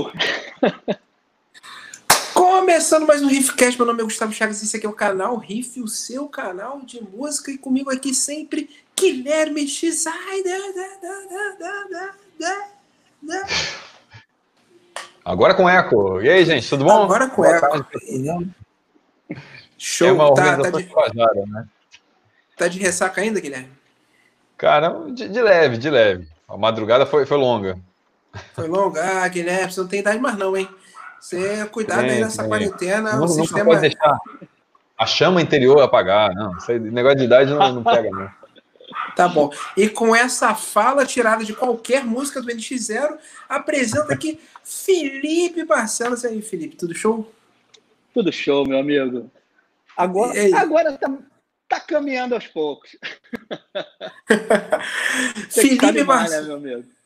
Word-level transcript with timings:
Começando 2.34 3.06
mais 3.06 3.22
um 3.22 3.26
Riffcast, 3.26 3.76
meu 3.76 3.86
nome 3.86 4.00
é 4.00 4.04
Gustavo 4.04 4.32
Chagas, 4.32 4.62
esse 4.62 4.76
aqui 4.76 4.86
é 4.86 4.88
o 4.88 4.94
canal 4.94 5.36
Riff, 5.36 5.80
o 5.80 5.88
seu 5.88 6.28
canal 6.28 6.80
de 6.80 7.02
música, 7.02 7.50
e 7.50 7.58
comigo 7.58 7.90
aqui 7.90 8.14
sempre, 8.14 8.70
Guilherme 8.98 9.68
X. 9.68 10.06
Ai, 10.06 10.42
da, 10.42 10.58
da, 10.58 12.14
da, 13.28 13.46
Agora 15.24 15.54
com 15.54 15.68
eco. 15.68 16.20
E 16.22 16.28
aí, 16.28 16.44
gente, 16.44 16.68
tudo 16.68 16.84
bom? 16.84 17.02
Agora 17.02 17.28
com 17.28 17.44
eco. 17.44 17.86
Show. 19.76 20.08
É 20.08 20.12
uma 20.12 20.34
tá, 20.34 20.56
tá, 20.58 20.70
de... 20.70 20.84
Fajara, 20.84 21.46
né? 21.46 21.68
tá 22.56 22.68
de 22.68 22.78
ressaca 22.78 23.20
ainda, 23.20 23.40
Guilherme? 23.40 23.70
Cara, 24.56 24.90
de, 25.10 25.28
de, 25.28 25.42
leve, 25.42 25.78
de 25.78 25.90
leve. 25.90 26.28
A 26.48 26.56
madrugada 26.56 27.06
foi, 27.06 27.24
foi 27.24 27.36
longa. 27.36 27.78
Foi 28.54 28.68
longa? 28.68 29.02
Ah, 29.02 29.28
Guilherme, 29.28 29.72
você 29.72 29.80
não 29.80 29.88
tem 29.88 30.00
idade 30.00 30.18
mais 30.18 30.36
não, 30.36 30.56
hein? 30.56 30.68
Você 31.20 31.66
cuidado 31.66 32.04
é, 32.04 32.10
aí 32.10 32.20
nessa 32.20 32.42
é. 32.42 32.48
quarentena. 32.48 33.16
Não, 33.16 33.24
o 33.24 33.28
sistema... 33.28 33.58
não 33.58 33.66
pode 33.66 33.80
deixar 33.80 34.18
a 35.00 35.06
chama 35.06 35.40
interior 35.40 35.80
apagar. 35.80 36.34
Não, 36.34 36.56
esse 36.58 36.78
negócio 36.78 37.18
de 37.18 37.24
idade 37.24 37.50
não, 37.50 37.72
não 37.72 37.82
pega, 37.82 38.10
não. 38.10 38.30
Tá 39.16 39.26
bom. 39.28 39.50
E 39.76 39.88
com 39.88 40.14
essa 40.14 40.54
fala 40.54 41.06
tirada 41.06 41.42
de 41.42 41.54
qualquer 41.54 42.04
música 42.04 42.42
do 42.42 42.48
NX0, 42.48 43.16
apresenta 43.48 44.12
aqui 44.12 44.38
Felipe 44.62 45.64
Barcelos. 45.64 46.22
E 46.22 46.28
aí, 46.28 46.42
Felipe, 46.42 46.76
tudo 46.76 46.94
show? 46.94 47.32
Tudo 48.12 48.30
show, 48.30 48.66
meu 48.66 48.78
amigo. 48.78 49.30
Agora, 49.96 50.34
agora 50.56 50.92
tá, 50.92 51.10
tá 51.68 51.80
caminhando 51.80 52.34
aos 52.34 52.46
poucos. 52.46 52.90
Felipe 55.50 56.04
Barcelos. 56.04 56.46
Né, 56.46 56.56
meu 56.56 56.56
amigo? 56.56 56.99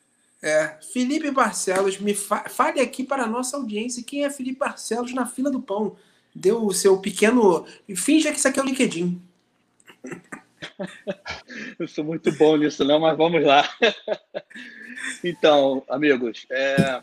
É, 0.45 0.77
Felipe 0.93 1.31
Barcelos, 1.31 1.99
me 1.99 2.13
fa 2.13 2.51
fale 2.51 2.79
aqui 2.79 3.03
para 3.03 3.23
a 3.23 3.27
nossa 3.27 3.57
audiência 3.57 4.05
quem 4.05 4.27
é 4.27 4.31
Felipe 4.31 4.59
Barcelos 4.59 5.15
na 5.15 5.25
fila 5.25 5.51
do 5.51 5.63
pão. 5.63 5.97
Deu 6.35 6.67
o 6.67 6.75
seu 6.75 6.99
pequeno. 7.01 7.65
Finja 7.97 8.31
que 8.31 8.37
isso 8.37 8.47
aqui 8.47 8.61
é 8.61 8.63
o 8.63 8.67
LinkedIn. 8.67 9.23
Eu 11.79 11.89
sou 11.89 12.05
muito 12.05 12.31
bom 12.33 12.59
nisso, 12.59 12.85
não, 12.85 13.01
mas 13.01 13.17
vamos 13.17 13.43
lá. 13.43 13.67
Então, 15.23 15.85
amigos, 15.89 16.47
é, 16.51 17.03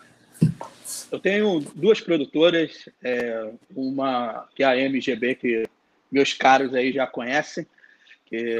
eu 1.11 1.19
tenho 1.19 1.59
duas 1.75 2.01
produtoras, 2.01 2.89
é, 3.03 3.51
uma 3.75 4.47
que 4.55 4.63
é 4.63 4.65
a 4.65 4.89
MGB, 4.89 5.35
que 5.35 5.69
meus 6.11 6.33
caros 6.33 6.73
aí 6.73 6.91
já 6.91 7.05
conhecem, 7.05 7.65
que 8.25 8.57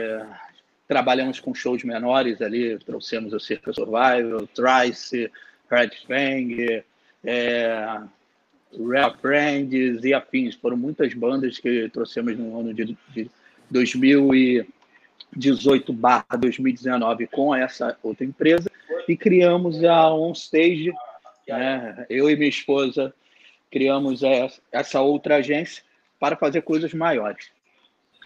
trabalhamos 0.91 1.39
com 1.39 1.55
shows 1.55 1.85
menores 1.85 2.41
ali, 2.41 2.77
trouxemos 2.79 3.31
o 3.31 3.39
Circa 3.39 3.71
Survival, 3.71 4.45
Trice, 4.53 5.31
Red 5.69 5.91
Fang, 6.05 6.83
é, 7.23 8.01
Friends 9.21 10.03
e 10.03 10.13
afins. 10.13 10.55
Foram 10.55 10.75
muitas 10.75 11.13
bandas 11.13 11.57
que 11.59 11.87
trouxemos 11.87 12.37
no 12.37 12.59
ano 12.59 12.73
de, 12.73 12.97
de 13.13 13.31
2018 13.69 15.93
barra 15.93 16.35
2019 16.37 17.27
com 17.27 17.55
essa 17.55 17.97
outra 18.03 18.25
empresa 18.25 18.69
e 19.07 19.15
criamos 19.15 19.81
a 19.85 20.13
On 20.13 20.33
Stage, 20.33 20.91
né? 21.47 22.05
eu 22.09 22.29
e 22.29 22.35
minha 22.35 22.49
esposa 22.49 23.13
criamos 23.71 24.23
essa 24.73 24.99
outra 24.99 25.37
agência 25.37 25.81
para 26.19 26.35
fazer 26.35 26.63
coisas 26.63 26.93
maiores. 26.93 27.49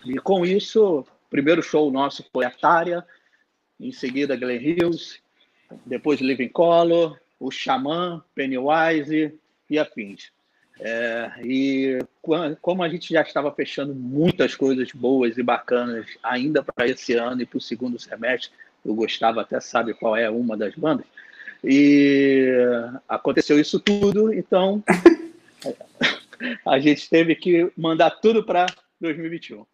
E 0.03 0.17
com 0.17 0.44
isso 0.44 1.05
primeiro 1.36 1.61
show 1.61 1.91
nosso 1.91 2.25
foi 2.31 2.45
Atária, 2.45 3.05
em 3.78 3.91
seguida 3.91 4.38
Glen 4.38 4.61
Hills, 4.61 5.19
depois 5.86 6.22
Living 6.22 6.47
Color, 6.47 7.19
o 7.38 7.52
Xamã, 7.52 8.23
Pennywise 8.33 9.38
e 9.69 9.78
afins. 9.78 10.31
É, 10.80 11.31
e 11.44 12.00
como 12.61 12.81
a 12.83 12.88
gente 12.88 13.13
já 13.13 13.22
estava 13.22 13.52
fechando 13.52 13.94
muitas 13.94 14.56
coisas 14.56 14.94
boas 14.94 15.38
e 15.38 15.44
bacanas 15.44 16.06
ainda 16.23 16.63
para 16.63 16.88
esse 16.88 17.16
ano 17.16 17.41
e 17.41 17.45
para 17.45 17.57
o 17.57 17.62
segundo 17.62 18.00
semestre, 18.00 18.51
o 18.85 18.94
Gustavo 18.94 19.41
até 19.41 19.59
sabe 19.59 19.94
qual 19.94 20.16
é 20.16 20.29
uma 20.29 20.56
das 20.56 20.74
bandas, 20.74 21.06
e 21.62 22.47
aconteceu 23.09 23.59
isso 23.59 23.78
tudo, 23.78 24.34
então 24.34 24.81
a 26.66 26.79
gente 26.79 27.09
teve 27.09 27.35
que 27.35 27.69
mandar 27.75 28.12
tudo 28.22 28.41
para 28.41 28.68
2021. 29.01 29.66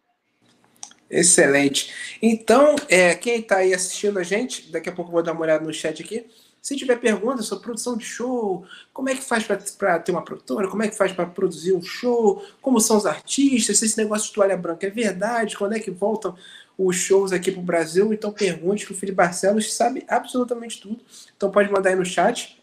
Excelente. 1.12 1.92
Então, 2.22 2.74
é, 2.88 3.14
quem 3.14 3.40
está 3.40 3.58
aí 3.58 3.74
assistindo 3.74 4.18
a 4.18 4.22
gente, 4.22 4.72
daqui 4.72 4.88
a 4.88 4.92
pouco 4.92 5.10
eu 5.10 5.12
vou 5.12 5.22
dar 5.22 5.32
uma 5.32 5.42
olhada 5.42 5.62
no 5.62 5.72
chat 5.72 6.02
aqui. 6.02 6.24
Se 6.62 6.74
tiver 6.74 6.96
perguntas 6.96 7.44
sobre 7.46 7.64
produção 7.64 7.98
de 7.98 8.04
show, 8.04 8.64
como 8.94 9.10
é 9.10 9.14
que 9.14 9.20
faz 9.22 9.44
para 9.76 9.98
ter 9.98 10.10
uma 10.10 10.24
produtora, 10.24 10.68
como 10.68 10.82
é 10.82 10.88
que 10.88 10.96
faz 10.96 11.12
para 11.12 11.26
produzir 11.26 11.74
um 11.74 11.82
show, 11.82 12.42
como 12.62 12.80
são 12.80 12.96
os 12.96 13.04
artistas, 13.04 13.78
se 13.78 13.84
esse 13.84 13.98
negócio 13.98 14.28
de 14.28 14.34
toalha 14.34 14.56
branca 14.56 14.86
é 14.86 14.90
verdade, 14.90 15.58
quando 15.58 15.74
é 15.74 15.80
que 15.80 15.90
voltam 15.90 16.34
os 16.78 16.96
shows 16.96 17.30
aqui 17.30 17.52
para 17.52 17.60
o 17.60 17.64
Brasil, 17.64 18.10
então 18.14 18.32
pergunte 18.32 18.86
que 18.86 18.92
o 18.92 18.94
Felipe 18.94 19.16
Barcelos 19.16 19.74
sabe 19.74 20.04
absolutamente 20.08 20.80
tudo. 20.80 21.00
Então 21.36 21.50
pode 21.50 21.70
mandar 21.70 21.90
aí 21.90 21.96
no 21.96 22.06
chat. 22.06 22.58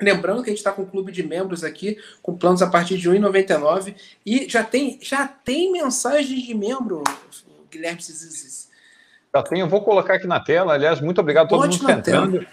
Lembrando 0.00 0.42
que 0.42 0.50
a 0.50 0.52
gente 0.52 0.58
está 0.58 0.72
com 0.72 0.82
um 0.82 0.86
clube 0.86 1.12
de 1.12 1.22
membros 1.22 1.62
aqui, 1.62 1.96
com 2.20 2.36
planos 2.36 2.60
a 2.60 2.66
partir 2.66 2.98
de 2.98 3.08
R$ 3.08 3.18
1,99. 3.20 3.94
E 4.26 4.48
já 4.48 4.64
tem, 4.64 4.98
já 5.00 5.28
tem 5.28 5.70
mensagens 5.70 6.42
de 6.42 6.54
membro, 6.54 7.04
Guilherme 7.74 8.00
Cizizis. 8.00 8.70
Já 9.34 9.42
tenho, 9.42 9.68
vou 9.68 9.82
colocar 9.82 10.14
aqui 10.14 10.26
na 10.26 10.40
tela. 10.40 10.74
Aliás, 10.74 11.00
muito 11.00 11.20
obrigado 11.20 11.46
a 11.46 11.48
todo 11.48 11.60
Bote 11.62 11.72
mundo 11.72 11.86
que 11.86 11.92
está 11.92 11.98
entrando. 11.98 12.46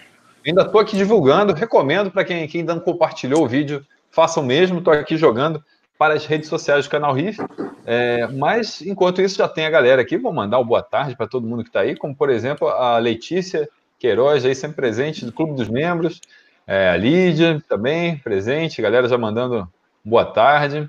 Ainda 0.44 0.62
estou 0.62 0.80
aqui 0.80 0.96
divulgando, 0.96 1.52
recomendo 1.52 2.10
para 2.10 2.24
quem, 2.24 2.46
quem 2.48 2.62
ainda 2.62 2.74
não 2.74 2.82
compartilhou 2.82 3.44
o 3.44 3.48
vídeo, 3.48 3.86
faça 4.10 4.40
o 4.40 4.42
mesmo. 4.44 4.78
Estou 4.78 4.92
aqui 4.92 5.16
jogando 5.16 5.62
para 5.96 6.14
as 6.14 6.26
redes 6.26 6.48
sociais 6.48 6.84
do 6.84 6.90
canal 6.90 7.14
Riff. 7.14 7.38
É, 7.86 8.26
mas, 8.26 8.82
enquanto 8.82 9.22
isso, 9.22 9.38
já 9.38 9.48
tem 9.48 9.64
a 9.64 9.70
galera 9.70 10.02
aqui. 10.02 10.16
Vou 10.16 10.32
mandar 10.32 10.58
o 10.58 10.64
boa 10.64 10.82
tarde 10.82 11.16
para 11.16 11.28
todo 11.28 11.46
mundo 11.46 11.62
que 11.62 11.68
está 11.68 11.80
aí, 11.80 11.96
como, 11.96 12.14
por 12.14 12.28
exemplo, 12.28 12.66
a 12.68 12.98
Letícia 12.98 13.68
Queiroz, 14.00 14.44
aí 14.44 14.54
sempre 14.54 14.76
presente, 14.76 15.24
do 15.24 15.32
Clube 15.32 15.54
dos 15.54 15.68
Membros. 15.68 16.20
É, 16.66 16.88
a 16.88 16.96
Lídia 16.96 17.62
também 17.68 18.18
presente, 18.18 18.82
galera 18.82 19.08
já 19.08 19.16
mandando 19.16 19.68
boa 20.04 20.24
tarde. 20.24 20.88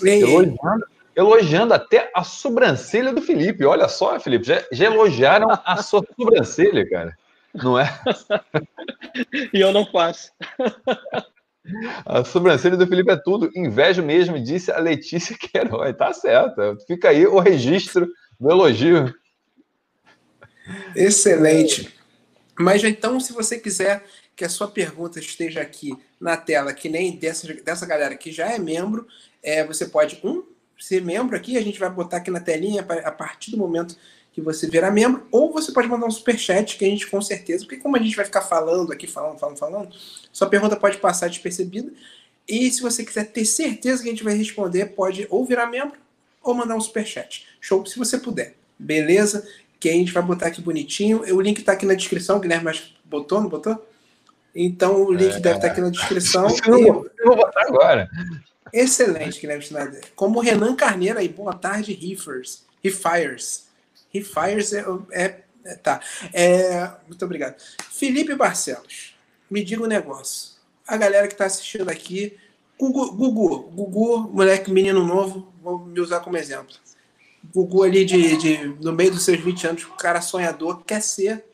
Elogiando, 0.00 0.86
elogiando 1.16 1.74
até 1.74 2.10
a 2.14 2.24
sobrancelha 2.24 3.12
do 3.12 3.22
Felipe. 3.22 3.64
Olha 3.64 3.88
só, 3.88 4.18
Felipe, 4.18 4.46
já, 4.46 4.64
já 4.72 4.86
elogiaram 4.86 5.48
a 5.50 5.82
sua 5.82 6.04
sobrancelha, 6.18 6.88
cara. 6.88 7.16
Não 7.54 7.78
é? 7.78 7.88
e 9.52 9.60
eu 9.60 9.72
não 9.72 9.86
faço. 9.86 10.32
A 12.04 12.24
sobrancelha 12.24 12.76
do 12.76 12.86
Felipe 12.86 13.12
é 13.12 13.16
tudo. 13.16 13.50
Invejo 13.54 14.02
mesmo, 14.02 14.42
disse 14.42 14.70
a 14.70 14.78
Letícia 14.78 15.36
Queiroz. 15.38 15.96
Tá 15.96 16.12
certo. 16.12 16.78
Fica 16.86 17.10
aí 17.10 17.26
o 17.26 17.38
registro 17.38 18.08
do 18.38 18.50
elogio. 18.50 19.14
Excelente. 20.96 21.94
Mas 22.58 22.82
então, 22.84 23.18
se 23.20 23.32
você 23.32 23.58
quiser 23.58 24.04
que 24.36 24.44
a 24.44 24.48
sua 24.48 24.68
pergunta 24.68 25.18
esteja 25.18 25.60
aqui 25.60 25.96
na 26.20 26.36
tela, 26.36 26.72
que 26.72 26.88
nem 26.88 27.16
dessa, 27.16 27.52
dessa 27.54 27.86
galera 27.86 28.16
que 28.16 28.32
já 28.32 28.50
é 28.50 28.58
membro, 28.58 29.06
é, 29.42 29.64
você 29.64 29.86
pode, 29.86 30.18
um, 30.24 30.42
ser 30.78 31.02
membro 31.02 31.36
aqui, 31.36 31.56
a 31.56 31.62
gente 31.62 31.78
vai 31.78 31.90
botar 31.90 32.18
aqui 32.18 32.30
na 32.30 32.40
telinha 32.40 32.82
a 32.82 33.10
partir 33.10 33.50
do 33.50 33.56
momento 33.56 33.96
que 34.32 34.40
você 34.40 34.68
virar 34.68 34.90
membro, 34.90 35.26
ou 35.30 35.52
você 35.52 35.70
pode 35.70 35.86
mandar 35.86 36.06
um 36.06 36.10
super 36.10 36.36
chat 36.36 36.76
que 36.76 36.84
a 36.84 36.88
gente 36.88 37.06
com 37.06 37.22
certeza, 37.22 37.64
porque 37.64 37.80
como 37.80 37.96
a 37.96 38.00
gente 38.00 38.16
vai 38.16 38.24
ficar 38.24 38.42
falando 38.42 38.92
aqui, 38.92 39.06
falando, 39.06 39.38
falando, 39.38 39.56
falando, 39.56 39.94
sua 40.32 40.48
pergunta 40.48 40.74
pode 40.74 40.96
passar 40.96 41.28
despercebida. 41.28 41.92
E 42.46 42.70
se 42.70 42.82
você 42.82 43.04
quiser 43.04 43.30
ter 43.30 43.44
certeza 43.44 44.02
que 44.02 44.08
a 44.08 44.12
gente 44.12 44.24
vai 44.24 44.34
responder, 44.34 44.86
pode 44.86 45.26
ou 45.30 45.44
virar 45.44 45.66
membro 45.66 45.96
ou 46.42 46.52
mandar 46.52 46.74
um 46.74 46.80
super 46.80 47.06
chat. 47.06 47.46
Show, 47.60 47.86
se 47.86 47.96
você 47.96 48.18
puder. 48.18 48.54
Beleza? 48.76 49.48
Que 49.78 49.88
a 49.88 49.92
gente 49.92 50.12
vai 50.12 50.22
botar 50.22 50.48
aqui 50.48 50.60
bonitinho. 50.60 51.22
O 51.34 51.40
link 51.40 51.60
está 51.60 51.72
aqui 51.72 51.86
na 51.86 51.94
descrição, 51.94 52.40
Guilherme 52.40 52.64
mas 52.64 52.92
botou, 53.04 53.40
não 53.40 53.48
botou? 53.48 53.86
Então 54.54 55.04
o 55.04 55.12
link 55.12 55.34
é, 55.34 55.40
deve 55.40 55.56
estar 55.56 55.68
tá 55.68 55.72
aqui 55.72 55.80
na 55.80 55.90
descrição. 55.90 56.46
Eu, 56.66 57.10
eu 57.18 57.26
vou 57.26 57.36
botar 57.36 57.62
agora. 57.62 58.10
Excelente, 58.74 59.40
Guilherme 59.40 59.62
Schneider. 59.62 60.02
Como 60.16 60.40
Renan 60.40 60.74
Carneiro 60.74 61.20
aí, 61.20 61.28
boa 61.28 61.54
tarde, 61.54 61.92
Riffers. 61.92 62.64
Riffires. 62.82 63.68
Riffires 64.12 64.72
é, 64.72 64.84
é, 65.12 65.40
é 65.64 65.74
tá. 65.76 66.00
É, 66.32 66.90
muito 67.06 67.24
obrigado. 67.24 67.54
Felipe 67.92 68.34
Barcelos, 68.34 69.14
me 69.48 69.62
diga 69.62 69.84
um 69.84 69.86
negócio. 69.86 70.54
A 70.88 70.96
galera 70.96 71.28
que 71.28 71.34
está 71.34 71.46
assistindo 71.46 71.88
aqui, 71.88 72.36
Gugu, 72.76 73.12
Gugu, 73.12 73.70
Gugu, 73.70 74.18
moleque, 74.32 74.72
menino 74.72 75.06
novo, 75.06 75.52
vou 75.62 75.78
me 75.78 76.00
usar 76.00 76.18
como 76.18 76.36
exemplo. 76.36 76.74
Gugu 77.54 77.84
ali 77.84 78.04
de, 78.04 78.36
de, 78.36 78.66
no 78.82 78.92
meio 78.92 79.12
dos 79.12 79.22
seus 79.22 79.38
20 79.38 79.68
anos, 79.68 79.84
o 79.84 79.92
cara 79.92 80.20
sonhador, 80.20 80.82
quer 80.84 81.00
ser 81.00 81.44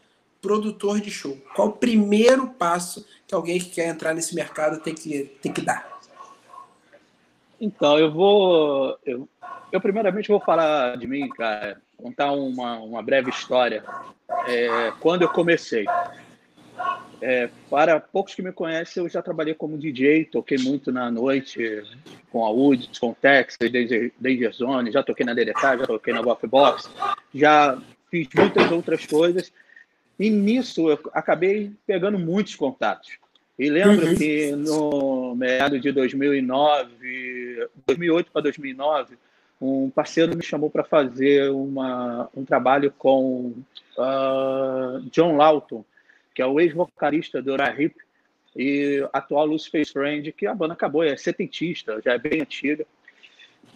produtor 0.41 1.03
de 1.03 1.11
show. 1.11 1.37
Qual 1.55 1.69
o 1.69 1.73
primeiro 1.73 2.49
passo 2.49 3.07
que 3.29 3.35
alguém 3.35 3.59
que 3.59 3.69
quer 3.69 3.89
entrar 3.89 4.15
nesse 4.15 4.35
mercado 4.35 4.81
tem 4.81 4.95
que, 4.95 5.37
tem 5.43 5.53
que 5.53 5.61
dar? 5.61 5.90
Então, 7.61 7.99
eu 7.99 8.11
vou. 8.11 8.99
Eu, 9.05 9.29
eu, 9.71 9.81
primeiramente 9.81 10.29
vou 10.29 10.41
falar 10.41 10.97
de 10.97 11.07
mim, 11.07 11.29
cara, 11.29 11.81
contar 11.97 12.33
uma, 12.33 12.79
uma 12.79 13.03
breve 13.03 13.31
história. 13.31 13.85
É, 14.47 14.93
quando 15.01 15.23
eu 15.23 15.29
comecei. 15.29 15.85
é, 17.21 17.51
para 17.69 18.01
poucos 18.01 18.35
que 18.35 18.43
me 18.43 18.53
conhecem, 18.53 19.03
eu 19.03 19.09
já 19.09 19.21
trabalhei 19.21 19.53
como 19.53 19.77
DJ, 19.77 20.25
toquei 20.25 20.57
muito 20.57 20.91
na 20.91 21.11
noite 21.11 21.83
com 22.33 22.45
a 22.45 22.51
Woods, 22.51 22.99
com 22.99 23.13
Texas, 23.13 23.71
Danger 24.19 24.53
Zone, 24.55 24.91
já 24.91 25.03
toquei 25.03 25.27
na 25.27 25.35
DDK, 25.35 25.61
já 25.61 25.87
toquei 25.87 26.15
na 26.15 26.23
Golf 26.23 26.43
Box, 26.45 26.89
já 27.35 27.79
fiz 28.11 28.27
muitas 28.35 28.71
outras 28.73 29.05
coisas. 29.05 29.53
E 30.19 30.31
nisso 30.31 30.91
eu 30.91 30.99
acabei 31.13 31.73
pegando 31.87 32.19
muitos 32.19 32.55
contatos. 32.55 33.19
E 33.61 33.69
lembro 33.69 34.07
uhum. 34.07 34.15
que 34.17 34.53
no 34.53 35.35
meado 35.35 35.79
de 35.79 35.93
2009, 35.93 37.69
2008 37.87 38.33
para 38.33 38.41
2009, 38.41 39.19
um 39.61 39.91
parceiro 39.91 40.35
me 40.35 40.43
chamou 40.43 40.71
para 40.71 40.83
fazer 40.83 41.51
uma, 41.51 42.31
um 42.35 42.43
trabalho 42.43 42.91
com 42.97 43.53
uh, 43.99 45.03
John 45.13 45.37
Lawton, 45.37 45.85
que 46.35 46.41
é 46.41 46.47
o 46.47 46.59
ex-vocalista 46.59 47.43
do 47.43 47.55
Hip 47.55 47.97
e 48.57 49.07
atual 49.13 49.45
Lucifer 49.45 49.87
Friend, 49.87 50.33
que 50.33 50.47
a 50.47 50.55
banda 50.55 50.73
acabou, 50.73 51.05
é 51.05 51.15
setentista, 51.19 52.01
já 52.03 52.15
é 52.15 52.19
bem 52.19 52.41
antiga. 52.41 52.87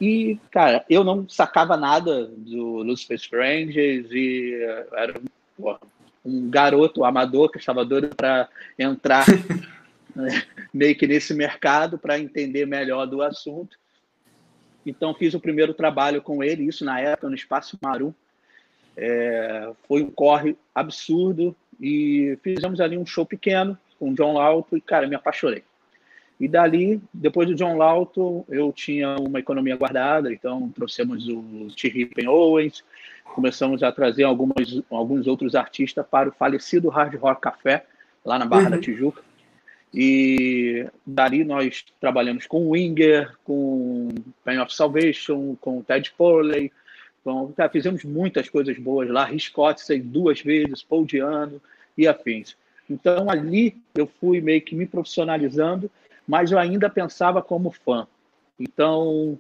E, 0.01 0.39
cara, 0.51 0.83
eu 0.89 1.05
não 1.05 1.29
sacava 1.29 1.77
nada 1.77 2.25
do 2.25 2.83
Lucifer 2.83 3.21
Friend 3.21 3.79
e 3.79 4.63
era 4.95 5.21
pô, 5.59 5.79
um 6.25 6.49
garoto 6.49 7.05
amador 7.05 7.51
que 7.51 7.59
estava 7.59 7.85
doido 7.85 8.15
para 8.15 8.49
entrar 8.79 9.27
meio 10.73 10.97
que 10.97 11.07
nesse 11.07 11.35
mercado 11.35 11.99
para 11.99 12.19
entender 12.19 12.67
melhor 12.67 13.07
do 13.07 13.23
assunto. 13.23 13.77
Então, 14.87 15.15
fiz 15.15 15.35
o 15.35 15.41
primeiro 15.41 15.75
trabalho 15.75 16.21
com 16.23 16.43
ele, 16.43 16.65
isso 16.65 16.85
na 16.85 17.01
época, 17.01 17.29
no 17.29 17.35
Espaço 17.35 17.79
Maru. 17.83 18.15
É, 18.97 19.73
foi 19.89 20.03
um 20.03 20.11
corre 20.11 20.57
absurdo, 20.75 21.57
e 21.81 22.39
fizemos 22.43 22.81
ali 22.81 22.97
um 22.97 23.07
show 23.07 23.25
pequeno 23.25 23.79
com 23.99 24.15
John 24.15 24.35
Lauto 24.35 24.77
e, 24.77 24.81
cara, 24.81 25.07
me 25.07 25.15
apaixonei. 25.15 25.63
E 26.39 26.49
dali, 26.49 27.01
depois 27.13 27.49
do 27.49 27.55
John 27.55 27.77
Lauto, 27.77 28.45
eu 28.49 28.73
tinha 28.73 29.17
uma 29.17 29.39
economia 29.39 29.77
guardada, 29.77 30.33
então 30.33 30.69
trouxemos 30.71 31.29
o 31.29 31.69
T. 31.77 31.89
Rippen 31.89 32.29
Owens, 32.29 32.85
começamos 33.35 33.83
a 33.83 33.93
trazer 33.93 34.25
algumas, 34.25 34.83
alguns 34.91 35.27
outros 35.27 35.55
artistas 35.55 36.05
para 36.11 36.29
o 36.29 36.33
falecido 36.33 36.89
Hard 36.89 37.15
Rock 37.15 37.41
Café, 37.41 37.85
lá 38.25 38.39
na 38.39 38.47
Barra 38.47 38.65
uhum. 38.65 38.71
da 38.71 38.79
Tijuca. 38.81 39.23
E 39.93 40.87
dali 41.07 41.45
nós 41.45 41.85
trabalhamos 42.01 42.49
com 42.49 42.71
Winger, 42.71 43.33
com 43.45 44.09
Pain 44.45 44.59
of 44.59 44.75
Salvation, 44.75 45.57
com 45.61 45.83
Ted 45.83 46.13
Porley, 46.19 46.73
então, 47.25 47.51
tá, 47.53 47.71
fizemos 47.71 48.05
muitas 48.05 48.51
coisas 48.51 48.79
boas 48.79 49.09
lá, 49.09 49.31
Scott 49.39 49.83
duas 50.01 50.43
vezes, 50.43 50.83
Paul 50.83 51.07
Diano 51.07 51.59
e 51.97 52.07
afins. 52.07 52.55
Então, 52.89 53.31
ali 53.31 53.75
eu 53.95 54.07
fui 54.21 54.43
meio 54.43 54.61
que 54.61 54.75
me 54.75 54.85
profissionalizando, 54.85 55.91
mas 56.27 56.51
eu 56.51 56.59
ainda 56.59 56.89
pensava 56.89 57.43
como 57.43 57.71
fã. 57.71 58.07
Então, 58.59 59.39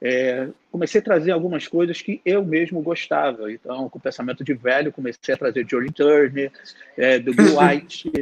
é, 0.00 0.48
comecei 0.70 1.00
a 1.00 1.04
trazer 1.04 1.32
algumas 1.32 1.66
coisas 1.66 2.00
que 2.00 2.20
eu 2.24 2.44
mesmo 2.44 2.80
gostava. 2.80 3.52
Então, 3.52 3.88
com 3.88 3.98
o 3.98 4.02
pensamento 4.02 4.44
de 4.44 4.54
velho, 4.54 4.92
comecei 4.92 5.34
a 5.34 5.38
trazer 5.38 5.64
Johnny 5.64 5.90
Turner, 5.90 6.52
é, 6.96 7.18
do 7.18 7.34
Bill 7.34 7.56
White, 7.58 8.12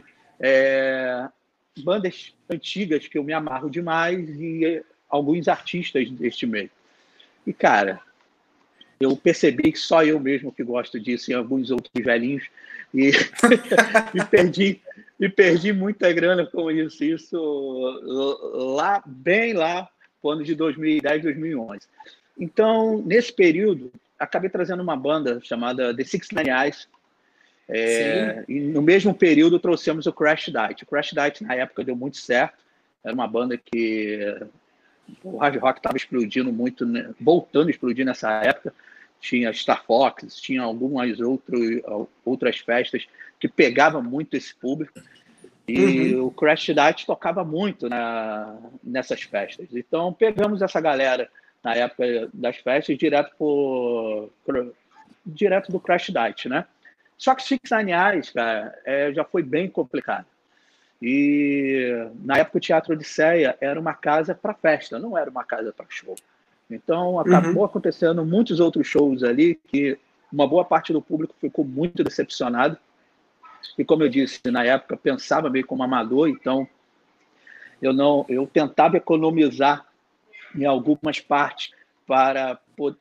é, 0.41 1.29
bandas 1.83 2.35
antigas 2.49 3.07
que 3.07 3.19
eu 3.19 3.25
me 3.25 3.33
amarro 3.33 3.71
demais 3.71 4.29
e 4.41 4.83
alguns 5.09 5.49
artistas 5.49 6.11
deste 6.11 6.47
meio. 6.47 6.71
E, 7.47 7.53
cara, 7.53 8.01
eu 8.99 9.15
percebi 9.17 9.73
que 9.73 9.79
só 9.79 10.03
eu 10.03 10.19
mesmo 10.19 10.51
que 10.51 10.65
gosto 10.65 10.99
disso 10.99 11.31
e 11.31 11.35
alguns 11.35 11.71
outros 11.71 11.93
velhinhos 12.03 12.45
e, 12.95 13.11
e 14.15 14.25
perdi 14.25 14.81
e 15.19 15.29
perdi 15.29 15.73
muita 15.73 16.13
grana 16.13 16.45
com 16.47 16.71
isso 16.71 17.05
isso 17.05 18.01
lá 18.75 19.03
bem 19.07 19.53
lá 19.53 19.89
no 20.23 20.31
ano 20.31 20.45
de 20.45 20.55
2010 20.55 21.23
2011 21.23 21.81
então 22.39 23.03
nesse 23.03 23.33
período 23.33 23.93
acabei 24.19 24.51
trazendo 24.51 24.83
uma 24.83 24.97
banda 24.97 25.41
chamada 25.43 25.95
The 25.95 26.05
Six 26.05 26.29
Nine 26.33 26.51
Eyes 26.51 26.89
é, 27.69 28.45
e 28.49 28.61
no 28.61 28.81
mesmo 28.81 29.13
período 29.13 29.59
trouxemos 29.59 30.07
o 30.07 30.13
Crash 30.13 30.47
Diet 30.47 30.83
o 30.83 30.87
Crash 30.87 31.13
Diet 31.13 31.43
na 31.43 31.55
época 31.55 31.85
deu 31.85 31.97
muito 31.97 32.17
certo 32.17 32.65
era 33.03 33.15
uma 33.15 33.27
banda 33.27 33.57
que 33.57 34.49
o 35.23 35.37
hard 35.39 35.57
rock 35.59 35.79
estava 35.79 35.97
explodindo 35.97 36.53
muito, 36.53 36.85
né? 36.85 37.11
voltando 37.21 37.69
a 37.69 37.71
explodir 37.71 38.05
nessa 38.05 38.31
época. 38.43 38.75
Tinha 39.21 39.53
Star 39.53 39.85
Fox, 39.85 40.37
tinha 40.37 40.63
algumas 40.63 41.19
outro, 41.21 41.57
outras 42.25 42.59
festas 42.59 43.07
que 43.41 43.49
pegavam 43.49 44.03
muito 44.03 44.37
esse 44.37 44.55
público. 44.55 45.01
E 45.69 46.15
uhum. 46.15 46.27
o 46.27 46.31
Crash 46.31 46.67
Diet 46.67 47.07
tocava 47.07 47.45
muito 47.45 47.89
na, 47.89 48.57
nessas 48.83 49.23
festas. 49.23 49.67
Então 49.73 50.13
pegamos 50.13 50.63
essa 50.63 50.81
galera 50.81 51.29
na 51.63 51.75
época 51.75 52.29
das 52.33 52.57
festas 52.59 52.97
direto 52.97 53.35
por, 53.37 54.31
por 54.45 54.73
direto 55.25 55.73
do 55.73 55.81
Crash 55.81 56.11
Diet, 56.11 56.49
né? 56.49 56.65
Só 57.19 57.35
que 57.35 57.43
Six 57.43 57.71
Nine 57.71 57.93
Eyes, 57.93 58.31
cara, 58.31 58.79
é, 58.85 59.13
já 59.13 59.25
foi 59.25 59.43
bem 59.43 59.69
complicado. 59.69 60.27
E 61.01 62.09
na 62.23 62.39
época 62.39 62.59
o 62.59 62.61
Teatro 62.61 62.93
Odisseia 62.93 63.57
era 63.61 63.79
uma 63.79 63.95
casa 63.95 64.35
para 64.35 64.55
festa, 64.55 64.99
não 64.99 65.17
era 65.17 65.31
uma 65.31 65.45
casa 65.45 65.73
para 65.73 65.87
show. 65.89 66.15
Então 66.71 67.19
acabou 67.21 67.59
uhum. 67.59 67.65
acontecendo 67.65 68.25
muitos 68.25 68.61
outros 68.61 68.87
shows 68.87 69.23
ali 69.23 69.55
que 69.69 69.99
uma 70.33 70.47
boa 70.47 70.65
parte 70.65 70.93
do 70.93 71.01
público 71.01 71.35
ficou 71.41 71.65
muito 71.65 72.03
decepcionado. 72.03 72.77
E 73.79 73.85
como 73.85 74.03
eu 74.03 74.09
disse, 74.09 74.41
na 74.47 74.65
época 74.65 74.97
pensava 74.97 75.49
meio 75.51 75.67
como 75.67 75.83
amador, 75.83 76.29
então 76.29 76.69
eu 77.81 77.93
não, 77.93 78.25
eu 78.29 78.47
tentava 78.47 78.97
economizar 78.97 79.87
em 80.55 80.65
algumas 80.65 81.21
partes 81.21 81.73
para 82.07 82.59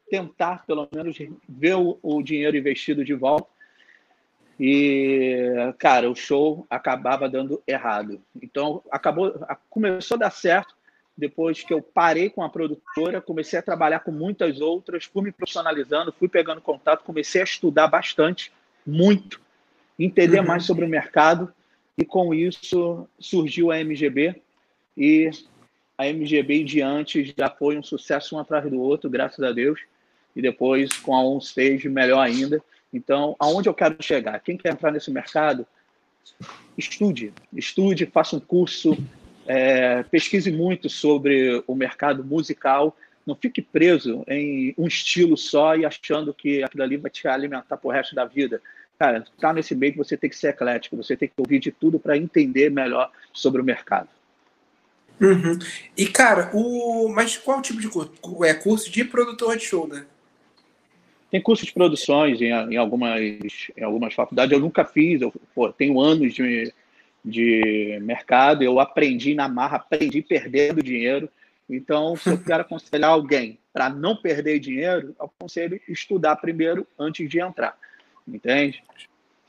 tentar 0.09 0.65
pelo 0.65 0.87
menos 0.93 1.17
ver 1.47 1.75
o, 1.75 1.97
o 2.01 2.21
dinheiro 2.21 2.57
investido 2.57 3.03
de 3.03 3.13
volta 3.13 3.47
e, 4.59 5.73
cara, 5.77 6.09
o 6.09 6.15
show 6.15 6.65
acabava 6.69 7.29
dando 7.29 7.61
errado. 7.67 8.21
Então, 8.41 8.81
acabou, 8.89 9.33
começou 9.69 10.15
a 10.15 10.19
dar 10.19 10.29
certo 10.29 10.74
depois 11.17 11.63
que 11.63 11.73
eu 11.73 11.81
parei 11.81 12.29
com 12.29 12.43
a 12.43 12.49
produtora, 12.49 13.21
comecei 13.21 13.57
a 13.57 13.61
trabalhar 13.61 13.99
com 13.99 14.11
muitas 14.11 14.59
outras, 14.59 15.05
fui 15.05 15.23
me 15.23 15.31
profissionalizando, 15.31 16.13
fui 16.17 16.27
pegando 16.27 16.59
contato, 16.59 17.03
comecei 17.03 17.41
a 17.41 17.45
estudar 17.45 17.87
bastante, 17.87 18.51
muito, 18.85 19.39
entender 19.97 20.39
uhum. 20.39 20.47
mais 20.47 20.65
sobre 20.65 20.83
o 20.83 20.89
mercado, 20.89 21.53
e 21.97 22.03
com 22.03 22.33
isso 22.33 23.07
surgiu 23.17 23.71
a 23.71 23.79
MGB, 23.79 24.41
e 24.97 25.29
a 25.97 26.07
MGB 26.07 26.61
em 26.61 26.65
diante 26.65 27.33
já 27.37 27.49
foi 27.49 27.77
um 27.77 27.83
sucesso 27.83 28.35
um 28.35 28.39
atrás 28.39 28.69
do 28.69 28.81
outro, 28.81 29.09
graças 29.09 29.43
a 29.43 29.53
Deus, 29.53 29.79
e 30.35 30.41
depois 30.41 30.97
com 30.97 31.15
a 31.15 31.23
OnStage, 31.23 31.87
melhor 31.87 32.19
ainda. 32.19 32.61
Então, 32.91 33.35
aonde 33.39 33.69
eu 33.69 33.73
quero 33.73 33.95
chegar? 34.01 34.37
Quem 34.41 34.57
quer 34.57 34.73
entrar 34.73 34.91
nesse 34.91 35.09
mercado, 35.09 35.65
estude, 36.77 37.33
estude, 37.53 38.05
faça 38.05 38.35
um 38.35 38.39
curso, 38.39 38.97
é, 39.47 40.03
pesquise 40.03 40.51
muito 40.51 40.89
sobre 40.89 41.63
o 41.67 41.75
mercado 41.75 42.23
musical, 42.23 42.95
não 43.25 43.35
fique 43.35 43.61
preso 43.61 44.23
em 44.27 44.73
um 44.77 44.87
estilo 44.87 45.35
só 45.35 45.75
e 45.75 45.85
achando 45.85 46.33
que 46.33 46.63
aquilo 46.63 46.83
ali 46.83 46.97
vai 46.97 47.09
te 47.09 47.27
alimentar 47.27 47.77
pro 47.77 47.89
resto 47.89 48.13
da 48.13 48.25
vida. 48.25 48.61
Cara, 48.99 49.25
tá 49.39 49.51
nesse 49.51 49.75
meio 49.75 49.93
que 49.93 49.97
você 49.97 50.15
tem 50.15 50.29
que 50.29 50.37
ser 50.37 50.49
eclético, 50.49 50.95
você 50.95 51.17
tem 51.17 51.27
que 51.27 51.33
ouvir 51.37 51.59
de 51.59 51.71
tudo 51.71 51.99
para 51.99 52.17
entender 52.17 52.69
melhor 52.69 53.11
sobre 53.33 53.61
o 53.61 53.65
mercado. 53.65 54.07
Uhum. 55.19 55.57
E, 55.97 56.07
cara, 56.07 56.51
o... 56.53 57.09
mas 57.09 57.37
qual 57.37 57.61
tipo 57.61 57.79
de 57.79 57.87
curso? 57.87 58.11
É 58.43 58.53
curso 58.53 58.91
de 58.91 59.03
produtor 59.03 59.57
de 59.57 59.65
show, 59.65 59.87
né? 59.87 60.05
Tem 61.31 61.41
curso 61.41 61.65
de 61.65 61.73
produções 61.73 62.39
em, 62.41 62.49
em, 62.49 62.77
algumas, 62.77 63.19
em 63.19 63.83
algumas 63.83 64.13
faculdades. 64.13 64.51
Eu 64.53 64.59
nunca 64.59 64.85
fiz, 64.85 65.21
eu 65.21 65.33
pô, 65.53 65.71
tenho 65.71 65.99
anos 65.99 66.33
de, 66.33 66.71
de 67.25 67.99
mercado, 68.03 68.63
eu 68.63 68.79
aprendi 68.79 69.33
na 69.33 69.49
marra, 69.49 69.77
aprendi 69.77 70.21
perdendo 70.21 70.83
dinheiro. 70.83 71.27
Então, 71.67 72.15
se 72.15 72.29
eu 72.29 72.37
quero 72.37 72.61
aconselhar 72.61 73.09
alguém 73.09 73.57
para 73.73 73.89
não 73.89 74.15
perder 74.15 74.59
dinheiro, 74.59 75.15
eu 75.19 75.25
aconselho 75.25 75.81
estudar 75.89 76.35
primeiro 76.35 76.85
antes 76.99 77.27
de 77.27 77.39
entrar. 77.39 77.75
Entende? 78.27 78.83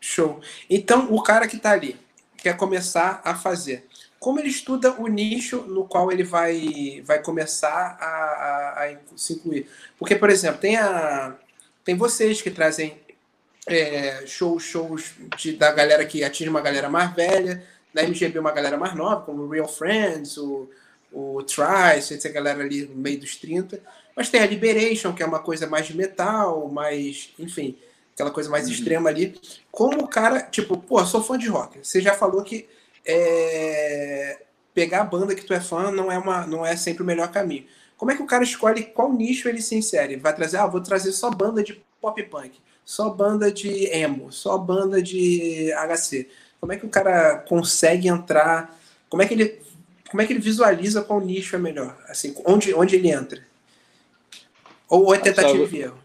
Show. 0.01 0.41
Então, 0.71 1.13
o 1.13 1.23
cara 1.23 1.47
que 1.47 1.57
está 1.57 1.73
ali 1.73 1.97
quer 2.39 2.57
começar 2.57 3.21
a 3.23 3.35
fazer. 3.35 3.87
Como 4.19 4.41
ele 4.41 4.49
estuda 4.49 4.99
o 4.99 5.07
nicho 5.07 5.63
no 5.63 5.85
qual 5.87 6.11
ele 6.11 6.25
vai, 6.25 7.03
vai 7.05 7.23
começar 7.23 7.99
a, 8.01 8.07
a, 8.07 8.85
a 8.87 8.97
se 9.15 9.35
incluir? 9.35 9.69
Porque, 9.99 10.17
por 10.17 10.31
exemplo, 10.31 10.61
tem 10.61 10.77
a, 10.77 11.37
tem 11.85 11.95
vocês 11.95 12.41
que 12.41 12.51
trazem 12.51 12.97
é, 13.67 14.25
shows, 14.27 14.63
shows 14.63 15.15
de, 15.37 15.53
da 15.53 15.73
galera 15.73 16.05
que 16.05 16.23
atinge 16.23 16.49
uma 16.49 16.61
galera 16.61 16.89
mais 16.89 17.15
velha, 17.15 17.63
da 17.93 18.03
MGB 18.03 18.39
uma 18.39 18.53
galera 18.53 18.77
mais 18.77 18.95
nova, 18.95 19.23
como 19.23 19.43
o 19.43 19.49
Real 19.49 19.69
Friends, 19.69 20.37
o, 20.37 20.69
o 21.13 21.43
Trice, 21.43 22.15
essa 22.15 22.29
galera 22.29 22.63
ali 22.63 22.87
no 22.87 22.97
meio 22.97 23.19
dos 23.19 23.37
30. 23.37 23.81
Mas 24.15 24.29
tem 24.29 24.41
a 24.41 24.47
Liberation, 24.47 25.13
que 25.13 25.23
é 25.23 25.27
uma 25.27 25.39
coisa 25.39 25.67
mais 25.67 25.87
de 25.87 25.97
metal, 25.97 26.69
mais, 26.69 27.33
enfim. 27.39 27.77
aquela 28.15 28.31
coisa 28.31 28.49
mais 28.49 28.67
uhum. 28.67 28.73
extrema 28.73 29.11
ali. 29.11 29.39
Como 29.71 30.05
o 30.05 30.09
cara, 30.09 30.43
tipo, 30.43 30.77
pô, 30.79 31.05
sou 31.05 31.23
fã 31.23 31.39
de 31.39 31.49
rock. 31.49 31.79
Você 31.83 32.01
já 32.01 32.15
falou 32.15 32.43
que 32.43 32.69
é, 33.05 34.43
pegar 34.75 35.03
a 35.03 35.05
banda 35.05 35.35
que 35.35 35.45
tu 35.45 35.55
é 35.55 35.61
fã 35.61 35.91
não 35.91 36.11
é, 36.11 36.19
uma, 36.19 36.47
não 36.47 36.65
é 36.65 36.77
sempre 36.77 37.03
o 37.03 37.07
melhor 37.07 37.31
caminho. 37.31 37.67
Como 37.97 38.11
é 38.11 38.17
que 38.17 38.23
o 38.23 38.27
cara 38.27 38.45
escolhe 38.45 38.85
qual 38.85 39.13
nicho 39.13 39.49
ele 39.49 39.63
se 39.63 39.75
insere? 39.75 40.17
Vai 40.17 40.35
trazer, 40.35 40.59
ah, 40.59 40.67
vou 40.67 40.83
trazer 40.83 41.13
só 41.13 41.31
banda 41.31 41.63
de 41.63 41.83
pop 42.01 42.23
punk, 42.25 42.61
só 42.87 43.11
banda 43.11 43.51
de 43.51 43.87
emo, 43.87 44.31
só 44.31 44.57
banda 44.57 45.03
de 45.03 45.73
HC. 45.73 46.29
Como 46.61 46.73
é 46.73 46.77
que 46.77 46.87
o 46.87 46.89
cara 46.89 47.39
consegue 47.39 48.07
entrar? 48.07 48.79
Como 49.09 49.21
é 49.21 49.27
que 49.27 49.35
ele, 49.35 49.61
como 50.09 50.23
é 50.23 50.27
que 50.27 50.33
ele 50.33 50.41
visualiza 50.41 51.03
qual 51.03 51.21
nicho 51.21 51.57
é 51.57 51.59
melhor? 51.59 51.99
Assim, 52.09 52.33
onde, 52.47 52.73
onde 52.73 52.95
ele 52.95 53.11
entra? 53.11 53.45
Ou 54.89 55.13
é 55.13 55.19
tentativa 55.19 55.77
e 55.77 55.81
erro? 55.81 55.99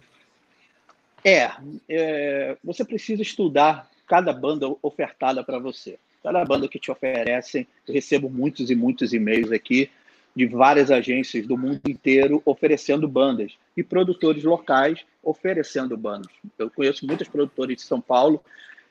É, 1.23 1.51
é, 1.87 2.57
você 2.63 2.83
precisa 2.83 3.21
estudar 3.21 3.87
cada 4.07 4.33
banda 4.33 4.65
ofertada 4.81 5.43
para 5.43 5.59
você. 5.59 5.99
Cada 6.23 6.43
banda 6.43 6.67
que 6.67 6.79
te 6.79 6.89
oferecem, 6.89 7.67
eu 7.87 7.93
recebo 7.93 8.27
muitos 8.27 8.71
e 8.71 8.75
muitos 8.75 9.13
e-mails 9.13 9.51
aqui 9.51 9.91
de 10.35 10.45
várias 10.45 10.89
agências 10.89 11.45
do 11.45 11.57
mundo 11.57 11.81
inteiro 11.87 12.41
oferecendo 12.45 13.07
bandas 13.07 13.57
e 13.75 13.83
produtores 13.83 14.43
locais 14.43 15.05
oferecendo 15.21 15.97
bandas. 15.97 16.31
Eu 16.57 16.69
conheço 16.69 17.05
muitos 17.05 17.27
produtores 17.27 17.77
de 17.77 17.81
São 17.83 17.99
Paulo 17.99 18.43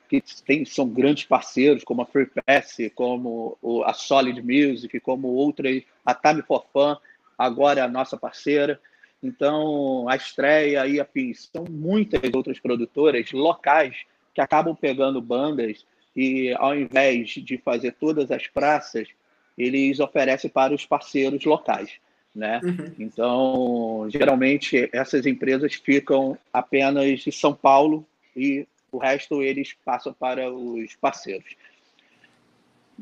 que 0.09 0.23
tem, 0.44 0.64
são 0.64 0.88
grandes 0.88 1.25
parceiros, 1.25 1.85
como 1.85 2.02
a 2.02 2.06
Free 2.06 2.26
Pass, 2.26 2.76
como 2.94 3.56
a 3.87 3.92
Solid 3.94 4.42
Music, 4.42 4.99
como 5.00 5.28
outras, 5.28 5.85
a 6.04 6.12
Time 6.14 6.42
for 6.42 6.66
Fun, 6.73 6.97
agora 7.38 7.80
é 7.80 7.82
a 7.85 7.88
nossa 7.88 8.16
parceira. 8.16 8.80
Então, 9.23 10.09
a 10.09 10.16
Estreia 10.16 10.87
e 10.87 10.99
a 10.99 11.04
PIS 11.04 11.49
são 11.52 11.64
muitas 11.70 12.20
outras 12.35 12.59
produtoras 12.59 13.30
locais 13.32 13.99
que 14.35 14.40
acabam 14.40 14.75
pegando 14.75 15.20
bandas 15.20 15.87
e, 16.16 16.52
ao 16.59 16.75
invés 16.76 17.30
de 17.30 17.56
fazer 17.59 17.92
todas 17.92 18.30
as 18.30 18.49
praças, 18.49 19.09
eles 19.62 20.00
oferecem 20.00 20.50
para 20.50 20.75
os 20.75 20.87
parceiros 20.87 21.45
locais. 21.45 21.93
Né? 22.35 22.61
Uhum. 22.62 22.95
Então, 22.99 24.07
geralmente, 24.09 24.88
essas 24.93 25.26
empresas 25.26 25.75
ficam 25.75 26.38
apenas 26.52 27.21
de 27.21 27.33
São 27.33 27.52
Paulo 27.52 28.07
e 28.37 28.67
o 28.93 28.99
resto 28.99 29.43
eles 29.43 29.75
passam 29.85 30.12
para 30.12 30.50
os 30.50 30.95
parceiros. 30.97 31.57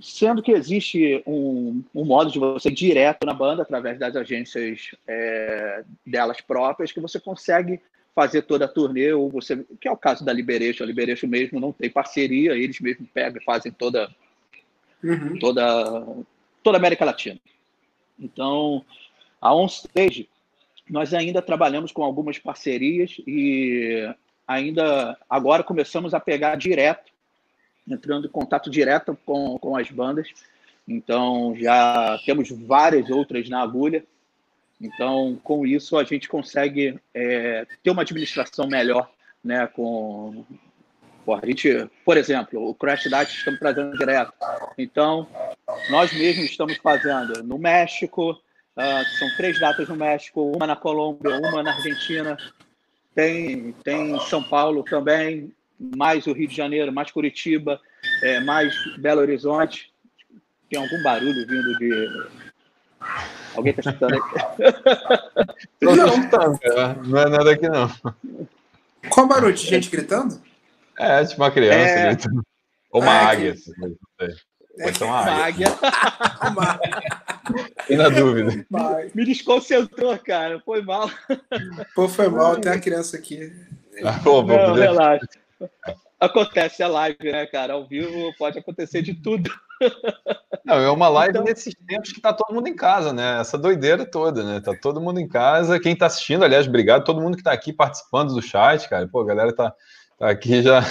Sendo 0.00 0.42
que 0.42 0.52
existe 0.52 1.22
um, 1.26 1.82
um 1.94 2.04
modo 2.04 2.30
de 2.30 2.38
você 2.38 2.68
ir 2.68 2.74
direto 2.74 3.26
na 3.26 3.34
banda, 3.34 3.62
através 3.62 3.98
das 3.98 4.14
agências 4.14 4.94
é, 5.06 5.82
delas 6.06 6.40
próprias, 6.40 6.92
que 6.92 7.00
você 7.00 7.18
consegue 7.18 7.80
fazer 8.14 8.42
toda 8.42 8.64
a 8.64 8.68
turnê, 8.68 9.12
ou 9.12 9.30
você, 9.30 9.64
que 9.80 9.86
é 9.86 9.90
o 9.92 9.96
caso 9.96 10.24
da 10.24 10.32
Liberation, 10.32 10.84
a 10.84 10.86
Liberation 10.86 11.28
mesmo 11.28 11.60
não 11.60 11.72
tem 11.72 11.90
parceria, 11.90 12.52
eles 12.52 12.80
mesmos 12.80 13.08
pegam 13.14 13.40
e 13.40 13.44
fazem 13.44 13.70
toda, 13.70 14.08
uhum. 15.02 15.38
toda, 15.38 16.04
toda 16.62 16.76
a 16.76 16.80
América 16.80 17.04
Latina. 17.04 17.38
Então, 18.18 18.84
a 19.40 19.54
OnStage, 19.54 20.28
nós 20.88 21.14
ainda 21.14 21.40
trabalhamos 21.42 21.92
com 21.92 22.02
algumas 22.02 22.38
parcerias 22.38 23.16
e 23.26 24.08
ainda 24.46 25.16
agora 25.28 25.62
começamos 25.62 26.14
a 26.14 26.20
pegar 26.20 26.56
direto 26.56 27.12
entrando 27.90 28.26
em 28.26 28.30
contato 28.30 28.70
direto 28.70 29.18
com, 29.24 29.58
com 29.58 29.76
as 29.76 29.90
bandas. 29.90 30.28
Então, 30.86 31.54
já 31.56 32.18
temos 32.24 32.50
várias 32.50 33.10
outras 33.10 33.48
na 33.48 33.62
agulha. 33.62 34.04
Então, 34.80 35.38
com 35.42 35.66
isso, 35.66 35.96
a 35.96 36.04
gente 36.04 36.28
consegue 36.28 36.98
é, 37.12 37.66
ter 37.82 37.90
uma 37.90 38.02
administração 38.02 38.66
melhor 38.68 39.10
né, 39.42 39.66
com, 39.66 40.44
a 41.26 41.46
gente, 41.46 41.88
por 42.04 42.16
exemplo, 42.16 42.68
o 42.68 42.74
Crash 42.74 43.04
Diet 43.04 43.36
estamos 43.36 43.58
trazendo 43.58 43.96
direto. 43.98 44.32
Então, 44.76 45.26
nós 45.90 46.12
mesmos 46.12 46.46
estamos 46.46 46.76
fazendo 46.76 47.42
no 47.42 47.58
México, 47.58 48.32
uh, 48.32 49.18
são 49.18 49.28
três 49.36 49.58
datas 49.58 49.88
no 49.88 49.96
México, 49.96 50.52
uma 50.54 50.66
na 50.66 50.76
Colômbia, 50.76 51.38
uma 51.38 51.62
na 51.62 51.74
Argentina, 51.74 52.36
tem, 53.14 53.72
tem 53.84 54.20
São 54.20 54.42
Paulo 54.42 54.82
também, 54.84 55.52
mais 55.78 56.26
o 56.26 56.32
Rio 56.32 56.48
de 56.48 56.56
Janeiro, 56.56 56.92
mais 56.92 57.10
Curitiba, 57.10 57.80
é, 58.22 58.40
mais 58.40 58.74
Belo 58.98 59.20
Horizonte. 59.20 59.92
Tem 60.70 60.78
algum 60.80 61.02
barulho 61.02 61.46
vindo 61.46 61.78
de. 61.78 62.28
Alguém 63.56 63.74
está 63.76 63.90
escutando 63.90 64.14
aqui? 64.14 64.34
Não, 65.80 65.96
não, 65.96 67.02
não 67.04 67.18
é 67.18 67.28
nada 67.28 67.52
aqui, 67.52 67.68
não. 67.68 67.90
Qual 69.08 69.26
barulho? 69.26 69.54
De 69.54 69.66
gente 69.66 69.88
gritando? 69.88 70.40
É, 70.98 71.24
tipo 71.24 71.40
uma 71.40 71.50
criança 71.50 71.78
é... 71.78 72.14
gritando. 72.14 72.42
Ou 72.90 73.02
uma 73.02 73.12
ah, 73.12 73.30
águia. 73.30 73.54
Que... 73.54 73.70
Não 73.78 73.96
Pode 74.82 74.98
ser 74.98 75.04
uma 75.04 75.20
águia. 75.20 75.66
uma 76.50 76.64
águia. 76.72 77.18
Tem 77.86 77.96
na 77.96 78.08
dúvida. 78.08 78.66
Me 79.14 79.24
desconcentrou, 79.24 80.16
cara. 80.18 80.60
Foi 80.60 80.82
mal. 80.82 81.10
Pô, 81.94 82.08
foi 82.08 82.28
mal. 82.28 82.56
Tem 82.60 82.72
a 82.72 82.80
criança 82.80 83.16
aqui. 83.16 83.52
Ah, 84.04 84.20
pô, 84.22 84.42
Não, 84.42 84.74
relaxa. 84.74 85.26
Acontece 86.20 86.82
a 86.82 86.88
live, 86.88 87.32
né, 87.32 87.46
cara? 87.46 87.74
Ao 87.74 87.86
vivo 87.86 88.32
pode 88.38 88.58
acontecer 88.58 89.02
de 89.02 89.14
tudo. 89.14 89.50
Não, 90.64 90.74
é 90.74 90.90
uma 90.90 91.08
live 91.08 91.30
então... 91.30 91.44
nesses 91.44 91.74
tempos 91.86 92.12
que 92.12 92.20
tá 92.20 92.32
todo 92.32 92.54
mundo 92.54 92.66
em 92.66 92.74
casa, 92.74 93.12
né? 93.12 93.40
Essa 93.40 93.56
doideira 93.56 94.04
toda, 94.04 94.42
né? 94.42 94.60
Tá 94.60 94.74
todo 94.74 95.00
mundo 95.00 95.20
em 95.20 95.28
casa. 95.28 95.78
Quem 95.78 95.96
tá 95.96 96.06
assistindo, 96.06 96.44
aliás, 96.44 96.66
obrigado 96.66 97.04
todo 97.04 97.20
mundo 97.20 97.36
que 97.36 97.42
tá 97.42 97.52
aqui 97.52 97.72
participando 97.72 98.34
do 98.34 98.42
chat, 98.42 98.88
cara. 98.88 99.06
Pô, 99.06 99.20
a 99.20 99.26
galera 99.26 99.54
tá, 99.54 99.72
tá 100.18 100.28
aqui 100.28 100.62
já. 100.62 100.82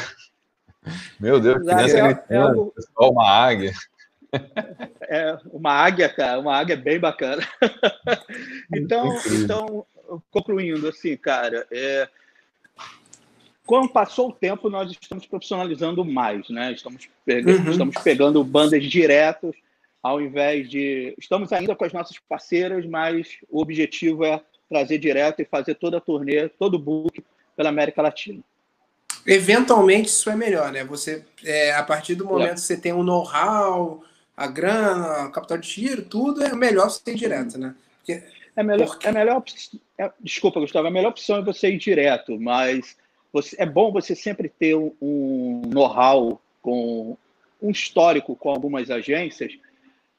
Meu 1.19 1.39
Deus, 1.39 1.63
criança 1.63 1.97
é, 1.97 2.01
gritando, 2.01 2.33
é 2.33 2.37
algo... 2.37 2.71
pessoal, 2.75 3.11
uma 3.11 3.29
águia. 3.29 3.73
É 5.09 5.37
uma 5.53 5.71
águia, 5.71 6.09
cara, 6.09 6.37
uma 6.37 6.53
águia 6.53 6.75
bem 6.75 6.99
bacana. 6.99 7.41
então, 8.75 9.17
então, 9.25 9.85
concluindo, 10.29 10.89
assim, 10.89 11.15
cara, 11.15 11.65
é, 11.71 12.09
quando 13.67 13.89
passou 13.89 14.29
o 14.29 14.33
tempo, 14.33 14.69
nós 14.69 14.89
estamos 14.91 15.25
profissionalizando 15.25 16.03
mais, 16.03 16.49
né? 16.49 16.71
Estamos 16.71 17.09
pegando, 17.25 17.65
uhum. 17.65 17.71
estamos 17.71 17.97
pegando 18.01 18.43
bandas 18.43 18.83
diretos, 18.83 19.55
ao 20.01 20.21
invés 20.21 20.69
de. 20.69 21.13
Estamos 21.17 21.51
ainda 21.51 21.75
com 21.75 21.83
as 21.83 21.91
nossas 21.91 22.17
parceiras, 22.17 22.85
mas 22.85 23.37
o 23.49 23.61
objetivo 23.61 24.23
é 24.23 24.41
trazer 24.69 24.97
direto 24.97 25.41
e 25.41 25.45
fazer 25.45 25.75
toda 25.75 25.97
a 25.97 26.01
turnê, 26.01 26.47
todo 26.47 26.75
o 26.75 26.79
book 26.79 27.23
pela 27.57 27.69
América 27.69 28.01
Latina. 28.01 28.41
Eventualmente 29.25 30.09
isso 30.09 30.29
é 30.29 30.35
melhor, 30.35 30.71
né? 30.71 30.83
Você, 30.85 31.23
é, 31.43 31.73
a 31.73 31.83
partir 31.83 32.15
do 32.15 32.25
momento 32.25 32.51
é. 32.51 32.53
que 32.53 32.61
você 32.61 32.77
tem 32.77 32.93
o 32.93 32.97
um 32.97 33.03
know-how, 33.03 34.03
a 34.35 34.47
grana, 34.47 35.25
o 35.27 35.31
capital 35.31 35.57
de 35.57 35.67
tiro, 35.67 36.03
tudo 36.03 36.43
é 36.43 36.55
melhor 36.55 36.89
você 36.89 37.11
ir 37.11 37.15
direto, 37.15 37.57
né? 37.57 37.75
Porque, 37.97 38.23
é 38.55 38.63
melhor, 38.63 38.87
porque... 38.87 39.07
é 39.07 39.11
melhor 39.11 39.43
é, 39.97 40.11
desculpa, 40.19 40.59
Gustavo, 40.59 40.87
a 40.87 40.91
melhor 40.91 41.09
opção 41.09 41.37
é 41.37 41.41
você 41.41 41.69
ir 41.69 41.77
direto, 41.77 42.39
mas 42.39 42.95
você, 43.33 43.55
é 43.59 43.65
bom 43.65 43.91
você 43.91 44.15
sempre 44.15 44.47
ter 44.47 44.75
um, 44.75 44.93
um 45.01 45.61
know-how 45.67 46.39
com 46.61 47.17
um 47.61 47.71
histórico 47.71 48.35
com 48.35 48.49
algumas 48.49 48.91
agências, 48.91 49.53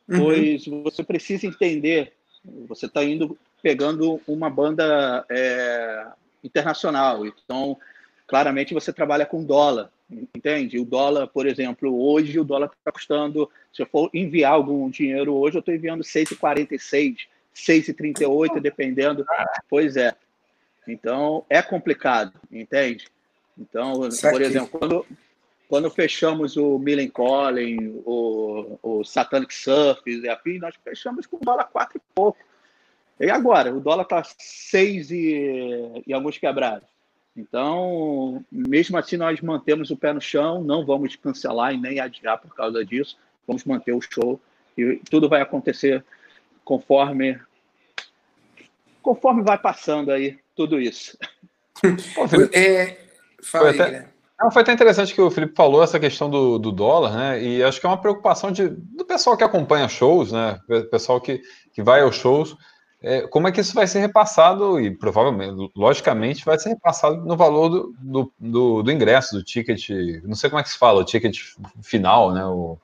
uhum. 0.09 0.19
pois 0.19 0.67
você 0.67 1.05
precisa 1.05 1.47
entender, 1.47 2.12
você 2.67 2.87
está 2.87 3.05
indo 3.05 3.38
pegando 3.62 4.21
uma 4.26 4.50
banda 4.50 5.25
é, 5.31 6.07
internacional, 6.43 7.25
então 7.25 7.76
claramente 8.28 8.75
você 8.75 8.92
trabalha 8.92 9.25
com 9.25 9.42
dólar, 9.42 9.90
entende? 10.37 10.78
O 10.78 10.85
dólar, 10.85 11.26
por 11.26 11.47
exemplo, 11.47 11.99
hoje 11.99 12.38
o 12.38 12.44
dólar 12.44 12.70
está 12.78 12.92
custando, 12.92 13.50
se 13.73 13.80
eu 13.80 13.87
for 13.87 14.11
enviar 14.12 14.52
algum 14.52 14.88
dinheiro 14.90 15.35
hoje, 15.35 15.56
eu 15.56 15.61
estou 15.61 15.75
enviando 15.75 16.04
6,46, 16.04 17.26
6,38, 17.56 18.61
dependendo. 18.61 19.25
Pois 19.68 19.97
é. 19.97 20.14
Então, 20.87 21.44
é 21.49 21.62
complicado, 21.62 22.35
entende? 22.52 23.08
Então, 23.58 23.94
por 24.30 24.42
exemplo, 24.42 24.78
quando, 24.78 25.06
quando 25.66 25.90
fechamos 25.90 26.58
o 26.58 26.78
Millen 26.78 27.08
Collin, 27.08 28.02
o, 28.04 28.78
o 28.82 29.04
Satanic 29.04 29.54
Surf 29.54 30.02
e 30.06 30.28
afim, 30.28 30.58
nós 30.58 30.75
fechamos 30.85 31.26
com 31.26 31.38
dólar 31.38 31.64
4 31.64 31.97
e 31.97 32.00
pouco. 32.14 32.38
E 33.18 33.30
agora? 33.30 33.75
O 33.75 33.80
dólar 33.80 34.02
está 34.02 34.23
6 34.23 35.11
e, 35.11 36.02
e 36.06 36.12
alguns 36.12 36.37
quebrados. 36.37 36.98
Então, 37.38 38.45
mesmo 38.50 38.99
assim, 38.99 39.16
nós 39.16 39.40
mantemos 39.40 39.92
o 39.92 39.97
pé 39.97 40.12
no 40.12 40.21
chão, 40.21 40.61
não 40.61 40.85
vamos 40.85 41.14
cancelar 41.14 41.73
e 41.73 41.78
nem 41.78 42.00
adiar 42.00 42.37
por 42.37 42.52
causa 42.52 42.85
disso. 42.85 43.16
Vamos 43.47 43.64
manter 43.64 43.92
o 43.92 44.00
show 44.00 44.40
e 44.76 45.00
tudo 45.09 45.28
vai 45.28 45.40
acontecer 45.40 46.04
conforme 46.64 47.40
conforme 49.00 49.42
vai 49.42 49.57
passando 49.57 50.11
aí 50.11 50.37
tudo 50.57 50.80
isso. 50.80 51.16
é, 52.52 52.99
fala 53.40 53.73
foi, 53.73 53.80
aí, 53.80 53.80
até, 53.80 54.09
não, 54.40 54.50
foi 54.50 54.62
até 54.62 54.73
interessante 54.73 55.14
que 55.14 55.21
o 55.21 55.30
Felipe 55.30 55.54
falou 55.54 55.85
essa 55.85 56.00
questão 56.00 56.28
do, 56.28 56.59
do, 56.59 56.73
dólar, 56.73 57.16
né? 57.16 57.40
E 57.40 57.62
acho 57.62 57.80
que 57.80 57.87
é 57.87 57.88
uma 57.88 58.00
preocupação 58.00 58.50
de, 58.50 58.68
do 58.68 59.04
pessoal 59.04 59.37
que 59.37 59.45
acompanha 59.45 59.88
shows, 59.88 60.33
né? 60.33 60.59
Pessoal 60.90 61.21
que, 61.21 61.40
que 61.73 61.85
vai 61.85 62.00
aos 62.00 62.16
shows 62.16 62.57
é, 63.00 63.23
como 63.28 63.47
é 63.47 63.52
que 63.52 63.61
isso 63.61 63.75
vai 63.75 63.87
ser 63.87 64.00
repassado 64.00 64.81
e 64.81 64.90
provavelmente, 64.90 65.71
logicamente, 65.76 66.45
vai 66.45 66.59
ser 66.59 66.71
repassado 66.71 67.17
no 67.19 67.37
valor 67.37 67.69
do, 67.69 67.95
do, 67.99 68.33
do, 68.38 68.83
do 68.83 68.90
ingresso, 68.90 69.37
do 69.37 69.45
ticket, 69.45 69.88
não 70.25 70.35
sei 70.35 70.50
como 70.50 70.59
é 70.59 70.62
que 70.64 70.71
se 70.71 70.78
fala, 70.78 71.00
o 71.00 71.05
ticket 71.05 71.38
final, 71.81 72.33
né? 72.33 72.45
O, 72.45 72.76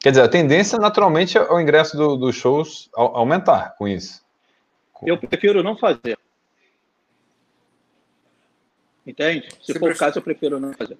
quer 0.00 0.10
dizer, 0.10 0.22
a 0.22 0.28
tendência 0.28 0.78
naturalmente 0.78 1.36
é 1.36 1.52
o 1.52 1.60
ingresso 1.60 1.96
dos 1.96 2.18
do 2.18 2.32
shows 2.32 2.88
aumentar 2.94 3.74
com 3.76 3.88
isso. 3.88 4.24
Eu 5.02 5.18
prefiro 5.18 5.62
não 5.62 5.76
fazer. 5.76 6.16
Entende? 9.04 9.48
Se 9.62 9.72
Você 9.72 9.72
for 9.74 9.86
prefere... 9.86 9.94
o 9.94 9.98
caso, 9.98 10.18
eu 10.18 10.22
prefiro 10.22 10.60
não 10.60 10.72
fazer. 10.72 10.96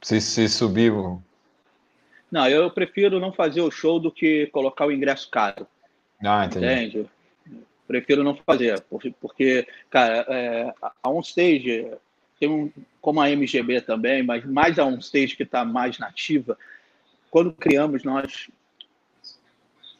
Se, 0.00 0.20
se 0.20 0.48
subir. 0.48 0.92
Não, 2.30 2.48
eu 2.48 2.70
prefiro 2.70 3.20
não 3.20 3.32
fazer 3.32 3.60
o 3.60 3.70
show 3.70 3.98
do 3.98 4.10
que 4.10 4.46
colocar 4.46 4.86
o 4.86 4.92
ingresso 4.92 5.28
caro. 5.28 5.66
Ah, 6.22 6.44
entendi. 6.44 6.66
Entende? 6.66 7.10
Prefiro 7.86 8.22
não 8.22 8.36
fazer, 8.36 8.80
porque, 9.20 9.66
cara, 9.90 10.24
é, 10.28 10.72
a 11.02 11.10
OnStage 11.10 11.90
tem 12.38 12.48
um, 12.48 12.70
como 13.00 13.20
a 13.20 13.28
MGB 13.28 13.80
também, 13.80 14.22
mas 14.22 14.44
mais 14.44 14.78
a 14.78 14.84
OnStage 14.84 15.36
que 15.36 15.42
está 15.42 15.64
mais 15.64 15.98
nativa, 15.98 16.56
quando 17.30 17.52
criamos, 17.52 18.04
nós 18.04 18.48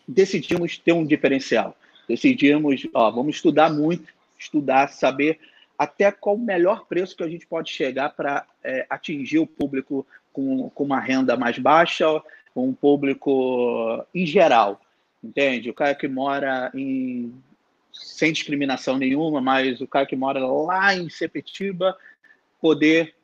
decidimos 0.07 0.79
ter 0.79 0.93
um 0.93 1.05
diferencial. 1.05 1.77
Decidimos, 2.09 2.87
ó, 2.95 3.11
vamos 3.11 3.37
estudar 3.37 3.71
muito, 3.71 4.13
estudar, 4.39 4.89
saber 4.89 5.41
até 5.77 6.13
qual 6.13 6.37
o 6.37 6.39
melhor 6.39 6.87
preço 6.87 7.17
que 7.17 7.23
a 7.25 7.29
gente 7.29 7.47
pode 7.47 7.71
chegar 7.73 8.11
para 8.11 8.47
é, 8.63 8.87
atingir 8.89 9.39
o 9.39 9.47
público 9.47 10.07
com, 10.33 10.71
com 10.71 10.85
uma 10.85 11.01
renda 11.01 11.37
mais 11.37 11.59
baixa, 11.59 12.23
um 12.55 12.73
público 12.73 14.05
em 14.15 14.27
geral 14.27 14.81
entende? 15.23 15.71
O 15.71 15.75
cara 15.75 15.95
que 15.95 16.09
mora 16.09 16.71
em 16.75 17.33
sem 17.93 18.33
discriminação 18.33 18.97
nenhuma, 18.97 19.41
mas 19.41 19.81
o 19.81 19.87
cara 19.87 20.07
que 20.07 20.17
mora 20.17 20.39
lá 20.47 20.95
em 20.95 21.09
Sepetiba 21.11 21.97
poder 22.61 23.15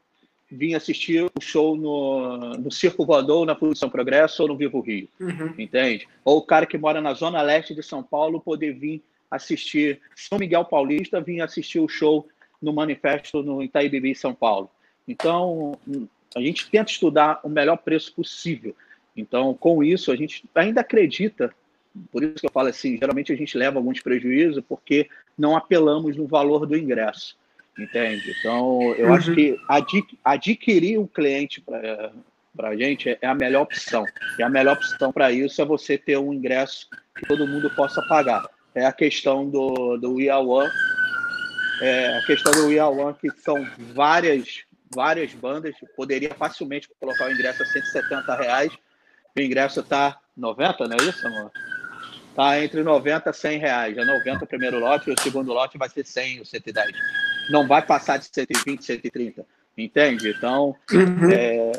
vir 0.50 0.75
assistir 0.75 1.25
o 1.25 1.41
show 1.41 1.76
no, 1.76 2.53
no 2.53 2.71
Circo 2.71 3.05
Voador, 3.05 3.45
na 3.47 3.55
Produção 3.55 3.91
Progresso 3.91 4.43
ou 4.43 4.49
no 4.49 4.57
Vivo 4.57 4.81
Rio, 4.81 5.09
uhum. 5.21 5.55
entende? 5.59 6.07
Ou 6.25 6.38
o 6.38 6.43
cara 6.43 6.67
que 6.67 6.79
mora 6.79 7.00
na 7.00 7.15
zona 7.15 7.43
leste 7.43 7.75
de 7.75 7.83
São 7.83 8.03
Paulo 8.03 8.41
poder 8.41 8.73
vir 8.73 9.03
assistir 9.31 10.00
São 10.15 10.38
Miguel 10.38 10.65
Paulista, 10.65 11.21
vir 11.21 11.41
assistir 11.41 11.81
o 11.81 11.88
show 11.88 12.29
no 12.62 12.73
Manifesto 12.73 13.43
no 13.43 13.62
Itaíbibi, 13.62 14.15
São 14.15 14.35
Paulo. 14.35 14.71
Então, 15.07 15.76
a 16.35 16.41
gente 16.41 16.71
tenta 16.71 16.91
estudar 16.91 17.41
o 17.43 17.49
melhor 17.49 17.76
preço 17.79 18.12
possível. 18.15 18.75
Então, 19.17 19.53
com 19.55 19.83
isso, 19.83 20.12
a 20.12 20.17
gente 20.17 20.45
ainda 20.55 20.81
acredita 20.81 21.53
por 22.11 22.23
isso 22.23 22.35
que 22.35 22.47
eu 22.47 22.53
falo 22.53 22.69
assim, 22.69 22.97
geralmente 22.97 23.33
a 23.33 23.37
gente 23.37 23.57
leva 23.57 23.79
alguns 23.79 24.00
prejuízos 24.00 24.62
porque 24.69 25.09
não 25.37 25.57
apelamos 25.57 26.17
no 26.17 26.26
valor 26.26 26.67
do 26.67 26.76
ingresso, 26.76 27.37
entende? 27.79 28.35
Então, 28.38 28.95
eu 28.97 29.09
uhum. 29.09 29.15
acho 29.15 29.35
que 29.35 29.59
adquirir 30.25 30.99
um 30.99 31.07
cliente 31.07 31.61
para 31.61 32.69
a 32.69 32.76
gente 32.76 33.19
é 33.21 33.26
a 33.26 33.35
melhor 33.35 33.62
opção. 33.62 34.05
E 34.38 34.43
a 34.43 34.49
melhor 34.49 34.76
opção 34.76 35.12
para 35.12 35.31
isso 35.31 35.61
é 35.61 35.65
você 35.65 35.99
ter 35.99 36.19
um 36.19 36.33
ingresso 36.33 36.88
que 37.15 37.26
todo 37.26 37.47
mundo 37.47 37.71
possa 37.71 38.03
pagar. 38.09 38.45
É 38.75 38.85
a 38.85 38.93
questão 38.93 39.49
do, 39.49 39.97
do 39.97 40.17
One, 40.17 40.71
é 41.81 42.19
a 42.19 42.26
questão 42.26 42.53
do 42.53 42.67
One, 42.67 43.17
que 43.21 43.31
são 43.41 43.67
várias, 43.95 44.65
várias 44.95 45.33
bandas, 45.33 45.75
poderia 45.97 46.35
facilmente 46.35 46.88
colocar 47.00 47.29
o 47.29 47.33
ingresso 47.33 47.62
a 47.62 47.67
170 47.67 48.37
reais, 48.37 48.73
o 49.37 49.41
ingresso 49.41 49.81
está 49.81 50.19
90, 50.37 50.88
não 50.88 50.97
é 50.97 51.09
isso, 51.09 51.26
amor? 51.26 51.50
Tá 52.37 52.62
entre 52.62 52.83
90 52.83 53.31
e 53.31 53.33
100 53.33 53.59
reais. 53.59 53.97
É 53.97 54.05
90 54.05 54.45
o 54.45 54.47
primeiro 54.47 54.78
lote 54.78 55.09
e 55.09 55.12
o 55.14 55.21
segundo 55.21 55.55
lote 55.55 55.78
vai 55.78 55.88
ser 55.88 56.05
100 56.05 56.40
ou 56.40 56.45
110. 56.45 56.93
Não 57.50 57.66
vai 57.66 57.81
passar 57.81 58.19
de 58.19 58.26
120, 58.26 58.85
130. 58.85 59.47
Entende? 59.76 60.28
Então, 60.31 60.76
uhum. 60.93 61.31
é, 61.31 61.73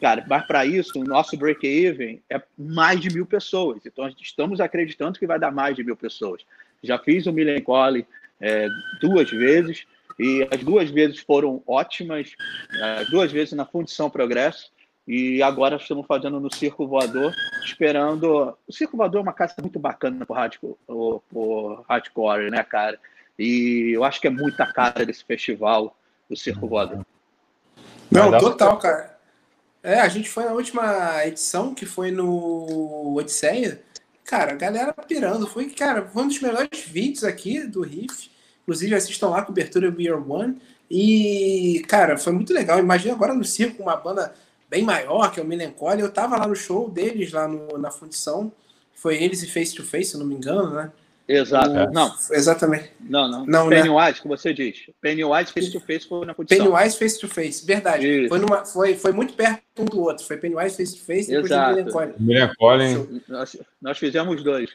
cara, 0.00 0.24
mas 0.26 0.46
para 0.46 0.64
isso, 0.64 0.98
o 0.98 1.04
nosso 1.04 1.36
break-even 1.36 2.22
é 2.30 2.40
mais 2.58 3.00
de 3.00 3.12
mil 3.12 3.26
pessoas. 3.26 3.82
Então, 3.84 4.08
estamos 4.20 4.60
acreditando 4.60 5.18
que 5.18 5.26
vai 5.26 5.38
dar 5.38 5.50
mais 5.50 5.76
de 5.76 5.84
mil 5.84 5.96
pessoas. 5.96 6.42
Já 6.82 6.98
fiz 6.98 7.26
o 7.26 7.32
Millen 7.32 7.60
Cole 7.60 8.06
é, 8.40 8.66
duas 9.00 9.30
vezes 9.30 9.84
e 10.18 10.46
as 10.50 10.60
duas 10.62 10.90
vezes 10.90 11.20
foram 11.20 11.62
ótimas. 11.66 12.32
As 12.98 13.10
duas 13.10 13.30
vezes 13.30 13.52
na 13.52 13.66
Fundição 13.66 14.08
Progresso. 14.08 14.70
E 15.12 15.42
agora 15.42 15.74
estamos 15.74 16.06
fazendo 16.06 16.38
no 16.38 16.54
Circo 16.54 16.86
Voador, 16.86 17.34
esperando. 17.64 18.56
O 18.64 18.72
Circo 18.72 18.96
Voador 18.96 19.18
é 19.18 19.22
uma 19.24 19.32
casa 19.32 19.56
muito 19.60 19.76
bacana 19.76 20.24
pro 20.24 20.36
hardcore, 20.36 20.76
pro 20.86 21.84
hardcore, 21.88 22.48
né, 22.48 22.62
cara? 22.62 22.96
E 23.36 23.90
eu 23.92 24.04
acho 24.04 24.20
que 24.20 24.28
é 24.28 24.30
muita 24.30 24.72
cara 24.72 25.04
desse 25.04 25.24
festival, 25.24 25.98
o 26.28 26.36
Circo 26.36 26.68
Voador. 26.68 27.04
Não, 28.08 28.38
total, 28.38 28.78
cara. 28.78 29.18
É, 29.82 29.98
a 29.98 30.06
gente 30.06 30.30
foi 30.30 30.44
na 30.44 30.52
última 30.52 31.26
edição, 31.26 31.74
que 31.74 31.86
foi 31.86 32.12
no 32.12 33.16
Odisseia. 33.16 33.82
Cara, 34.24 34.52
a 34.52 34.56
galera 34.56 34.92
pirando. 34.92 35.44
Foi, 35.48 35.70
cara, 35.70 36.06
foi 36.06 36.22
um 36.22 36.28
dos 36.28 36.40
melhores 36.40 36.84
vídeos 36.86 37.24
aqui 37.24 37.66
do 37.66 37.82
Riff. 37.82 38.30
Inclusive, 38.62 38.94
assistam 38.94 39.30
lá 39.30 39.40
a 39.40 39.44
cobertura 39.44 39.92
We 39.92 40.08
Are 40.08 40.22
One. 40.24 40.62
E, 40.88 41.84
cara, 41.88 42.16
foi 42.16 42.32
muito 42.32 42.54
legal. 42.54 42.78
Imagina 42.78 43.12
agora 43.12 43.34
no 43.34 43.44
circo 43.44 43.82
uma 43.82 43.96
banda 43.96 44.32
bem 44.70 44.84
maior, 44.84 45.32
que 45.32 45.40
é 45.40 45.42
o 45.42 45.46
Milencoli. 45.46 46.00
Eu 46.00 46.12
tava 46.12 46.36
lá 46.38 46.46
no 46.46 46.54
show 46.54 46.88
deles, 46.88 47.32
lá 47.32 47.48
no, 47.48 47.76
na 47.76 47.90
fundição. 47.90 48.52
Foi 48.94 49.20
eles 49.20 49.42
e 49.42 49.50
Face 49.50 49.74
to 49.74 49.82
Face, 49.82 50.12
se 50.12 50.18
não 50.18 50.24
me 50.24 50.36
engano, 50.36 50.70
né? 50.70 50.92
Exato. 51.26 51.70
O... 51.70 51.92
Não. 51.92 52.12
Exatamente. 52.30 52.90
Não, 53.00 53.28
não. 53.28 53.46
não 53.46 53.68
né? 53.68 53.76
Pennywise, 53.76 54.12
né? 54.12 54.18
que 54.20 54.28
você 54.28 54.52
diz. 54.52 54.90
Pennywise 55.00 55.52
face 55.52 55.70
to 55.70 55.80
face 55.80 56.08
foi 56.08 56.26
na 56.26 56.34
fundição. 56.34 56.66
Pennywise 56.66 56.98
face 56.98 57.20
to 57.20 57.28
face, 57.28 57.64
verdade. 57.64 58.28
Foi, 58.28 58.38
numa, 58.38 58.64
foi, 58.64 58.94
foi 58.96 59.12
muito 59.12 59.34
perto 59.34 59.62
um 59.78 59.84
do 59.84 60.00
outro. 60.00 60.26
Foi 60.26 60.36
Pennywise 60.36 60.76
face 60.76 60.96
to 60.96 61.04
face 61.04 61.30
e 61.30 61.34
depois 61.34 61.52
Exato. 61.52 61.76
Milencoli. 61.76 62.14
Milencoli. 62.18 63.22
Nós, 63.28 63.56
nós 63.80 63.98
fizemos 63.98 64.42
dois. 64.42 64.70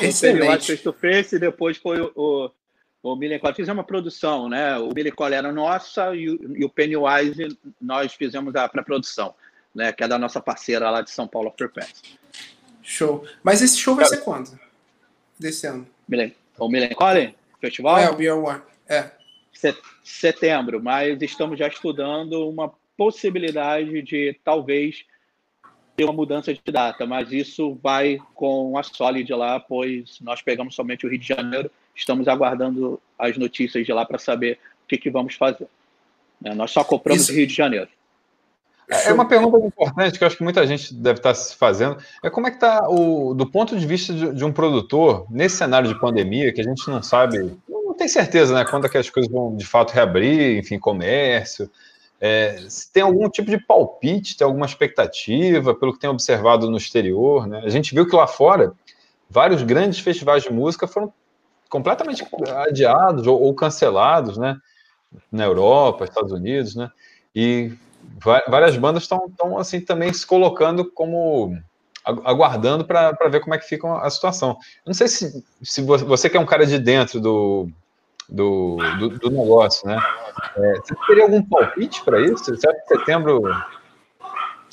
Excelente. 0.00 0.40
Pennywise 0.40 0.66
face 0.66 0.82
to 0.82 0.92
face 0.92 1.36
e 1.36 1.38
depois 1.38 1.76
foi 1.76 2.00
o, 2.00 2.12
o 2.16 2.50
o 3.02 3.16
Millencolin, 3.16 3.54
fizemos 3.54 3.78
uma 3.78 3.84
produção, 3.84 4.48
né? 4.48 4.76
O 4.78 4.92
Millencolin 4.92 5.34
era 5.34 5.52
nossa 5.52 6.14
e 6.14 6.28
o, 6.28 6.56
e 6.56 6.64
o 6.64 6.68
Pennywise 6.68 7.58
nós 7.80 8.12
fizemos 8.12 8.54
a 8.54 8.68
pré-produção, 8.68 9.34
né? 9.74 9.92
Que 9.92 10.04
é 10.04 10.08
da 10.08 10.18
nossa 10.18 10.40
parceira 10.40 10.90
lá 10.90 11.00
de 11.00 11.10
São 11.10 11.26
Paulo, 11.26 11.50
Pets. 11.50 12.02
Show. 12.82 13.24
Mas 13.42 13.62
esse 13.62 13.78
show 13.78 13.94
vai 13.94 14.04
ser 14.04 14.18
quando? 14.18 14.58
Desse 15.38 15.66
ano? 15.66 15.86
O 16.58 16.68
Millencolin 16.68 17.34
Festival? 17.60 17.98
É, 17.98 18.10
o 18.10 18.16
Beer 18.16 18.36
One. 18.36 18.60
É. 18.88 19.10
Setembro, 20.02 20.82
mas 20.82 21.20
estamos 21.22 21.58
já 21.58 21.68
estudando 21.68 22.48
uma 22.48 22.72
possibilidade 22.96 24.02
de 24.02 24.38
talvez 24.42 25.04
ter 25.96 26.04
uma 26.04 26.12
mudança 26.12 26.52
de 26.52 26.60
data, 26.66 27.06
mas 27.06 27.30
isso 27.30 27.78
vai 27.82 28.18
com 28.34 28.76
a 28.78 28.82
Solid 28.82 29.30
lá, 29.34 29.60
pois 29.60 30.18
nós 30.20 30.40
pegamos 30.40 30.74
somente 30.74 31.06
o 31.06 31.10
Rio 31.10 31.18
de 31.18 31.28
Janeiro 31.28 31.70
estamos 32.00 32.28
aguardando 32.28 33.00
as 33.18 33.36
notícias 33.36 33.84
de 33.84 33.92
lá 33.92 34.04
para 34.04 34.18
saber 34.18 34.58
o 34.84 34.88
que, 34.88 34.98
que 34.98 35.10
vamos 35.10 35.34
fazer. 35.34 35.68
É, 36.44 36.54
nós 36.54 36.70
só 36.70 36.82
compramos 36.82 37.22
Isso. 37.22 37.32
Rio 37.32 37.46
de 37.46 37.54
Janeiro. 37.54 37.88
É, 38.90 39.10
é 39.10 39.12
uma 39.12 39.28
pergunta 39.28 39.64
importante 39.64 40.18
que 40.18 40.24
eu 40.24 40.26
acho 40.26 40.36
que 40.36 40.42
muita 40.42 40.66
gente 40.66 40.92
deve 40.92 41.18
estar 41.18 41.34
se 41.34 41.54
fazendo. 41.54 41.96
É 42.24 42.30
como 42.30 42.48
é 42.48 42.50
que 42.50 42.56
está 42.56 42.88
o 42.88 43.34
do 43.34 43.46
ponto 43.46 43.78
de 43.78 43.86
vista 43.86 44.12
de, 44.12 44.34
de, 44.34 44.44
um 44.44 44.52
produtor 44.52 45.26
nesse 45.30 45.56
cenário 45.56 45.88
de 45.88 46.00
pandemia 46.00 46.52
que 46.52 46.60
a 46.60 46.64
gente 46.64 46.88
não 46.88 47.02
sabe, 47.02 47.56
não 47.68 47.94
tem 47.94 48.08
certeza, 48.08 48.54
né? 48.54 48.64
Quando 48.64 48.86
é 48.86 48.88
que 48.88 48.98
as 48.98 49.08
coisas 49.08 49.30
vão 49.30 49.54
de 49.54 49.64
fato 49.64 49.92
reabrir, 49.92 50.58
enfim, 50.58 50.78
comércio. 50.78 51.70
É, 52.20 52.64
se 52.68 52.92
tem 52.92 53.02
algum 53.02 53.30
tipo 53.30 53.50
de 53.50 53.58
palpite, 53.58 54.36
tem 54.36 54.44
alguma 54.44 54.66
expectativa 54.66 55.74
pelo 55.74 55.92
que 55.92 56.00
tem 56.00 56.10
observado 56.10 56.68
no 56.68 56.76
exterior, 56.76 57.46
né? 57.46 57.62
A 57.64 57.68
gente 57.68 57.94
viu 57.94 58.06
que 58.06 58.16
lá 58.16 58.26
fora 58.26 58.72
vários 59.28 59.62
grandes 59.62 60.00
festivais 60.00 60.42
de 60.42 60.52
música 60.52 60.88
foram 60.88 61.12
completamente 61.70 62.26
adiados 62.66 63.26
ou, 63.26 63.40
ou, 63.40 63.54
cancelados, 63.54 64.36
né? 64.36 64.58
Na 65.32 65.44
Europa, 65.44 66.04
Estados 66.04 66.32
Unidos, 66.32 66.74
né? 66.74 66.90
E 67.34 67.72
várias 68.46 68.76
bandas 68.76 69.04
estão 69.04 69.58
assim 69.58 69.80
também 69.80 70.12
se 70.12 70.26
colocando 70.26 70.90
como 70.90 71.56
aguardando 72.04 72.84
para 72.84 73.28
ver 73.28 73.40
como 73.40 73.54
é 73.54 73.58
que 73.58 73.66
fica 73.66 73.88
a 73.98 74.10
situação. 74.10 74.58
não 74.86 74.94
sei 74.94 75.08
se, 75.08 75.44
se 75.62 75.82
você 75.82 76.28
que 76.28 76.36
é 76.36 76.40
um 76.40 76.46
cara 76.46 76.66
de 76.66 76.78
dentro 76.78 77.20
do, 77.20 77.68
do, 78.28 78.76
do, 78.98 79.08
do 79.18 79.30
negócio, 79.30 79.86
né? 79.86 79.98
É, 80.56 80.74
você 80.76 80.94
teria 81.06 81.24
algum 81.24 81.42
palpite 81.42 82.02
para 82.04 82.20
isso? 82.20 82.44
Você 82.44 82.68
acha 82.68 82.80
que 82.80 82.98
setembro 82.98 83.42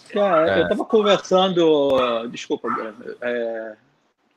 Cara, 0.09 0.49
é. 0.49 0.59
eu 0.59 0.63
estava 0.63 0.85
conversando, 0.85 2.27
desculpa, 2.29 2.69
é, 3.21 3.75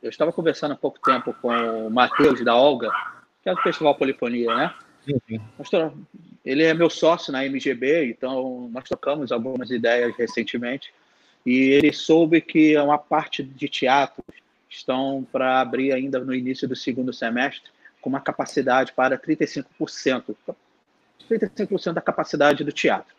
eu 0.02 0.08
estava 0.08 0.32
conversando 0.32 0.72
há 0.72 0.76
pouco 0.76 0.98
tempo 1.00 1.34
com 1.40 1.48
o 1.48 1.90
Matheus 1.90 2.42
da 2.44 2.54
Olga, 2.54 2.90
que 3.42 3.48
é 3.48 3.54
do 3.54 3.60
Festival 3.60 3.94
Polifonia, 3.94 4.54
né? 4.54 4.74
Sim. 5.04 5.40
Ele 6.44 6.64
é 6.64 6.72
meu 6.72 6.88
sócio 6.88 7.32
na 7.32 7.44
MGB, 7.44 8.06
então 8.10 8.68
nós 8.72 8.84
tocamos 8.84 9.30
algumas 9.32 9.70
ideias 9.70 10.14
recentemente. 10.16 10.92
E 11.44 11.70
ele 11.70 11.92
soube 11.92 12.40
que 12.40 12.76
uma 12.78 12.98
parte 12.98 13.42
de 13.42 13.68
teatro 13.68 14.22
estão 14.68 15.26
para 15.32 15.60
abrir 15.60 15.92
ainda 15.92 16.18
no 16.20 16.34
início 16.34 16.68
do 16.68 16.76
segundo 16.76 17.12
semestre, 17.12 17.70
com 18.00 18.08
uma 18.08 18.20
capacidade 18.20 18.92
para 18.92 19.18
35%, 19.18 20.34
35% 21.28 21.92
da 21.92 22.00
capacidade 22.00 22.64
do 22.64 22.72
teatro. 22.72 23.14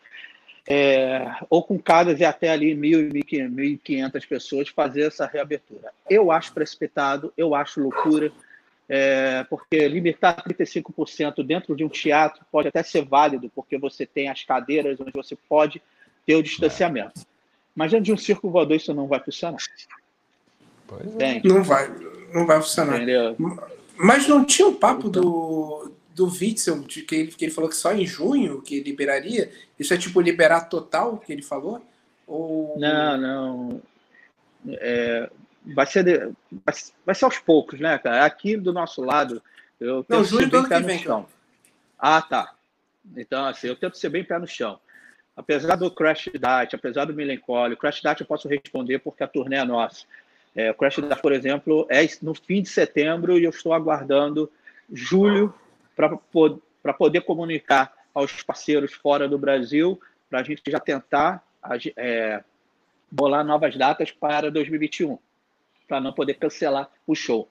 É, 0.68 1.34
ou 1.50 1.62
com 1.62 1.76
cargas 1.78 2.16
de 2.16 2.24
até 2.24 2.50
ali 2.50 2.74
1.000 2.74 3.10
e 3.14 3.78
1.500 3.78 4.28
pessoas 4.28 4.68
fazer 4.68 5.02
essa 5.02 5.26
reabertura. 5.26 5.92
Eu 6.08 6.30
acho 6.30 6.52
precipitado, 6.52 7.32
eu 7.36 7.54
acho 7.54 7.80
loucura, 7.80 8.30
é, 8.88 9.44
porque 9.50 9.88
limitar 9.88 10.42
35% 10.44 11.44
dentro 11.44 11.74
de 11.74 11.84
um 11.84 11.88
teatro 11.88 12.44
pode 12.50 12.68
até 12.68 12.82
ser 12.82 13.04
válido, 13.04 13.50
porque 13.54 13.76
você 13.76 14.06
tem 14.06 14.28
as 14.28 14.44
cadeiras 14.44 15.00
onde 15.00 15.12
você 15.12 15.36
pode 15.48 15.82
ter 16.24 16.36
o 16.36 16.42
distanciamento. 16.42 17.26
Mas 17.74 17.90
dentro 17.90 18.04
de 18.04 18.12
um 18.12 18.16
circo 18.16 18.50
voador 18.50 18.76
isso 18.76 18.94
não 18.94 19.08
vai 19.08 19.18
funcionar. 19.18 19.58
É. 21.18 21.40
Não 21.42 21.62
vai, 21.62 21.88
não 22.32 22.46
vai 22.46 22.60
funcionar. 22.60 22.96
Entendeu? 22.96 23.34
Mas 23.96 24.28
não 24.28 24.44
tinha 24.44 24.68
um 24.68 24.74
papo 24.74 25.08
do, 25.08 25.90
do 26.14 26.26
Witzel, 26.26 26.80
de 26.80 27.02
que, 27.02 27.14
ele, 27.14 27.32
que 27.32 27.44
ele 27.44 27.52
falou 27.52 27.68
que 27.68 27.76
só 27.76 27.92
em 27.92 28.06
junho 28.06 28.62
que 28.62 28.80
liberaria? 28.80 29.50
Isso 29.78 29.92
é 29.92 29.96
tipo 29.96 30.20
liberar 30.20 30.62
total 30.62 31.18
que 31.18 31.32
ele 31.32 31.42
falou? 31.42 31.84
Ou... 32.26 32.78
Não, 32.78 33.16
não. 33.16 33.82
É, 34.68 35.30
vai, 35.64 35.86
ser 35.86 36.04
de, 36.04 36.18
vai, 36.50 36.74
vai, 37.04 37.14
ser 37.14 37.24
aos 37.24 37.38
poucos, 37.38 37.80
né, 37.80 37.98
cara? 37.98 38.24
Aqui 38.24 38.56
do 38.56 38.72
nosso 38.72 39.02
lado, 39.02 39.42
eu 39.80 40.04
não, 40.08 40.24
junho 40.24 40.48
do 40.48 40.58
ano 40.58 40.68
que 40.68 40.80
vem, 40.80 40.98
chão. 40.98 41.26
Ah, 41.98 42.22
tá. 42.22 42.54
Então, 43.16 43.44
assim, 43.44 43.68
eu 43.68 43.76
tento 43.76 43.96
ser 43.96 44.08
bem 44.08 44.24
pé 44.24 44.38
no 44.38 44.46
chão. 44.46 44.78
Apesar 45.36 45.76
do 45.76 45.90
Crash 45.90 46.30
Dart, 46.38 46.74
apesar 46.74 47.06
do 47.06 47.14
Melancholy, 47.14 47.74
o 47.74 47.76
Crash 47.76 48.02
Dart 48.02 48.20
eu 48.20 48.26
posso 48.26 48.48
responder 48.48 48.98
porque 48.98 49.24
a 49.24 49.28
turnê 49.28 49.56
é 49.56 49.64
nossa. 49.64 50.04
É, 50.54 50.70
o 50.70 50.74
Crash 50.74 50.98
Dart, 50.98 51.20
por 51.22 51.32
exemplo, 51.32 51.86
é 51.88 52.06
no 52.20 52.34
fim 52.34 52.60
de 52.60 52.68
setembro 52.68 53.38
e 53.38 53.44
eu 53.44 53.50
estou 53.50 53.72
aguardando 53.72 54.50
julho 54.92 55.54
para 55.94 56.92
poder 56.92 57.20
comunicar 57.22 57.92
aos 58.14 58.42
parceiros 58.42 58.92
fora 58.92 59.28
do 59.28 59.38
Brasil, 59.38 60.00
para 60.28 60.40
a 60.40 60.42
gente 60.42 60.62
já 60.66 60.80
tentar 60.80 61.42
é, 61.96 62.42
bolar 63.10 63.44
novas 63.44 63.76
datas 63.76 64.10
para 64.10 64.50
2021, 64.50 65.18
para 65.86 66.00
não 66.00 66.12
poder 66.12 66.34
cancelar 66.34 66.90
o 67.06 67.14
show. 67.14 67.48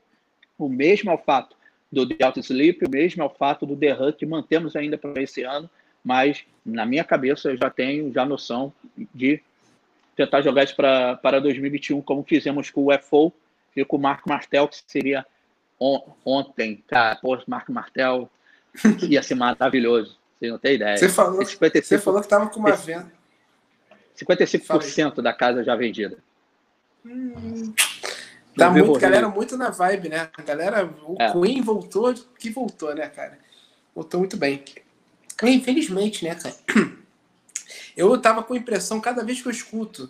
O 0.57 0.67
mesmo 0.67 1.11
é 1.11 1.13
o 1.13 1.17
fato 1.17 1.55
do 1.91 2.07
The 2.07 2.15
Sleep, 2.37 2.85
o 2.85 2.89
mesmo 2.89 3.21
é 3.21 3.25
o 3.25 3.29
fato 3.29 3.65
do 3.65 3.75
The 3.75 3.93
Hunt, 3.93 4.15
que 4.15 4.25
mantemos 4.25 4.75
ainda 4.75 4.97
para 4.97 5.21
esse 5.21 5.43
ano, 5.43 5.69
mas 6.03 6.43
na 6.65 6.85
minha 6.85 7.03
cabeça 7.03 7.49
eu 7.49 7.57
já 7.57 7.69
tenho 7.69 8.11
já 8.11 8.25
noção 8.25 8.73
de 9.13 9.41
tentar 10.15 10.41
jogar 10.41 10.63
isso 10.63 10.75
para 10.75 11.39
2021, 11.39 12.01
como 12.01 12.23
fizemos 12.23 12.69
com 12.69 12.81
o 12.81 12.93
UFO 12.93 13.33
e 13.75 13.83
com 13.85 13.97
o 13.97 13.99
Marco 13.99 14.29
Martel, 14.29 14.67
que 14.67 14.81
seria 14.87 15.25
on, 15.81 16.13
ontem. 16.23 16.83
Cara, 16.87 17.15
pô, 17.15 17.37
Marco 17.47 17.73
Martel 17.73 18.29
ia 19.01 19.23
ser 19.23 19.35
maravilhoso. 19.35 20.17
Você 20.39 20.49
não 20.49 20.59
tem 20.59 20.75
ideia. 20.75 20.97
Você 20.97 21.09
falou, 21.09 21.43
55, 21.43 21.87
você 21.87 21.97
falou 21.97 22.19
que 22.19 22.27
estava 22.27 22.47
com 22.47 22.59
uma 22.59 22.75
venda. 22.75 23.11
55% 24.17 25.21
da 25.21 25.33
casa 25.33 25.63
já 25.63 25.75
vendida. 25.75 26.17
Hum, 27.03 27.73
tá 28.55 28.69
muito, 28.69 28.99
galera 28.99 29.27
muito 29.27 29.57
na 29.57 29.71
vibe, 29.71 30.09
né? 30.09 30.29
A 30.37 30.41
galera, 30.43 30.85
o 31.03 31.15
é. 31.19 31.31
Queen 31.31 31.61
voltou, 31.61 32.13
que 32.37 32.51
voltou, 32.51 32.93
né, 32.93 33.07
cara? 33.07 33.39
Voltou 33.95 34.19
muito 34.19 34.37
bem. 34.37 34.63
Infelizmente, 35.43 36.23
né, 36.23 36.35
cara? 36.35 36.55
Eu 37.97 38.17
tava 38.19 38.43
com 38.43 38.53
a 38.53 38.57
impressão, 38.57 39.01
cada 39.01 39.23
vez 39.23 39.41
que 39.41 39.47
eu 39.47 39.51
escuto 39.51 40.09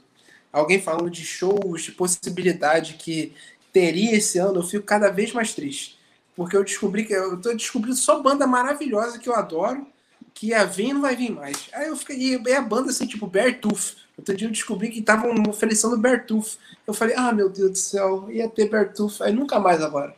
alguém 0.54 0.80
falando 0.80 1.10
de 1.10 1.26
shows, 1.26 1.82
de 1.82 1.92
possibilidade 1.92 2.94
que 2.94 3.34
teria 3.72 4.16
esse 4.16 4.38
ano, 4.38 4.60
eu 4.60 4.64
fico 4.64 4.86
cada 4.86 5.10
vez 5.10 5.34
mais 5.34 5.54
triste. 5.54 6.00
Porque 6.36 6.56
eu 6.56 6.64
descobri 6.64 7.06
que 7.06 7.14
eu 7.14 7.40
tô 7.40 7.54
descobrindo 7.54 7.96
só 7.96 8.22
banda 8.22 8.48
maravilhosa 8.48 9.20
que 9.20 9.30
eu 9.30 9.36
adoro, 9.36 9.86
que 10.34 10.48
ia 10.48 10.66
vir 10.66 10.90
e 10.90 10.94
não 10.94 11.02
vai 11.02 11.16
vir 11.16 11.32
mais. 11.32 11.70
Aí 11.74 11.88
eu 11.88 11.96
fiquei, 11.96 12.18
e 12.18 12.54
a 12.54 12.62
banda 12.62 12.90
assim, 12.90 13.06
tipo 13.06 13.28
Bertuf. 13.28 13.96
Outro 14.18 14.36
dia 14.36 14.48
eu 14.48 14.52
descobri 14.52 14.90
que 14.90 15.00
estavam 15.00 15.32
oferecendo 15.50 15.98
Bertuf. 15.98 16.58
Eu 16.86 16.94
falei, 16.94 17.16
ah, 17.18 17.32
meu 17.32 17.50
Deus 17.50 17.72
do 17.72 17.78
céu, 17.78 18.28
ia 18.30 18.50
ter 18.50 18.70
Bertuf. 18.70 19.22
Aí 19.22 19.34
nunca 19.34 19.60
mais 19.60 19.82
agora. 19.82 20.16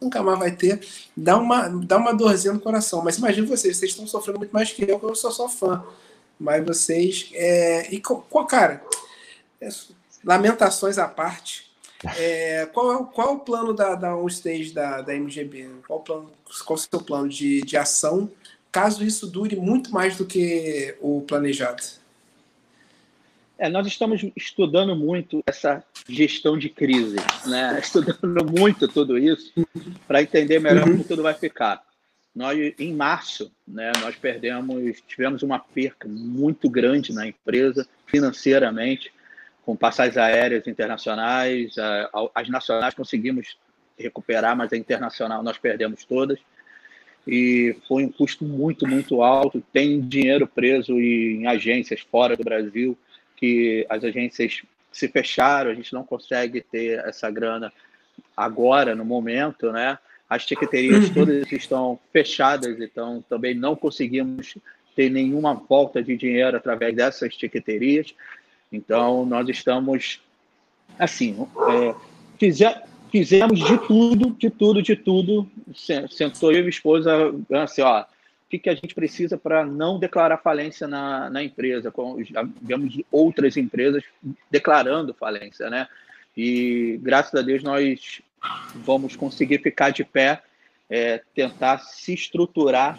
Nunca 0.00 0.22
mais 0.22 0.38
vai 0.38 0.50
ter. 0.50 0.84
Dá 1.16 1.38
uma, 1.38 1.68
dá 1.68 1.96
uma 1.96 2.12
dorzinha 2.12 2.52
no 2.52 2.60
coração. 2.60 3.02
Mas 3.02 3.18
imagina 3.18 3.46
vocês, 3.46 3.76
vocês 3.76 3.92
estão 3.92 4.06
sofrendo 4.06 4.38
muito 4.38 4.52
mais 4.52 4.72
que 4.72 4.82
eu, 4.82 4.98
que 4.98 5.06
eu 5.06 5.14
sou 5.14 5.30
só 5.30 5.48
fã. 5.48 5.84
Mas 6.38 6.64
vocês. 6.64 7.30
É... 7.34 7.92
E 7.94 8.02
cara, 8.48 8.82
é... 9.60 9.68
lamentações 10.24 10.98
à 10.98 11.06
parte. 11.06 11.71
É, 12.16 12.66
qual, 12.66 13.06
qual 13.06 13.28
é 13.28 13.30
o 13.32 13.38
plano 13.38 13.72
da, 13.72 13.94
da 13.94 14.16
on-stage 14.16 14.72
da, 14.72 15.00
da 15.00 15.14
MGB? 15.14 15.70
Qual, 15.86 16.00
o 16.00 16.02
plano, 16.02 16.30
qual 16.64 16.76
o 16.76 16.78
seu 16.78 17.00
plano 17.00 17.28
de, 17.28 17.62
de 17.62 17.76
ação, 17.76 18.30
caso 18.70 19.04
isso 19.04 19.26
dure 19.26 19.56
muito 19.56 19.92
mais 19.92 20.16
do 20.16 20.26
que 20.26 20.96
o 21.00 21.22
planejado? 21.22 21.82
É, 23.58 23.68
nós 23.68 23.86
estamos 23.86 24.20
estudando 24.34 24.96
muito 24.96 25.40
essa 25.46 25.84
gestão 26.08 26.58
de 26.58 26.68
crise, 26.68 27.16
né? 27.46 27.78
estudando 27.80 28.44
muito 28.44 28.88
tudo 28.88 29.16
isso 29.16 29.52
para 30.08 30.22
entender 30.22 30.58
melhor 30.58 30.84
uhum. 30.84 30.92
como 30.92 31.04
tudo 31.04 31.22
vai 31.22 31.34
ficar. 31.34 31.80
Nós, 32.34 32.58
em 32.78 32.94
março, 32.94 33.52
né, 33.68 33.92
nós 34.00 34.16
perdemos, 34.16 35.02
tivemos 35.06 35.42
uma 35.42 35.58
perca 35.58 36.08
muito 36.08 36.68
grande 36.68 37.12
na 37.12 37.26
empresa, 37.26 37.86
financeiramente, 38.06 39.12
com 39.64 39.76
passagens 39.76 40.16
aéreas 40.16 40.66
internacionais, 40.66 41.74
as 42.34 42.48
nacionais 42.48 42.94
conseguimos 42.94 43.56
recuperar, 43.98 44.56
mas 44.56 44.72
a 44.72 44.76
internacional 44.76 45.42
nós 45.42 45.58
perdemos 45.58 46.04
todas. 46.04 46.38
E 47.26 47.76
foi 47.86 48.04
um 48.04 48.10
custo 48.10 48.44
muito, 48.44 48.86
muito 48.86 49.22
alto. 49.22 49.62
Tem 49.72 50.00
dinheiro 50.00 50.46
preso 50.46 50.98
em 50.98 51.46
agências 51.46 52.00
fora 52.00 52.36
do 52.36 52.42
Brasil, 52.42 52.98
que 53.36 53.86
as 53.88 54.02
agências 54.02 54.62
se 54.90 55.08
fecharam, 55.08 55.70
a 55.70 55.74
gente 55.74 55.92
não 55.92 56.04
consegue 56.04 56.60
ter 56.60 56.98
essa 57.06 57.30
grana 57.30 57.72
agora, 58.36 58.94
no 58.94 59.04
momento, 59.04 59.72
né? 59.72 59.98
As 60.28 60.44
tiqueterias 60.44 61.08
uhum. 61.08 61.14
todas 61.14 61.52
estão 61.52 61.98
fechadas, 62.12 62.80
então 62.80 63.22
também 63.28 63.54
não 63.54 63.76
conseguimos 63.76 64.56
ter 64.96 65.10
nenhuma 65.10 65.54
volta 65.54 66.02
de 66.02 66.16
dinheiro 66.16 66.56
através 66.56 66.94
dessas 66.94 67.36
tiqueterias. 67.36 68.14
Então, 68.72 69.26
nós 69.26 69.48
estamos, 69.48 70.20
assim, 70.98 71.46
é, 71.68 71.94
fizemos 73.10 73.60
de 73.60 73.78
tudo, 73.86 74.30
de 74.30 74.48
tudo, 74.48 74.82
de 74.82 74.96
tudo. 74.96 75.48
Sentou 76.10 76.50
eu 76.50 76.58
e 76.58 76.60
minha 76.60 76.70
esposa, 76.70 77.12
assim, 77.52 77.82
ó, 77.82 78.00
o 78.00 78.06
que, 78.48 78.58
que 78.58 78.70
a 78.70 78.74
gente 78.74 78.94
precisa 78.94 79.36
para 79.36 79.64
não 79.64 79.98
declarar 79.98 80.38
falência 80.38 80.88
na, 80.88 81.28
na 81.28 81.42
empresa? 81.42 81.92
Já 82.30 82.48
vemos 82.60 82.98
outras 83.10 83.56
empresas 83.56 84.02
declarando 84.50 85.14
falência, 85.14 85.68
né? 85.68 85.86
E, 86.36 86.98
graças 87.02 87.34
a 87.34 87.42
Deus, 87.42 87.62
nós 87.62 88.22
vamos 88.74 89.14
conseguir 89.16 89.58
ficar 89.58 89.90
de 89.90 90.04
pé, 90.04 90.42
é, 90.88 91.22
tentar 91.34 91.78
se 91.78 92.14
estruturar 92.14 92.98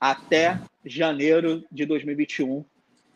até 0.00 0.60
janeiro 0.84 1.64
de 1.70 1.84
2021, 1.86 2.64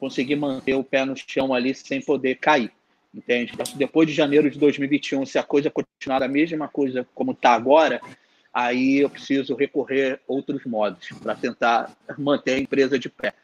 conseguir 0.01 0.37
manter 0.37 0.75
o 0.75 0.83
pé 0.83 1.05
no 1.05 1.15
chão 1.15 1.53
ali 1.53 1.75
sem 1.75 2.01
poder 2.01 2.37
cair, 2.37 2.73
entende? 3.15 3.53
Depois 3.77 4.09
de 4.09 4.15
janeiro 4.15 4.51
de 4.51 4.59
2021, 4.59 5.27
se 5.27 5.39
a 5.39 5.43
coisa 5.43 5.71
continuar 5.71 6.23
a 6.23 6.29
mesma 6.29 6.67
coisa 6.67 7.07
como 7.15 7.33
está 7.33 7.53
agora, 7.53 8.01
aí 8.53 9.01
eu 9.01 9.11
preciso 9.11 9.55
recorrer 9.55 10.15
a 10.15 10.19
outros 10.33 10.65
modos 10.65 11.11
para 11.23 11.35
tentar 11.35 11.95
manter 12.19 12.55
a 12.55 12.59
empresa 12.59 12.99
de 12.99 13.11
pé. 13.11 13.35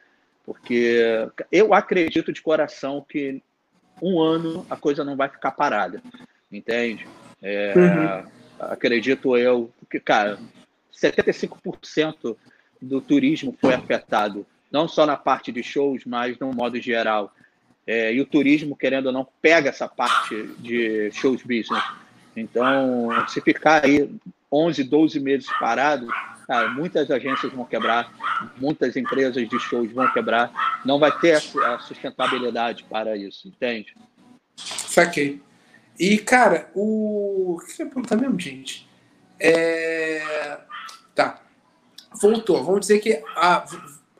Porque 0.44 1.28
eu 1.52 1.74
acredito 1.74 2.32
de 2.32 2.40
coração 2.40 3.04
que 3.06 3.42
um 4.00 4.20
ano 4.20 4.66
a 4.70 4.76
coisa 4.76 5.04
não 5.04 5.16
vai 5.16 5.28
ficar 5.28 5.50
parada, 5.50 6.02
entende? 6.50 7.06
É, 7.42 7.74
uhum. 7.76 8.30
Acredito 8.58 9.36
eu, 9.36 9.70
porque, 9.78 10.00
cara, 10.00 10.38
75% 10.92 12.36
do 12.80 13.00
turismo 13.00 13.54
foi 13.60 13.74
afetado, 13.74 14.46
não 14.70 14.88
só 14.88 15.06
na 15.06 15.16
parte 15.16 15.52
de 15.52 15.62
shows, 15.62 16.04
mas 16.04 16.38
no 16.38 16.52
modo 16.52 16.80
geral. 16.80 17.32
É, 17.86 18.12
e 18.12 18.20
o 18.20 18.26
turismo, 18.26 18.76
querendo 18.76 19.06
ou 19.06 19.12
não, 19.12 19.26
pega 19.40 19.70
essa 19.70 19.88
parte 19.88 20.34
de 20.58 21.10
shows 21.12 21.42
business. 21.42 21.82
Então, 22.36 23.08
se 23.28 23.40
ficar 23.40 23.84
aí 23.84 24.10
11, 24.52 24.84
12 24.84 25.20
meses 25.20 25.48
parado, 25.58 26.08
cara, 26.46 26.68
muitas 26.68 27.10
agências 27.10 27.52
vão 27.52 27.64
quebrar, 27.64 28.12
muitas 28.56 28.96
empresas 28.96 29.48
de 29.48 29.60
shows 29.60 29.90
vão 29.92 30.12
quebrar, 30.12 30.80
não 30.84 30.98
vai 30.98 31.16
ter 31.18 31.34
a 31.34 31.78
sustentabilidade 31.78 32.84
para 32.84 33.16
isso, 33.16 33.48
entende? 33.48 33.94
Saquei. 34.56 35.40
E, 35.98 36.18
cara, 36.18 36.70
o. 36.74 37.56
O 37.56 37.58
que 37.58 37.82
eu 37.82 37.86
ia 37.86 37.92
perguntar 37.92 38.16
mesmo, 38.16 38.38
gente? 38.38 38.88
É... 39.40 40.58
Tá. 41.14 41.40
Voltou. 42.20 42.62
Vamos 42.62 42.80
dizer 42.80 42.98
que 42.98 43.22
a, 43.34 43.64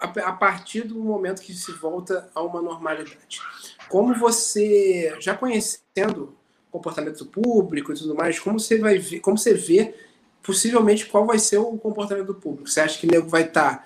a, 0.07 0.33
partir 0.33 0.83
do 0.83 0.97
momento 0.97 1.43
que 1.43 1.53
se 1.55 1.73
volta 1.73 2.31
a 2.35 2.43
uma 2.43 2.61
normalidade. 2.63 3.41
Como 3.89 4.15
você, 4.15 5.15
já 5.21 5.35
conhecendo 5.35 6.37
comportamento 6.71 7.25
público 7.27 7.93
e 7.93 7.95
tudo 7.95 8.15
mais, 8.15 8.39
como 8.39 8.59
você 8.59 8.79
vai 8.79 8.99
ver, 8.99 9.21
como 9.21 9.39
você 9.39 9.55
vê 9.55 9.95
possivelmente 10.43 11.07
qual 11.07 11.27
vai 11.27 11.39
ser 11.39 11.59
o 11.59 11.77
comportamento 11.77 12.27
do 12.27 12.35
público? 12.35 12.69
Você 12.69 12.81
acha 12.81 12.99
que 12.99 13.07
o 13.07 13.11
nego 13.11 13.29
vai 13.29 13.43
estar 13.43 13.79
tá 13.79 13.85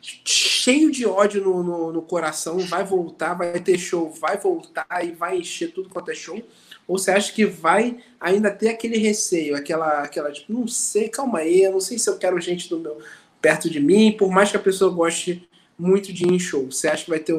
cheio 0.00 0.90
de 0.90 1.06
ódio 1.06 1.42
no, 1.42 1.62
no, 1.62 1.92
no, 1.92 2.02
coração, 2.02 2.58
vai 2.58 2.82
voltar, 2.82 3.34
vai 3.34 3.60
ter 3.60 3.78
show, 3.78 4.10
vai 4.10 4.38
voltar 4.38 4.86
e 5.04 5.12
vai 5.12 5.38
encher 5.38 5.72
tudo 5.72 5.90
quanto 5.90 6.10
é 6.10 6.14
show? 6.14 6.42
Ou 6.88 6.98
você 6.98 7.10
acha 7.10 7.32
que 7.32 7.44
vai 7.44 7.98
ainda 8.18 8.50
ter 8.50 8.68
aquele 8.68 8.98
receio, 8.98 9.54
aquela, 9.54 10.00
aquela 10.00 10.32
tipo, 10.32 10.52
não 10.52 10.66
sei, 10.66 11.08
calma 11.08 11.40
aí, 11.40 11.62
eu 11.62 11.72
não 11.72 11.80
sei 11.80 11.98
se 11.98 12.08
eu 12.08 12.18
quero 12.18 12.40
gente 12.40 12.68
do 12.68 12.78
meu, 12.78 12.98
perto 13.40 13.70
de 13.70 13.78
mim, 13.78 14.16
por 14.18 14.30
mais 14.30 14.50
que 14.50 14.56
a 14.56 14.60
pessoa 14.60 14.90
goste 14.90 15.48
muito 15.80 16.12
de 16.12 16.24
ir 16.24 16.32
em 16.32 16.38
show. 16.38 16.70
Você 16.70 16.88
acha 16.88 17.04
que 17.04 17.10
vai 17.10 17.18
ter, 17.18 17.34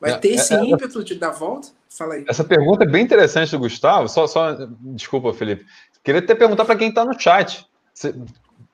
vai 0.00 0.12
é, 0.12 0.18
ter 0.18 0.30
esse 0.30 0.54
é, 0.54 0.58
é, 0.58 0.64
ímpeto 0.64 1.04
de 1.04 1.14
dar 1.14 1.30
volta? 1.30 1.68
Fala 1.90 2.14
aí. 2.14 2.24
Essa 2.26 2.42
pergunta 2.42 2.84
é 2.84 2.86
bem 2.86 3.04
interessante 3.04 3.50
do 3.50 3.58
Gustavo. 3.58 4.08
Só, 4.08 4.26
só 4.26 4.56
desculpa, 4.80 5.34
Felipe. 5.34 5.66
Queria 6.02 6.20
até 6.20 6.34
perguntar 6.34 6.64
para 6.64 6.76
quem 6.76 6.88
está 6.88 7.04
no 7.04 7.18
chat, 7.18 7.66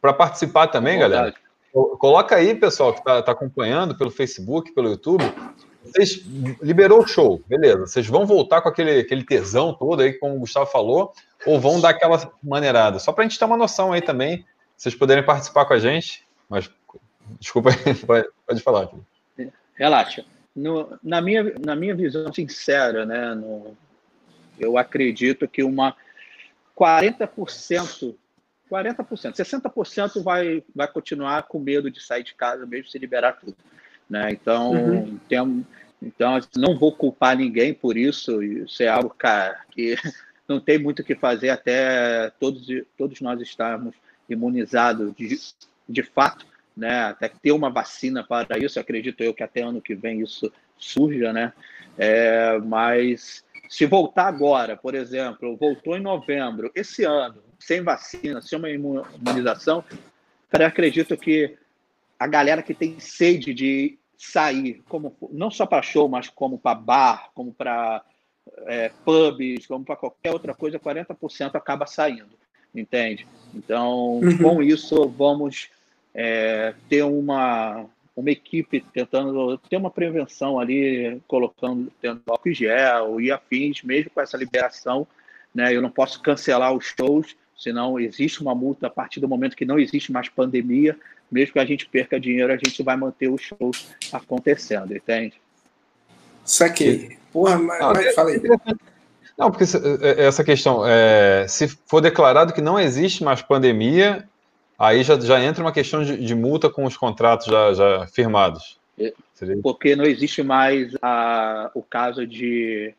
para 0.01 0.13
participar 0.13 0.69
também, 0.69 0.99
galera. 0.99 1.35
Coloca 1.99 2.37
aí, 2.37 2.55
pessoal, 2.55 2.93
que 2.93 3.01
está 3.01 3.21
tá 3.23 3.33
acompanhando 3.33 3.97
pelo 3.97 4.11
Facebook, 4.11 4.73
pelo 4.73 4.89
YouTube. 4.89 5.25
Vocês 5.85 6.23
liberou 6.63 7.03
o 7.03 7.07
show, 7.07 7.43
beleza. 7.47 7.87
Vocês 7.87 8.07
vão 8.07 8.27
voltar 8.27 8.61
com 8.61 8.69
aquele, 8.69 9.01
aquele 9.01 9.25
tesão 9.25 9.75
todo 9.75 10.01
aí, 10.01 10.13
como 10.15 10.37
o 10.37 10.41
Gustavo 10.41 10.67
falou, 10.67 11.13
ou 11.47 11.61
vão 11.61 11.81
dar 11.81 11.91
aquela 11.91 12.33
maneirada? 12.43 12.99
Só 12.99 13.13
para 13.13 13.25
a 13.25 13.29
gente 13.29 13.39
ter 13.39 13.45
uma 13.45 13.57
noção 13.57 13.93
aí 13.93 14.01
também, 14.01 14.45
vocês 14.77 14.95
poderem 14.95 15.25
participar 15.25 15.65
com 15.67 15.75
a 15.75 15.79
gente. 15.79 16.27
Mas, 16.49 16.71
desculpa, 17.39 17.71
pode, 18.07 18.29
pode 18.47 18.63
falar. 18.63 18.89
Relaxa. 19.75 20.25
No, 20.55 20.99
na, 21.03 21.21
minha, 21.21 21.55
na 21.65 21.77
minha 21.77 21.95
visão 21.95 22.33
sincera, 22.33 23.07
né, 23.07 23.35
no, 23.35 23.77
eu 24.59 24.77
acredito 24.77 25.47
que 25.47 25.63
uma 25.63 25.95
40%, 26.77 28.15
40%, 28.71 29.35
60% 29.35 30.23
vai, 30.23 30.63
vai 30.75 30.89
continuar 30.89 31.45
com 31.45 31.59
medo 31.59 31.91
de 31.91 32.03
sair 32.03 32.25
de 32.25 32.35
casa, 32.35 32.67
mesmo 32.67 32.89
se 32.89 32.99
liberar 32.99 33.33
tudo. 33.33 33.57
Né? 34.09 34.31
Então, 34.33 34.73
uhum. 34.73 35.19
tem, 35.29 35.67
então, 36.03 36.39
não 36.57 36.79
vou 36.79 36.93
culpar 36.93 37.37
ninguém 37.37 37.75
por 37.75 37.97
isso. 37.97 38.43
Isso 38.43 38.83
é 38.83 38.89
algo, 38.89 39.11
cara, 39.11 39.61
que 39.71 39.97
não 40.49 40.61
tem 40.61 40.79
muito 40.79 41.01
o 41.01 41.05
que 41.05 41.15
fazer 41.15 41.51
até 41.51 42.31
todos, 42.39 42.67
todos 42.97 43.21
nós 43.21 43.41
estarmos 43.41 43.95
imunizados 44.29 45.15
de, 45.15 45.37
de 45.89 46.03
fato 46.03 46.47
né? 46.79 47.05
Até 47.05 47.29
ter 47.29 47.53
uma 47.53 47.71
vacina 47.71 48.25
para 48.25 48.59
isso, 48.59 48.79
acredito 48.79 49.23
eu 49.23 49.35
que 49.35 49.43
até 49.43 49.63
ano 49.63 49.83
que 49.83 49.95
vem 49.95 50.21
isso 50.21 50.51
surja, 50.79 51.33
né? 51.33 51.53
É, 51.99 52.59
mas 52.59 53.45
se 53.69 53.85
voltar 53.85 54.27
agora, 54.27 54.77
por 54.77 54.95
exemplo, 54.95 55.57
voltou 55.57 55.97
em 55.97 56.01
novembro, 56.01 56.71
esse 56.75 57.05
ano, 57.05 57.43
sem 57.59 57.83
vacina, 57.83 58.41
sem 58.41 58.59
uma 58.59 58.71
imunização, 58.71 59.85
cara, 60.49 60.69
acredito 60.69 61.17
que 61.17 61.57
a 62.19 62.27
galera 62.27 62.63
que 62.63 62.73
tem 62.73 62.99
sede 63.01 63.53
de 63.53 63.99
sair, 64.17 64.83
como 64.89 65.17
não 65.33 65.51
só 65.51 65.67
para 65.67 65.83
show, 65.83 66.09
mas 66.09 66.29
como 66.29 66.59
para 66.59 66.75
bar, 66.75 67.31
como 67.35 67.53
para 67.53 68.03
é, 68.67 68.91
pubs, 69.05 69.67
como 69.67 69.85
para 69.85 69.97
qualquer 69.97 70.33
outra 70.33 70.55
coisa, 70.55 70.79
40% 70.79 71.55
acaba 71.55 71.87
saindo, 71.87 72.39
entende? 72.75 73.27
Então, 73.55 74.19
uhum. 74.19 74.39
com 74.39 74.63
isso, 74.63 75.09
vamos 75.09 75.69
é, 76.21 76.75
ter 76.89 77.05
uma, 77.05 77.85
uma 78.17 78.29
equipe 78.29 78.85
tentando 78.93 79.57
ter 79.71 79.77
uma 79.77 79.89
prevenção 79.89 80.59
ali, 80.59 81.23
colocando 81.29 81.93
tendo 82.03 82.21
álcool 82.27 82.53
gel 82.53 83.21
e 83.21 83.31
afins, 83.31 83.85
mesmo 83.85 84.11
com 84.11 84.21
essa 84.21 84.37
liberação. 84.37 85.07
Né? 85.55 85.73
Eu 85.73 85.81
não 85.81 85.91
posso 85.91 86.21
cancelar 86.21 86.73
os 86.73 86.87
shows, 86.87 87.37
senão 87.57 88.01
existe 88.01 88.43
uma 88.43 88.53
multa 88.53 88.89
a 88.89 88.91
partir 88.91 89.21
do 89.21 89.29
momento 89.29 89.57
que 89.57 89.65
não 89.65 89.79
existe 89.79 90.11
mais 90.11 90.29
pandemia. 90.29 90.99
Mesmo 91.31 91.53
que 91.53 91.59
a 91.61 91.65
gente 91.65 91.87
perca 91.87 92.19
dinheiro, 92.19 92.53
a 92.53 92.57
gente 92.57 92.83
vai 92.83 92.97
manter 92.97 93.29
os 93.29 93.41
shows 93.41 93.89
acontecendo, 94.11 94.97
entende? 94.97 95.35
Saquei. 96.45 97.17
Porra, 97.33 97.59
mas, 97.59 97.81
ah, 97.81 97.93
mas 97.95 98.15
fala 98.15 98.31
aí. 98.31 98.43
Não, 99.37 99.53
porque 99.53 99.65
essa 100.17 100.43
questão, 100.43 100.83
é, 100.85 101.47
se 101.47 101.69
for 101.87 102.01
declarado 102.01 102.53
que 102.53 102.61
não 102.61 102.81
existe 102.81 103.23
mais 103.23 103.41
pandemia, 103.41 104.29
Aí 104.79 105.03
já, 105.03 105.19
já 105.19 105.43
entra 105.43 105.65
uma 105.65 105.73
questão 105.73 106.05
de, 106.05 106.17
de 106.17 106.35
multa 106.37 106.71
com 106.71 106.85
os 106.85 106.97
contratos 106.97 107.47
já, 107.47 107.75
já 107.75 108.07
firmados. 108.07 108.79
É, 108.97 109.13
porque 109.63 109.97
não 109.97 110.05
existe 110.05 110.43
mais 110.43 110.95
a, 111.03 111.71
o 111.75 111.83
caso 111.83 112.27
de 112.27 112.95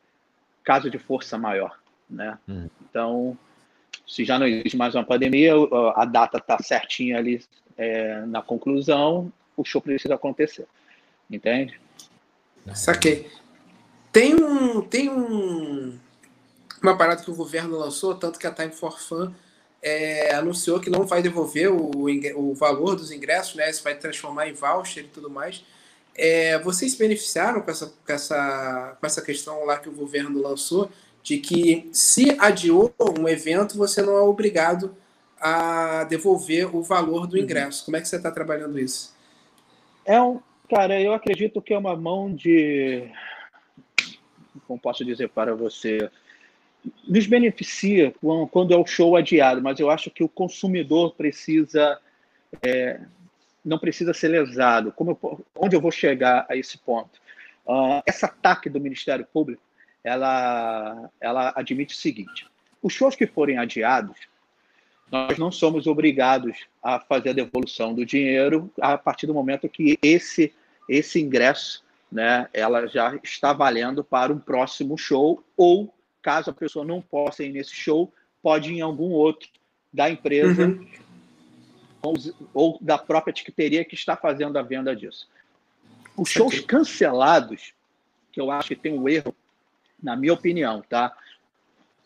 caso 0.64 0.90
de 0.90 1.00
força 1.00 1.38
maior, 1.38 1.80
né? 2.10 2.38
Hum. 2.48 2.68
Então, 2.82 3.38
se 4.06 4.26
já 4.26 4.38
não 4.38 4.46
existe 4.46 4.78
mais 4.78 4.94
uma 4.94 5.04
pandemia, 5.04 5.54
a 5.96 6.06
data 6.06 6.38
está 6.38 6.58
certinha 6.60 7.18
ali 7.18 7.44
é, 7.78 8.22
na 8.26 8.42
conclusão, 8.42 9.32
o 9.56 9.64
show 9.64 9.82
precisa 9.82 10.16
acontecer, 10.16 10.68
entende? 11.32 11.80
Saquei. 12.74 13.30
Tem 14.12 14.36
um 14.36 14.82
tem 14.82 15.10
um 15.10 15.98
uma 16.82 16.98
parada 16.98 17.24
que 17.24 17.32
o 17.32 17.36
governo 17.36 17.78
lançou, 17.78 18.16
tanto 18.16 18.40
que 18.40 18.48
a 18.48 18.52
Time 18.52 18.72
for 18.72 19.00
Fun 19.00 19.34
é, 19.82 20.34
anunciou 20.36 20.80
que 20.80 20.90
não 20.90 21.06
vai 21.06 21.22
devolver 21.22 21.72
o, 21.72 21.92
o 22.36 22.54
valor 22.54 22.96
dos 22.96 23.12
ingressos, 23.12 23.56
né? 23.56 23.70
Isso 23.70 23.84
vai 23.84 23.96
transformar 23.96 24.48
em 24.48 24.54
voucher 24.54 25.06
e 25.06 25.08
tudo 25.08 25.30
mais. 25.30 25.64
É, 26.16 26.60
vocês 26.60 26.92
se 26.92 26.98
beneficiaram 26.98 27.62
com 27.62 27.72
essa, 27.72 27.88
com, 27.88 28.14
essa, 28.14 28.98
com 29.00 29.06
essa 29.06 29.22
questão 29.22 29.64
lá 29.66 29.78
que 29.78 29.88
o 29.88 29.94
governo 29.94 30.42
lançou, 30.42 30.90
de 31.24 31.38
que 31.38 31.90
se 31.94 32.36
adiou 32.40 32.94
um 33.18 33.28
evento, 33.28 33.78
você 33.78 34.02
não 34.02 34.18
é 34.18 34.22
obrigado 34.22 34.96
a 35.40 36.04
devolver 36.04 36.76
o 36.76 36.84
valor 36.84 37.26
do 37.26 37.38
uhum. 37.38 37.44
ingresso. 37.44 37.86
Como 37.86 37.96
é 37.96 38.02
que 38.02 38.08
você 38.08 38.18
está 38.18 38.32
trabalhando 38.32 38.78
isso? 38.78 39.16
É 40.04 40.22
um, 40.22 40.42
cara, 40.70 41.00
eu 41.00 41.14
acredito 41.14 41.62
que 41.62 41.74
é 41.74 41.78
uma 41.78 41.96
mão 41.96 42.34
de, 42.34 43.10
como 44.68 44.80
posso 44.80 45.06
dizer 45.06 45.30
para 45.30 45.56
você, 45.56 46.10
nos 47.08 47.28
beneficia 47.28 48.14
quando 48.52 48.74
é 48.74 48.78
o 48.78 48.86
show 48.86 49.16
adiado, 49.16 49.62
mas 49.62 49.80
eu 49.80 49.90
acho 49.90 50.10
que 50.10 50.24
o 50.24 50.30
consumidor 50.30 51.14
precisa 51.16 52.00
é, 52.66 53.00
não 53.64 53.78
precisa 53.78 54.14
ser 54.14 54.30
lesado. 54.30 54.94
Eu, 54.98 55.44
onde 55.56 55.76
eu 55.76 55.82
vou 55.82 55.92
chegar 55.92 56.46
a 56.50 56.56
esse 56.56 56.78
ponto? 56.78 57.20
Uh, 57.66 58.02
ataque 58.24 58.70
do 58.70 58.80
Ministério 58.80 59.28
Público, 59.32 59.62
ela, 60.04 61.10
ela 61.22 61.54
admite 61.56 61.94
o 61.94 61.98
seguinte: 61.98 62.48
os 62.82 62.94
shows 62.94 63.16
que 63.16 63.28
forem 63.28 63.58
adiados, 63.58 64.18
nós 65.12 65.38
não 65.38 65.52
somos 65.52 65.86
obrigados 65.88 66.66
a 66.82 67.00
fazer 67.00 67.30
a 67.30 67.34
devolução 67.34 67.94
do 67.94 68.06
dinheiro 68.06 68.72
a 68.80 68.98
partir 68.98 69.28
do 69.28 69.34
momento 69.34 69.70
que 69.70 69.98
esse 70.02 70.54
esse 70.88 71.22
ingresso, 71.22 71.84
né, 72.12 72.48
ela 72.52 72.88
já 72.88 73.16
está 73.24 73.54
valendo 73.54 74.04
para 74.04 74.34
um 74.34 74.40
próximo 74.40 74.98
show 74.98 75.44
ou 75.56 75.94
caso 76.22 76.50
a 76.50 76.54
pessoa 76.54 76.86
não 76.86 77.02
possa 77.02 77.44
ir 77.44 77.52
nesse 77.52 77.74
show, 77.74 78.14
pode 78.42 78.72
ir 78.72 78.78
em 78.78 78.82
algum 78.82 79.12
outro 79.12 79.50
da 79.92 80.10
empresa 80.10 80.68
uhum. 80.68 80.88
ou, 82.02 82.16
ou, 82.54 82.78
da 82.82 82.98
própria 82.98 83.34
tiqueteria 83.34 83.84
que 83.84 83.96
está 83.96 84.16
fazendo 84.16 84.58
a 84.58 84.62
venda 84.62 84.96
disso. 84.96 85.28
Os 86.16 86.30
shows 86.30 86.60
cancelados, 86.60 87.74
que 88.32 88.40
eu 88.40 88.52
acho 88.52 88.70
que 88.70 88.76
tem 88.76 88.94
um 88.94 89.08
erro, 89.08 89.36
na 90.02 90.16
minha 90.16 90.34
opinião, 90.34 90.82
tá? 90.88 91.16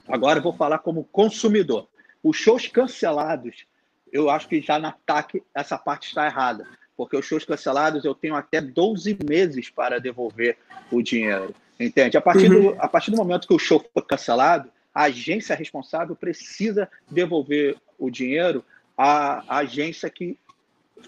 Agora 0.07 0.39
eu 0.39 0.43
vou 0.43 0.53
falar 0.53 0.79
como 0.79 1.03
consumidor. 1.05 1.87
Os 2.21 2.37
shows 2.37 2.67
cancelados, 2.67 3.65
eu 4.11 4.29
acho 4.29 4.47
que 4.47 4.61
já 4.61 4.79
na 4.79 4.91
TAC 4.91 5.43
essa 5.53 5.77
parte 5.77 6.07
está 6.07 6.25
errada, 6.25 6.67
porque 6.95 7.17
os 7.17 7.25
shows 7.25 7.45
cancelados 7.45 8.05
eu 8.05 8.15
tenho 8.15 8.35
até 8.35 8.61
12 8.61 9.17
meses 9.27 9.69
para 9.69 9.99
devolver 9.99 10.57
o 10.91 11.01
dinheiro. 11.01 11.53
Entende? 11.79 12.17
A 12.17 12.21
partir, 12.21 12.51
uhum. 12.51 12.73
do, 12.73 12.81
a 12.81 12.87
partir 12.87 13.11
do 13.11 13.17
momento 13.17 13.47
que 13.47 13.53
o 13.53 13.59
show 13.59 13.83
foi 13.93 14.03
cancelado, 14.03 14.69
a 14.93 15.03
agência 15.03 15.55
responsável 15.55 16.15
precisa 16.15 16.89
devolver 17.09 17.75
o 17.97 18.09
dinheiro 18.09 18.63
à, 18.97 19.43
à 19.47 19.57
agência 19.57 20.09
que 20.09 20.37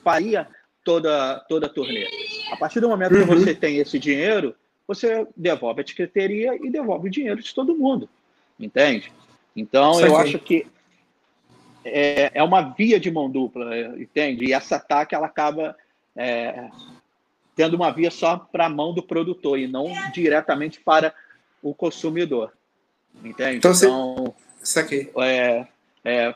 faria 0.03 0.47
toda, 0.83 1.39
toda 1.47 1.67
a 1.67 1.69
turnê. 1.69 2.07
A 2.51 2.57
partir 2.57 2.79
do 2.79 2.89
momento 2.89 3.13
uhum. 3.13 3.27
que 3.27 3.35
você 3.35 3.55
tem 3.55 3.77
esse 3.77 3.99
dinheiro, 3.99 4.55
você 4.87 5.27
devolve 5.35 5.81
a 5.81 5.81
etiqueteria 5.81 6.55
e 6.55 6.69
devolve 6.69 7.07
o 7.07 7.11
dinheiro 7.11 7.41
de 7.41 7.53
todo 7.53 7.75
mundo. 7.75 8.09
Entende? 8.59 9.11
Então, 9.55 9.99
eu 9.99 10.17
acho 10.17 10.39
que 10.39 10.67
é, 11.83 12.31
é 12.33 12.43
uma 12.43 12.61
via 12.61 12.99
de 12.99 13.11
mão 13.11 13.29
dupla, 13.29 13.77
entende? 13.99 14.45
E 14.45 14.53
essa 14.53 14.77
ataque 14.77 15.13
ela 15.13 15.27
acaba 15.27 15.75
é, 16.15 16.69
tendo 17.55 17.75
uma 17.75 17.91
via 17.91 18.11
só 18.11 18.37
para 18.37 18.65
a 18.65 18.69
mão 18.69 18.93
do 18.93 19.01
produtor 19.01 19.57
e 19.57 19.67
não 19.67 19.87
diretamente 20.11 20.79
para 20.79 21.13
o 21.61 21.73
consumidor. 21.73 22.53
Entende? 23.23 23.57
Então, 23.57 23.71
então 23.71 24.35
isso 24.61 24.79
aqui. 24.79 25.09
É, 25.17 25.65
é, 26.03 26.35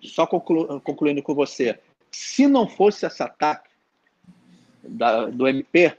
só 0.00 0.26
conclu, 0.26 0.80
concluindo 0.80 1.22
com 1.22 1.34
você, 1.34 1.78
se 2.10 2.46
não 2.46 2.68
fosse 2.68 3.04
esse 3.04 3.22
ataque 3.22 3.68
da, 4.82 5.26
do 5.26 5.46
MP, 5.46 5.96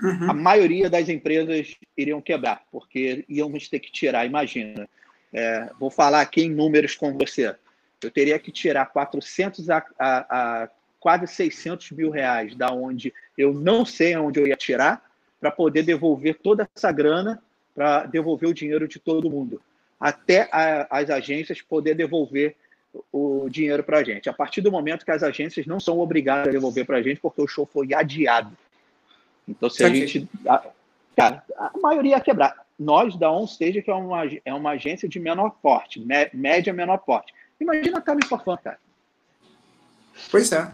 uhum. 0.00 0.30
a 0.30 0.34
maioria 0.34 0.88
das 0.88 1.08
empresas 1.08 1.74
iriam 1.96 2.20
quebrar, 2.20 2.62
porque 2.70 3.24
íamos 3.28 3.68
ter 3.68 3.80
que 3.80 3.90
tirar, 3.90 4.26
imagina, 4.26 4.88
é, 5.32 5.70
vou 5.78 5.90
falar 5.90 6.20
aqui 6.20 6.42
em 6.42 6.50
números 6.50 6.94
com 6.94 7.16
você. 7.16 7.54
Eu 8.02 8.10
teria 8.10 8.38
que 8.38 8.52
tirar 8.52 8.86
400 8.86 9.68
a, 9.70 9.84
a, 9.98 10.62
a 10.62 10.68
quase 11.00 11.26
600 11.26 11.90
mil 11.92 12.10
reais 12.10 12.54
da 12.54 12.72
onde 12.72 13.12
eu 13.38 13.54
não 13.54 13.84
sei 13.84 14.16
onde 14.16 14.40
eu 14.40 14.46
ia 14.46 14.56
tirar 14.56 15.02
para 15.40 15.50
poder 15.50 15.84
devolver 15.84 16.38
toda 16.42 16.68
essa 16.74 16.90
grana 16.90 17.40
para 17.78 18.06
devolver 18.06 18.48
o 18.48 18.54
dinheiro 18.54 18.88
de 18.88 18.98
todo 18.98 19.30
mundo, 19.30 19.62
até 20.00 20.48
a, 20.50 20.88
as 20.90 21.08
agências 21.10 21.62
poder 21.62 21.94
devolver 21.94 22.56
o 23.12 23.48
dinheiro 23.48 23.84
para 23.84 23.98
a 23.98 24.02
gente. 24.04 24.28
A 24.28 24.32
partir 24.32 24.60
do 24.60 24.72
momento 24.72 25.04
que 25.04 25.12
as 25.12 25.22
agências 25.22 25.64
não 25.64 25.78
são 25.78 26.00
obrigadas 26.00 26.48
a 26.48 26.50
devolver 26.50 26.84
para 26.84 26.96
a 26.96 27.02
gente, 27.02 27.20
porque 27.20 27.40
o 27.40 27.46
show 27.46 27.64
foi 27.64 27.94
adiado. 27.94 28.50
Então, 29.46 29.70
se 29.70 29.84
a 29.84 29.88
gente. 29.88 30.28
A, 30.44 30.66
cara, 31.16 31.44
a 31.56 31.70
maioria 31.80 32.16
ia 32.16 32.20
quebrar. 32.20 32.66
Nós, 32.76 33.16
da 33.16 33.30
OnStage, 33.30 33.82
que 33.82 33.90
é 33.90 33.94
uma, 33.94 34.22
é 34.44 34.52
uma 34.52 34.70
agência 34.70 35.08
de 35.08 35.20
menor 35.20 35.50
porte, 35.62 36.04
média 36.32 36.72
menor 36.72 36.98
porte. 36.98 37.32
Imagina 37.60 37.98
a 37.98 38.00
Time 38.00 38.24
for 38.24 38.42
Fun, 38.42 38.56
cara. 38.56 38.78
Pois 40.30 40.50
é. 40.50 40.68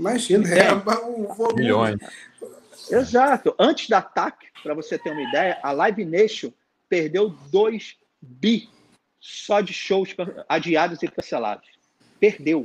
Imagina, 0.00 0.48
é, 0.48 0.68
é 0.68 0.72
o 0.72 1.34
volume. 1.34 1.62
Milhões. 1.62 2.00
Exato. 2.90 3.54
Antes 3.58 3.88
da 3.88 3.98
ataque, 3.98 4.46
para 4.62 4.72
você 4.72 4.98
ter 4.98 5.10
uma 5.10 5.22
ideia, 5.22 5.58
a 5.62 5.72
Live 5.72 6.04
Nation 6.06 6.50
perdeu 6.88 7.28
2 7.52 7.96
bi 8.20 8.68
só 9.20 9.60
de 9.60 9.74
shows 9.74 10.16
adiados 10.48 11.02
e 11.02 11.08
cancelados. 11.08 11.68
Perdeu. 12.18 12.64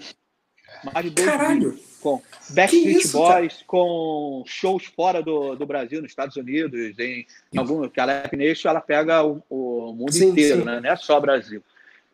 Mais 0.93 1.05
de 1.05 1.11
2 1.11 1.75
bi. 1.75 1.95
Com 2.01 2.21
Backstreet 2.51 2.97
isso, 2.99 3.17
Boys, 3.17 3.53
cara? 3.53 3.65
com 3.65 4.43
shows 4.45 4.85
fora 4.85 5.23
do, 5.23 5.55
do 5.55 5.65
Brasil, 5.65 6.01
nos 6.01 6.11
Estados 6.11 6.37
Unidos, 6.37 6.97
em, 6.99 7.25
em 7.51 7.57
algum. 7.57 7.89
Que 7.89 7.99
a 7.99 8.05
Live 8.05 8.37
Nation 8.37 8.69
ela 8.69 8.79
pega 8.79 9.23
o, 9.23 9.43
o 9.49 9.93
mundo 9.93 10.13
sim, 10.13 10.29
inteiro, 10.29 10.59
sim. 10.59 10.65
Né? 10.65 10.79
não 10.79 10.89
é 10.89 10.95
só 10.95 11.19
Brasil. 11.19 11.61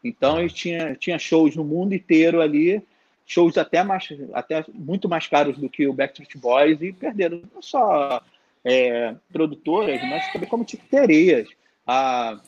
Então, 0.04 0.40
ele 0.40 0.50
tinha, 0.50 0.96
tinha 0.96 1.20
shows 1.20 1.56
no 1.56 1.64
mundo 1.64 1.94
inteiro 1.94 2.42
ali 2.42 2.82
shows 3.32 3.58
até, 3.58 3.82
mais, 3.82 4.10
até 4.34 4.66
muito 4.74 5.08
mais 5.08 5.26
caros 5.26 5.58
do 5.58 5.70
que 5.70 5.88
o 5.88 5.94
Backstreet 5.94 6.38
Boys 6.38 6.82
e 6.82 6.92
perderam 6.92 7.42
não 7.54 7.62
só 7.62 8.22
é, 8.62 9.16
produtoras, 9.32 10.02
mas 10.02 10.30
também 10.34 10.50
como 10.50 10.66
tiqueterias. 10.66 11.48
A 11.88 12.42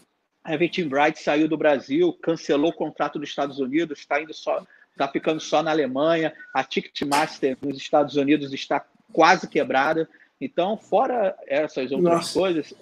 Everton 0.45 0.89
Bright 0.89 1.21
saiu 1.21 1.47
do 1.47 1.55
Brasil, 1.55 2.11
cancelou 2.21 2.71
o 2.71 2.75
contrato 2.75 3.17
dos 3.17 3.29
Estados 3.29 3.59
Unidos, 3.59 3.99
está 3.99 4.21
indo 4.21 4.33
só, 4.33 4.61
está 4.91 5.07
ficando 5.07 5.39
só 5.39 5.63
na 5.63 5.71
Alemanha. 5.71 6.33
A 6.53 6.65
Ticketmaster 6.65 7.57
nos 7.61 7.77
Estados 7.77 8.17
Unidos 8.17 8.51
está 8.51 8.85
quase 9.13 9.47
quebrada. 9.47 10.09
Então, 10.41 10.75
fora 10.75 11.33
essas 11.47 11.93
outras 11.93 12.13
Nossa. 12.13 12.33
coisas, 12.37 12.73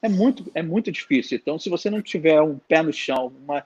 é 0.00 0.08
muito, 0.08 0.50
é 0.54 0.62
muito 0.62 0.90
difícil. 0.90 1.36
Então, 1.36 1.58
se 1.58 1.68
você 1.68 1.90
não 1.90 2.00
tiver 2.00 2.40
um 2.40 2.56
pé 2.56 2.82
no 2.82 2.92
chão, 2.92 3.30
uma, 3.44 3.62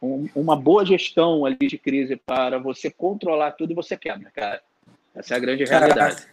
um, 0.00 0.28
uma 0.34 0.56
boa 0.56 0.84
gestão 0.84 1.44
ali 1.44 1.56
de 1.68 1.78
crise 1.78 2.16
para 2.16 2.58
você 2.58 2.90
controlar 2.90 3.52
tudo, 3.52 3.74
você 3.74 3.96
quebra, 3.96 4.30
cara. 4.30 4.62
Essa 5.14 5.34
é 5.34 5.36
a 5.36 5.40
grande 5.40 5.64
realidade. 5.64 6.26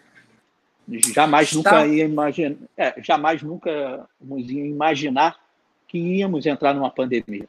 Jamais 0.87 1.51
Está... 1.51 1.57
nunca 1.57 1.87
ia 1.87 2.05
imaginar, 2.05 2.57
é, 2.77 2.93
jamais 3.01 3.41
nunca 3.41 4.07
ia 4.21 4.65
imaginar 4.65 5.35
que 5.87 5.97
íamos 5.97 6.45
entrar 6.45 6.73
numa 6.73 6.91
pandemia. 6.91 7.47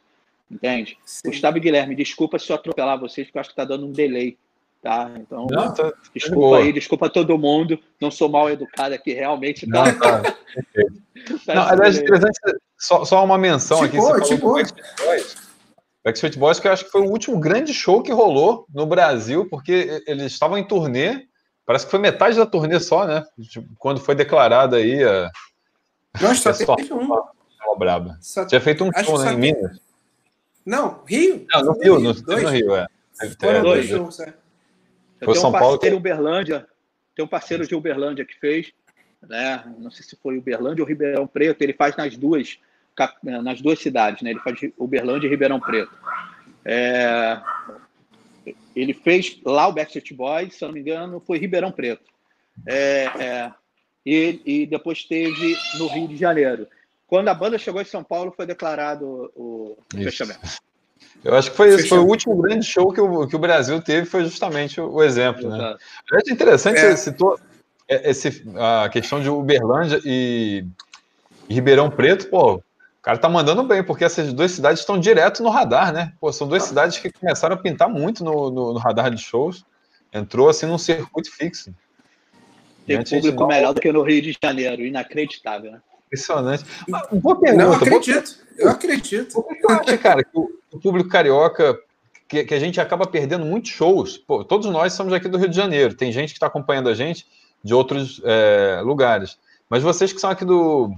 Entende? 0.50 0.96
Sim. 1.04 1.28
Gustavo 1.28 1.58
e 1.58 1.60
Guilherme, 1.60 1.94
desculpa 1.94 2.38
se 2.38 2.50
eu 2.50 2.56
atropelar 2.56 2.98
vocês, 2.98 3.26
porque 3.26 3.36
eu 3.36 3.40
acho 3.40 3.50
que 3.50 3.60
está 3.60 3.64
dando 3.64 3.86
um 3.86 3.92
delay. 3.92 4.38
Tá? 4.80 5.10
Então, 5.16 5.48
não, 5.50 5.74
tá, 5.74 5.92
desculpa 6.14 6.58
aí, 6.58 6.72
desculpa 6.72 7.10
todo 7.10 7.36
mundo. 7.36 7.78
Não 8.00 8.10
sou 8.10 8.28
mal 8.28 8.48
educado 8.48 8.94
aqui, 8.94 9.12
realmente. 9.12 9.68
Tá? 9.68 9.84
Não, 9.84 9.98
tá. 9.98 10.22
tá 11.44 11.54
não, 11.54 11.62
aliás, 11.62 11.98
interessante, 11.98 12.38
só, 12.78 13.04
só 13.04 13.24
uma 13.24 13.36
menção 13.36 13.82
aqui. 13.82 13.96
Boa, 13.96 14.18
você 14.18 14.38
falou 14.38 14.62
Backstreet 16.06 16.38
Boys, 16.38 16.60
que 16.60 16.68
eu 16.68 16.72
acho 16.72 16.84
que 16.84 16.90
foi 16.92 17.00
o 17.00 17.10
último 17.10 17.36
grande 17.40 17.74
show 17.74 18.00
que 18.00 18.12
rolou 18.12 18.64
no 18.72 18.86
Brasil, 18.86 19.44
porque 19.50 20.04
eles 20.06 20.26
estavam 20.26 20.56
em 20.56 20.62
turnê, 20.62 21.26
parece 21.66 21.84
que 21.84 21.90
foi 21.90 21.98
metade 21.98 22.36
da 22.36 22.46
turnê 22.46 22.78
só, 22.78 23.04
né? 23.04 23.24
Tipo, 23.50 23.68
quando 23.76 24.00
foi 24.00 24.14
declarada 24.14 24.76
aí 24.76 25.02
a. 25.02 25.28
Nossa, 26.22 26.54
só 26.54 26.76
teve 26.76 26.94
um. 26.94 27.08
Braba. 27.76 28.16
Só... 28.20 28.46
Tinha 28.46 28.60
feito 28.60 28.84
um 28.84 28.90
show, 29.04 29.18
né, 29.18 29.32
em 29.32 29.36
Minas. 29.36 29.80
Não, 30.64 31.02
Rio? 31.04 31.44
Não, 31.52 31.60
no 31.62 31.72
Rio, 31.72 31.98
no, 31.98 32.14
no 32.14 32.48
Rio, 32.48 32.76
é. 32.76 32.86
Foram 33.40 33.62
dois 33.62 33.86
shows, 33.86 34.20
é. 34.20 34.32
Foi 35.24 35.34
São 35.34 35.50
um 35.50 35.52
Paulo. 35.52 35.80
Uberlândia, 35.92 36.68
tem 37.16 37.24
um 37.24 37.28
parceiro 37.28 37.66
de 37.66 37.74
Uberlândia 37.74 38.24
que 38.24 38.38
fez, 38.38 38.72
né? 39.28 39.64
Não 39.76 39.90
sei 39.90 40.04
se 40.04 40.16
foi 40.22 40.38
Uberlândia 40.38 40.84
ou 40.84 40.88
Ribeirão 40.88 41.26
Preto, 41.26 41.62
ele 41.62 41.72
faz 41.72 41.96
nas 41.96 42.16
duas 42.16 42.60
nas 43.22 43.60
duas 43.60 43.78
cidades, 43.78 44.22
né? 44.22 44.30
Ele 44.30 44.40
faz 44.40 44.58
Uberlândia 44.78 45.26
e 45.26 45.30
Ribeirão 45.30 45.60
Preto. 45.60 45.92
É, 46.64 47.40
ele 48.74 48.92
fez 48.92 49.38
lá 49.44 49.68
o 49.68 49.72
Backstreet 49.72 50.12
Boys, 50.12 50.54
se 50.54 50.64
não 50.64 50.72
me 50.72 50.80
engano, 50.80 51.22
foi 51.24 51.38
Ribeirão 51.38 51.70
Preto. 51.70 52.04
É, 52.66 53.04
é, 53.18 53.52
e, 54.04 54.40
e, 54.44 54.66
depois 54.66 55.04
teve 55.04 55.56
no 55.78 55.86
Rio 55.88 56.08
de 56.08 56.16
Janeiro. 56.16 56.66
Quando 57.06 57.28
a 57.28 57.34
banda 57.34 57.58
chegou 57.58 57.80
em 57.80 57.84
São 57.86 58.02
Paulo, 58.02 58.32
foi 58.34 58.46
declarado 58.46 59.30
o 59.36 59.76
isso. 59.94 60.04
fechamento. 60.04 60.40
Eu 61.24 61.34
acho 61.34 61.50
que 61.50 61.56
foi 61.56 61.74
isso. 61.74 61.88
Foi 61.88 61.98
o 61.98 62.06
último 62.06 62.36
grande 62.36 62.64
show 62.64 62.92
que 62.92 63.00
o, 63.00 63.26
que 63.26 63.36
o 63.36 63.38
Brasil 63.38 63.80
teve, 63.80 64.06
foi 64.06 64.24
justamente 64.24 64.80
o, 64.80 64.90
o 64.90 65.02
exemplo. 65.02 65.48
Né? 65.48 65.76
É 66.12 66.32
interessante, 66.32 66.78
é. 66.78 66.90
você 66.90 66.96
citou 66.96 67.38
esse, 67.88 68.44
a 68.56 68.88
questão 68.88 69.20
de 69.20 69.28
Uberlândia 69.28 70.00
e 70.04 70.64
Ribeirão 71.48 71.90
Preto, 71.90 72.28
pô, 72.28 72.62
cara 73.06 73.18
tá 73.18 73.28
mandando 73.28 73.62
bem, 73.62 73.84
porque 73.84 74.04
essas 74.04 74.32
duas 74.32 74.50
cidades 74.50 74.80
estão 74.80 74.98
direto 74.98 75.40
no 75.40 75.48
radar, 75.48 75.92
né? 75.92 76.12
Pô, 76.20 76.32
são 76.32 76.48
duas 76.48 76.64
cidades 76.64 76.98
que 76.98 77.08
começaram 77.12 77.54
a 77.54 77.56
pintar 77.58 77.88
muito 77.88 78.24
no, 78.24 78.50
no, 78.50 78.72
no 78.72 78.78
radar 78.80 79.12
de 79.12 79.22
shows. 79.22 79.64
Entrou 80.12 80.48
assim 80.48 80.66
num 80.66 80.76
circuito 80.76 81.30
fixo. 81.30 81.72
Tem 82.84 83.00
público 83.04 83.42
não... 83.42 83.46
melhor 83.46 83.72
do 83.72 83.80
que 83.80 83.92
no 83.92 84.02
Rio 84.02 84.20
de 84.20 84.36
Janeiro, 84.42 84.82
inacreditável, 84.82 85.70
né? 85.70 85.80
Impressionante. 86.06 86.64
boa 87.12 87.38
pergunta. 87.38 87.64
Não, 87.64 87.72
acredito, 87.74 88.38
eu 88.58 88.70
acredito. 88.70 89.34
Por 89.34 89.56
que 89.56 89.72
acha, 89.72 89.98
cara, 89.98 90.24
que 90.24 90.36
o, 90.36 90.50
o 90.72 90.80
público 90.80 91.08
carioca, 91.08 91.78
que, 92.28 92.42
que, 92.42 92.54
a 92.54 92.58
gente 92.58 92.80
acaba 92.80 93.06
perdendo 93.06 93.46
muitos 93.46 93.70
shows? 93.70 94.18
Pô, 94.18 94.42
todos 94.44 94.68
nós 94.68 94.94
somos 94.94 95.12
aqui 95.12 95.28
do 95.28 95.38
Rio 95.38 95.48
de 95.48 95.56
Janeiro, 95.56 95.94
tem 95.94 96.10
gente 96.10 96.30
que 96.30 96.36
está 96.38 96.48
acompanhando 96.48 96.88
a 96.88 96.94
gente 96.94 97.24
de 97.62 97.72
outros 97.72 98.20
é, 98.24 98.80
lugares. 98.82 99.38
Mas 99.70 99.84
vocês 99.84 100.12
que 100.12 100.20
são 100.20 100.30
aqui 100.30 100.44
do, 100.44 100.92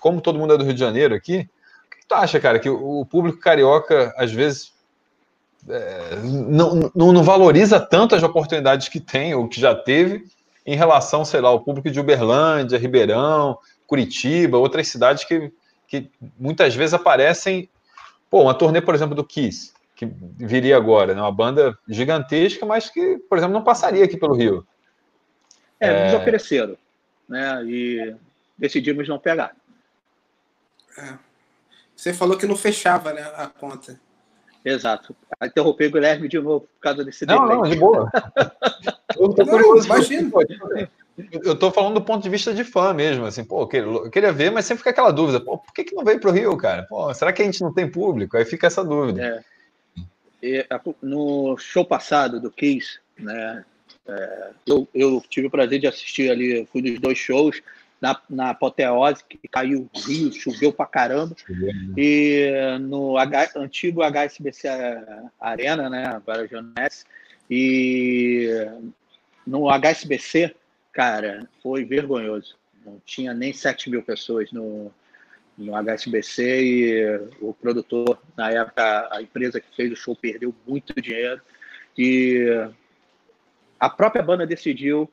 como 0.00 0.20
todo 0.20 0.38
mundo 0.38 0.54
é 0.54 0.58
do 0.58 0.64
Rio 0.64 0.74
de 0.74 0.80
Janeiro 0.80 1.14
aqui, 1.14 1.48
o 1.86 1.90
que 1.90 2.06
tu 2.06 2.14
acha, 2.14 2.40
cara, 2.40 2.58
que 2.58 2.68
o 2.68 3.04
público 3.06 3.38
carioca, 3.38 4.14
às 4.16 4.32
vezes, 4.32 4.72
é, 5.68 6.16
não, 6.22 6.90
não, 6.94 7.12
não, 7.12 7.22
valoriza 7.22 7.78
tanto 7.78 8.14
as 8.14 8.22
oportunidades 8.22 8.88
que 8.88 8.98
tem 8.98 9.34
ou 9.34 9.48
que 9.48 9.60
já 9.60 9.74
teve 9.74 10.24
em 10.66 10.76
relação, 10.76 11.24
sei 11.24 11.40
lá, 11.40 11.48
ao 11.48 11.60
público 11.60 11.90
de 11.90 12.00
Uberlândia, 12.00 12.78
Ribeirão, 12.78 13.58
Curitiba, 13.86 14.58
outras 14.58 14.88
cidades 14.88 15.24
que, 15.24 15.52
que 15.86 16.10
muitas 16.38 16.74
vezes 16.74 16.94
aparecem. 16.94 17.68
Pô, 18.30 18.42
uma 18.42 18.54
turnê, 18.54 18.80
por 18.80 18.94
exemplo, 18.94 19.14
do 19.14 19.24
Kiss, 19.24 19.72
que 19.94 20.06
viria 20.38 20.76
agora, 20.76 21.14
né? 21.14 21.20
uma 21.20 21.32
banda 21.32 21.76
gigantesca, 21.88 22.64
mas 22.64 22.88
que, 22.88 23.18
por 23.28 23.36
exemplo, 23.36 23.54
não 23.54 23.62
passaria 23.62 24.04
aqui 24.04 24.16
pelo 24.16 24.34
Rio. 24.34 24.66
É, 25.78 25.88
é... 25.88 26.04
nos 26.04 26.14
ofereceram, 26.14 26.76
né? 27.28 27.62
E 27.66 28.16
decidimos 28.62 29.08
não 29.08 29.18
pegar. 29.18 29.56
É. 30.96 31.14
Você 31.96 32.14
falou 32.14 32.38
que 32.38 32.46
não 32.46 32.56
fechava 32.56 33.12
né, 33.12 33.22
a 33.36 33.48
conta. 33.48 34.00
Exato. 34.64 35.16
Interrompi 35.42 35.86
o 35.86 35.90
Guilherme 35.90 36.28
de 36.28 36.38
novo 36.38 36.60
por 36.60 36.80
causa 36.80 37.04
desse 37.04 37.26
Não, 37.26 37.44
não, 37.44 37.62
de 37.62 37.74
boa. 37.74 38.08
eu 39.18 39.34
tô 39.34 39.44
curioso. 39.44 39.86
Imagina. 39.86 40.30
Eu 41.42 41.58
tô 41.58 41.72
falando 41.72 41.94
do 41.94 42.04
ponto 42.04 42.22
de 42.22 42.30
vista 42.30 42.54
de 42.54 42.62
fã 42.62 42.94
mesmo, 42.94 43.26
assim, 43.26 43.44
pô, 43.44 43.68
eu 43.70 44.10
queria 44.10 44.32
ver, 44.32 44.50
mas 44.50 44.64
sempre 44.64 44.78
fica 44.78 44.90
aquela 44.90 45.10
dúvida, 45.10 45.38
pô, 45.40 45.58
por 45.58 45.72
que, 45.74 45.84
que 45.84 45.94
não 45.94 46.04
veio 46.04 46.18
pro 46.18 46.30
Rio, 46.30 46.56
cara? 46.56 46.84
Pô, 46.84 47.12
será 47.12 47.32
que 47.32 47.42
a 47.42 47.44
gente 47.44 47.60
não 47.60 47.72
tem 47.74 47.90
público? 47.90 48.34
Aí 48.36 48.46
fica 48.46 48.66
essa 48.66 48.82
dúvida. 48.82 49.22
É. 49.22 50.04
E, 50.42 50.66
no 51.02 51.56
show 51.58 51.84
passado 51.84 52.40
do 52.40 52.50
Kiss, 52.50 52.98
né, 53.18 53.62
é, 54.08 54.50
eu, 54.66 54.88
eu 54.94 55.22
tive 55.28 55.48
o 55.48 55.50
prazer 55.50 55.80
de 55.80 55.86
assistir 55.86 56.30
ali, 56.30 56.66
fui 56.72 56.80
nos 56.80 56.98
dois 56.98 57.18
shows, 57.18 57.62
na, 58.02 58.20
na 58.28 58.50
apoteose, 58.50 59.22
que 59.22 59.46
caiu 59.46 59.88
o 59.94 59.98
rio, 60.00 60.32
choveu 60.32 60.72
pra 60.72 60.84
caramba. 60.86 61.36
E 61.96 62.50
no 62.80 63.16
H, 63.16 63.52
antigo 63.54 64.02
HSBC 64.02 64.68
Arena, 65.40 65.88
né, 65.88 66.06
agora 66.06 66.48
Jones, 66.48 67.06
e 67.48 68.48
no 69.46 69.70
HSBC, 69.70 70.52
cara, 70.92 71.48
foi 71.62 71.84
vergonhoso. 71.84 72.56
Não 72.84 73.00
tinha 73.06 73.32
nem 73.32 73.52
7 73.52 73.88
mil 73.88 74.02
pessoas 74.02 74.50
no, 74.50 74.92
no 75.56 75.76
HSBC 75.76 76.60
e 76.60 77.20
o 77.40 77.54
produtor, 77.54 78.20
na 78.36 78.50
época, 78.50 79.08
a 79.12 79.22
empresa 79.22 79.60
que 79.60 79.76
fez 79.76 79.92
o 79.92 79.96
show 79.96 80.16
perdeu 80.16 80.52
muito 80.66 80.92
dinheiro. 81.00 81.40
E 81.96 82.68
a 83.78 83.88
própria 83.88 84.24
banda 84.24 84.44
decidiu 84.44 85.08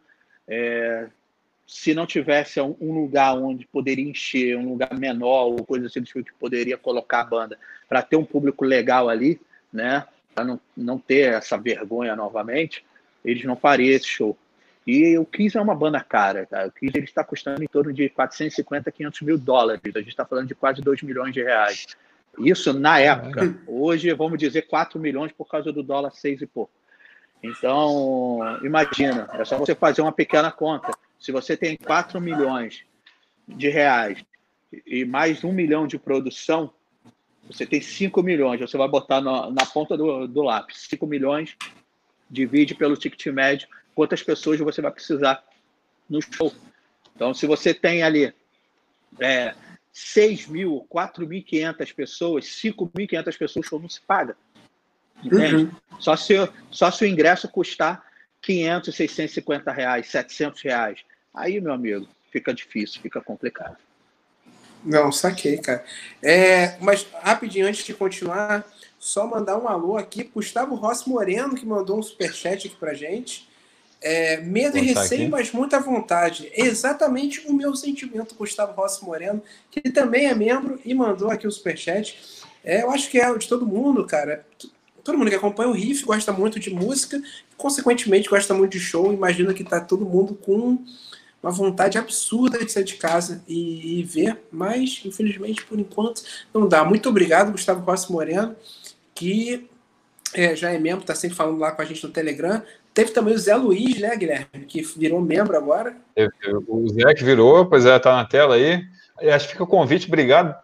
é, 0.48 1.08
se 1.70 1.94
não 1.94 2.08
tivesse 2.08 2.60
um, 2.60 2.76
um, 2.82 2.92
lugar 3.00 3.38
onde 3.38 3.68
poderia 3.68 4.10
encher, 4.10 4.58
um 4.58 4.70
lugar 4.70 4.92
menor 4.98 5.46
ou 5.46 5.64
coisa 5.64 5.86
assim 5.86 6.02
tipo 6.02 6.24
que 6.24 6.34
poderia 6.34 6.76
colocar 6.76 7.22
a 7.22 7.26
banda 7.26 7.60
para 7.88 8.02
ter 8.02 8.16
um 8.16 8.26
público 8.26 8.66
legal 8.66 9.08
ali, 9.08 9.40
né? 9.72 10.04
Para 10.34 10.44
não, 10.44 10.60
não 10.76 10.98
ter 10.98 11.32
essa 11.32 11.60
vergonha 11.60 12.16
novamente, 12.16 12.84
eles 13.24 13.44
não 13.44 13.56
fariam 13.56 13.96
esse 13.96 14.08
show. 14.08 14.36
E 14.88 15.16
o 15.20 15.26
Kiss 15.28 15.56
é 15.56 15.62
uma 15.62 15.76
banda 15.76 16.02
cara, 16.02 16.48
cara. 16.48 16.70
O 16.70 16.72
Kiss 16.72 16.92
ele 16.98 17.06
está 17.06 17.24
custando 17.24 17.64
em 17.64 17.68
torno 17.68 17.94
de 17.94 18.10
450, 18.10 18.92
500 18.92 19.22
mil 19.22 19.38
dólares. 19.38 19.80
A 19.96 20.00
gente 20.00 20.10
está 20.10 20.26
falando 20.26 20.48
de 20.48 20.56
quase 20.56 20.82
2 20.82 21.04
milhões 21.04 21.32
de 21.32 21.44
reais. 21.44 21.86
Isso 22.40 22.74
na 22.74 23.00
época. 23.00 23.56
Hoje, 23.68 24.12
vamos 24.14 24.40
dizer 24.40 24.64
4 24.64 25.00
milhões 25.00 25.32
por 25.32 25.48
causa 25.48 25.72
do 25.72 25.84
dólar 25.84 26.10
6 26.14 26.42
e 26.42 26.48
pouco. 26.48 26.72
Então, 27.44 28.40
imagina, 28.64 29.30
é 29.34 29.46
só 29.46 29.56
você 29.56 29.76
fazer 29.76 30.02
uma 30.02 30.12
pequena 30.12 30.52
conta. 30.52 30.92
Se 31.20 31.32
você 31.32 31.58
tem 31.58 31.76
4 31.76 32.20
milhões 32.22 32.84
de 33.48 33.70
reais 33.70 34.24
e 34.86 35.04
mais 35.04 35.44
1 35.44 35.52
milhão 35.52 35.88
de 35.88 35.98
produção, 35.98 36.72
você 37.48 37.66
tem 37.66 37.82
5 37.82 38.22
milhões. 38.22 38.60
Você 38.60 38.78
vai 38.78 38.88
botar 38.88 39.20
na, 39.20 39.50
na 39.50 39.66
ponta 39.66 39.98
do, 39.98 40.28
do 40.28 40.44
lápis. 40.44 40.88
5 40.90 41.06
milhões, 41.08 41.56
divide 42.30 42.76
pelo 42.76 42.96
ticket 42.96 43.26
médio, 43.34 43.68
quantas 43.96 44.22
pessoas 44.22 44.60
você 44.60 44.82
vai 44.82 44.92
precisar 44.92 45.44
no 46.10 46.22
show. 46.22 46.54
Então, 47.16 47.34
se 47.34 47.46
você 47.46 47.74
tem 47.74 48.04
ali 48.04 48.34
é, 49.20 49.54
6 49.92 50.48
mil, 50.48 50.88
4.500 50.90 51.94
pessoas, 51.94 52.46
5.500 52.46 53.38
pessoas, 53.38 53.66
o 53.66 53.70
show 53.70 53.80
não 53.80 53.90
se 53.90 54.00
paga. 54.02 54.38
Entende? 55.24 55.56
Uhum. 55.56 55.72
Só, 56.00 56.16
se, 56.16 56.36
só 56.72 56.90
se 56.92 57.04
o 57.04 57.08
ingresso 57.08 57.50
custar 57.50 58.06
500, 58.42 58.96
650 58.96 59.72
reais, 59.72 60.08
700 60.08 60.62
reais. 60.62 61.00
Aí, 61.34 61.60
meu 61.62 61.74
amigo, 61.74 62.08
fica 62.32 62.54
difícil, 62.54 63.02
fica 63.02 63.22
complicado. 63.22 63.78
Não, 64.84 65.12
saquei, 65.12 65.58
cara. 65.58 65.84
É, 66.24 66.78
mas 66.80 67.06
rapidinho, 67.22 67.68
antes 67.68 67.84
de 67.84 67.94
continuar, 67.94 68.66
só 68.98 69.28
mandar 69.28 69.58
um 69.58 69.68
alô 69.68 69.98
aqui. 69.98 70.24
Gustavo 70.24 70.76
Rossi 70.76 71.10
Moreno, 71.10 71.56
que 71.56 71.66
mandou 71.66 72.00
um 72.00 72.04
superchat 72.04 72.68
aqui 72.68 72.76
pra 72.76 72.94
gente. 72.94 73.48
É, 74.02 74.38
medo 74.38 74.78
e 74.78 74.82
receio, 74.82 75.24
aqui. 75.24 75.32
mas 75.32 75.52
muita 75.52 75.80
vontade. 75.80 76.50
É 76.54 76.62
exatamente 76.62 77.46
o 77.46 77.54
meu 77.54 77.76
sentimento, 77.76 78.36
Gustavo 78.36 78.74
Rossi 78.74 79.04
Moreno, 79.04 79.44
que 79.70 79.82
também 79.90 80.28
é 80.28 80.36
membro 80.36 80.80
e 80.86 80.94
mandou 80.94 81.30
aqui 81.30 81.46
o 81.46 81.52
superchat. 81.52 82.18
É, 82.64 82.84
eu 82.84 82.92
acho 82.92 83.10
que 83.10 83.20
é 83.20 83.30
o 83.30 83.38
de 83.38 83.48
todo 83.48 83.66
mundo, 83.66 84.06
cara. 84.06 84.46
Todo 85.04 85.18
mundo 85.18 85.30
que 85.30 85.36
acompanha 85.36 85.70
o 85.70 85.74
Riff 85.74 86.06
gosta 86.06 86.32
muito 86.32 86.60
de 86.60 86.70
música, 86.70 87.22
consequentemente 87.58 88.30
gosta 88.30 88.54
muito 88.54 88.72
de 88.72 88.80
show. 88.80 89.12
Imagina 89.12 89.54
que 89.54 89.64
tá 89.64 89.82
todo 89.82 90.06
mundo 90.06 90.36
com 90.36 90.86
uma 91.42 91.52
vontade 91.52 91.98
absurda 91.98 92.64
de 92.64 92.72
sair 92.72 92.84
de 92.84 92.96
casa 92.96 93.44
e, 93.48 94.00
e 94.00 94.04
ver, 94.04 94.38
mas 94.52 95.02
infelizmente 95.06 95.66
por 95.66 95.80
enquanto 95.80 96.22
não 96.54 96.68
dá. 96.68 96.84
Muito 96.84 97.10
obrigado, 97.10 97.52
Gustavo 97.52 97.84
Rossi 97.86 98.12
Moreno, 98.12 98.56
que 99.16 99.70
é, 100.34 100.56
já 100.56 100.72
é 100.72 100.78
membro, 100.78 101.06
tá 101.06 101.16
sempre 101.16 101.36
falando 101.36 101.60
lá 101.60 101.72
com 101.72 101.82
a 101.82 101.86
gente 101.86 102.06
no 102.06 102.12
Telegram. 102.12 102.62
Teve 102.94 103.12
também 103.12 103.34
o 103.34 103.40
Zé 103.40 103.56
Luiz, 103.56 104.00
né, 104.00 104.16
Guilherme? 104.16 104.66
Que 104.68 104.82
virou 104.82 105.22
membro 105.22 105.56
agora. 105.56 105.96
O 106.68 106.90
Zé 106.90 107.14
que 107.14 107.24
virou, 107.24 107.66
pois 107.66 107.86
é, 107.86 107.98
tá 107.98 108.16
na 108.16 108.26
tela 108.26 108.56
aí. 108.56 108.84
Acho 109.34 109.48
que 109.48 109.54
fica 109.54 109.64
o 109.64 109.68
convite, 109.68 110.08
obrigado. 110.08 110.56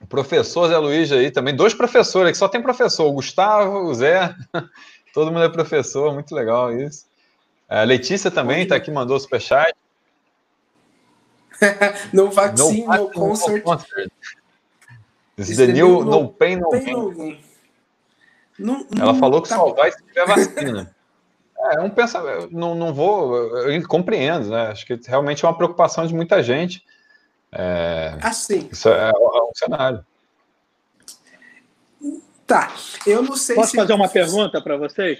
O 0.00 0.06
professor 0.06 0.68
Zé 0.68 0.78
Luiz 0.78 1.10
aí 1.10 1.30
também, 1.30 1.54
dois 1.54 1.74
professores, 1.74 2.32
que 2.32 2.38
só 2.38 2.48
tem 2.48 2.62
professor, 2.62 3.06
o 3.06 3.12
Gustavo, 3.12 3.88
o 3.88 3.94
Zé, 3.94 4.34
todo 5.12 5.32
mundo 5.32 5.44
é 5.44 5.48
professor, 5.48 6.14
muito 6.14 6.34
legal 6.34 6.72
isso. 6.72 7.06
A 7.68 7.82
Letícia 7.82 8.30
também 8.30 8.62
está 8.62 8.76
aqui, 8.76 8.90
mandou 8.90 9.18
superchat. 9.18 9.74
no 12.12 12.30
vaccine, 12.30 12.86
no, 12.86 12.96
no 12.96 13.10
concert. 13.10 13.56
No 13.58 13.62
concert. 13.62 14.12
Is 15.36 15.56
the 15.56 15.68
new 15.68 16.04
no, 16.04 16.22
no 16.22 16.28
pain, 16.28 16.56
no 16.56 16.70
gain. 16.70 17.40
Ela 18.98 19.14
falou 19.14 19.40
que 19.40 19.48
tá 19.48 19.56
só 19.56 19.72
vai 19.72 19.92
se 19.92 20.02
tiver 20.04 20.26
vacina. 20.26 20.94
É, 21.60 21.80
um 21.80 21.90
pensamento, 21.90 22.48
não, 22.52 22.76
não 22.76 22.94
vou, 22.94 23.36
eu 23.68 23.88
compreendo, 23.88 24.48
né? 24.48 24.68
Acho 24.68 24.86
que 24.86 24.94
realmente 25.08 25.44
é 25.44 25.48
uma 25.48 25.56
preocupação 25.56 26.06
de 26.06 26.14
muita 26.14 26.40
gente. 26.40 26.84
É, 27.50 28.16
assim. 28.22 28.68
Isso 28.70 28.88
é, 28.88 29.10
é 29.10 29.12
um 29.12 29.50
cenário. 29.52 30.06
Tá, 32.46 32.72
eu 33.04 33.22
não 33.22 33.36
sei 33.36 33.56
Posso 33.56 33.72
se... 33.72 33.76
fazer 33.76 33.92
uma 33.92 34.08
pergunta 34.08 34.62
para 34.62 34.76
vocês? 34.76 35.18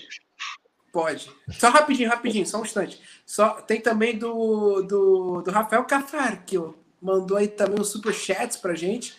Pode. 0.92 1.28
Só 1.50 1.70
rapidinho, 1.70 2.08
rapidinho, 2.08 2.46
só 2.46 2.60
um 2.60 2.64
instante. 2.64 3.02
Só, 3.28 3.60
tem 3.60 3.78
também 3.78 4.16
do, 4.16 4.80
do, 4.80 5.42
do 5.42 5.50
Rafael 5.50 5.84
Cafar, 5.84 6.46
que 6.46 6.58
mandou 7.00 7.36
aí 7.36 7.46
também 7.46 7.78
um 7.78 7.84
superchat 7.84 8.56
para 8.58 8.74
gente. 8.74 9.14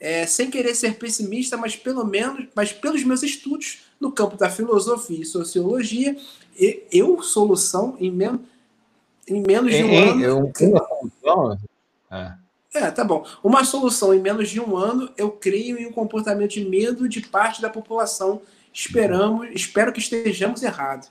É, 0.00 0.26
sem 0.26 0.50
querer 0.50 0.74
ser 0.74 0.98
pessimista, 0.98 1.56
mas 1.56 1.76
pelo 1.76 2.04
menos, 2.04 2.48
mas 2.52 2.72
pelos 2.72 3.04
meus 3.04 3.22
estudos 3.22 3.84
no 4.00 4.10
campo 4.10 4.36
da 4.36 4.50
filosofia 4.50 5.20
e 5.20 5.24
sociologia, 5.24 6.16
eu, 6.90 7.22
solução, 7.22 7.96
em, 8.00 8.10
men 8.10 8.40
em 9.28 9.40
menos 9.40 9.72
de 9.72 9.84
um 9.84 9.88
em, 9.88 10.08
ano. 10.08 10.24
Eu, 10.24 10.52
uma 11.30 11.58
é. 12.10 12.34
é, 12.74 12.90
tá 12.90 13.04
bom. 13.04 13.24
Uma 13.42 13.62
solução 13.62 14.12
em 14.12 14.20
menos 14.20 14.50
de 14.50 14.60
um 14.60 14.76
ano, 14.76 15.08
eu 15.16 15.30
creio 15.30 15.78
em 15.78 15.86
um 15.86 15.92
comportamento 15.92 16.50
de 16.50 16.64
medo 16.64 17.08
de 17.08 17.20
parte 17.20 17.62
da 17.62 17.70
população. 17.70 18.42
Esperamos, 18.72 19.48
espero 19.52 19.92
que 19.92 20.00
estejamos 20.00 20.60
errados. 20.64 21.08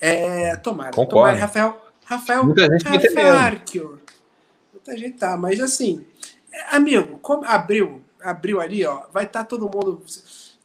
É, 0.00 0.56
tomara. 0.56 0.90
Concordo. 0.90 1.10
Tomara, 1.10 1.38
Rafael. 1.38 1.90
Rafael 2.04 2.44
Muita 2.44 2.62
gente 2.62 2.84
Rafael 2.84 3.34
Arquio. 3.34 4.00
Muita 4.72 4.96
gente 4.96 5.16
tá, 5.16 5.36
mas 5.36 5.60
assim, 5.60 6.04
amigo, 6.70 7.18
como 7.18 7.44
abriu, 7.44 8.02
abriu 8.20 8.60
ali, 8.60 8.84
ó, 8.84 9.02
vai 9.12 9.24
estar 9.24 9.40
tá 9.40 9.44
todo 9.44 9.70
mundo. 9.70 10.02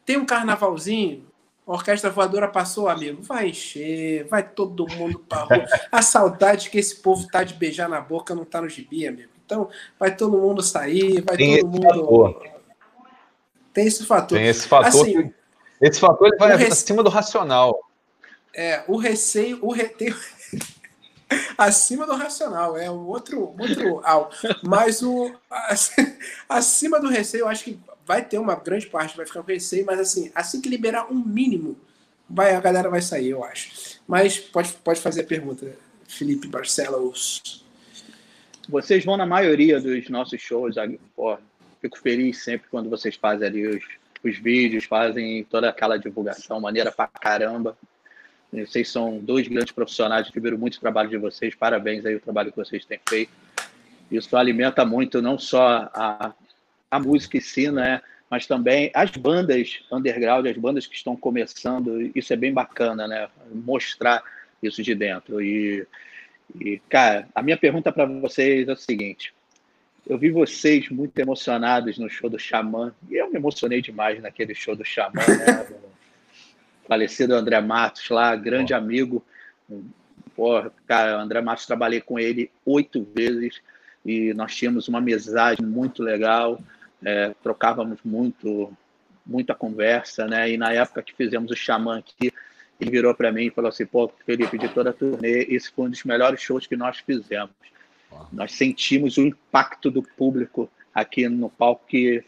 Tem 0.06 0.18
um 0.18 0.26
carnavalzinho, 0.26 1.26
a 1.68 1.74
orquestra 1.74 2.10
voadora 2.10 2.48
passou, 2.48 2.88
amigo. 2.88 3.22
Vai 3.22 3.50
encher, 3.50 4.26
vai 4.28 4.48
todo 4.48 4.88
mundo 4.88 5.20
pra 5.20 5.40
rua. 5.40 5.66
A 5.92 6.02
saudade 6.02 6.70
que 6.70 6.78
esse 6.78 6.96
povo 6.96 7.28
tá 7.28 7.44
de 7.44 7.56
beijar 7.56 7.90
na 7.90 8.00
boca 8.00 8.36
não 8.36 8.46
tá 8.46 8.62
no 8.62 8.70
gibi, 8.70 9.08
amigo. 9.08 9.30
Então, 9.46 9.70
vai 10.00 10.16
todo 10.16 10.38
mundo 10.38 10.64
sair, 10.64 11.22
vai 11.22 11.38
Tem 11.38 11.60
todo 11.60 11.70
mundo. 11.70 11.84
Fator. 11.84 12.48
Tem 13.74 13.88
esse 13.88 14.06
fator. 14.06 14.38
Tem 14.38 14.48
esse 14.48 14.68
fator. 14.68 14.88
Assim, 14.88 15.34
esse 15.82 16.00
fator 16.00 16.28
ele 16.28 16.38
vai 16.38 16.54
acima 16.54 17.04
do 17.04 17.10
racional. 17.10 17.80
É, 18.56 18.84
o 18.88 18.96
receio, 18.96 19.60
o 19.62 19.72
re... 19.72 19.90
Tem... 19.90 20.14
acima 21.58 22.06
do 22.06 22.16
racional, 22.16 22.78
é 22.78 22.90
um 22.90 23.06
outro, 23.08 23.54
outro 23.60 24.02
ao. 24.04 24.32
Mas 24.64 25.02
o 25.02 25.34
acima 26.48 27.00
do 27.00 27.10
receio, 27.10 27.42
eu 27.42 27.48
acho 27.48 27.64
que 27.66 27.80
vai 28.06 28.24
ter 28.24 28.38
uma 28.38 28.56
grande 28.56 28.88
parte, 28.88 29.18
vai 29.18 29.26
ficar 29.26 29.42
com 29.42 29.52
receio, 29.52 29.86
mas 29.86 30.00
assim, 30.00 30.32
assim 30.34 30.62
que 30.62 30.70
liberar 30.70 31.12
um 31.12 31.16
mínimo, 31.16 31.76
vai, 32.30 32.56
a 32.56 32.62
galera 32.62 32.90
vai 32.90 33.02
sair, 33.02 33.30
eu 33.30 33.44
acho. 33.44 34.00
Mas 34.08 34.38
pode, 34.40 34.72
pode 34.74 35.02
fazer 35.02 35.22
a 35.22 35.26
pergunta, 35.26 35.76
Felipe 36.08 36.48
Barcelos. 36.48 37.66
Vocês 38.70 39.04
vão 39.04 39.18
na 39.18 39.26
maioria 39.26 39.80
dos 39.80 40.10
nossos 40.10 40.42
shows, 40.42 40.76
pô, 41.16 41.38
fico 41.82 42.00
feliz 42.00 42.44
sempre 42.44 42.68
quando 42.70 42.90
vocês 42.90 43.16
fazem 43.16 43.48
ali 43.48 43.68
os, 43.68 43.84
os 44.24 44.38
vídeos, 44.38 44.86
fazem 44.86 45.44
toda 45.44 45.70
aquela 45.70 45.98
divulgação, 45.98 46.60
maneira 46.62 46.92
pra 46.92 47.08
caramba. 47.08 47.78
Vocês 48.52 48.90
são 48.90 49.18
dois 49.18 49.48
grandes 49.48 49.72
profissionais, 49.72 50.28
admiro 50.28 50.58
muito 50.58 50.76
o 50.76 50.80
trabalho 50.80 51.10
de 51.10 51.18
vocês, 51.18 51.54
parabéns 51.54 52.06
aí 52.06 52.16
o 52.16 52.22
trabalho 52.22 52.52
que 52.52 52.58
vocês 52.58 52.86
têm 52.86 53.00
feito. 53.08 53.32
Isso 54.10 54.38
alimenta 54.38 54.86
muito 54.86 55.22
não 55.22 55.38
só 55.38 55.90
a, 55.94 56.34
a 56.90 57.00
música 57.00 57.38
em 57.38 57.42
si, 57.42 57.70
né? 57.72 58.02
Mas 58.30 58.48
também 58.48 58.92
as 58.94 59.12
bandas 59.12 59.84
underground, 59.92 60.46
as 60.48 60.58
bandas 60.58 60.88
que 60.88 60.96
estão 60.96 61.16
começando, 61.16 62.12
isso 62.16 62.34
é 62.34 62.36
bem 62.36 62.54
bacana, 62.54 63.08
né? 63.08 63.28
Mostrar 63.52 64.24
isso 64.62 64.82
de 64.82 64.96
dentro. 64.96 65.42
E, 65.42 65.86
e 66.60 66.80
cara, 66.90 67.28
a 67.36 67.42
minha 67.42 67.58
pergunta 67.58 67.92
para 67.92 68.06
vocês 68.06 68.68
é 68.68 68.74
o 68.74 68.78
seguinte: 68.78 69.34
eu 70.08 70.18
vi 70.18 70.30
vocês 70.30 70.90
muito 70.90 71.18
emocionados 71.20 71.98
no 71.98 72.10
show 72.10 72.30
do 72.30 72.40
Xamã, 72.40 72.94
e 73.10 73.16
eu 73.16 73.30
me 73.30 73.38
emocionei 73.38 73.82
demais 73.82 74.22
naquele 74.22 74.54
show 74.54 74.76
do 74.76 74.86
Xamã, 74.86 75.22
né? 75.28 75.68
Falecido 76.88 77.36
André 77.36 77.60
Matos 77.62 78.10
lá, 78.10 78.36
grande 78.36 78.74
oh. 78.74 78.78
amigo. 78.78 79.24
Pô, 80.36 80.70
cara, 80.86 81.22
André 81.22 81.42
Matos, 81.42 81.66
trabalhei 81.66 82.02
com 82.02 82.20
ele 82.20 82.52
oito 82.66 83.08
vezes 83.16 83.62
e 84.06 84.34
nós 84.34 84.56
tínhamos 84.56 84.88
uma 84.88 85.00
amizade 85.00 85.64
muito 85.64 86.04
legal 86.04 86.60
é, 87.06 87.34
trocávamos 87.44 88.00
muito, 88.04 88.76
muita 89.26 89.54
conversa, 89.54 90.26
né? 90.26 90.50
E 90.50 90.58
na 90.58 90.74
época 90.74 91.04
que 91.04 91.14
fizemos 91.14 91.52
o 91.52 91.56
Xamã 91.56 92.00
aqui, 92.00 92.34
ele 92.80 92.92
virou 92.92 93.14
para 93.14 93.32
mim 93.32 93.46
e 93.46 93.52
falou 93.52 93.70
assim: 93.70 93.86
pô, 93.86 94.12
Felipe, 94.26 94.58
de 94.58 94.68
toda 94.70 94.90
a 94.90 94.94
turnê, 94.94 95.44
esse 95.44 95.72
foi 95.72 95.86
um 95.86 95.90
dos 95.90 96.04
melhores 96.04 96.42
shows 96.42 96.66
que 96.66 96.76
nós 96.76 96.98
fizemos. 96.98 97.54
Nós 98.32 98.54
sentimos 98.54 99.18
o 99.18 99.22
impacto 99.22 99.92
do 99.92 100.02
público 100.02 100.70
aqui 100.94 101.28
no 101.28 101.50
palco 101.50 101.86
que, 101.86 102.24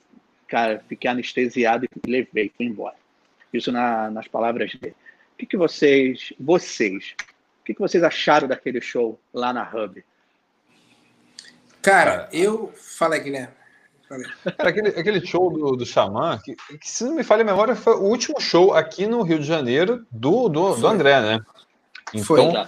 cara, 0.48 0.84
fiquei 0.88 1.10
anestesiado 1.10 1.86
e 1.86 2.10
levei, 2.10 2.52
fui 2.56 2.66
embora. 2.66 2.96
Isso 3.54 3.72
na, 3.72 4.10
nas 4.10 4.28
palavras 4.28 4.74
dele. 4.76 4.96
O 5.34 5.38
que, 5.38 5.46
que 5.46 5.58
vocês, 5.58 6.34
vocês, 6.40 7.16
o 7.62 7.64
que, 7.64 7.74
que 7.74 7.80
vocês 7.80 8.04
acharam 8.04 8.48
daquele 8.48 8.82
show 8.82 9.20
lá 9.34 9.54
na 9.54 9.64
Hub? 9.64 10.04
Cara, 11.82 12.28
eu. 12.32 12.74
Fala, 12.76 13.18
Guilherme. 13.18 13.54
Cara, 14.58 14.70
aquele, 14.70 14.90
aquele 14.90 15.26
show 15.26 15.52
do, 15.52 15.76
do 15.76 15.86
Xamã, 15.86 16.40
que, 16.44 16.56
que, 16.56 16.90
se 16.90 17.04
não 17.04 17.16
me 17.16 17.24
falha 17.24 17.42
a 17.42 17.46
memória, 17.46 17.76
foi 17.76 17.94
o 17.94 18.04
último 18.04 18.40
show 18.40 18.74
aqui 18.74 19.06
no 19.06 19.22
Rio 19.22 19.40
de 19.40 19.46
Janeiro 19.46 20.06
do, 20.10 20.48
do, 20.48 20.76
do 20.76 20.88
André, 20.88 21.22
né? 21.22 21.42
Então, 22.14 22.24
foi. 22.24 22.68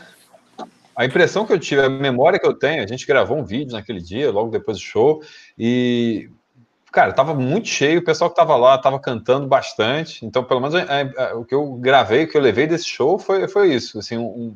a 0.96 1.06
impressão 1.06 1.46
que 1.46 1.54
eu 1.54 1.60
tive, 1.60 1.82
a 1.82 1.90
memória 1.90 2.38
que 2.38 2.46
eu 2.46 2.54
tenho, 2.54 2.84
a 2.84 2.88
gente 2.88 3.08
gravou 3.08 3.38
um 3.38 3.46
vídeo 3.46 3.72
naquele 3.72 4.02
dia, 4.02 4.32
logo 4.32 4.52
depois 4.52 4.78
do 4.78 4.84
show, 4.84 5.24
e, 5.58 6.30
cara, 6.92 7.14
tava 7.14 7.34
muito 7.34 7.68
cheio, 7.68 8.00
o 8.00 8.04
pessoal 8.04 8.30
que 8.30 8.36
tava 8.36 8.56
lá 8.56 8.78
tava 8.78 9.00
cantando 9.00 9.48
bastante, 9.48 10.26
então, 10.26 10.44
pelo 10.44 10.60
menos, 10.60 10.76
o 11.36 11.46
que 11.46 11.54
eu 11.54 11.74
gravei, 11.74 12.24
o 12.24 12.28
que 12.28 12.38
eu 12.38 12.42
levei 12.42 12.68
desse 12.68 12.86
show 12.86 13.20
foi, 13.20 13.48
foi 13.48 13.74
isso, 13.74 14.00
assim, 14.00 14.18
um, 14.18 14.56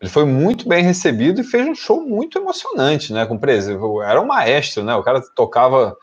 ele 0.00 0.10
foi 0.10 0.24
muito 0.24 0.68
bem 0.68 0.82
recebido 0.82 1.40
e 1.40 1.44
fez 1.44 1.66
um 1.66 1.74
show 1.74 2.00
muito 2.00 2.38
emocionante, 2.38 3.10
né? 3.10 3.24
Com 3.24 3.38
presença. 3.38 3.80
Era 4.04 4.20
um 4.20 4.26
maestro, 4.26 4.84
né? 4.84 4.94
O 4.94 5.02
cara 5.02 5.22
tocava 5.34 5.96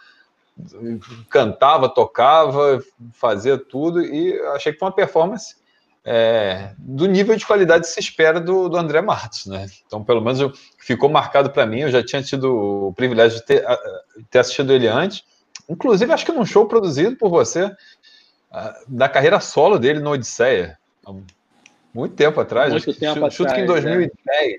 cantava, 1.29 1.89
tocava, 1.89 2.83
fazia 3.13 3.57
tudo 3.57 4.03
e 4.03 4.39
achei 4.55 4.73
que 4.73 4.79
foi 4.79 4.87
uma 4.87 4.95
performance 4.95 5.55
é, 6.03 6.73
do 6.77 7.05
nível 7.05 7.35
de 7.35 7.45
qualidade 7.45 7.83
que 7.83 7.91
se 7.91 7.99
espera 7.99 8.39
do, 8.39 8.67
do 8.67 8.77
André 8.77 9.01
Matos, 9.01 9.45
né? 9.45 9.67
Então, 9.85 10.03
pelo 10.03 10.21
menos 10.21 10.39
eu, 10.39 10.51
ficou 10.79 11.09
marcado 11.09 11.51
para 11.51 11.65
mim. 11.65 11.81
Eu 11.81 11.91
já 11.91 12.03
tinha 12.03 12.23
tido 12.23 12.87
o 12.87 12.93
privilégio 12.93 13.39
de 13.39 13.45
ter, 13.45 13.63
ter, 14.29 14.39
assistido 14.39 14.73
ele 14.73 14.87
antes, 14.87 15.23
inclusive 15.71 16.11
acho 16.11 16.25
que 16.25 16.31
num 16.31 16.45
show 16.45 16.67
produzido 16.67 17.15
por 17.15 17.29
você 17.29 17.75
da 18.87 19.07
carreira 19.07 19.39
solo 19.39 19.79
dele 19.79 19.99
no 19.99 20.11
Odisseia, 20.11 20.77
muito 21.93 22.15
tempo 22.15 22.39
atrás. 22.39 22.71
Muito 22.71 22.93
tempo 22.93 23.29
chuto, 23.31 23.49
atrás. 23.49 23.53
que 23.53 23.61
em 23.61 23.65
2010, 23.65 24.53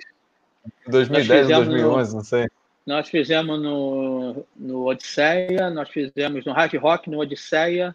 é. 0.87 0.91
2010 0.91 1.51
ou 1.51 1.57
2011, 1.65 2.15
não 2.15 2.25
sei. 2.25 2.49
Nós 2.87 3.09
fizemos 3.09 3.63
no, 3.63 4.45
no 4.57 4.87
Odisseia, 4.87 5.71
nós 5.71 5.89
fizemos 5.89 6.45
no 6.45 6.53
Hard 6.53 6.75
Rock, 6.75 7.09
no 7.09 7.21
Odisseia, 7.21 7.95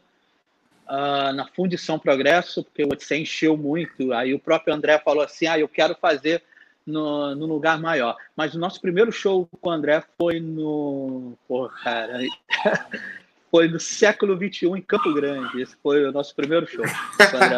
uh, 0.88 1.34
na 1.34 1.46
Fundição 1.54 2.00
Progresso, 2.00 2.64
porque 2.64 2.84
o 2.84 2.88
Odisseia 2.88 3.22
encheu 3.22 3.58
muito. 3.58 4.14
Aí 4.14 4.34
o 4.34 4.40
próprio 4.40 4.74
André 4.74 4.98
falou 5.00 5.24
assim: 5.24 5.46
ah, 5.46 5.60
eu 5.60 5.68
quero 5.68 5.96
fazer 5.96 6.42
no, 6.88 7.36
no 7.36 7.46
lugar 7.46 7.80
maior. 7.80 8.16
Mas 8.36 8.56
o 8.56 8.60
nosso 8.60 8.82
primeiro 8.82 9.12
show 9.12 9.48
com 9.62 9.70
o 9.70 9.72
André 9.72 10.02
foi 10.18 10.40
no. 10.40 11.34
Porra, 11.48 11.74
cara. 11.84 12.20
foi 13.52 13.68
no 13.68 13.80
século 13.80 14.36
XXI, 14.36 14.68
em 14.68 14.82
Campo 14.82 15.14
Grande. 15.14 15.62
Esse 15.62 15.76
foi 15.84 16.06
o 16.06 16.12
nosso 16.12 16.34
primeiro 16.34 16.66
show. 16.66 16.86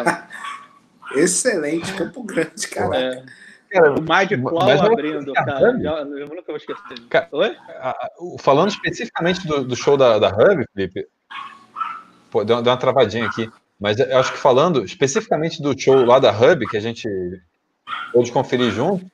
Excelente, 1.14 1.92
Campo 1.94 2.22
Grande, 2.24 2.68
cara. 2.68 2.96
É. 2.96 3.24
Cara, 3.70 3.92
o 3.92 4.00
Mind 4.00 4.42
Claw 4.42 4.92
abrindo, 4.92 5.32
cara. 5.32 5.60
Eu 5.60 6.26
nunca 6.26 6.42
vou 6.48 6.56
esquecer. 6.56 7.00
Cara, 7.08 7.28
Oi? 7.30 7.56
Falando 8.40 8.68
especificamente 8.68 9.46
do, 9.46 9.62
do 9.64 9.76
show 9.76 9.96
da, 9.96 10.18
da 10.18 10.28
Hub, 10.28 10.64
Felipe, 10.74 11.06
pô, 12.32 12.44
deu, 12.44 12.60
deu 12.60 12.72
uma 12.72 12.78
travadinha 12.78 13.26
aqui. 13.26 13.48
Mas 13.78 13.98
eu 13.98 14.18
acho 14.18 14.32
que 14.32 14.38
falando 14.38 14.84
especificamente 14.84 15.62
do 15.62 15.78
show 15.80 16.04
lá 16.04 16.18
da 16.18 16.32
Hub, 16.32 16.66
que 16.66 16.76
a 16.76 16.80
gente 16.80 17.08
pôde 18.12 18.32
conferir 18.32 18.72
junto, 18.72 19.06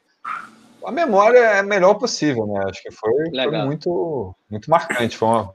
a 0.87 0.93
memória 0.93 1.39
é 1.39 1.59
a 1.59 1.63
melhor 1.65 1.95
possível, 1.95 2.47
né? 2.47 2.61
Acho 2.69 2.83
que 2.83 2.93
foi, 2.93 3.13
foi 3.31 3.59
muito, 3.65 4.35
muito 4.49 4.71
marcante. 4.71 5.17
Foi 5.17 5.29
uma, 5.29 5.53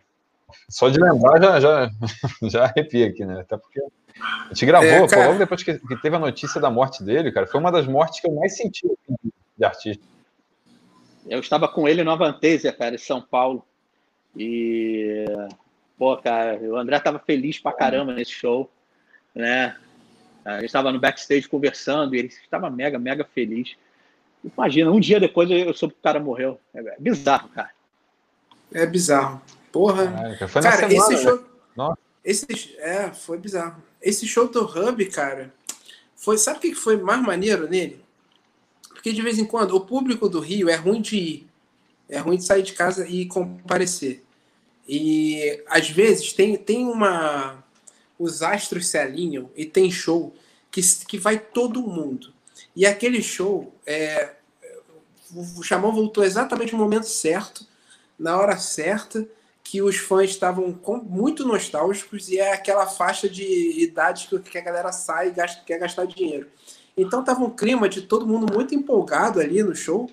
só 0.70 0.90
de 0.90 1.00
lembrar 1.00 1.42
já, 1.42 1.60
já, 1.60 1.90
já 2.50 2.64
arrepia 2.66 3.08
aqui, 3.08 3.26
né? 3.26 3.40
Até 3.40 3.56
porque 3.56 3.80
a 3.80 4.48
gente 4.50 4.66
gravou, 4.66 4.90
é, 4.90 5.08
cara... 5.08 5.28
logo 5.28 5.40
depois 5.40 5.64
que, 5.64 5.80
que, 5.80 6.02
teve 6.02 6.16
a 6.18 6.20
notícia 6.20 6.60
da 6.60 6.70
morte 6.70 7.02
dele, 7.02 7.32
cara. 7.32 7.48
Foi 7.48 7.60
uma 7.60 7.72
das 7.72 7.88
mortes 7.88 8.20
que 8.20 8.28
eu 8.28 8.34
mais 8.34 8.58
senti 8.58 8.86
de 9.58 9.66
artista. 9.66 10.04
Eu 11.30 11.40
estava 11.40 11.68
com 11.68 11.88
ele 11.88 12.04
no 12.04 12.12
Avantasia, 12.12 12.74
cara, 12.74 12.96
em 12.96 12.98
São 12.98 13.22
Paulo. 13.22 13.66
E, 14.36 15.26
pô, 15.98 16.18
cara, 16.18 16.60
o 16.62 16.76
André 16.76 16.98
estava 16.98 17.20
feliz 17.20 17.58
pra 17.58 17.72
caramba 17.72 18.14
nesse 18.14 18.32
show, 18.32 18.70
né? 19.34 19.78
A 20.44 20.56
gente 20.56 20.66
estava 20.66 20.92
no 20.92 21.00
backstage 21.00 21.48
conversando 21.48 22.16
e 22.16 22.20
ele 22.20 22.28
estava 22.28 22.70
mega, 22.70 23.00
mega 23.00 23.24
feliz. 23.24 23.78
Imagina, 24.44 24.92
um 24.92 25.00
dia 25.00 25.20
depois 25.20 25.50
eu 25.50 25.74
soube 25.74 25.94
que 25.94 26.00
o 26.00 26.04
cara 26.04 26.20
morreu. 26.20 26.60
É 26.74 26.96
bizarro, 27.00 27.50
cara. 27.50 27.72
É 28.74 28.86
bizarro. 28.86 29.42
Porra. 29.72 30.04
É, 30.04 30.48
cara, 30.48 30.90
semana, 30.90 30.94
esse 30.94 31.24
show. 31.24 31.46
Né? 31.78 31.94
Esse, 32.24 32.76
é, 32.80 33.12
foi 33.12 33.38
bizarro. 33.38 33.82
Esse 34.02 34.28
show 34.28 34.48
do 34.48 34.64
Hub, 34.64 35.06
cara, 35.08 35.54
foi. 36.16 36.38
Sabe 36.38 36.58
o 36.58 36.62
que 36.62 36.76
foi 36.76 36.98
mais 36.98 37.22
maneiro 37.22 37.68
nele? 37.68 38.04
Porque 38.90 39.14
de 39.14 39.22
vez 39.22 39.38
em 39.40 39.46
quando 39.46 39.76
o 39.76 39.82
público 39.82 40.30
do 40.30 40.40
Rio 40.40 40.70
é 40.70 40.76
ruim 40.76 41.02
de 41.02 41.18
ir. 41.18 41.48
É 42.10 42.18
ruim 42.20 42.38
de 42.38 42.44
sair 42.44 42.64
de 42.64 42.74
casa 42.74 43.08
e 43.08 43.26
comparecer. 43.26 44.24
E 44.88 45.64
às 45.68 45.90
vezes 45.90 46.34
tem, 46.34 46.58
tem 46.58 46.86
uma. 46.86 47.64
Os 48.20 48.42
astros 48.42 48.88
se 48.88 48.98
alinham 48.98 49.50
e 49.56 49.66
tem 49.66 49.90
show 49.90 50.36
que, 50.70 50.82
que 51.08 51.18
vai 51.18 51.40
todo 51.40 51.82
mundo. 51.82 52.31
E 52.76 52.86
aquele 52.86 53.22
show, 53.22 53.74
é, 53.86 54.36
o 55.34 55.64
Xamã 55.64 55.92
voltou 55.92 56.24
exatamente 56.24 56.74
no 56.74 56.80
momento 56.80 57.08
certo, 57.08 57.66
na 58.18 58.38
hora 58.38 58.58
certa 58.58 59.28
que 59.64 59.82
os 59.82 59.98
fãs 59.98 60.32
estavam 60.32 60.78
muito 61.04 61.46
nostálgicos 61.46 62.28
e 62.28 62.38
é 62.38 62.54
aquela 62.54 62.88
faixa 62.88 63.30
de 63.30 63.82
idade 63.82 64.28
que 64.44 64.58
a 64.58 64.62
galera 64.62 64.92
sai 64.92 65.30
e 65.30 65.32
gasta, 65.32 65.64
quer 65.64 65.78
gastar 65.78 66.06
dinheiro. 66.06 66.48
Então 66.98 67.24
tava 67.24 67.42
um 67.44 67.50
clima 67.50 67.88
de 67.88 68.02
todo 68.02 68.28
mundo 68.28 68.52
muito 68.52 68.76
empolgado 68.76 69.40
ali 69.40 69.64
no 69.64 69.76
show, 69.76 70.10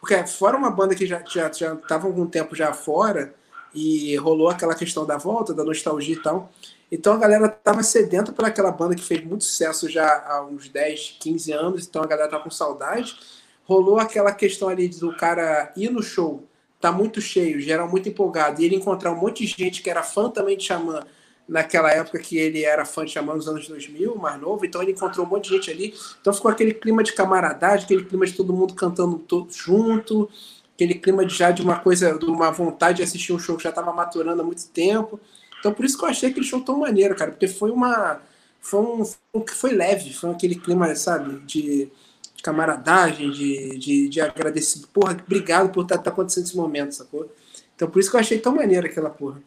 porque 0.00 0.26
fora 0.26 0.56
uma 0.56 0.70
banda 0.70 0.94
que 0.94 1.06
já 1.06 1.22
já 1.26 1.52
já 1.52 1.76
tava 1.76 2.06
algum 2.06 2.26
tempo 2.26 2.56
já 2.56 2.72
fora 2.72 3.34
e 3.74 4.16
rolou 4.16 4.48
aquela 4.48 4.74
questão 4.74 5.04
da 5.04 5.16
volta, 5.16 5.52
da 5.52 5.64
nostalgia 5.64 6.14
e 6.14 6.22
tal. 6.22 6.50
Então 6.92 7.14
a 7.14 7.16
galera 7.16 7.48
tava 7.48 7.82
sedenta 7.82 8.32
por 8.32 8.44
aquela 8.44 8.70
banda 8.70 8.94
que 8.94 9.02
fez 9.02 9.24
muito 9.24 9.44
sucesso 9.44 9.88
já 9.88 10.24
há 10.28 10.44
uns 10.44 10.68
10, 10.68 11.16
15 11.18 11.50
anos, 11.50 11.86
então 11.88 12.02
a 12.02 12.06
galera 12.06 12.28
tá 12.28 12.38
com 12.38 12.50
saudade. 12.50 13.16
Rolou 13.64 13.98
aquela 13.98 14.30
questão 14.30 14.68
ali 14.68 14.88
do 14.88 15.16
cara 15.16 15.72
ir 15.74 15.90
no 15.90 16.02
show 16.02 16.46
tá 16.82 16.90
muito 16.90 17.20
cheio, 17.20 17.60
geral 17.60 17.88
muito 17.88 18.08
empolgado, 18.08 18.60
e 18.60 18.64
ele 18.64 18.74
encontrar 18.74 19.12
um 19.12 19.16
monte 19.16 19.46
de 19.46 19.54
gente 19.56 19.80
que 19.80 19.88
era 19.88 20.02
fã 20.02 20.28
também 20.28 20.56
de 20.56 20.64
Xamã 20.64 21.00
naquela 21.48 21.92
época 21.92 22.18
que 22.18 22.36
ele 22.36 22.64
era 22.64 22.84
fã 22.84 23.04
de 23.04 23.12
Xamã 23.12 23.36
nos 23.36 23.48
anos 23.48 23.68
2000, 23.68 24.16
mais 24.16 24.40
novo, 24.40 24.66
então 24.66 24.82
ele 24.82 24.90
encontrou 24.90 25.24
um 25.24 25.28
monte 25.28 25.44
de 25.44 25.56
gente 25.56 25.70
ali, 25.70 25.94
então 26.20 26.34
ficou 26.34 26.50
aquele 26.50 26.74
clima 26.74 27.04
de 27.04 27.12
camaradagem, 27.12 27.84
aquele 27.84 28.04
clima 28.04 28.26
de 28.26 28.32
todo 28.32 28.52
mundo 28.52 28.74
cantando 28.74 29.16
todo 29.16 29.52
junto, 29.52 30.28
aquele 30.74 30.94
clima 30.94 31.24
de 31.24 31.32
já 31.32 31.52
de 31.52 31.62
uma 31.62 31.78
coisa, 31.78 32.18
de 32.18 32.24
uma 32.24 32.50
vontade 32.50 32.96
de 32.96 33.04
assistir 33.04 33.32
um 33.32 33.38
show 33.38 33.56
que 33.56 33.62
já 33.62 33.70
estava 33.70 33.92
maturando 33.92 34.42
há 34.42 34.44
muito 34.44 34.66
tempo, 34.68 35.20
então 35.62 35.72
por 35.72 35.84
isso 35.84 35.96
que 35.96 36.04
eu 36.04 36.08
achei 36.08 36.30
aquele 36.30 36.44
show 36.44 36.60
tão 36.60 36.80
maneiro, 36.80 37.14
cara, 37.14 37.30
porque 37.30 37.46
foi 37.46 37.70
uma 37.70 38.20
foi 38.60 38.80
um, 38.80 39.04
foi 39.48 39.72
leve, 39.72 40.12
foi 40.12 40.30
aquele 40.30 40.56
clima, 40.56 40.92
sabe, 40.96 41.38
de 41.46 41.88
de 42.34 42.42
camaradagem, 42.42 43.30
de, 43.30 43.78
de, 43.78 44.08
de 44.08 44.20
agradecimento. 44.20 44.88
Porra, 44.88 45.12
obrigado 45.12 45.70
por 45.70 45.82
estar 45.82 45.98
tá, 45.98 46.02
tá 46.04 46.10
acontecendo 46.10 46.44
esse 46.44 46.56
momento, 46.56 46.92
sacou? 46.92 47.32
Então 47.76 47.88
por 47.88 48.00
isso 48.00 48.10
que 48.10 48.16
eu 48.16 48.20
achei 48.20 48.38
tão 48.38 48.56
maneiro 48.56 48.84
aquela 48.84 49.10
porra. 49.10 49.40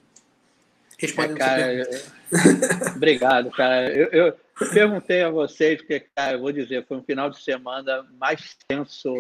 Respondendo 0.98 1.36
é, 1.36 1.40
cara, 1.40 1.74
eu... 1.74 1.86
Obrigado, 2.96 3.52
cara. 3.52 3.94
Eu, 3.94 4.08
eu, 4.08 4.34
perguntei 4.72 5.22
a 5.22 5.30
vocês, 5.30 5.80
porque, 5.80 6.06
cara, 6.16 6.34
eu 6.34 6.40
vou 6.40 6.54
dizer, 6.54 6.86
foi 6.88 6.96
um 6.96 7.04
final 7.04 7.30
de 7.30 7.44
semana 7.44 8.06
mais 8.18 8.56
tenso 8.66 9.14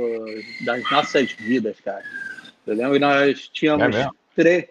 das 0.61 0.89
nossas 0.89 1.33
vidas, 1.33 1.77
cara. 1.81 2.03
Eu 2.65 2.75
lembro 2.75 2.93
que 2.93 2.99
nós 2.99 3.49
tínhamos 3.49 3.93
é 3.93 4.07
três 4.33 4.65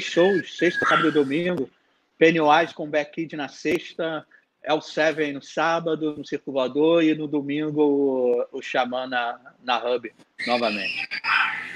shows, 0.00 0.56
sexta, 0.56 0.86
sábado 0.86 1.08
e 1.08 1.12
domingo. 1.12 1.70
Pennywise 2.18 2.72
com 2.72 2.88
Back 2.88 3.34
na 3.36 3.48
sexta, 3.48 4.24
o 4.72 4.80
Seven 4.80 5.32
no 5.34 5.42
sábado, 5.42 6.14
no 6.16 6.24
Circo 6.24 6.52
Voador, 6.52 7.02
e 7.02 7.14
no 7.14 7.26
domingo 7.26 7.82
o, 7.82 8.58
o 8.58 8.62
Xamã 8.62 9.06
na, 9.06 9.38
na 9.62 9.84
Hub, 9.84 10.10
novamente. 10.46 11.08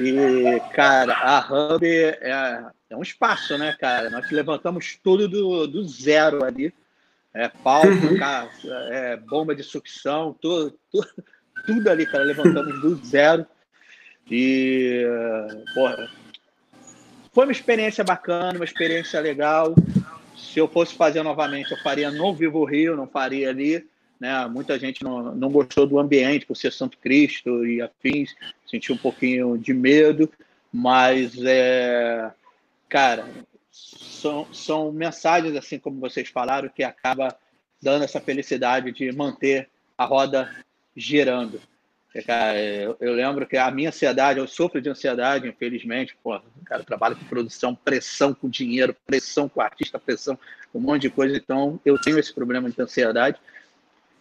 E, 0.01 0.61
cara, 0.72 1.14
a 1.14 1.40
Hub 1.40 1.84
é, 1.84 2.64
é 2.88 2.96
um 2.96 3.03
espaço, 3.03 3.59
né, 3.59 3.76
cara? 3.78 4.09
Nós 4.09 4.30
levantamos 4.30 4.99
tudo 5.03 5.28
do, 5.28 5.66
do 5.66 5.86
zero 5.86 6.44
ali. 6.44 6.72
É 7.34 7.49
palco, 7.49 7.88
uhum. 7.88 8.18
cara, 8.18 8.49
é 8.90 9.16
bomba 9.16 9.55
de 9.55 9.62
sucção, 9.62 10.34
tudo, 10.40 10.78
tudo, 10.90 11.09
tudo 11.66 11.90
ali, 11.90 12.07
cara, 12.07 12.24
levantamos 12.24 12.80
do 12.80 12.96
zero. 13.05 13.46
E, 14.30 15.05
porra, 15.74 16.11
foi 17.33 17.45
uma 17.45 17.53
experiência 17.53 18.03
bacana, 18.05 18.59
uma 18.59 18.64
experiência 18.64 19.20
legal 19.20 19.74
se 20.39 20.59
eu 20.59 20.68
fosse 20.68 20.95
fazer 20.95 21.22
novamente, 21.22 21.72
eu 21.72 21.79
faria 21.79 22.11
no 22.11 22.35
Vivo 22.35 22.64
Rio, 22.64 22.97
não 22.97 23.07
faria 23.07 23.51
ali. 23.51 23.87
Né? 24.18 24.47
Muita 24.47 24.79
gente 24.79 25.03
não, 25.03 25.35
não 25.35 25.51
gostou 25.51 25.87
do 25.87 25.99
ambiente 25.99 26.47
por 26.47 26.57
ser 26.57 26.72
Santo 26.72 26.97
Cristo 26.99 27.66
e 27.66 27.81
afins, 27.81 28.35
sentiu 28.66 28.95
um 28.95 28.99
pouquinho 28.99 29.59
de 29.59 29.72
medo, 29.72 30.31
mas 30.72 31.35
é, 31.45 32.33
cara, 32.89 33.29
são, 33.70 34.53
são 34.53 34.91
mensagens 34.93 35.55
assim 35.57 35.79
como 35.79 36.01
vocês 36.01 36.29
falaram 36.29 36.68
que 36.68 36.83
acaba 36.83 37.37
dando 37.81 38.05
essa 38.05 38.20
felicidade 38.20 38.91
de 38.91 39.12
manter 39.12 39.68
a 39.97 40.05
roda 40.05 40.53
girando. 40.97 41.61
Cara, 42.22 42.60
eu, 42.60 42.96
eu, 43.00 43.12
lembro 43.12 43.46
que 43.46 43.56
a 43.56 43.70
minha 43.70 43.88
ansiedade, 43.88 44.38
eu 44.38 44.46
sofro 44.46 44.80
de 44.80 44.88
ansiedade, 44.88 45.48
infelizmente. 45.48 46.16
Pô, 46.22 46.40
cara, 46.64 46.82
trabalho 46.82 47.16
com 47.16 47.24
produção, 47.24 47.74
pressão 47.74 48.34
com 48.34 48.48
dinheiro, 48.48 48.96
pressão 49.06 49.48
com 49.48 49.60
artista, 49.60 49.98
pressão 49.98 50.38
com 50.72 50.78
um 50.78 50.82
monte 50.82 51.02
de 51.02 51.10
coisa. 51.10 51.36
Então, 51.36 51.80
eu 51.84 51.98
tenho 52.00 52.18
esse 52.18 52.32
problema 52.32 52.70
de 52.70 52.80
ansiedade. 52.80 53.38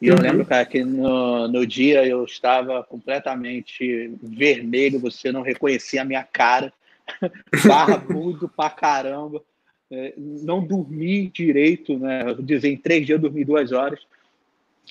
E 0.02 0.08
eu 0.08 0.16
uhum. 0.16 0.22
lembro, 0.22 0.46
cara, 0.46 0.66
que 0.66 0.84
no, 0.84 1.48
no 1.48 1.66
dia 1.66 2.06
eu 2.06 2.24
estava 2.24 2.84
completamente 2.84 4.12
vermelho, 4.22 5.00
você 5.00 5.32
não 5.32 5.42
reconhecia 5.42 6.04
a 6.04 6.06
minha 6.06 6.24
cara, 6.24 6.72
barbudo 7.66 8.48
pra 8.48 8.70
caramba. 8.70 9.42
É, 9.90 10.14
não 10.18 10.64
dormi 10.64 11.30
direito, 11.30 11.98
né? 11.98 12.30
Eu 12.30 12.36
dizer, 12.36 12.70
em 12.70 12.78
três 12.78 13.06
dias 13.06 13.18
eu 13.18 13.22
dormi 13.22 13.46
duas 13.46 13.72
horas, 13.72 14.00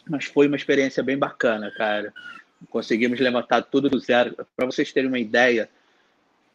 mas 0.08 0.24
foi 0.24 0.46
uma 0.46 0.56
experiência 0.56 1.02
bem 1.02 1.18
bacana, 1.18 1.70
cara. 1.76 2.12
Conseguimos 2.70 3.20
levantar 3.20 3.62
tudo 3.62 3.88
do 3.88 3.98
zero. 3.98 4.34
Para 4.56 4.66
vocês 4.66 4.92
terem 4.92 5.08
uma 5.08 5.18
ideia, 5.18 5.68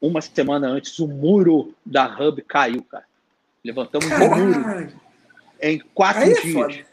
uma 0.01 0.21
semana 0.21 0.67
antes 0.67 0.97
o 0.99 1.07
muro 1.07 1.73
da 1.85 2.05
Hub 2.05 2.41
caiu, 2.41 2.83
cara. 2.83 3.05
Levantamos 3.63 4.07
o 4.07 4.35
muro 4.35 5.01
em 5.61 5.79
quatro 5.93 6.23
Aí 6.23 6.31
é 6.31 6.41
dias 6.41 6.91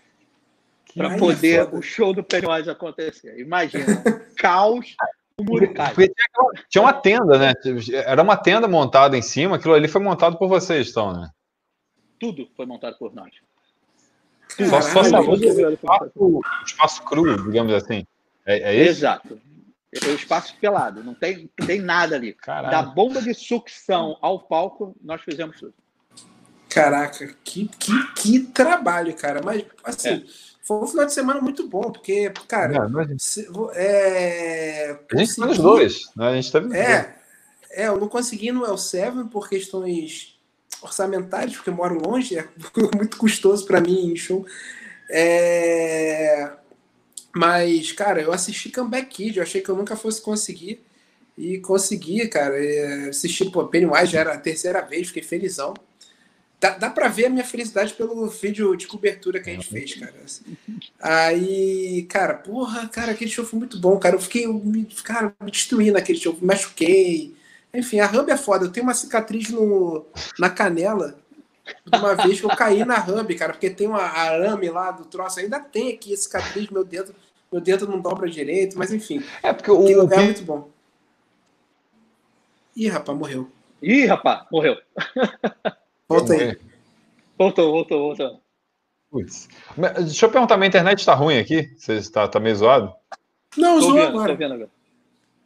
para 0.94 1.16
poder 1.16 1.60
é 1.60 1.64
o 1.64 1.80
show 1.80 2.12
do 2.12 2.22
Pennywise 2.22 2.68
acontecer. 2.68 3.38
Imagina, 3.38 3.84
caos, 4.36 4.96
o 5.38 5.44
muro 5.44 5.72
cai. 5.72 5.94
Tinha 6.68 6.82
uma 6.82 6.92
tenda, 6.92 7.38
né? 7.38 7.54
Era 7.92 8.22
uma 8.22 8.36
tenda 8.36 8.66
montada 8.66 9.16
em 9.16 9.22
cima, 9.22 9.56
aquilo 9.56 9.74
ali 9.74 9.86
foi 9.86 10.02
montado 10.02 10.36
por 10.36 10.48
vocês, 10.48 10.90
então, 10.90 11.12
né? 11.12 11.30
Tudo 12.18 12.48
foi 12.56 12.66
montado 12.66 12.98
por 12.98 13.14
nós. 13.14 13.30
Só, 14.48 14.80
só 14.80 15.00
o 15.20 15.72
espaço, 15.72 16.40
espaço 16.66 17.04
cru, 17.04 17.44
digamos 17.44 17.72
assim. 17.74 18.04
É, 18.48 18.74
é 18.74 18.74
isso? 18.74 19.00
Exato. 19.00 19.38
É 19.92 20.06
o 20.06 20.14
espaço 20.14 20.54
pelado, 20.60 21.04
não 21.04 21.14
tem, 21.14 21.50
tem 21.66 21.80
nada 21.80 22.16
ali. 22.16 22.32
Caralho. 22.32 22.70
Da 22.70 22.82
bomba 22.82 23.20
de 23.20 23.34
sucção 23.34 24.16
ao 24.20 24.40
palco, 24.40 24.96
nós 25.02 25.20
fizemos 25.22 25.58
tudo. 25.58 25.74
Caraca, 26.68 27.34
que, 27.44 27.68
que, 27.68 28.12
que 28.14 28.40
trabalho, 28.40 29.14
cara. 29.14 29.40
Mas, 29.42 29.64
assim, 29.84 30.08
é. 30.08 30.22
foi 30.62 30.78
um 30.78 30.86
final 30.86 31.06
de 31.06 31.12
semana 31.12 31.40
muito 31.40 31.66
bom, 31.66 31.90
porque, 31.90 32.30
cara. 32.46 32.88
Não, 32.88 33.00
é, 33.00 33.06
se, 33.18 33.48
é, 33.74 34.98
a 35.12 35.16
gente 35.16 35.34
consegui... 35.34 35.50
os 35.50 35.58
dois, 35.58 36.10
né? 36.14 36.28
A 36.28 36.34
gente 36.34 36.52
teve. 36.52 36.76
É, 36.76 37.16
é, 37.70 37.88
eu 37.88 37.98
não 37.98 38.08
consegui 38.08 38.52
no 38.52 38.66
El 38.66 38.76
Seven 38.76 39.26
por 39.28 39.48
questões 39.48 40.38
orçamentárias, 40.82 41.56
porque 41.56 41.70
eu 41.70 41.74
moro 41.74 41.98
longe, 41.98 42.36
é 42.36 42.46
muito 42.94 43.16
custoso 43.16 43.66
para 43.66 43.80
mim 43.80 44.12
em 44.12 44.16
show. 44.16 44.46
É... 45.10 46.52
Mas, 47.38 47.92
cara, 47.92 48.20
eu 48.20 48.32
assisti 48.32 48.68
Comeback 48.68 49.06
Kid, 49.06 49.36
eu 49.36 49.44
achei 49.44 49.60
que 49.60 49.68
eu 49.68 49.76
nunca 49.76 49.94
fosse 49.94 50.20
conseguir. 50.20 50.84
E 51.36 51.58
consegui, 51.60 52.26
cara. 52.26 52.56
É, 52.56 53.10
assisti, 53.10 53.48
pô, 53.48 53.64
Pennywise 53.68 54.10
já 54.10 54.18
era 54.18 54.34
a 54.34 54.38
terceira 54.38 54.80
vez, 54.80 55.06
fiquei 55.06 55.22
felizão. 55.22 55.72
Dá, 56.58 56.70
dá 56.70 56.90
pra 56.90 57.06
ver 57.06 57.26
a 57.26 57.30
minha 57.30 57.44
felicidade 57.44 57.94
pelo 57.94 58.26
vídeo 58.26 58.74
de 58.74 58.88
cobertura 58.88 59.38
que 59.38 59.50
a 59.50 59.52
gente 59.52 59.68
fez, 59.68 59.94
cara. 59.94 60.16
Aí, 61.00 62.08
cara, 62.08 62.34
porra, 62.34 62.88
cara, 62.88 63.12
aquele 63.12 63.30
show 63.30 63.44
foi 63.44 63.60
muito 63.60 63.78
bom, 63.78 63.96
cara. 64.00 64.16
Eu 64.16 64.20
fiquei, 64.20 64.44
eu 64.44 64.54
me, 64.54 64.84
cara, 65.04 65.32
me 65.40 65.52
destruí 65.52 65.92
naquele 65.92 66.18
show, 66.18 66.34
me 66.34 66.44
machuquei. 66.44 67.36
Enfim, 67.72 68.00
a 68.00 68.10
Hub 68.10 68.28
é 68.32 68.36
foda. 68.36 68.64
Eu 68.64 68.72
tenho 68.72 68.84
uma 68.84 68.94
cicatriz 68.94 69.48
no, 69.50 70.04
na 70.40 70.50
canela 70.50 71.16
uma 71.86 72.16
vez 72.16 72.40
que 72.40 72.46
eu 72.46 72.56
caí 72.56 72.84
na 72.84 72.98
Hub, 72.98 73.32
cara, 73.36 73.52
porque 73.52 73.70
tem 73.70 73.86
uma 73.86 74.02
arame 74.02 74.68
lá 74.70 74.90
do 74.90 75.04
troço. 75.04 75.38
Ainda 75.38 75.60
tem 75.60 75.92
aqui 75.92 76.12
a 76.12 76.16
cicatriz, 76.16 76.68
meu 76.70 76.84
dedo, 76.84 77.14
meu 77.50 77.60
dedo 77.60 77.86
não 77.86 78.00
dobra 78.00 78.28
direito, 78.28 78.78
mas 78.78 78.92
enfim. 78.92 79.22
É 79.42 79.52
porque 79.52 79.70
o. 79.70 80.12
É 80.12 80.22
muito 80.22 80.42
bom. 80.42 80.70
Ih, 82.76 82.88
rapaz, 82.88 83.18
morreu. 83.18 83.50
Ih, 83.82 84.06
rapaz, 84.06 84.46
morreu. 84.50 84.76
Volta 86.08 86.32
aí. 86.34 86.58
Voltou, 87.36 87.72
voltou, 87.72 88.00
voltou. 88.00 88.42
Putz. 89.10 89.48
Deixa 89.96 90.26
eu 90.26 90.30
perguntar, 90.30 90.56
minha 90.56 90.68
internet 90.68 91.00
está 91.00 91.14
ruim 91.14 91.38
aqui? 91.38 91.74
Você 91.76 91.94
está 91.94 92.28
tá 92.28 92.38
meio 92.38 92.54
zoado? 92.56 92.94
Não, 93.56 93.80
zoou 93.80 94.00
agora. 94.02 94.32
Tô 94.32 94.38
vendo 94.38 94.54
agora. 94.54 94.70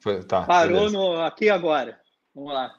Foi, 0.01 0.23
tá, 0.25 0.43
Parou 0.43 0.91
no, 0.91 1.21
aqui 1.21 1.49
agora. 1.49 2.01
Vamos 2.35 2.53
lá. 2.53 2.75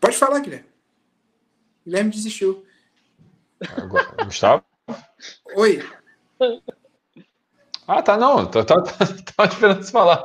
Pode 0.00 0.16
falar, 0.16 0.40
Guilherme. 0.40 0.66
Guilherme 1.84 2.10
desistiu. 2.10 2.64
Agora, 3.76 4.24
Gustavo? 4.24 4.64
Oi. 5.54 5.82
Ah, 7.86 8.02
tá, 8.02 8.16
não. 8.16 8.46
Tava 8.46 8.64
tá, 8.64 8.80
tá, 8.82 9.06
tá, 9.36 9.44
esperando 9.44 9.82
você 9.82 9.92
falar. 9.92 10.24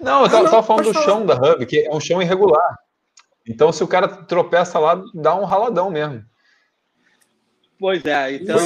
Não, 0.00 0.22
eu 0.22 0.30
tava, 0.30 0.48
ah, 0.48 0.52
não, 0.52 0.62
falando 0.62 0.84
do 0.84 0.92
falar. 0.92 1.04
chão 1.04 1.26
da 1.26 1.34
Hub, 1.34 1.66
que 1.66 1.80
é 1.80 1.90
um 1.94 2.00
chão 2.00 2.20
irregular. 2.20 2.78
Então, 3.46 3.72
se 3.72 3.84
o 3.84 3.88
cara 3.88 4.08
tropeça 4.08 4.78
lá, 4.78 5.02
dá 5.14 5.34
um 5.34 5.44
raladão 5.44 5.90
mesmo. 5.90 6.24
Pois 7.78 8.04
é, 8.04 8.34
então. 8.34 8.58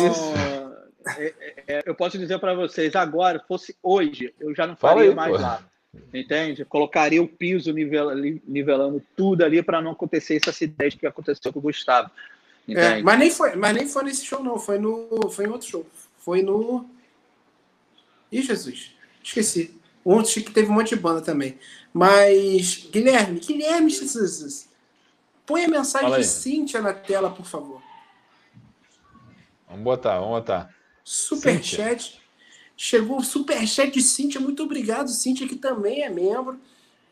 É, 1.17 1.35
é, 1.41 1.65
é, 1.67 1.83
eu 1.87 1.95
posso 1.95 2.19
dizer 2.19 2.39
para 2.39 2.55
vocês, 2.55 2.95
agora, 2.95 3.43
fosse 3.49 3.77
hoje, 3.83 4.35
eu 4.39 4.55
já 4.55 4.67
não 4.67 4.77
faria 4.77 5.11
aí, 5.11 5.15
mais 5.15 5.37
pô. 5.37 5.43
lá. 5.43 5.63
Entende? 6.13 6.65
Colocaria 6.65 7.23
o 7.23 7.27
piso 7.27 7.73
nivelando 7.73 9.03
tudo 9.17 9.43
ali 9.43 9.63
para 9.63 9.81
não 9.81 9.93
acontecer 9.93 10.35
esse 10.37 10.49
acidente 10.49 10.97
que 10.97 11.07
aconteceu 11.07 11.53
com 11.53 11.59
o 11.59 11.63
Gustavo. 11.63 12.11
É, 12.69 13.03
mas, 13.03 13.19
nem 13.19 13.31
foi, 13.31 13.57
mas 13.57 13.75
nem 13.75 13.89
foi 13.89 14.05
nesse 14.05 14.25
show, 14.25 14.43
não. 14.43 14.59
Foi, 14.59 14.79
no, 14.79 15.31
foi 15.31 15.47
em 15.47 15.49
outro 15.49 15.69
show. 15.69 15.87
Foi 16.19 16.43
no. 16.43 16.89
Ih, 18.31 18.43
Jesus. 18.43 18.95
Esqueci. 19.23 19.79
Ontem 20.05 20.43
que 20.43 20.51
teve 20.51 20.71
um 20.71 20.75
monte 20.75 20.91
de 20.91 20.97
banda 20.97 21.21
também. 21.21 21.59
Mas, 21.93 22.89
Guilherme, 22.91 23.41
Guilherme, 23.41 23.91
põe 25.45 25.65
a 25.65 25.69
mensagem 25.69 26.11
de 26.21 26.25
Cíntia 26.25 26.81
na 26.81 26.93
tela, 26.93 27.31
por 27.31 27.47
favor. 27.47 27.83
Vamos 29.67 29.85
botar, 29.85 30.19
vamos 30.19 30.39
botar. 30.39 30.75
Superchat. 31.05 32.21
Chegou 32.77 33.19
o 33.19 33.25
superchat 33.25 33.91
de 33.91 34.03
Cíntia. 34.03 34.41
Muito 34.41 34.63
obrigado, 34.63 35.09
Cíntia, 35.09 35.49
que 35.49 35.57
também 35.57 36.03
é 36.03 36.11
membro. 36.11 36.61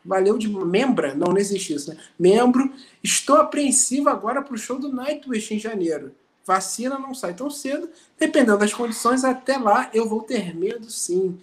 Valeu 0.07 0.37
de 0.37 0.47
membra? 0.47 1.13
Não, 1.13 1.27
não 1.27 1.37
existe 1.37 1.73
isso, 1.73 1.89
né? 1.89 1.97
Membro. 2.17 2.73
Estou 3.03 3.35
apreensivo 3.35 4.09
agora 4.09 4.41
para 4.41 4.55
o 4.55 4.57
show 4.57 4.79
do 4.79 4.91
Nightwish 4.91 5.53
em 5.53 5.59
janeiro. 5.59 6.15
Vacina 6.45 6.97
não 6.97 7.13
sai 7.13 7.33
tão 7.33 7.49
cedo. 7.49 7.89
Dependendo 8.17 8.57
das 8.57 8.73
condições, 8.73 9.23
até 9.25 9.57
lá 9.57 9.89
eu 9.93 10.07
vou 10.07 10.21
ter 10.21 10.55
medo, 10.55 10.89
sim. 10.89 11.37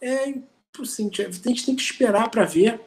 É, 0.00 0.34
Assim, 0.78 1.10
a 1.18 1.30
gente 1.30 1.66
tem 1.66 1.74
que 1.74 1.82
esperar 1.82 2.30
para 2.30 2.44
ver 2.44 2.80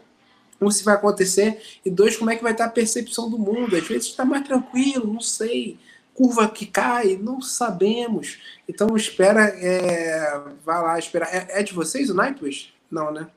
um, 0.61 0.71
se 0.71 0.83
vai 0.83 0.95
acontecer, 0.95 1.61
e 1.83 1.89
dois, 1.89 2.15
como 2.15 2.29
é 2.29 2.35
que 2.35 2.43
vai 2.43 2.53
estar 2.53 2.65
a 2.65 2.69
percepção 2.69 3.29
do 3.29 3.37
mundo. 3.37 3.75
Às 3.75 3.85
vezes 3.85 4.07
está 4.07 4.23
mais 4.23 4.45
tranquilo, 4.45 5.11
não 5.11 5.19
sei. 5.19 5.77
Curva 6.13 6.47
que 6.47 6.65
cai, 6.65 7.17
não 7.17 7.41
sabemos. 7.41 8.37
Então 8.67 8.95
espera, 8.95 9.45
é... 9.45 10.41
vai 10.63 10.81
lá 10.81 10.97
esperar. 10.97 11.27
É, 11.33 11.59
é 11.59 11.63
de 11.63 11.73
vocês 11.73 12.09
o 12.09 12.13
Nightwish? 12.13 12.73
Não, 12.89 13.11
né? 13.11 13.27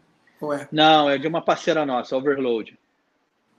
É? 0.52 0.68
Não, 0.70 1.08
é 1.08 1.16
de 1.16 1.26
uma 1.26 1.40
parceira 1.40 1.86
nossa, 1.86 2.16
Overload. 2.16 2.78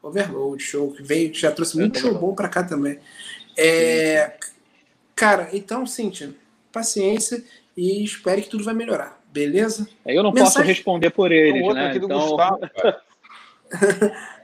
Overload, 0.01 0.61
show. 0.61 0.93
Que 0.93 1.01
veio, 1.03 1.33
já 1.33 1.51
trouxe 1.51 1.77
muito 1.77 1.99
show 1.99 2.13
bom 2.13 2.35
para 2.35 2.49
cá 2.49 2.63
também. 2.63 2.99
É... 3.57 4.37
Cara, 5.15 5.49
então, 5.53 5.85
Cíntia, 5.87 6.33
paciência 6.71 7.43
e 7.75 8.03
espere 8.03 8.43
que 8.43 8.49
tudo 8.49 8.63
vai 8.63 8.73
melhorar. 8.73 9.19
Beleza? 9.31 9.89
Eu 10.05 10.21
não 10.23 10.31
Mensagem... 10.31 10.53
posso 10.53 10.67
responder 10.67 11.09
por 11.09 11.31
eles, 11.31 11.73
né? 11.73 11.95
Então... 11.95 12.29
Gustavo, 12.29 12.59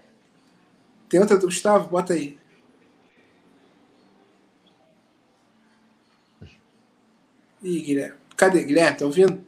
Tem 1.07 1.19
outra 1.19 1.37
do 1.37 1.45
Gustavo? 1.45 1.89
Bota 1.89 2.13
aí. 2.13 2.39
Ih, 7.61 7.79
Guilherme. 7.81 8.17
Cadê, 8.35 8.63
Guilherme? 8.63 8.97
Tá 8.97 9.05
ouvindo? 9.05 9.45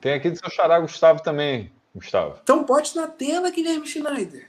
Tem 0.00 0.14
aqui 0.14 0.28
do 0.28 0.36
seu 0.36 0.50
xará 0.50 0.80
Gustavo 0.80 1.22
também, 1.22 1.70
Gustavo. 1.94 2.38
Então 2.42 2.64
bote 2.64 2.96
na 2.96 3.06
tela, 3.06 3.50
Guilherme 3.50 3.86
Schneider. 3.86 4.48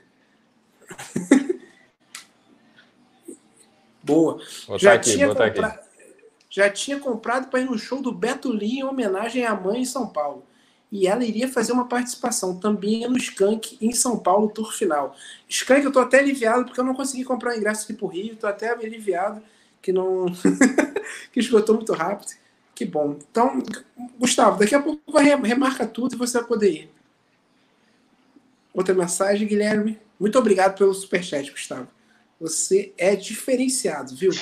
Boa. 4.02 4.38
Já 4.78 4.94
aqui, 4.94 5.12
tinha 5.12 5.28
comprado 5.28 5.84
já 6.54 6.70
tinha 6.70 7.00
comprado 7.00 7.48
para 7.48 7.58
ir 7.60 7.64
no 7.64 7.76
show 7.76 8.00
do 8.00 8.12
Beto 8.12 8.52
Lee 8.52 8.78
em 8.78 8.84
homenagem 8.84 9.44
à 9.44 9.56
mãe 9.56 9.80
em 9.80 9.84
São 9.84 10.06
Paulo. 10.06 10.46
E 10.92 11.08
ela 11.08 11.24
iria 11.24 11.48
fazer 11.48 11.72
uma 11.72 11.88
participação 11.88 12.60
também 12.60 13.08
no 13.08 13.16
Skank 13.16 13.76
em 13.80 13.92
São 13.92 14.16
Paulo, 14.16 14.48
tour 14.50 14.72
final. 14.72 15.16
Skank, 15.48 15.84
eu 15.84 15.90
tô 15.90 15.98
até 15.98 16.20
aliviado 16.20 16.64
porque 16.64 16.78
eu 16.78 16.84
não 16.84 16.94
consegui 16.94 17.24
comprar 17.24 17.54
o 17.54 17.56
ingresso 17.56 17.82
aqui 17.82 17.94
pro 17.94 18.06
Rio, 18.06 18.36
tô 18.36 18.46
até 18.46 18.70
aliviado 18.70 19.42
que 19.82 19.92
não. 19.92 20.26
que 21.32 21.40
esgotou 21.40 21.74
muito 21.74 21.92
rápido. 21.92 22.32
Que 22.72 22.84
bom. 22.84 23.18
Então, 23.28 23.60
Gustavo, 24.16 24.56
daqui 24.56 24.76
a 24.76 24.82
pouco 24.82 25.10
vai 25.10 25.24
remarca 25.24 25.84
tudo 25.84 26.14
e 26.14 26.18
você 26.18 26.38
vai 26.38 26.46
poder 26.46 26.70
ir. 26.70 26.90
Outra 28.74 28.92
mensagem, 28.92 29.46
Guilherme. 29.46 29.98
Muito 30.18 30.38
obrigado 30.38 30.76
pelo 30.76 30.92
superchat, 30.92 31.50
Gustavo. 31.50 31.88
Você 32.40 32.92
é 32.98 33.14
diferenciado, 33.14 34.14
viu? 34.14 34.32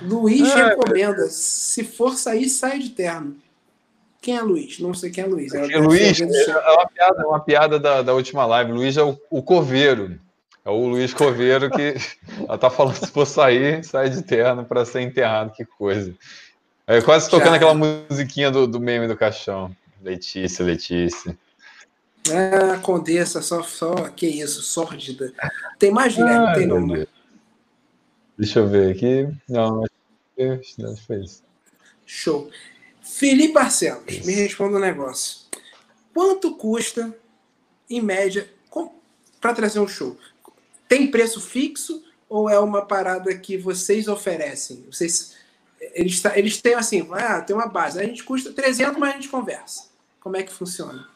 Luiz 0.00 0.48
é, 0.48 0.68
recomenda. 0.68 1.28
Se 1.28 1.84
for 1.84 2.16
sair, 2.16 2.48
sai 2.48 2.78
de 2.78 2.90
terno. 2.90 3.36
Quem 4.20 4.36
é 4.36 4.42
Luiz? 4.42 4.78
Não 4.78 4.94
sei 4.94 5.10
quem 5.10 5.24
é 5.24 5.26
Luiz. 5.26 5.52
É, 5.52 5.72
é 5.72 5.78
Luiz 5.78 6.20
é 6.20 6.24
uma 6.24 6.86
piada, 6.86 7.28
uma 7.28 7.40
piada 7.40 7.78
da, 7.78 8.02
da 8.02 8.14
última 8.14 8.46
live. 8.46 8.72
Luiz 8.72 8.96
é 8.96 9.02
o, 9.02 9.18
o 9.30 9.42
coveiro. 9.42 10.18
É 10.64 10.70
o 10.70 10.86
Luiz 10.86 11.14
Coveiro 11.14 11.70
que 11.70 11.94
ela 12.46 12.58
tá 12.58 12.68
falando 12.68 12.94
se 12.94 13.06
for 13.06 13.26
sair, 13.26 13.82
sai 13.84 14.10
de 14.10 14.22
terno 14.22 14.64
para 14.64 14.84
ser 14.84 15.00
enterrado, 15.00 15.52
que 15.52 15.64
coisa. 15.64 16.14
É 16.86 17.00
quase 17.00 17.30
tocando 17.30 17.50
Já. 17.50 17.56
aquela 17.56 17.74
musiquinha 17.74 18.50
do, 18.50 18.66
do 18.66 18.78
meme 18.78 19.08
do 19.08 19.16
caixão. 19.16 19.74
Letícia, 20.02 20.64
Letícia. 20.64 21.36
Ah, 22.30 22.78
Condessa, 22.78 23.40
só, 23.40 23.62
só, 23.62 23.94
que 24.10 24.26
isso, 24.26 24.62
sórdida. 24.62 25.32
Tem 25.78 25.90
mais, 25.90 26.14
Guilherme? 26.14 26.46
Ah, 26.46 26.54
tem 26.54 26.66
não, 26.66 26.86
né? 26.86 27.06
Deixa 28.36 28.60
eu 28.60 28.68
ver 28.68 28.92
aqui. 28.92 29.28
Não, 29.48 29.84
não 30.78 30.96
foi 30.96 31.24
isso. 31.24 31.42
Show. 32.04 32.50
Felipe 33.02 33.54
Barcelos, 33.54 34.24
me 34.24 34.34
responda 34.34 34.76
um 34.76 34.80
negócio. 34.80 35.40
Quanto 36.14 36.54
custa, 36.54 37.16
em 37.88 38.00
média, 38.00 38.48
para 39.40 39.54
trazer 39.54 39.80
um 39.80 39.88
show? 39.88 40.16
Tem 40.88 41.10
preço 41.10 41.40
fixo 41.40 42.02
ou 42.28 42.48
é 42.48 42.58
uma 42.58 42.84
parada 42.84 43.36
que 43.36 43.56
vocês 43.56 44.08
oferecem? 44.08 44.84
Vocês, 44.90 45.36
eles, 45.94 46.22
eles 46.34 46.60
têm 46.60 46.74
assim, 46.74 47.06
ah, 47.12 47.40
tem 47.40 47.56
uma 47.56 47.66
base, 47.66 47.98
a 47.98 48.04
gente 48.04 48.22
custa 48.22 48.52
300, 48.52 48.98
mas 48.98 49.10
a 49.10 49.14
gente 49.14 49.28
conversa. 49.28 49.88
Como 50.20 50.36
é 50.36 50.42
que 50.42 50.52
funciona? 50.52 51.08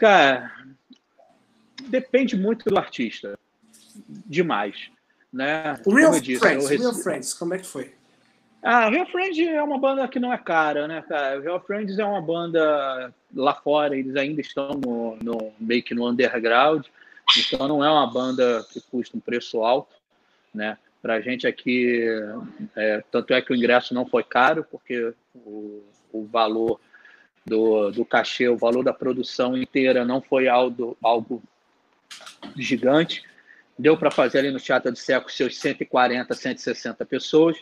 Cara, 0.00 0.50
depende 1.88 2.34
muito 2.34 2.70
do 2.70 2.78
artista. 2.78 3.38
Demais. 4.08 4.90
Né? 5.30 5.78
O 5.84 5.94
Real, 5.94 6.18
disse, 6.18 6.40
Friends, 6.40 6.70
rece... 6.70 6.82
Real 6.82 6.94
Friends, 6.94 7.34
como 7.34 7.52
é 7.52 7.58
que 7.58 7.66
foi? 7.66 7.94
Ah, 8.62 8.88
Real 8.88 9.06
Friends 9.06 9.38
é 9.38 9.62
uma 9.62 9.78
banda 9.78 10.08
que 10.08 10.18
não 10.18 10.32
é 10.32 10.38
cara, 10.38 10.88
né, 10.88 11.02
cara? 11.06 11.38
Real 11.40 11.60
Friends 11.60 11.98
é 11.98 12.04
uma 12.04 12.20
banda 12.20 13.12
lá 13.34 13.54
fora, 13.54 13.96
eles 13.96 14.16
ainda 14.16 14.40
estão 14.40 14.70
no, 14.70 15.16
no 15.16 15.52
meio 15.60 15.82
que 15.82 15.94
no 15.94 16.08
underground, 16.08 16.86
então 17.36 17.68
não 17.68 17.84
é 17.84 17.90
uma 17.90 18.10
banda 18.10 18.64
que 18.72 18.80
custa 18.80 19.18
um 19.18 19.20
preço 19.20 19.62
alto, 19.62 19.94
né? 20.52 20.78
Para 21.02 21.14
a 21.14 21.20
gente 21.20 21.46
aqui, 21.46 22.04
é, 22.74 23.04
tanto 23.10 23.34
é 23.34 23.42
que 23.42 23.52
o 23.52 23.56
ingresso 23.56 23.92
não 23.92 24.06
foi 24.06 24.24
caro, 24.24 24.66
porque 24.70 25.14
o, 25.34 25.82
o 26.10 26.24
valor 26.24 26.80
do, 27.44 27.90
do 27.90 28.04
cachê, 28.04 28.48
o 28.48 28.56
valor 28.56 28.84
da 28.84 28.92
produção 28.92 29.56
inteira 29.56 30.04
não 30.04 30.20
foi 30.20 30.48
algo, 30.48 30.96
algo 31.02 31.42
gigante. 32.56 33.24
Deu 33.78 33.96
para 33.96 34.10
fazer 34.10 34.38
ali 34.38 34.50
no 34.50 34.60
Teatro 34.60 34.92
de 34.92 34.98
Seco 34.98 35.30
seus 35.32 35.58
140, 35.58 36.34
160 36.34 37.04
pessoas. 37.06 37.56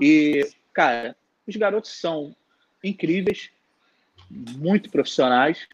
E, 0.00 0.48
cara, 0.72 1.16
os 1.46 1.54
garotos 1.56 1.92
são 1.92 2.34
incríveis, 2.82 3.50
muito 4.30 4.90
profissionais, 4.90 5.68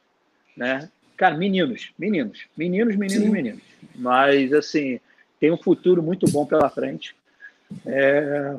né? 0.56 0.90
Cara, 1.16 1.36
meninos, 1.36 1.92
meninos, 1.98 2.46
meninos, 2.56 2.96
meninos, 2.96 3.24
Sim. 3.24 3.30
meninos. 3.30 3.62
Mas, 3.94 4.52
assim, 4.52 5.00
tem 5.40 5.50
um 5.50 5.56
futuro 5.56 6.02
muito 6.02 6.30
bom 6.30 6.44
pela 6.44 6.68
frente. 6.68 7.14
É, 7.86 8.56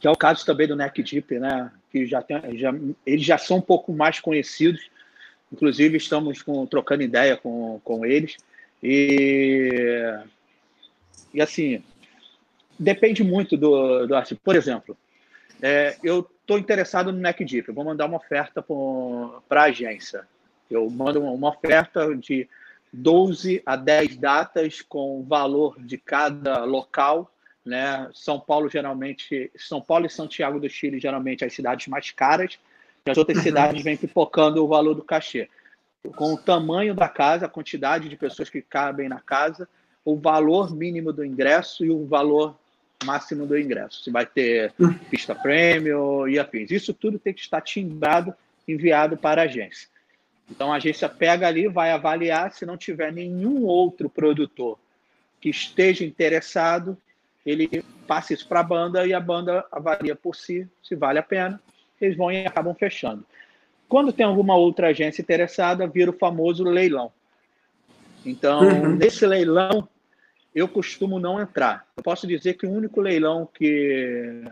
que 0.00 0.06
é 0.06 0.10
o 0.10 0.16
caso 0.16 0.44
também 0.44 0.66
do 0.66 0.76
Neck 0.76 1.02
Deep, 1.02 1.38
né? 1.38 1.70
Que 1.90 2.06
já 2.06 2.22
tem, 2.22 2.58
já, 2.58 2.72
eles 3.06 3.24
já 3.24 3.38
são 3.38 3.58
um 3.58 3.62
pouco 3.62 3.92
mais 3.92 4.20
conhecidos. 4.20 4.90
Inclusive, 5.52 5.96
estamos 5.96 6.42
com, 6.42 6.66
trocando 6.66 7.02
ideia 7.02 7.36
com, 7.36 7.80
com 7.82 8.04
eles. 8.04 8.36
E, 8.82 9.70
e 11.32 11.40
assim, 11.40 11.82
depende 12.78 13.24
muito 13.24 13.56
do, 13.56 14.06
do 14.06 14.14
artista. 14.14 14.40
Por 14.44 14.54
exemplo, 14.54 14.96
é, 15.60 15.96
eu 16.02 16.28
estou 16.40 16.58
interessado 16.58 17.12
no 17.12 17.18
Neck 17.18 17.44
Deep. 17.44 17.68
Eu 17.68 17.74
vou 17.74 17.84
mandar 17.84 18.06
uma 18.06 18.16
oferta 18.16 18.64
para 19.48 19.62
a 19.62 19.66
agência. 19.66 20.26
Eu 20.70 20.88
mando 20.90 21.22
uma 21.22 21.48
oferta 21.48 22.14
de 22.14 22.48
12 22.92 23.62
a 23.64 23.76
10 23.76 24.16
datas 24.16 24.82
com 24.82 25.24
valor 25.24 25.76
de 25.80 25.98
cada 25.98 26.64
local 26.64 27.32
né? 27.68 28.08
São 28.14 28.40
Paulo 28.40 28.68
geralmente, 28.68 29.50
São 29.56 29.80
Paulo 29.80 30.06
e 30.06 30.10
Santiago 30.10 30.58
do 30.58 30.68
Chile 30.68 30.98
geralmente 30.98 31.44
as 31.44 31.52
cidades 31.52 31.86
mais 31.86 32.10
caras, 32.10 32.58
e 33.06 33.10
as 33.10 33.18
outras 33.18 33.38
uhum. 33.38 33.44
cidades 33.44 33.82
vêm 33.82 33.96
pipocando 33.96 34.64
o 34.64 34.68
valor 34.68 34.94
do 34.94 35.04
cachê. 35.04 35.48
Com 36.16 36.34
o 36.34 36.38
tamanho 36.38 36.94
da 36.94 37.08
casa, 37.08 37.46
a 37.46 37.48
quantidade 37.48 38.08
de 38.08 38.16
pessoas 38.16 38.48
que 38.48 38.62
cabem 38.62 39.08
na 39.08 39.20
casa, 39.20 39.68
o 40.04 40.16
valor 40.16 40.74
mínimo 40.74 41.12
do 41.12 41.24
ingresso 41.24 41.84
e 41.84 41.90
o 41.90 42.06
valor 42.06 42.56
máximo 43.04 43.46
do 43.46 43.58
ingresso. 43.58 44.02
Se 44.02 44.10
vai 44.10 44.24
ter 44.24 44.72
uhum. 44.78 44.94
pista 45.10 45.34
prêmio 45.34 46.26
e 46.26 46.38
afins. 46.38 46.70
Isso 46.70 46.94
tudo 46.94 47.18
tem 47.18 47.34
que 47.34 47.40
estar 47.40 47.60
timbrado, 47.60 48.34
enviado 48.66 49.16
para 49.16 49.42
a 49.42 49.44
agência. 49.44 49.88
Então 50.50 50.72
a 50.72 50.76
agência 50.76 51.08
pega 51.08 51.46
ali, 51.46 51.68
vai 51.68 51.90
avaliar, 51.90 52.52
se 52.52 52.64
não 52.64 52.76
tiver 52.76 53.12
nenhum 53.12 53.64
outro 53.64 54.08
produtor 54.08 54.78
que 55.40 55.50
esteja 55.50 56.04
interessado, 56.04 56.96
ele 57.44 57.84
passa 58.06 58.34
isso 58.34 58.46
para 58.46 58.60
a 58.60 58.64
banda 58.64 59.06
e 59.06 59.14
a 59.14 59.20
banda 59.20 59.64
avalia 59.70 60.14
por 60.14 60.34
si 60.34 60.68
se 60.82 60.94
vale 60.94 61.18
a 61.18 61.22
pena. 61.22 61.60
Eles 62.00 62.16
vão 62.16 62.30
e 62.30 62.46
acabam 62.46 62.74
fechando. 62.74 63.24
Quando 63.88 64.12
tem 64.12 64.26
alguma 64.26 64.54
outra 64.54 64.88
agência 64.88 65.22
interessada, 65.22 65.86
vira 65.86 66.10
o 66.10 66.18
famoso 66.18 66.62
leilão. 66.62 67.10
Então, 68.24 68.60
uhum. 68.60 68.96
nesse 68.96 69.26
leilão, 69.26 69.88
eu 70.54 70.68
costumo 70.68 71.18
não 71.18 71.40
entrar. 71.40 71.86
Eu 71.96 72.02
posso 72.02 72.26
dizer 72.26 72.54
que 72.54 72.66
o 72.66 72.70
único 72.70 73.00
leilão 73.00 73.48
que, 73.52 74.44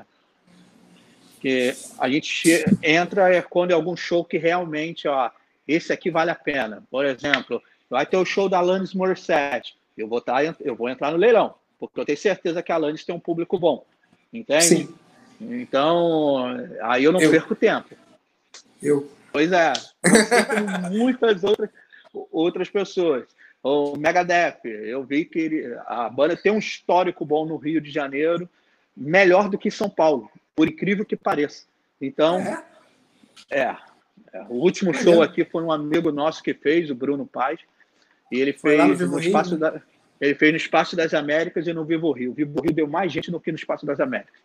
que 1.40 1.74
a 1.98 2.08
gente 2.08 2.64
entra 2.82 3.34
é 3.34 3.42
quando 3.42 3.72
é 3.72 3.74
algum 3.74 3.96
show 3.96 4.24
que 4.24 4.38
realmente, 4.38 5.06
ó, 5.06 5.30
esse 5.68 5.92
aqui 5.92 6.10
vale 6.10 6.30
a 6.30 6.34
pena. 6.34 6.82
Por 6.90 7.04
exemplo, 7.04 7.62
vai 7.90 8.06
ter 8.06 8.16
o 8.16 8.24
show 8.24 8.48
da 8.48 8.58
Alanis 8.58 8.94
Morissette. 8.94 9.76
Eu 9.98 10.08
vou, 10.08 10.20
tá, 10.20 10.38
eu 10.60 10.74
vou 10.74 10.88
entrar 10.88 11.10
no 11.10 11.18
leilão 11.18 11.54
porque 11.78 12.00
eu 12.00 12.04
tenho 12.04 12.18
certeza 12.18 12.62
que 12.62 12.72
a 12.72 12.76
Alanis 12.76 13.04
tem 13.04 13.14
um 13.14 13.20
público 13.20 13.58
bom. 13.58 13.84
Entende? 14.32 14.64
Sim. 14.64 14.94
Então, 15.40 16.44
aí 16.82 17.04
eu 17.04 17.12
não 17.12 17.20
eu. 17.20 17.30
perco 17.30 17.54
tempo. 17.54 17.94
Eu. 18.82 19.10
Pois 19.32 19.52
é. 19.52 19.72
muitas 20.90 21.44
outras, 21.44 21.70
outras 22.32 22.70
pessoas. 22.70 23.24
O 23.62 23.96
Megadeth, 23.96 24.60
eu 24.64 25.02
vi 25.02 25.24
que 25.24 25.38
ele, 25.38 25.76
a 25.86 26.08
banda 26.08 26.36
tem 26.36 26.52
um 26.52 26.58
histórico 26.58 27.24
bom 27.24 27.44
no 27.44 27.56
Rio 27.56 27.80
de 27.80 27.90
Janeiro, 27.90 28.48
melhor 28.96 29.48
do 29.48 29.58
que 29.58 29.70
São 29.70 29.90
Paulo, 29.90 30.30
por 30.54 30.68
incrível 30.68 31.04
que 31.04 31.16
pareça. 31.16 31.66
Então, 32.00 32.38
é. 33.50 33.60
é, 33.60 33.76
é 34.32 34.42
o 34.48 34.54
último 34.54 34.94
show 34.94 35.20
aqui 35.20 35.44
foi 35.44 35.62
um 35.62 35.72
amigo 35.72 36.12
nosso 36.12 36.42
que 36.42 36.54
fez, 36.54 36.90
o 36.90 36.94
Bruno 36.94 37.26
Paz, 37.26 37.58
e 38.30 38.40
ele 38.40 38.52
foi 38.52 38.76
fez 38.76 39.00
no, 39.00 39.08
no 39.08 39.18
espaço 39.18 39.50
Rio. 39.50 39.58
da 39.58 39.82
ele 40.20 40.34
fez 40.34 40.52
no 40.52 40.56
Espaço 40.56 40.96
das 40.96 41.12
Américas 41.14 41.66
e 41.66 41.72
no 41.72 41.84
Vivo 41.84 42.10
Rio. 42.12 42.30
O 42.30 42.34
Vivo 42.34 42.60
Rio 42.60 42.72
deu 42.72 42.86
mais 42.86 43.12
gente 43.12 43.30
do 43.30 43.40
que 43.40 43.52
no 43.52 43.58
Espaço 43.58 43.84
das 43.84 44.00
Américas. 44.00 44.40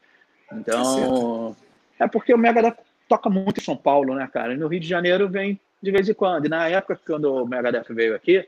Então, 0.52 1.56
é 2.00 2.08
porque 2.08 2.34
o 2.34 2.38
Megadeth 2.38 2.78
toca 3.08 3.30
muito 3.30 3.60
em 3.60 3.64
São 3.64 3.78
Paulo, 3.78 4.16
né, 4.16 4.30
cara? 4.32 4.54
E 4.54 4.58
no 4.58 4.68
Rio 4.68 4.80
de 4.80 4.88
Janeiro 4.88 5.30
vem 5.30 5.60
de 5.82 5.92
vez 5.92 6.08
em 6.10 6.14
quando. 6.14 6.46
E 6.46 6.50
na 6.50 6.68
época, 6.68 7.00
quando 7.06 7.34
o 7.34 7.48
Megadeth 7.48 7.86
veio 7.90 8.16
aqui, 8.16 8.46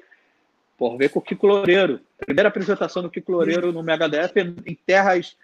por 0.77 0.97
ver 0.97 1.09
com 1.09 1.19
o 1.19 1.21
Kiko 1.21 1.47
Loureiro. 1.47 2.01
Primeira 2.17 2.49
apresentação 2.49 3.01
do 3.01 3.09
Kiko 3.09 3.31
Loureiro 3.31 3.71
no 3.71 3.83
Megadeth 3.83 4.33
em 4.65 4.75
terras, 4.75 5.37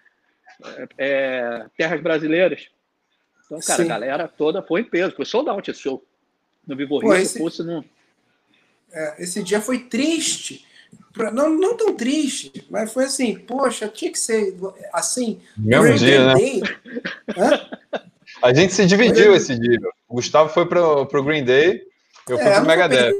é, 0.98 1.66
terras 1.76 2.00
brasileiras. 2.00 2.68
Então, 3.46 3.58
cara, 3.60 3.82
Sim. 3.82 3.84
a 3.84 3.88
galera 3.88 4.28
toda 4.28 4.62
foi 4.62 4.82
em 4.82 4.84
peso. 4.84 5.16
Foi 5.16 5.24
sold 5.24 5.48
out 5.48 5.70
esse 5.70 5.80
show. 5.80 6.04
No 6.66 6.76
Vivo 6.76 6.98
Rio, 6.98 7.14
esse, 7.14 7.38
fosse 7.38 7.62
no... 7.62 7.84
É, 8.92 9.22
esse 9.22 9.42
dia 9.42 9.60
foi 9.60 9.78
triste 9.78 10.66
não, 11.32 11.50
não 11.50 11.76
tão 11.76 11.94
triste, 11.94 12.66
mas 12.70 12.92
foi 12.92 13.04
assim, 13.04 13.36
poxa, 13.36 13.88
tinha 13.88 14.10
que 14.10 14.18
ser 14.18 14.56
assim. 14.92 15.40
Mesmo 15.56 15.94
dia, 15.94 16.26
né? 16.26 16.34
A 18.42 18.54
gente 18.54 18.72
se 18.72 18.86
dividiu 18.86 19.34
esse 19.34 19.58
dia. 19.58 19.80
O 20.08 20.14
Gustavo 20.14 20.48
foi 20.50 20.66
pro, 20.66 21.06
pro 21.06 21.22
Green 21.22 21.44
Day, 21.44 21.82
eu 22.28 22.38
fui 22.38 22.46
é, 22.46 22.56
pro 22.56 22.66
Megadeth. 22.66 23.12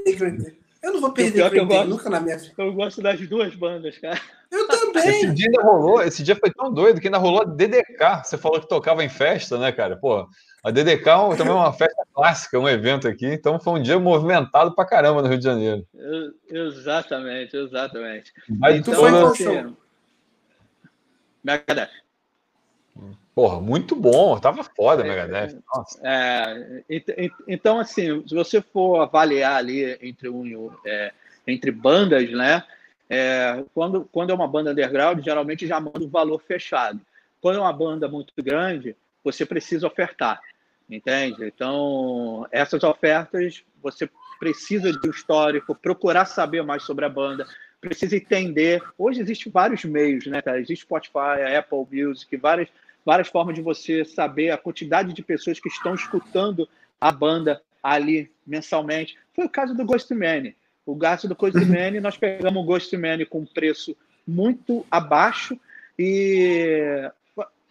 Eu 0.83 0.95
não 0.95 1.01
vou 1.01 1.13
perder 1.13 1.51
Green 1.51 1.67
Day 1.67 1.85
nunca 1.85 2.09
na 2.09 2.21
minha 2.21 2.39
vida. 2.39 2.55
Eu 2.57 2.73
gosto 2.73 3.03
das 3.03 3.21
duas 3.29 3.55
bandas, 3.55 3.99
cara. 3.99 4.21
Eu 4.51 4.67
também. 4.67 5.09
Esse 5.09 5.35
dia 5.35 5.47
ainda 5.47 5.63
rolou, 5.63 6.03
esse 6.03 6.23
dia 6.23 6.37
foi 6.37 6.51
tão 6.51 6.73
doido 6.73 7.01
que 7.01 7.09
ainda 7.09 7.19
rolou 7.19 7.45
DDK. 7.45 8.25
Você 8.25 8.39
falou 8.39 8.61
que 8.61 8.69
tocava 8.69 9.05
em 9.05 9.09
festa, 9.09 9.59
né, 9.59 9.71
cara? 9.73 9.97
Pô, 9.97 10.27
a 10.63 10.71
DDK 10.71 11.09
é 11.09 11.37
também 11.37 11.53
é 11.53 11.57
uma 11.57 11.73
festa 11.73 12.07
clássica, 12.13 12.59
um 12.59 12.69
evento 12.69 13.09
aqui, 13.09 13.27
então 13.27 13.59
foi 13.59 13.79
um 13.79 13.83
dia 13.83 13.99
movimentado 13.99 14.75
pra 14.75 14.85
caramba 14.85 15.23
no 15.23 15.29
Rio 15.29 15.39
de 15.39 15.45
Janeiro. 15.45 15.87
exatamente, 16.49 17.57
exatamente. 17.57 18.33
Mas 18.49 18.77
então, 18.77 18.93
tu 18.93 19.01
foi 19.01 19.11
qual 19.11 19.35
show? 19.35 19.77
Megadeth. 21.43 21.91
Porra, 23.35 23.61
muito 23.61 23.97
bom, 23.97 24.39
tava 24.39 24.63
foda, 24.63 25.03
Megadeth. 25.03 25.59
É, 26.03 26.83
então, 27.49 27.81
assim, 27.81 28.27
se 28.29 28.35
você 28.35 28.61
for 28.61 29.01
avaliar 29.01 29.57
ali 29.57 29.97
entre 30.03 30.29
um, 30.29 30.71
é, 30.85 31.13
entre 31.47 31.71
bandas, 31.71 32.31
né? 32.31 32.63
É, 33.09 33.65
quando, 33.75 34.09
quando 34.13 34.31
é 34.31 34.35
uma 34.35 34.47
banda 34.47 34.73
underground, 34.73 35.25
geralmente 35.25 35.67
já 35.67 35.81
manda 35.81 36.05
um 36.05 36.09
valor 36.09 36.41
fechado. 36.41 37.01
quando 37.41 37.57
é 37.57 37.61
uma 37.61 37.73
banda 37.73 38.09
muito 38.09 38.33
grande, 38.39 38.95
você 39.23 39.45
precisa 39.45 39.87
ofertar, 39.87 40.41
entende? 40.89 41.45
Então, 41.45 42.47
essas 42.51 42.83
ofertas, 42.83 43.63
você 43.83 44.09
precisa 44.39 44.93
de 44.93 45.09
um 45.09 45.11
histórico, 45.11 45.75
procurar 45.75 46.25
saber 46.25 46.63
mais 46.63 46.83
sobre 46.83 47.05
a 47.05 47.09
banda, 47.09 47.47
precisa 47.81 48.17
entender. 48.17 48.83
Hoje 48.99 49.21
existem 49.21 49.51
vários 49.53 49.85
meios, 49.85 50.27
né, 50.27 50.41
cara? 50.43 50.61
Existe 50.61 50.83
Spotify, 50.83 51.43
Apple 51.57 51.87
Music, 51.91 52.35
várias, 52.37 52.69
várias 53.05 53.29
formas 53.29 53.55
de 53.55 53.63
você 53.63 54.05
saber 54.05 54.51
a 54.51 54.59
quantidade 54.59 55.13
de 55.13 55.23
pessoas 55.23 55.61
que 55.61 55.69
estão 55.69 55.95
escutando 55.95 56.69
a 57.01 57.11
banda 57.11 57.63
ali 57.83 58.31
mensalmente. 58.47 59.19
Foi 59.35 59.47
o 59.47 59.51
caso 59.51 59.75
do 59.75 59.85
Ghostman. 59.85 60.55
O 60.85 60.95
gasto 60.95 61.29
do 61.29 61.37
Ghostman, 61.37 62.01
nós 62.01 62.17
pegamos 62.17 62.63
o 62.63 62.67
Ghostman 62.67 63.25
com 63.27 63.47
preço 63.47 63.97
muito 64.27 64.87
abaixo 64.91 65.59
e 65.99 67.11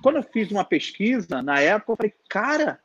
quando 0.01 0.17
eu 0.17 0.23
fiz 0.23 0.51
uma 0.51 0.63
pesquisa, 0.63 1.41
na 1.41 1.59
época, 1.59 1.91
eu 1.91 1.97
falei, 1.97 2.13
cara, 2.29 2.79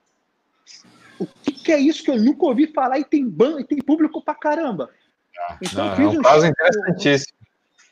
o 1.19 1.27
que, 1.27 1.53
que 1.53 1.73
é 1.73 1.79
isso 1.79 2.03
que 2.03 2.11
eu 2.11 2.17
nunca 2.17 2.45
ouvi 2.45 2.67
falar 2.67 2.99
e 2.99 3.05
tem 3.05 3.29
ban 3.29 3.61
e 3.61 3.65
tem 3.65 3.79
público 3.79 4.23
pra 4.23 4.35
caramba? 4.35 4.91
Então, 5.63 5.87
não, 5.87 5.97
fiz 5.97 6.05
é 6.07 6.09
um, 6.09 6.19
um 6.19 6.23
caso 6.23 6.47
interessantíssimo. 6.47 7.39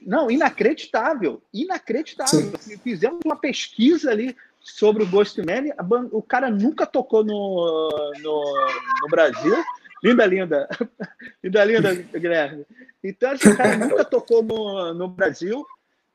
Não, 0.00 0.30
inacreditável, 0.30 1.42
inacreditável. 1.52 2.52
Sim. 2.58 2.76
Fizemos 2.78 3.20
uma 3.24 3.36
pesquisa 3.36 4.10
ali 4.10 4.36
sobre 4.60 5.02
o 5.02 5.06
Ghostman, 5.06 5.72
o 6.12 6.22
cara 6.22 6.50
nunca 6.50 6.86
tocou 6.86 7.24
no, 7.24 8.12
no, 8.20 8.68
no 9.02 9.08
Brasil. 9.08 9.56
Linda, 10.02 10.26
linda. 10.26 10.68
linda, 11.42 11.64
linda, 11.64 11.94
Guilherme. 12.18 12.66
Então, 13.02 13.32
esse 13.32 13.56
cara 13.56 13.76
nunca 13.76 14.04
tocou 14.04 14.42
no, 14.42 14.94
no 14.94 15.08
Brasil. 15.08 15.64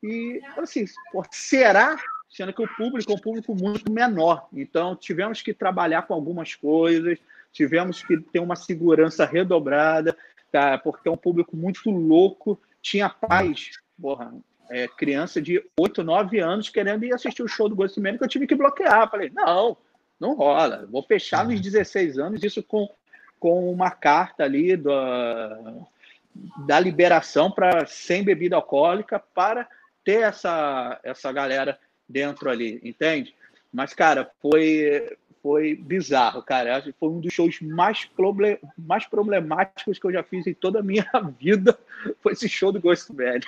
E, 0.03 0.41
assim, 0.58 0.86
pô, 1.12 1.24
será? 1.32 1.97
Sendo 2.38 2.53
que 2.53 2.61
o 2.61 2.67
público 2.67 3.11
é 3.11 3.15
um 3.15 3.17
público 3.17 3.55
muito 3.55 3.91
menor. 3.91 4.47
Então, 4.53 4.95
tivemos 4.95 5.41
que 5.41 5.55
trabalhar 5.55 6.03
com 6.03 6.13
algumas 6.13 6.53
coisas, 6.53 7.17
tivemos 7.51 8.03
que 8.03 8.15
ter 8.15 8.39
uma 8.39 8.55
segurança 8.55 9.25
redobrada, 9.25 10.15
tá? 10.51 10.77
porque 10.77 11.09
é 11.09 11.11
um 11.11 11.17
público 11.17 11.57
muito 11.57 11.89
louco. 11.89 12.61
Tinha 12.79 13.09
pais, 13.09 13.71
porra, 13.99 14.31
é, 14.69 14.88
criança 14.88 15.41
de 15.41 15.65
8, 15.79 16.03
9 16.03 16.39
anos 16.39 16.69
querendo 16.69 17.05
ir 17.05 17.11
assistir 17.11 17.41
o 17.41 17.47
show 17.47 17.67
do 17.67 17.75
Ghost 17.75 17.99
Man, 17.99 18.19
que 18.19 18.23
eu 18.23 18.29
tive 18.29 18.45
que 18.45 18.53
bloquear. 18.53 19.09
Falei, 19.09 19.31
não, 19.33 19.75
não 20.19 20.35
rola. 20.35 20.88
Vou 20.91 21.01
fechar 21.01 21.43
nos 21.43 21.59
16 21.59 22.19
anos, 22.19 22.43
isso 22.43 22.61
com, 22.61 22.88
com 23.39 23.71
uma 23.71 23.89
carta 23.89 24.43
ali 24.43 24.77
do, 24.77 24.91
da 26.67 26.79
liberação 26.79 27.49
para 27.49 27.88
sem 27.88 28.23
bebida 28.23 28.55
alcoólica 28.55 29.19
para 29.33 29.67
ter 30.03 30.21
essa, 30.21 30.99
essa 31.03 31.31
galera 31.31 31.79
dentro 32.08 32.49
ali, 32.49 32.80
entende? 32.84 33.36
Mas, 33.72 33.93
cara, 33.93 34.32
foi, 34.41 35.18
foi 35.41 35.76
bizarro, 35.76 36.41
cara. 36.41 36.84
Foi 36.99 37.10
um 37.10 37.20
dos 37.20 37.34
shows 37.34 37.60
mais, 37.62 38.05
problem, 38.05 38.58
mais 38.78 39.05
problemáticos 39.05 39.99
que 39.99 40.05
eu 40.05 40.12
já 40.12 40.24
fiz 40.24 40.47
em 40.47 40.53
toda 40.53 40.80
a 40.80 40.84
minha 40.84 41.10
vida. 41.39 41.78
Foi 42.22 42.34
esse 42.34 42.47
show 42.47 42.72
do 42.72 42.82
Ghost 42.82 43.12
Band. 43.14 43.41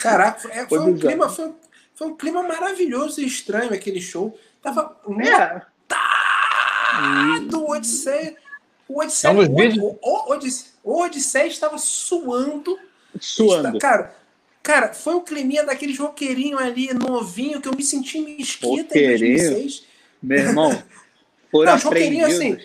Caraca, 0.00 0.40
foi, 0.40 0.50
é, 0.52 0.66
foi, 0.66 0.78
um 0.78 0.96
clima, 0.96 1.28
foi, 1.28 1.52
foi, 1.94 2.06
um 2.08 2.16
clima 2.16 2.42
maravilhoso 2.42 3.20
e 3.20 3.26
estranho 3.26 3.72
aquele 3.72 4.00
show. 4.00 4.38
Tava 4.60 4.96
é. 5.20 5.62
lotado 5.92 7.64
o 7.64 7.70
Odisseia. 7.70 8.36
O 8.88 9.00
Odisseia, 9.00 9.30
é 9.30 9.34
um 9.34 9.82
o, 9.82 9.98
o, 10.02 10.38
o, 10.84 11.02
Odisseia 11.02 11.46
estava 11.46 11.78
suando. 11.78 12.78
Suando. 13.18 13.78
Cara, 13.78 14.14
Cara, 14.62 14.94
foi 14.94 15.14
o 15.14 15.22
climinha 15.22 15.64
daquele 15.64 15.96
roqueirinho 15.96 16.58
ali, 16.58 16.94
novinho, 16.94 17.60
que 17.60 17.68
eu 17.68 17.74
me 17.74 17.82
senti 17.82 18.20
mesquita 18.20 18.96
em 18.96 19.08
2006. 19.08 19.86
Meu 20.22 20.38
irmão, 20.38 20.82
foram 21.50 21.76
Não, 21.76 21.88
apreendidos. 21.88 22.34
Assim. 22.34 22.58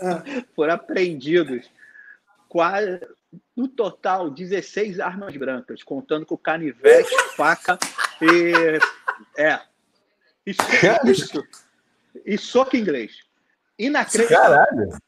Ah. 0.00 0.22
foram 0.54 0.74
apreendidos 0.74 1.70
quase, 2.48 3.00
no 3.56 3.66
total, 3.66 4.30
16 4.30 5.00
armas 5.00 5.34
brancas, 5.36 5.82
contando 5.82 6.26
com 6.26 6.36
canivete, 6.36 7.10
faca 7.36 7.78
e. 8.20 8.78
É. 9.40 9.60
Isso, 10.44 10.60
isso. 11.06 11.44
E 12.26 12.36
soco 12.36 12.76
inglês. 12.76 13.20
Inacreditável. 13.78 14.58
Caralho. 14.58 14.98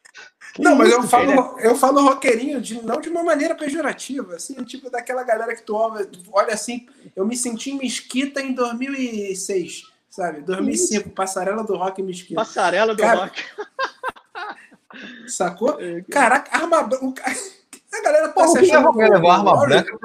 Não, 0.57 0.75
mas 0.75 0.89
eu 0.89 1.03
falo, 1.03 1.59
eu 1.59 1.75
falo 1.75 2.01
roqueirinho 2.01 2.61
de, 2.61 2.81
não 2.81 3.01
de 3.01 3.09
uma 3.09 3.23
maneira 3.23 3.53
pejorativa, 3.55 4.35
assim, 4.35 4.53
tipo 4.63 4.89
daquela 4.89 5.23
galera 5.23 5.53
que 5.53 5.61
tu 5.61 5.75
olha, 5.75 6.09
olha 6.31 6.53
assim, 6.53 6.87
eu 7.15 7.25
me 7.25 7.35
senti 7.35 7.71
em 7.71 7.77
Mesquita 7.77 8.41
em 8.41 8.53
2006, 8.53 9.83
sabe? 10.09 10.41
2005, 10.41 11.09
Passarela 11.09 11.63
do 11.63 11.75
Rock 11.75 12.01
Mesquita. 12.01 12.35
Passarela 12.35 12.95
do 12.95 13.01
Cara, 13.01 13.25
Rock. 13.25 13.43
Sacou? 15.27 15.79
É, 15.81 16.01
Caraca, 16.03 16.55
arma 16.55 16.77
A 16.79 18.01
galera 18.01 18.29
tá 18.29 18.47
se 18.47 18.59
achando. 18.59 18.93
Que 18.93 19.09
levar 19.09 19.33
arma 19.33 19.59
branca 19.59 19.97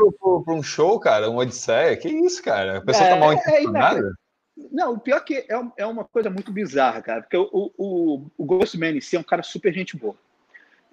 para 0.45 0.55
um 0.55 0.63
show, 0.65 0.99
cara? 0.99 1.31
Uma 1.31 1.43
odisseia? 1.43 1.97
Que 1.97 2.09
isso, 2.09 2.43
cara? 2.43 2.79
A 2.79 2.81
pessoa 2.81 3.05
tá 3.05 3.11
é, 3.11 3.15
tá 3.15 3.21
mal 3.21 3.33
intencionada? 3.35 4.01
É, 4.01 4.65
não, 4.73 4.95
o 4.95 4.99
pior 4.99 5.21
que 5.25 5.35
é, 5.49 5.61
é 5.77 5.87
uma 5.87 6.05
coisa 6.05 6.29
muito 6.29 6.51
bizarra, 6.51 7.01
cara, 7.01 7.23
porque 7.23 7.37
o, 7.37 7.73
o, 7.79 8.27
o 8.37 8.45
Ghostman 8.45 8.97
em 8.97 9.01
si 9.01 9.17
é 9.17 9.21
um 9.21 9.25
cara 9.25 9.45
super 9.45 9.73
gente 9.73 9.97
boa. 9.97 10.17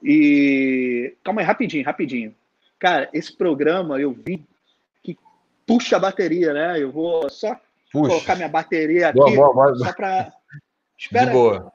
E. 0.04 1.16
Calma 1.24 1.42
aí, 1.42 1.48
rapidinho, 1.48 1.86
rapidinho. 1.86 2.36
Cara, 2.80 3.10
esse 3.14 3.36
programa 3.36 4.00
eu 4.00 4.12
vi 4.12 4.46
que 5.04 5.18
puxa 5.66 5.98
a 5.98 6.00
bateria, 6.00 6.54
né? 6.54 6.82
Eu 6.82 6.92
vou 6.92 7.30
só 7.30 7.56
puxa. 7.92 8.10
colocar 8.10 8.36
minha 8.36 8.50
bateria 8.50 9.10
aqui. 9.10 9.20
Boa, 9.20 9.32
boa, 9.32 9.54
boa. 9.54 9.78
Só 9.78 9.94
para. 9.94 10.32
Espera. 10.98 11.26
De 11.26 11.32
boa. 11.32 11.72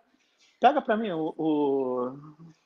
Pega 0.61 0.81
para 0.81 0.97
mim 0.97 1.11
o, 1.11 1.35
o. 1.37 2.16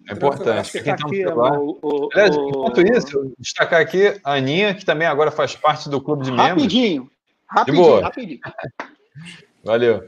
É 0.09 0.13
importante. 0.13 0.71
Que 0.73 0.83
tá 0.83 0.93
aqui, 0.93 1.27
o, 1.27 1.79
o, 1.83 2.09
Aliás, 2.13 2.37
enquanto 2.37 2.81
isso, 2.83 3.35
destacar 3.39 3.81
aqui 3.81 4.21
a 4.23 4.35
Aninha, 4.35 4.75
que 4.75 4.85
também 4.85 5.09
agora 5.09 5.31
faz 5.31 5.57
parte 5.57 5.89
do 5.89 6.01
clube 6.01 6.25
de 6.25 6.31
membros. 6.31 6.63
Rapidinho, 6.63 7.11
rapidinho, 7.47 8.01
rapidinho. 8.01 8.41
Valeu. 9.65 10.07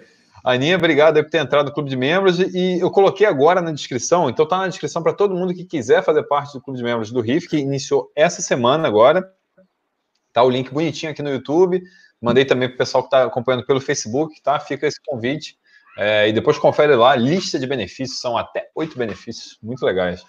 Aninha, 0.55 0.77
obrigado 0.77 1.23
por 1.23 1.29
ter 1.29 1.39
entrado 1.39 1.67
no 1.67 1.75
clube 1.75 1.91
de 1.91 1.97
membros 1.97 2.39
e 2.41 2.81
eu 2.81 2.91
coloquei 2.91 3.27
agora 3.27 3.61
na 3.61 3.71
descrição, 3.71 4.31
então 4.31 4.49
tá 4.49 4.57
na 4.57 4.69
descrição 4.69 5.03
para 5.03 5.13
todo 5.13 5.35
mundo 5.35 5.53
que 5.53 5.63
quiser 5.63 6.03
fazer 6.03 6.23
parte 6.23 6.55
do 6.55 6.61
clube 6.63 6.79
de 6.79 6.85
membros 6.85 7.11
do 7.11 7.21
RIF, 7.21 7.47
que 7.47 7.59
iniciou 7.59 8.11
essa 8.17 8.41
semana 8.41 8.89
agora. 8.89 9.31
Tá 10.33 10.43
o 10.43 10.49
link 10.49 10.73
bonitinho 10.73 11.13
aqui 11.13 11.23
no 11.23 11.31
YouTube. 11.31 11.83
Mandei 12.21 12.47
também 12.47 12.67
para 12.67 12.77
o 12.77 12.79
pessoal 12.79 13.03
que 13.03 13.09
está 13.09 13.25
acompanhando 13.25 13.67
pelo 13.67 13.81
Facebook, 13.81 14.41
tá? 14.43 14.59
Fica 14.59 14.87
esse 14.87 14.99
convite. 15.05 15.59
É, 15.99 16.29
e 16.29 16.33
depois 16.33 16.57
confere 16.57 16.95
lá, 16.97 17.15
lista 17.15 17.59
de 17.59 17.67
benefícios, 17.67 18.19
são 18.19 18.39
até 18.39 18.71
oito 18.75 18.97
benefícios 18.97 19.59
muito 19.63 19.85
legais 19.85 20.23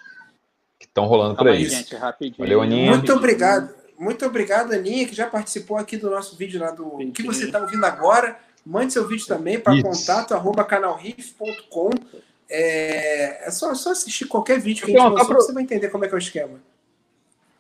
que 0.78 0.86
estão 0.86 1.06
rolando 1.06 1.36
por 1.36 1.48
aí. 1.48 1.64
Gente, 1.66 1.96
Valeu, 2.38 2.62
Aninha. 2.62 2.92
Muito 2.92 3.14
obrigado. 3.14 3.74
Muito 3.98 4.26
obrigado, 4.26 4.74
Aninha, 4.74 5.08
que 5.08 5.16
já 5.16 5.28
participou 5.28 5.78
aqui 5.78 5.96
do 5.96 6.10
nosso 6.10 6.36
vídeo 6.36 6.60
lá 6.60 6.72
do 6.72 6.88
o 6.88 7.12
que 7.12 7.24
você 7.24 7.46
está 7.46 7.60
ouvindo 7.60 7.86
agora. 7.86 8.38
Mande 8.66 8.94
seu 8.94 9.08
vídeo 9.08 9.26
também 9.26 9.60
para 9.60 9.82
contato 9.82 10.34
arroba 10.34 10.64
canalriff.com. 10.64 11.90
É, 12.50 13.48
é 13.48 13.52
só, 13.52 13.74
só 13.76 13.92
assistir 13.92 14.26
qualquer 14.26 14.60
vídeo 14.60 14.86
que 14.86 14.96
a 14.96 15.00
gente 15.00 15.12
postou, 15.12 15.28
pro... 15.28 15.42
você 15.42 15.54
vai 15.54 15.64
entender 15.64 15.90
como 15.90 16.06
é 16.06 16.08
que 16.08 16.14
é 16.14 16.18
o 16.18 16.20
esquema. 16.20 16.60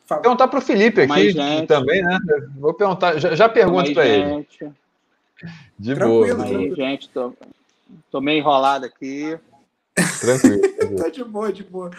Fala. 0.05 0.21
Perguntar 0.21 0.47
para 0.47 0.59
o 0.59 0.61
Felipe 0.61 1.01
aqui 1.01 1.33
também, 1.67 2.01
né? 2.01 2.17
Vou 2.57 2.73
perguntar, 2.73 3.19
já, 3.19 3.35
já 3.35 3.47
pergunto 3.47 3.93
para 3.93 4.07
ele. 4.07 4.47
De 5.77 5.95
tranquilo, 5.95 6.43
boa. 6.43 6.47
Aí, 6.47 6.75
gente, 6.75 7.09
tô, 7.09 7.33
tô 8.09 8.19
meio 8.19 8.39
enrolado 8.39 8.85
aqui. 8.85 9.37
Tranquilo. 10.19 10.61
tá 10.97 11.09
de 11.09 11.23
boa, 11.23 11.53
de 11.53 11.63
boa. 11.63 11.91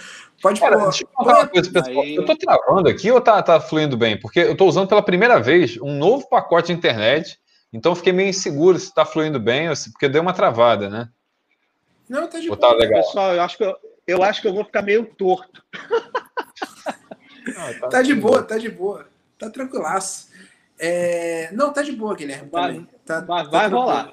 Pode 0.43 0.61
Cara, 0.61 0.77
deixa 0.77 1.05
eu 1.05 1.09
falar 1.15 1.41
uma 1.41 1.47
coisa, 1.47 1.71
pessoal. 1.71 2.03
Aí... 2.03 2.17
Eu 2.17 2.25
tô 2.25 2.37
travando 2.37 2.89
aqui 2.89 3.11
ou 3.11 3.21
tá, 3.21 3.41
tá 3.43 3.61
fluindo 3.61 3.97
bem? 3.97 4.19
Porque 4.19 4.41
eu 4.41 4.57
tô 4.57 4.67
usando 4.67 4.89
pela 4.89 5.03
primeira 5.03 5.41
vez 5.41 5.79
um 5.81 5.97
novo 5.97 6.29
pacote 6.29 6.69
de 6.69 6.73
internet 6.73 7.39
então 7.73 7.95
fiquei 7.95 8.13
meio 8.13 8.29
inseguro 8.29 8.79
se 8.79 8.87
está 8.87 9.05
fluindo 9.05 9.39
bem, 9.39 9.69
porque 9.93 10.09
deu 10.09 10.23
uma 10.23 10.33
travada, 10.33 10.89
né? 10.89 11.09
Não, 12.09 12.29
tá 12.29 12.41
de 12.41 12.49
boa. 12.49 12.59
Tá 12.59 12.73
legal. 12.73 13.03
Pessoal, 13.03 13.35
eu 13.35 13.43
acho, 13.43 13.57
que 13.57 13.65
eu, 13.65 13.77
eu 14.07 14.23
acho 14.23 14.43
que 14.43 14.49
eu 14.49 14.53
vou 14.53 14.65
ficar 14.65 14.83
meio 14.83 15.07
torto. 15.07 15.63
Não, 17.47 17.81
tá, 17.81 17.89
tá 17.89 18.03
de 18.03 18.15
boa, 18.15 18.43
tá 18.43 18.59
de 18.59 18.69
boa. 18.69 19.07
Tá 19.39 19.49
tranquilaço. 19.49 20.29
É... 20.79 21.51
Não, 21.53 21.73
tá 21.73 21.83
de 21.83 21.93
boa, 21.93 22.15
Guilherme. 22.15 22.51
Vai, 22.51 22.87
tá, 23.05 23.21
vai, 23.21 23.45
tá 23.45 23.51
vai 23.51 23.69
rolar. 23.69 24.13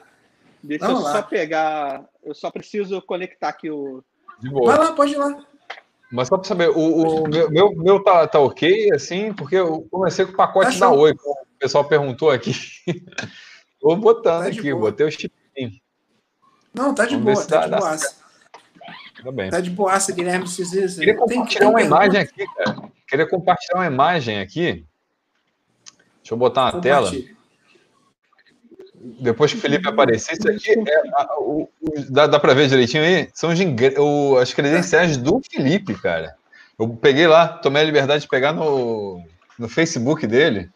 Deixa 0.62 0.86
Vamos 0.86 1.02
eu 1.02 1.08
lá. 1.08 1.14
só 1.14 1.22
pegar. 1.24 2.06
Eu 2.24 2.36
só 2.36 2.52
preciso 2.52 3.02
conectar 3.02 3.50
aqui 3.50 3.72
o. 3.72 4.04
De 4.40 4.50
boa. 4.50 4.76
Vai 4.76 4.86
lá, 4.86 4.94
pode 4.94 5.14
ir 5.14 5.18
lá. 5.18 5.44
Mas 6.12 6.28
só 6.28 6.38
para 6.38 6.48
saber, 6.48 6.70
o, 6.70 7.24
o, 7.24 7.28
meu, 7.28 7.50
meu, 7.50 7.76
meu 7.76 8.04
tá, 8.04 8.26
tá 8.28 8.40
ok, 8.40 8.94
assim, 8.94 9.34
porque 9.34 9.56
eu 9.56 9.86
comecei 9.92 10.26
com 10.26 10.32
o 10.32 10.38
pacote 10.38 10.80
tá 10.80 10.88
da 10.88 10.92
Oi, 10.94 11.14
como 11.14 11.34
o 11.34 11.60
pessoal 11.60 11.84
perguntou 11.84 12.32
aqui. 12.32 12.54
Vou 13.88 13.96
botando 13.96 14.44
tá 14.44 14.50
aqui, 14.50 14.70
boa. 14.74 14.92
botei 14.92 15.08
o 15.08 15.12
chipinho. 15.12 15.72
Não, 16.74 16.94
tá 16.94 17.06
de 17.06 17.16
Vamos 17.16 17.34
boa, 17.34 17.46
tá 17.46 17.66
de 17.66 17.70
boa. 17.70 17.98
Tá 19.24 19.32
bem. 19.32 19.50
Tá 19.50 19.62
de 19.62 19.70
boaça, 19.70 20.12
Guilherme. 20.12 20.44
Precisa... 20.44 21.00
Queria 21.00 21.16
compartilhar 21.16 21.60
tem, 21.60 21.70
uma 21.70 21.82
imagem 21.82 22.20
aqui, 22.20 22.46
cara. 22.54 22.92
Queria 23.08 23.30
compartilhar 23.30 23.80
uma 23.80 23.88
imagem 23.88 24.42
aqui. 24.42 24.86
Deixa 26.18 26.34
eu 26.34 26.38
botar 26.38 26.74
na 26.74 26.82
tela. 26.82 27.10
depois 29.22 29.54
que 29.54 29.58
o 29.58 29.62
Felipe 29.62 29.88
aparecer, 29.88 30.34
isso 30.34 30.50
aqui 30.50 30.72
é, 30.72 31.04
o, 31.40 31.70
o, 31.82 32.12
dá, 32.12 32.28
dá 32.28 32.42
para 32.42 32.54
ver 32.54 32.68
direitinho 32.68 33.04
aí? 33.04 33.30
São 33.34 33.52
os, 33.52 33.60
o, 33.98 34.36
as 34.36 34.54
credenciais 34.54 35.16
do 35.16 35.42
Felipe, 35.50 35.96
cara. 35.96 36.36
Eu 36.78 36.90
peguei 36.90 37.26
lá, 37.26 37.48
tomei 37.48 37.84
a 37.84 37.86
liberdade 37.86 38.24
de 38.24 38.28
pegar 38.28 38.52
no, 38.52 39.24
no 39.58 39.70
Facebook 39.70 40.28
dele, 40.28 40.70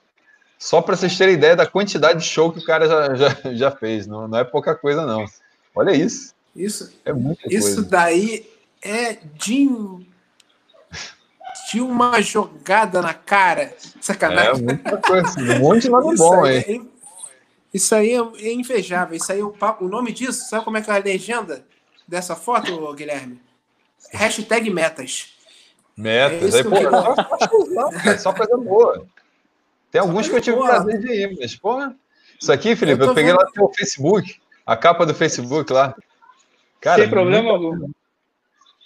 só 0.61 0.79
para 0.79 0.95
vocês 0.95 1.17
terem 1.17 1.33
ideia 1.33 1.55
da 1.55 1.65
quantidade 1.65 2.19
de 2.19 2.25
show 2.25 2.51
que 2.53 2.59
o 2.59 2.63
cara 2.63 2.87
já, 2.87 3.15
já, 3.15 3.35
já 3.51 3.71
fez. 3.71 4.05
Não, 4.05 4.27
não 4.27 4.37
é 4.37 4.43
pouca 4.43 4.75
coisa, 4.75 5.07
não. 5.07 5.25
Olha 5.73 5.89
isso. 5.91 6.35
Isso, 6.55 6.93
é 7.03 7.11
muita 7.11 7.41
isso 7.47 7.77
coisa. 7.77 7.89
daí 7.89 8.47
é 8.79 9.17
de, 9.39 9.67
de 11.71 11.81
uma 11.81 12.21
jogada 12.21 13.01
na 13.01 13.11
cara. 13.11 13.75
Sacanagem. 13.99 14.51
É 14.51 14.57
muita 14.61 14.97
coisa. 14.97 15.39
Um 15.39 15.59
monte 15.61 15.81
de 15.81 15.89
nome 15.89 16.15
bom 16.15 16.43
aí. 16.43 16.59
É, 16.59 16.81
isso 17.73 17.95
aí 17.95 18.13
é 18.13 18.53
invejável. 18.53 19.17
Isso 19.17 19.31
aí, 19.31 19.41
o, 19.41 19.55
o 19.79 19.87
nome 19.87 20.11
disso, 20.11 20.47
sabe 20.47 20.63
como 20.63 20.77
é 20.77 20.81
que 20.83 20.91
é 20.91 20.93
a 20.93 20.99
legenda 20.99 21.65
dessa 22.07 22.35
foto, 22.35 22.93
Guilherme? 22.93 23.41
Hashtag 24.11 24.69
metas. 24.69 25.33
Metas. 25.97 26.53
É 26.53 26.57
aí, 26.59 26.63
pô, 26.63 26.75
é 28.07 28.17
só 28.19 28.31
coisa 28.31 28.57
boa. 28.57 29.07
Tem 29.91 29.99
alguns 29.99 30.29
que 30.29 30.35
eu 30.35 30.41
tive 30.41 30.57
prazer 30.57 30.99
de 30.99 31.11
ir, 31.11 31.37
mas, 31.37 31.55
pô. 31.55 31.77
Isso 32.39 32.51
aqui, 32.51 32.75
Felipe, 32.75 33.01
eu, 33.01 33.07
eu 33.09 33.13
peguei 33.13 33.31
vendo. 33.31 33.41
lá 33.41 33.51
no 33.55 33.73
Facebook, 33.73 34.39
a 34.65 34.75
capa 34.75 35.05
do 35.05 35.13
Facebook 35.13 35.71
lá. 35.71 35.95
Cara, 36.79 37.01
Sem 37.01 37.09
problema 37.09 37.51
algum. 37.51 37.91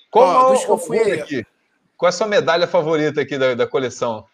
Qual, 0.10 0.52
Ó, 0.52 0.54
eu 0.54 0.78
fui 0.78 1.12
aqui? 1.12 1.46
Qual 1.96 2.08
é 2.08 2.10
a 2.10 2.12
sua 2.12 2.28
medalha 2.28 2.68
favorita 2.68 3.22
aqui 3.22 3.38
da, 3.38 3.54
da 3.54 3.68
coleção? 3.68 4.26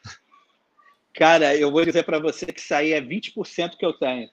Cara, 1.14 1.56
eu 1.56 1.72
vou 1.72 1.84
dizer 1.86 2.04
para 2.04 2.20
você 2.20 2.46
que 2.46 2.60
isso 2.60 2.74
aí 2.74 2.94
é 2.94 3.02
20% 3.02 3.78
que 3.78 3.86
eu 3.86 3.94
tenho. 3.94 4.30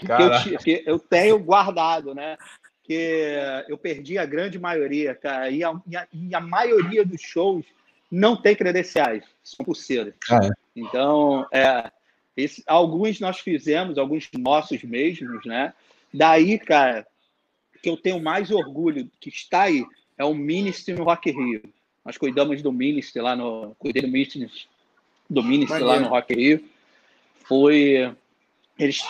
Que 0.00 0.52
eu, 0.52 0.58
que 0.58 0.82
eu, 0.86 0.98
tenho 0.98 1.38
guardado, 1.38 2.14
né? 2.14 2.36
Que 2.82 3.64
eu 3.68 3.76
perdi 3.76 4.18
a 4.18 4.24
grande 4.24 4.58
maioria, 4.58 5.14
cara. 5.14 5.50
E 5.50 5.62
a, 5.62 5.72
e 5.86 5.96
a, 5.96 6.08
e 6.12 6.34
a 6.34 6.40
maioria 6.40 7.04
dos 7.04 7.20
shows 7.20 7.64
não 8.10 8.36
tem 8.36 8.56
credenciais, 8.56 9.24
são 9.42 9.64
pulseiras. 9.64 10.14
Ah, 10.30 10.40
é. 10.44 10.63
Então, 10.74 11.46
é, 11.52 11.90
esse, 12.36 12.62
alguns 12.66 13.20
nós 13.20 13.38
fizemos, 13.40 13.96
alguns 13.98 14.28
nossos 14.38 14.82
mesmos, 14.82 15.44
né? 15.44 15.72
Daí, 16.12 16.58
cara, 16.58 17.06
que 17.82 17.88
eu 17.90 17.96
tenho 17.96 18.20
mais 18.20 18.50
orgulho 18.50 19.10
que 19.20 19.28
está 19.28 19.62
aí 19.62 19.84
é 20.16 20.24
o 20.24 20.34
Ministry 20.34 20.94
no 20.94 21.04
Rock 21.04 21.30
Rio. 21.30 21.62
Nós 22.04 22.16
cuidamos 22.16 22.62
do 22.62 22.72
Ministry 22.72 23.20
lá 23.20 23.34
no. 23.36 23.74
Cuidei 23.78 24.02
do 24.02 24.08
Ministry, 24.08 24.50
do 25.28 25.42
Ministry 25.42 25.80
lá 25.80 26.00
no 26.00 26.08
Rock 26.08 26.34
Rio. 26.34 26.64
Foi. 27.44 28.14
Eles 28.78 29.02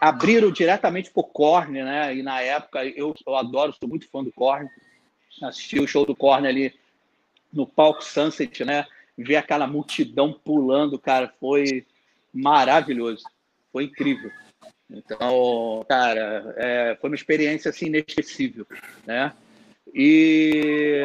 abriram 0.00 0.50
diretamente 0.50 1.10
por 1.10 1.24
Korn, 1.24 1.82
né? 1.82 2.14
E 2.14 2.22
na 2.22 2.40
época 2.40 2.84
eu, 2.84 3.14
eu 3.26 3.36
adoro, 3.36 3.74
sou 3.78 3.88
muito 3.88 4.08
fã 4.08 4.22
do 4.22 4.32
Korn. 4.32 4.68
Assisti 5.42 5.80
o 5.80 5.86
show 5.86 6.06
do 6.06 6.14
Korn 6.14 6.46
ali 6.46 6.72
no 7.52 7.66
palco 7.66 8.04
Sunset, 8.04 8.64
né? 8.64 8.86
Ver 9.16 9.36
aquela 9.36 9.66
multidão 9.66 10.32
pulando, 10.32 10.98
cara, 10.98 11.32
foi 11.40 11.86
maravilhoso. 12.32 13.24
Foi 13.72 13.84
incrível. 13.84 14.30
Então, 14.90 15.84
cara, 15.88 16.54
é, 16.56 16.96
foi 17.00 17.10
uma 17.10 17.16
experiência 17.16 17.70
assim 17.70 17.86
inesquecível, 17.86 18.66
né? 19.06 19.32
E. 19.92 21.02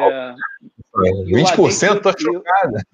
20% 0.94 2.00
tô 2.00 2.12
chocada. 2.18 2.84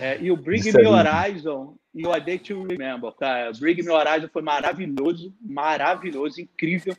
É, 0.00 0.20
e 0.20 0.30
o 0.30 0.36
Bring 0.36 0.72
Me 0.72 0.86
Horizon 0.86 1.76
e 1.94 2.06
o 2.06 2.12
A 2.12 2.18
Day 2.18 2.38
to 2.38 2.64
Remember, 2.64 3.12
cara. 3.12 3.50
O 3.50 3.58
Bring 3.58 3.82
Me 3.82 3.90
Horizon 3.90 4.28
foi 4.32 4.42
maravilhoso, 4.42 5.32
maravilhoso, 5.40 6.40
incrível. 6.40 6.96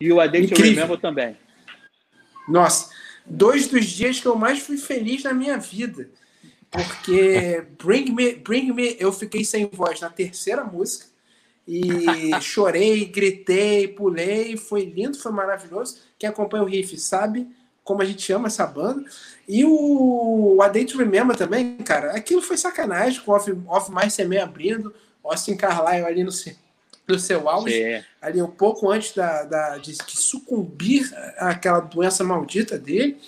E 0.00 0.12
o 0.12 0.20
A 0.20 0.26
Day 0.26 0.46
to 0.46 0.54
Remember 0.60 0.98
também. 0.98 1.36
Nossa, 2.48 2.90
dois 3.26 3.68
dos 3.68 3.86
dias 3.86 4.20
que 4.20 4.26
eu 4.26 4.36
mais 4.36 4.60
fui 4.60 4.78
feliz 4.78 5.22
na 5.22 5.34
minha 5.34 5.58
vida. 5.58 6.08
Porque 6.70 7.64
Bring 7.82 8.12
Me, 8.12 8.34
Bring 8.34 8.72
Me, 8.72 8.96
eu 8.98 9.12
fiquei 9.12 9.44
sem 9.44 9.66
voz 9.66 10.00
na 10.00 10.10
terceira 10.10 10.64
música 10.64 11.06
e 11.66 12.04
chorei, 12.40 13.04
gritei, 13.06 13.88
pulei, 13.88 14.56
foi 14.56 14.84
lindo, 14.84 15.18
foi 15.18 15.32
maravilhoso. 15.32 15.98
Quem 16.18 16.28
acompanha 16.28 16.64
o 16.64 16.66
riff 16.66 16.96
sabe 16.98 17.48
como 17.84 18.02
a 18.02 18.04
gente 18.04 18.30
ama 18.32 18.48
essa 18.48 18.66
banda. 18.66 19.02
E 19.48 19.64
o 19.64 20.58
A 20.60 20.68
Day 20.68 20.84
to 20.84 20.98
Remember 20.98 21.34
também, 21.34 21.76
cara, 21.78 22.12
aquilo 22.12 22.42
foi 22.42 22.58
sacanagem, 22.58 23.22
com 23.22 23.32
o 23.32 23.34
Off, 23.34 23.50
off 23.66 23.90
Mais 23.90 24.12
Semeia 24.12 24.44
abrindo, 24.44 24.94
Austin 25.24 25.56
Carlyle 25.56 26.04
ali 26.04 26.24
no, 26.24 26.30
no 27.06 27.18
seu 27.18 27.48
auge, 27.48 28.04
ali 28.20 28.42
um 28.42 28.50
pouco 28.50 28.90
antes 28.90 29.14
da, 29.14 29.44
da 29.44 29.78
de, 29.78 29.92
de 29.92 30.18
sucumbir 30.18 31.10
àquela 31.38 31.80
doença 31.80 32.24
maldita 32.24 32.78
dele. 32.78 33.18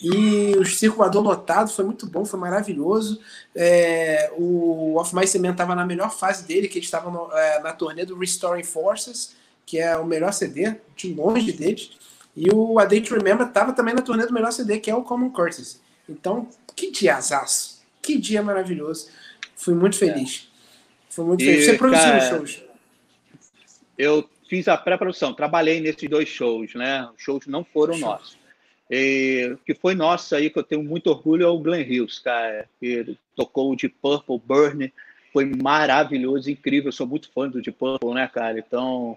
E 0.00 0.56
o 0.56 0.64
circulador 0.64 1.22
lotado 1.22 1.70
foi 1.70 1.84
muito 1.84 2.06
bom, 2.06 2.24
foi 2.24 2.38
maravilhoso. 2.38 3.20
É, 3.54 4.30
o 4.36 4.94
Off 4.96 5.14
My 5.14 5.26
Cement 5.26 5.52
estava 5.52 5.74
na 5.74 5.84
melhor 5.84 6.10
fase 6.10 6.46
dele, 6.46 6.68
que 6.68 6.78
ele 6.78 6.84
estava 6.84 7.10
no, 7.10 7.32
é, 7.32 7.60
na 7.60 7.72
turnê 7.72 8.04
do 8.04 8.16
Restoring 8.16 8.62
Forces, 8.62 9.36
que 9.66 9.78
é 9.78 9.96
o 9.96 10.06
melhor 10.06 10.32
CD, 10.32 10.76
de 10.94 11.12
longe 11.12 11.52
deles. 11.52 11.90
E 12.36 12.48
o 12.50 12.78
A 12.78 12.84
Day 12.84 13.00
to 13.00 13.14
Remember 13.14 13.48
estava 13.48 13.72
também 13.72 13.92
na 13.92 14.00
turnê 14.00 14.24
do 14.24 14.32
melhor 14.32 14.52
CD, 14.52 14.78
que 14.78 14.88
é 14.88 14.94
o 14.94 15.02
Common 15.02 15.30
Courtesy. 15.30 15.78
Então, 16.08 16.48
que 16.76 16.92
dia 16.92 17.16
azaço. 17.16 17.82
Que 18.00 18.16
dia 18.16 18.40
maravilhoso. 18.40 19.08
Fui 19.56 19.74
muito 19.74 19.96
é. 19.96 19.98
feliz. 19.98 20.48
Fui 21.10 21.24
muito 21.24 21.42
e, 21.42 21.44
feliz. 21.44 21.64
Você 21.66 21.76
produziu 21.76 22.16
os 22.16 22.24
shows? 22.24 22.62
Eu 23.98 24.30
fiz 24.48 24.68
a 24.68 24.76
pré-produção, 24.76 25.34
trabalhei 25.34 25.80
nesses 25.80 26.08
dois 26.08 26.28
shows, 26.28 26.72
né? 26.74 27.08
Os 27.16 27.20
shows 27.20 27.48
não 27.48 27.64
foram 27.64 27.98
nossos. 27.98 28.37
E, 28.90 29.56
que 29.66 29.74
foi 29.74 29.94
nosso 29.94 30.34
aí, 30.34 30.48
que 30.48 30.58
eu 30.58 30.62
tenho 30.62 30.82
muito 30.82 31.08
orgulho, 31.10 31.44
é 31.44 31.48
o 31.48 31.58
Glenn 31.58 31.82
Hughes, 31.82 32.18
cara. 32.18 32.68
Ele 32.80 33.18
tocou 33.36 33.70
o 33.70 33.76
Deep 33.76 33.94
Purple, 34.00 34.40
Burn, 34.44 34.92
foi 35.32 35.44
maravilhoso, 35.44 36.50
incrível. 36.50 36.88
Eu 36.88 36.92
sou 36.92 37.06
muito 37.06 37.30
fã 37.32 37.48
do 37.48 37.60
Deep 37.60 37.78
Purple, 37.78 38.14
né, 38.14 38.28
cara? 38.32 38.58
Então, 38.58 39.16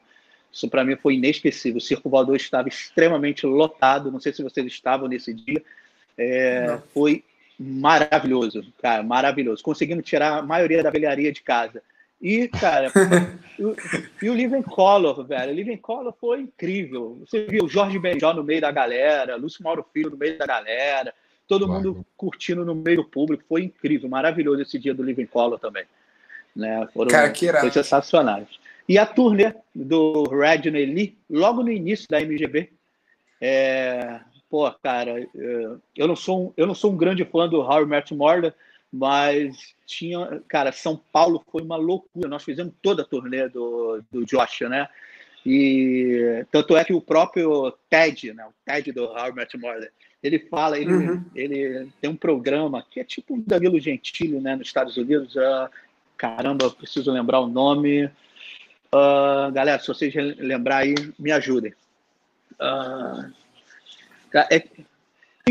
isso 0.51 0.67
para 0.67 0.83
mim 0.83 0.97
foi 0.97 1.15
inesquecível. 1.15 1.77
O 1.77 1.81
Circo 1.81 2.09
Voador 2.09 2.35
estava 2.35 2.67
extremamente 2.67 3.45
lotado, 3.45 4.11
não 4.11 4.19
sei 4.19 4.33
se 4.33 4.43
vocês 4.43 4.65
estavam 4.67 5.07
nesse 5.07 5.33
dia. 5.33 5.63
É, 6.17 6.79
foi 6.93 7.23
maravilhoso, 7.57 8.65
cara, 8.81 9.01
maravilhoso. 9.03 9.63
Conseguimos 9.63 10.03
tirar 10.03 10.39
a 10.39 10.41
maioria 10.41 10.83
da 10.83 10.89
velharia 10.89 11.31
de 11.31 11.41
casa. 11.41 11.81
E, 12.21 12.47
cara, 12.47 12.91
e, 14.21 14.29
o 14.29 14.33
Living 14.33 14.61
Color, 14.61 15.25
velho. 15.25 15.51
O 15.51 15.55
Living 15.55 15.77
Color 15.77 16.13
foi 16.21 16.41
incrível. 16.41 17.17
Você 17.21 17.45
viu 17.45 17.65
o 17.65 17.69
Jorge 17.69 17.97
Benjó 17.97 18.31
no 18.31 18.43
meio 18.43 18.61
da 18.61 18.71
galera, 18.71 19.35
Lúcio 19.35 19.63
Mauro 19.63 19.83
Filho 19.91 20.11
no 20.11 20.17
meio 20.17 20.37
da 20.37 20.45
galera, 20.45 21.13
todo 21.47 21.65
Uau. 21.65 21.75
mundo 21.75 22.05
curtindo 22.15 22.63
no 22.63 22.75
meio 22.75 22.97
do 22.97 23.05
público. 23.05 23.43
Foi 23.49 23.63
incrível, 23.63 24.07
maravilhoso 24.07 24.61
esse 24.61 24.77
dia 24.77 24.93
do 24.93 25.01
Living 25.01 25.25
Color 25.25 25.57
também. 25.57 25.85
Né? 26.55 26.87
Foram, 26.93 27.09
cara, 27.09 27.31
que 27.31 27.51
foi 27.51 27.71
sensacionais. 27.71 28.47
E 28.87 28.99
a 28.99 29.05
turnê 29.05 29.55
do 29.73 30.23
Redney 30.23 30.85
Lee, 30.85 31.17
logo 31.27 31.63
no 31.63 31.71
início 31.71 32.07
da 32.07 32.21
MGB, 32.21 32.69
é... 33.39 34.19
pô, 34.47 34.69
cara, 34.71 35.27
eu 35.95 36.07
não 36.07 36.15
sou 36.15 36.47
um, 36.47 36.53
eu 36.55 36.67
não 36.67 36.75
sou 36.75 36.91
um 36.91 36.97
grande 36.97 37.25
fã 37.25 37.47
do 37.47 37.63
I 37.63 37.85
Met 37.85 38.13
mas 38.91 39.75
tinha, 39.85 40.41
cara, 40.47 40.71
São 40.71 40.99
Paulo 41.11 41.43
foi 41.51 41.61
uma 41.61 41.77
loucura. 41.77 42.27
Nós 42.27 42.43
fizemos 42.43 42.73
toda 42.81 43.03
a 43.03 43.05
turnê 43.05 43.47
do, 43.47 44.03
do 44.11 44.25
Josh, 44.25 44.61
né? 44.61 44.87
E 45.45 46.45
tanto 46.51 46.77
é 46.77 46.83
que 46.83 46.93
o 46.93 47.01
próprio 47.01 47.73
Ted, 47.89 48.33
né, 48.33 48.45
o 48.45 48.53
Ted 48.63 48.91
do 48.91 49.05
How 49.05 49.29
I 49.29 49.33
Met 49.33 49.57
Mother, 49.57 49.91
ele 50.21 50.37
fala, 50.37 50.77
ele, 50.77 50.93
uhum. 50.93 51.25
ele 51.33 51.91
tem 51.99 52.09
um 52.09 52.15
programa 52.15 52.85
que 52.91 52.99
é 52.99 53.03
tipo 53.03 53.33
um 53.33 53.41
Danilo 53.41 53.79
Gentili, 53.79 54.39
né, 54.39 54.55
nos 54.55 54.67
Estados 54.67 54.95
Unidos. 54.97 55.35
Uh, 55.35 55.67
caramba, 56.15 56.69
preciso 56.69 57.11
lembrar 57.11 57.39
o 57.39 57.47
nome. 57.47 58.05
Uh, 58.93 59.51
galera, 59.51 59.79
se 59.79 59.87
vocês 59.87 60.13
lembrar 60.37 60.77
aí, 60.77 60.93
me 61.17 61.31
ajudem. 61.31 61.73
Uh, 62.59 63.33
é, 64.51 64.63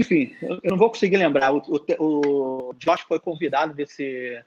enfim, 0.01 0.35
eu 0.43 0.61
não 0.65 0.77
vou 0.77 0.89
conseguir 0.89 1.17
lembrar. 1.17 1.53
O, 1.53 1.63
o, 1.99 2.71
o 2.71 2.75
Josh 2.79 3.03
foi 3.03 3.21
convidado 3.21 3.75
desse, 3.75 4.41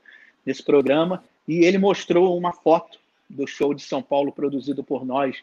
desse 0.45 0.63
programa 0.63 1.23
e 1.47 1.63
ele 1.63 1.77
mostrou 1.77 2.37
uma 2.37 2.51
foto 2.51 2.99
do 3.29 3.47
show 3.47 3.73
de 3.73 3.81
São 3.81 4.01
Paulo 4.01 4.31
produzido 4.31 4.83
por 4.83 5.05
nós. 5.05 5.37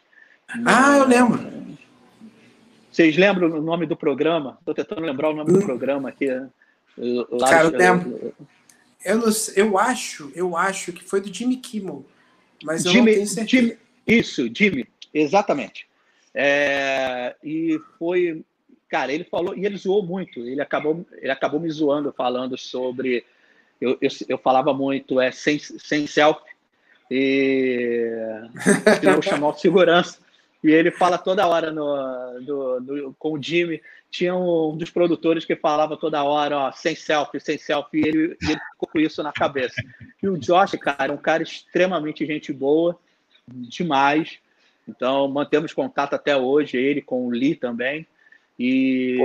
Ah, 0.65 0.97
eu 0.97 1.07
lembro. 1.07 1.39
Vocês 2.91 3.15
lembram 3.15 3.49
o 3.49 3.61
nome 3.61 3.85
do 3.85 3.95
programa? 3.95 4.57
Estou 4.59 4.73
tentando 4.73 5.01
lembrar 5.01 5.29
o 5.29 5.35
nome 5.35 5.53
do 5.53 5.61
programa 5.61 6.09
aqui. 6.09 6.27
Lá 6.97 7.49
Cara, 7.49 7.67
eu 7.67 7.77
lembro. 7.77 8.33
Eu, 9.03 9.17
não, 9.17 9.27
eu 9.55 9.77
acho, 9.77 10.31
eu 10.35 10.57
acho 10.57 10.91
que 10.91 11.03
foi 11.03 11.21
do 11.21 11.33
Jimmy 11.33 11.57
Kimmel, 11.57 12.05
mas 12.63 12.85
eu 12.85 12.91
Jimmy, 12.91 13.11
não 13.11 13.13
tenho 13.15 13.27
certeza. 13.27 13.61
Jimmy, 13.61 13.77
isso, 14.05 14.49
Jimmy, 14.53 14.87
exatamente. 15.13 15.87
É, 16.33 17.35
e 17.43 17.79
foi 17.97 18.43
cara, 18.91 19.13
ele 19.13 19.23
falou, 19.23 19.57
e 19.57 19.65
ele 19.65 19.77
zoou 19.77 20.03
muito, 20.03 20.41
ele 20.41 20.61
acabou, 20.61 21.05
ele 21.13 21.31
acabou 21.31 21.61
me 21.61 21.71
zoando 21.71 22.11
falando 22.11 22.57
sobre. 22.57 23.25
Eu, 23.79 23.97
eu, 24.01 24.09
eu 24.27 24.37
falava 24.37 24.73
muito, 24.73 25.19
é 25.19 25.31
sem, 25.31 25.57
sem 25.57 26.05
selfie, 26.05 26.51
E 27.09 28.11
eu 29.01 29.21
chamar 29.21 29.47
o 29.47 29.53
segurança. 29.53 30.19
E 30.63 30.69
ele 30.69 30.91
fala 30.91 31.17
toda 31.17 31.47
hora 31.47 31.71
no, 31.71 32.39
no, 32.41 32.79
no, 32.81 33.13
com 33.15 33.33
o 33.33 33.41
Jimmy. 33.41 33.81
Tinha 34.11 34.35
um 34.35 34.75
dos 34.77 34.91
produtores 34.91 35.45
que 35.45 35.55
falava 35.55 35.97
toda 35.97 36.23
hora, 36.23 36.57
ó, 36.57 36.71
sem 36.71 36.93
selfie, 36.93 37.39
sem 37.39 37.57
selfie, 37.57 38.01
e 38.01 38.07
ele, 38.07 38.37
ele 38.41 38.59
ficou 38.73 38.89
com 38.91 38.99
isso 38.99 39.23
na 39.23 39.31
cabeça. 39.31 39.81
E 40.21 40.27
o 40.27 40.37
Josh, 40.37 40.73
cara, 40.73 41.11
é 41.11 41.11
um 41.11 41.17
cara 41.17 41.41
extremamente 41.41 42.25
gente 42.25 42.53
boa, 42.53 42.99
demais. 43.47 44.37
Então, 44.87 45.27
mantemos 45.29 45.73
contato 45.73 46.13
até 46.13 46.35
hoje, 46.35 46.77
ele 46.77 47.01
com 47.01 47.25
o 47.25 47.31
Lee 47.31 47.55
também. 47.55 48.05
E, 48.63 49.17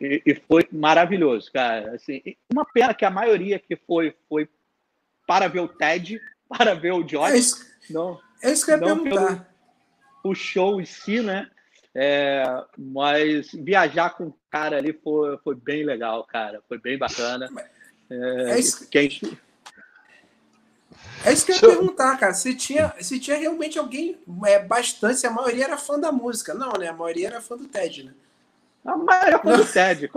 e, 0.00 0.22
e, 0.24 0.34
foi 0.48 0.66
maravilhoso, 0.72 1.52
cara. 1.52 1.94
Assim, 1.94 2.22
uma 2.50 2.64
pena 2.64 2.94
que 2.94 3.04
a 3.04 3.10
maioria 3.10 3.58
que 3.58 3.76
foi 3.76 4.14
foi 4.30 4.48
para 5.26 5.46
ver 5.46 5.60
o 5.60 5.68
Ted, 5.68 6.18
para 6.48 6.72
ver 6.72 6.92
o 6.92 7.02
Josh. 7.02 7.32
É 7.32 7.36
isso, 7.36 7.66
não, 7.90 8.18
é 8.42 8.50
isso 8.50 8.64
que 8.64 8.72
eu 8.72 8.78
ia 8.78 8.96
perguntar. 8.96 9.54
O 10.24 10.34
show 10.34 10.80
em 10.80 10.86
si, 10.86 11.20
né? 11.20 11.50
É, 11.94 12.44
mas 12.78 13.52
viajar 13.52 14.10
com 14.10 14.28
o 14.28 14.36
cara 14.50 14.78
ali 14.78 14.92
foi, 14.92 15.36
foi 15.44 15.54
bem 15.54 15.84
legal, 15.84 16.24
cara. 16.24 16.62
Foi 16.66 16.78
bem 16.78 16.96
bacana. 16.96 17.50
É, 18.08 18.52
é 18.52 18.58
isso... 18.58 18.88
Quem... 18.88 19.20
É 21.26 21.32
isso 21.32 21.44
que 21.44 21.52
eu 21.52 21.56
ia 21.56 21.76
perguntar, 21.76 22.16
cara. 22.16 22.32
Se 22.32 22.54
tinha, 22.54 22.94
se 23.00 23.20
tinha 23.20 23.36
realmente 23.36 23.78
alguém 23.78 24.18
é, 24.46 24.58
bastante, 24.58 25.26
a 25.26 25.30
maioria 25.30 25.64
era 25.64 25.76
fã 25.76 25.98
da 25.98 26.10
música. 26.10 26.54
Não, 26.54 26.72
né? 26.78 26.88
A 26.88 26.94
maioria 26.94 27.26
era 27.26 27.40
fã 27.40 27.56
do 27.56 27.66
Ted, 27.66 28.04
né? 28.04 28.12
A 28.90 28.96
maioria 28.96 29.28
era 29.28 29.38
fã 29.38 29.56
do 29.56 29.64
Ted. 29.64 30.08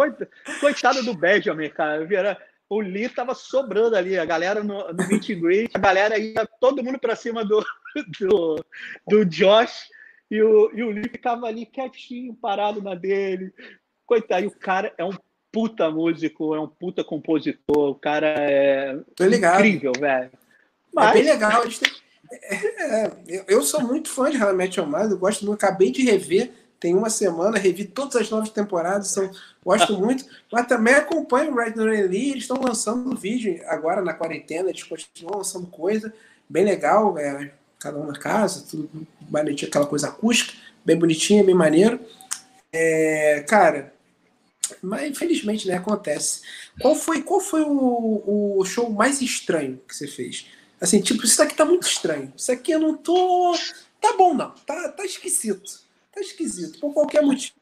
Coitado 0.60 1.04
do 1.04 1.14
Benjamin, 1.14 1.70
cara. 1.70 2.38
O 2.70 2.82
Lee 2.82 3.08
tava 3.08 3.36
sobrando 3.36 3.96
ali, 3.96 4.18
a 4.18 4.26
galera 4.26 4.64
no, 4.64 4.92
no 4.92 5.08
meet 5.08 5.30
and 5.30 5.40
greet, 5.40 5.72
a 5.76 5.80
galera 5.80 6.18
ia 6.18 6.48
todo 6.60 6.84
mundo 6.84 6.98
para 6.98 7.16
cima 7.16 7.46
do, 7.46 7.64
do, 8.20 8.66
do 9.08 9.26
Josh 9.26 9.90
e 10.32 10.42
o, 10.42 10.72
e 10.74 10.82
o 10.82 10.90
Lee 10.90 11.10
ficava 11.10 11.46
ali 11.46 11.66
quietinho, 11.66 12.34
parado 12.34 12.82
na 12.82 12.96
dele. 12.96 13.54
Coitado, 14.06 14.44
e 14.44 14.48
o 14.48 14.52
cara 14.52 14.92
é 14.98 15.04
um 15.04 15.14
puta 15.52 15.92
músico, 15.92 16.56
é 16.56 16.60
um 16.60 16.68
puta 16.68 17.04
compositor, 17.04 17.92
o 17.92 17.96
cara 17.96 18.28
é 18.28 18.98
incrível, 19.20 19.92
velho. 20.00 20.32
Mas... 20.92 21.10
É 21.10 21.14
bem 21.14 21.24
legal. 21.24 21.64
É, 22.32 22.56
é, 22.56 23.46
eu 23.48 23.62
sou 23.62 23.82
muito 23.82 24.10
fã 24.10 24.32
de 24.32 24.42
How 24.42 24.52
I 24.52 24.56
Met 24.56 24.80
Your 24.80 24.90
Mother, 24.90 25.12
eu 25.12 25.20
gosto 25.20 25.46
muito, 25.46 25.64
acabei 25.64 25.92
de 25.92 26.04
rever, 26.04 26.52
tem 26.84 26.94
uma 26.94 27.10
semana, 27.10 27.58
revi 27.58 27.86
todas 27.86 28.18
as 28.18 28.30
novas 28.30 28.50
temporadas, 28.50 29.08
são, 29.08 29.32
gosto 29.64 29.98
muito, 29.98 30.26
mas 30.52 30.68
também 30.68 30.94
acompanho 30.94 31.54
o 31.54 31.56
Red 31.56 31.76
and 31.78 32.10
Lee, 32.10 32.32
eles 32.32 32.44
estão 32.44 32.60
lançando 32.62 33.16
vídeo 33.16 33.62
agora 33.68 34.02
na 34.02 34.14
quarentena, 34.14 34.68
eles 34.68 34.84
continuam 34.84 35.38
lançando 35.38 35.66
coisa, 35.68 36.14
bem 36.50 36.66
legal, 36.66 37.18
é, 37.18 37.54
cada 37.80 37.98
um 37.98 38.06
na 38.06 38.20
casa, 38.20 38.66
tudo 38.70 39.08
bonitinho, 39.22 39.70
aquela 39.70 39.86
coisa 39.86 40.10
acústica, 40.10 40.54
bem 40.84 40.98
bonitinha, 40.98 41.42
bem 41.42 41.56
maneiro. 41.56 42.02
É, 42.74 43.46
cara, 43.48 43.94
mas 44.82 45.10
infelizmente, 45.10 45.66
né, 45.66 45.76
acontece. 45.76 46.42
Qual 46.82 46.98
foi, 46.98 47.22
qual 47.22 47.40
foi 47.40 47.62
o, 47.62 48.58
o 48.58 48.66
show 48.66 48.90
mais 48.90 49.22
estranho 49.22 49.80
que 49.88 49.96
você 49.96 50.06
fez? 50.06 50.48
Assim, 50.82 51.00
tipo, 51.00 51.24
isso 51.24 51.42
aqui 51.42 51.56
tá 51.56 51.64
muito 51.64 51.88
estranho. 51.88 52.34
Isso 52.36 52.52
aqui 52.52 52.74
eu 52.74 52.80
não 52.80 52.98
tô. 52.98 53.56
Tá 54.02 54.18
bom, 54.18 54.34
não. 54.34 54.50
Tá, 54.66 54.90
tá 54.90 55.06
esquisito. 55.06 55.83
Tá 56.14 56.22
esquisito, 56.22 56.80
por 56.80 56.94
qualquer 56.94 57.22
motivo. 57.22 57.54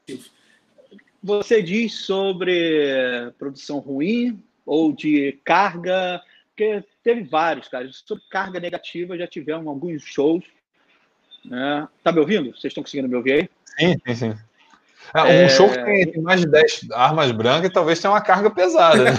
Você 1.23 1.61
diz 1.61 1.93
sobre 1.93 3.31
produção 3.37 3.79
ruim 3.79 4.43
ou 4.65 4.91
de 4.91 5.39
carga, 5.43 6.21
porque 6.47 6.83
teve 7.03 7.23
vários, 7.23 7.67
cara. 7.67 7.87
Sobre 7.91 8.23
carga 8.29 8.59
negativa 8.59 9.17
já 9.17 9.27
tivemos 9.27 9.67
alguns 9.67 10.03
shows. 10.03 10.43
Né? 11.45 11.87
Tá 12.03 12.11
me 12.11 12.19
ouvindo? 12.19 12.51
Vocês 12.51 12.71
estão 12.71 12.83
conseguindo 12.83 13.07
me 13.07 13.15
ouvir 13.15 13.33
aí? 13.33 13.49
Sim, 13.79 13.97
sim, 14.07 14.15
sim. 14.15 14.37
Ah, 15.13 15.23
um 15.23 15.27
é... 15.27 15.49
show 15.49 15.69
que 15.69 16.05
tem 16.07 16.21
mais 16.21 16.41
de 16.41 16.47
10 16.47 16.91
armas 16.91 17.31
brancas 17.31 17.71
talvez 17.73 17.99
tenha 17.99 18.11
uma 18.11 18.21
carga 18.21 18.49
pesada. 18.49 19.03
Né? 19.03 19.11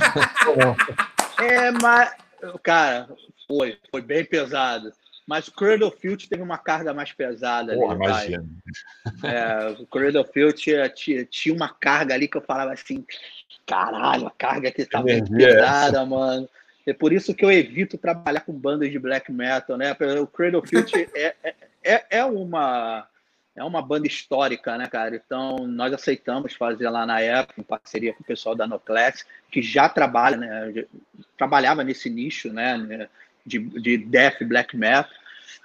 é, 1.39 1.71
mas, 1.73 2.15
cara, 2.63 3.09
foi, 3.47 3.79
foi 3.91 4.01
bem 4.01 4.25
pesado. 4.25 4.93
Mas 5.27 5.49
o 5.49 5.53
Cradle 5.53 5.91
Field 5.91 6.29
teve 6.29 6.43
uma 6.43 6.59
carga 6.59 6.93
mais 6.93 7.13
pesada 7.13 7.75
Porra, 7.75 7.95
ali. 7.95 8.05
Imagina. 8.05 8.47
É, 9.23 9.77
o 9.81 9.87
Cradle 9.87 10.25
Field 10.25 10.55
tinha, 10.55 10.89
tinha, 10.89 11.25
tinha, 11.25 11.55
uma 11.55 11.69
carga 11.69 12.15
ali 12.15 12.27
que 12.27 12.37
eu 12.37 12.43
falava 12.43 12.73
assim: 12.73 13.05
caralho, 13.67 14.27
a 14.27 14.31
carga 14.31 14.69
aqui 14.69 14.85
tá 14.85 15.01
muito 15.01 15.35
é 15.35 15.39
pesada, 15.39 16.01
é 16.01 16.05
mano. 16.05 16.49
É 16.85 16.93
por 16.93 17.13
isso 17.13 17.33
que 17.35 17.45
eu 17.45 17.53
evito 17.53 17.97
trabalhar 17.97 18.41
com 18.41 18.53
bandas 18.53 18.91
de 18.91 18.99
black 18.99 19.31
metal, 19.31 19.77
né? 19.77 19.97
O 20.21 20.27
Cradle 20.27 20.67
Field 20.67 20.93
é, 21.15 21.35
é, 21.45 21.55
é, 21.85 22.05
é 22.11 22.25
uma 22.25 23.07
é 23.55 23.63
uma 23.63 23.83
banda 23.83 24.07
histórica, 24.07 24.79
né, 24.79 24.87
cara? 24.89 25.15
Então, 25.15 25.59
nós 25.67 25.93
aceitamos 25.93 26.55
fazer 26.55 26.89
lá 26.89 27.05
na 27.05 27.21
época, 27.21 27.61
em 27.61 27.65
parceria 27.65 28.15
com 28.15 28.23
o 28.23 28.27
pessoal 28.27 28.55
da 28.55 28.67
Noclass, 28.67 29.27
que 29.51 29.61
já 29.61 29.89
trabalha, 29.89 30.39
né? 30.39 30.85
Trabalhava 31.37 31.85
nesse 31.85 32.09
nicho, 32.09 32.51
né? 32.51 33.09
De, 33.45 33.59
de 33.59 33.99
death 33.99 34.43
black 34.43 34.77
metal. 34.77 35.11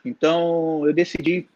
Então 0.04 0.86
eu 0.86 0.94
decidi 0.94 1.48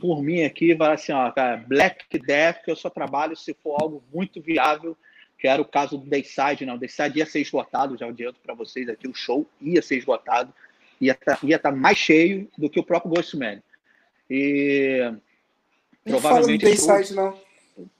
por 0.00 0.22
mim 0.22 0.42
aqui, 0.42 0.76
falar 0.76 0.94
assim, 0.94 1.12
ó, 1.12 1.30
cara, 1.30 1.56
black 1.56 2.18
death 2.18 2.62
eu 2.66 2.76
só 2.76 2.90
trabalho 2.90 3.36
se 3.36 3.54
for 3.54 3.80
algo 3.80 4.02
muito 4.12 4.40
viável, 4.40 4.96
que 5.38 5.46
era 5.46 5.60
o 5.60 5.66
caso 5.66 5.98
do 5.98 6.06
Dayside, 6.06 6.66
não, 6.66 6.74
o 6.74 6.78
Dayside 6.78 7.18
ia 7.18 7.26
ser 7.26 7.40
esgotado, 7.40 7.96
já 7.96 8.06
adianto 8.06 8.40
para 8.40 8.54
vocês 8.54 8.88
aqui, 8.88 9.06
o 9.06 9.14
show 9.14 9.46
ia 9.60 9.82
ser 9.82 9.98
esgotado, 9.98 10.52
ia 11.00 11.14
tá, 11.14 11.38
ia 11.42 11.56
estar 11.56 11.70
tá 11.70 11.76
mais 11.76 11.98
cheio 11.98 12.48
do 12.56 12.68
que 12.68 12.80
o 12.80 12.84
próprio 12.84 13.12
Ghostman. 13.12 13.62
E 14.28 15.12
não 16.04 16.20
provavelmente 16.20 16.64
Dayside, 16.64 17.14
não. 17.14 17.38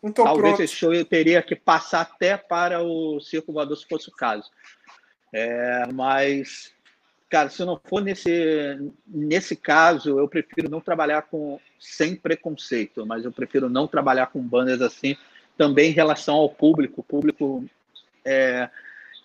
não 0.02 0.12
talvez 0.12 0.40
pronto. 0.40 0.62
esse 0.62 0.74
show 0.74 0.92
eu 0.92 1.04
teria 1.04 1.42
que 1.42 1.54
passar 1.54 2.00
até 2.00 2.36
para 2.36 2.82
o 2.82 3.20
Circo 3.20 3.52
Voador 3.52 3.76
se 3.76 3.86
fosse 3.86 4.08
o 4.08 4.12
caso. 4.12 4.50
É, 5.32 5.86
mas 5.92 6.72
Cara, 7.28 7.50
se 7.50 7.64
não 7.64 7.80
for 7.84 8.02
nesse, 8.02 8.78
nesse 9.06 9.56
caso, 9.56 10.18
eu 10.18 10.28
prefiro 10.28 10.70
não 10.70 10.80
trabalhar 10.80 11.22
com 11.22 11.58
sem 11.80 12.14
preconceito, 12.14 13.04
mas 13.04 13.24
eu 13.24 13.32
prefiro 13.32 13.68
não 13.68 13.88
trabalhar 13.88 14.26
com 14.26 14.40
bandas 14.40 14.80
assim, 14.80 15.16
também 15.56 15.90
em 15.90 15.94
relação 15.94 16.36
ao 16.36 16.48
público. 16.48 17.00
O 17.00 17.04
público 17.04 17.64
é, 18.24 18.70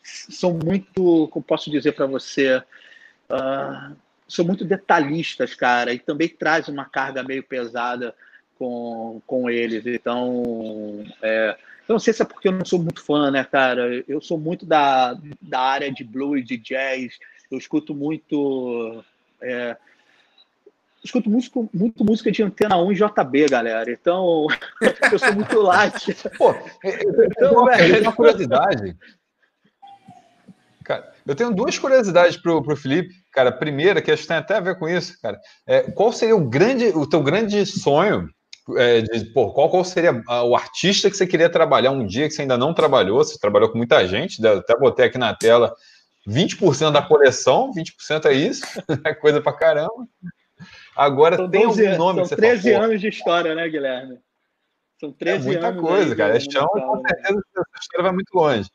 são 0.04 0.54
muito, 0.54 1.28
como 1.28 1.46
posso 1.46 1.70
dizer 1.70 1.92
para 1.92 2.08
você, 2.08 2.58
uh, 2.58 3.96
são 4.28 4.46
muito 4.46 4.66
detalhistas, 4.66 5.54
cara, 5.54 5.94
e 5.94 6.00
também 6.00 6.28
traz 6.28 6.68
uma 6.68 6.86
carga 6.86 7.22
meio 7.22 7.44
pesada 7.44 8.16
com, 8.58 9.22
com 9.28 9.50
eles. 9.50 9.86
Então, 9.86 11.04
é, 11.22 11.56
eu 11.88 11.94
não 11.94 12.00
sei 12.00 12.14
se 12.14 12.22
é 12.22 12.26
porque 12.26 12.48
eu 12.48 12.54
não 12.54 12.66
sou 12.66 12.82
muito 12.82 13.04
fã, 13.04 13.30
né, 13.30 13.44
cara? 13.44 14.04
Eu 14.08 14.22
sou 14.22 14.40
muito 14.40 14.66
da, 14.66 15.16
da 15.42 15.60
área 15.60 15.92
de 15.92 16.04
blues, 16.04 16.46
de 16.46 16.58
jazz, 16.58 17.20
eu 17.52 17.58
escuto 17.58 17.94
muito. 17.94 19.04
É, 19.42 19.76
escuto 21.04 21.30
músico, 21.30 21.70
muito 21.74 22.06
música 22.06 22.32
de 22.32 22.44
antena 22.44 22.78
1 22.78 22.92
e 22.92 22.96
JB, 22.96 23.50
galera. 23.50 23.92
Então, 23.92 24.48
eu 25.12 25.20
sou 25.20 25.34
muito 25.34 25.60
light. 25.60 26.16
Pô, 26.38 26.52
eu, 26.84 27.26
então, 27.26 27.70
eu 27.70 27.78
tenho 27.78 28.02
uma 28.02 28.14
curiosidade. 28.14 28.96
Cara, 30.84 31.14
eu 31.28 31.36
tenho 31.36 31.54
duas 31.54 31.78
curiosidades 31.78 32.38
pro, 32.38 32.64
pro 32.64 32.76
Felipe. 32.76 33.14
Cara, 33.32 33.50
a 33.50 33.54
primeira, 33.54 34.02
que 34.02 34.12
acho 34.12 34.24
que 34.24 34.28
tem 34.28 34.38
até 34.38 34.56
a 34.56 34.62
ver 34.62 34.78
com 34.78 34.88
isso, 34.88 35.20
cara. 35.22 35.40
É, 35.68 35.84
qual 35.92 36.12
seria 36.12 36.36
o 36.36 36.50
grande, 36.50 36.86
o 36.88 37.08
teu 37.08 37.22
grande 37.22 37.66
sonho? 37.66 38.30
É, 38.78 39.02
de, 39.02 39.26
pô, 39.34 39.52
qual, 39.52 39.70
qual 39.70 39.84
seria 39.84 40.22
o 40.46 40.56
artista 40.56 41.10
que 41.10 41.18
você 41.18 41.26
queria 41.26 41.50
trabalhar 41.50 41.92
um 41.92 42.06
dia 42.06 42.28
que 42.28 42.34
você 42.34 42.44
ainda 42.44 42.58
não 42.58 42.74
trabalhou? 42.74 43.24
Você 43.24 43.40
trabalhou 43.40 43.70
com 43.70 43.78
muita 43.78 44.08
gente, 44.08 44.46
até 44.46 44.78
botei 44.78 45.06
aqui 45.06 45.18
na 45.18 45.34
tela 45.34 45.74
20% 46.28 46.92
da 46.92 47.02
coleção, 47.02 47.72
20% 47.72 48.26
é 48.26 48.34
isso, 48.34 48.64
é 49.06 49.14
coisa 49.14 49.42
pra 49.42 49.54
caramba. 49.54 50.08
Agora 50.96 51.36
são 51.36 51.50
tem 51.50 51.66
12, 51.66 51.88
algum 51.88 51.98
nome 51.98 52.20
são 52.20 52.24
que 52.24 52.30
você 52.30 52.36
13 52.36 52.74
fala, 52.74 52.86
anos 52.86 53.02
de 53.02 53.08
história, 53.08 53.56
né, 53.56 53.68
Guilherme? 53.68 54.20
São 55.00 55.12
13 55.12 55.38
é 55.38 55.52
muita 55.52 55.68
anos. 55.68 55.82
Muita 55.82 55.96
coisa, 55.96 56.16
cara. 56.16 56.38
É 56.38 56.40
chão 56.40 56.68
com 56.68 57.02
certeza 57.02 57.44
essa 57.58 57.80
história 57.82 58.04
vai 58.04 58.12
muito 58.12 58.34
longe. 58.34 58.70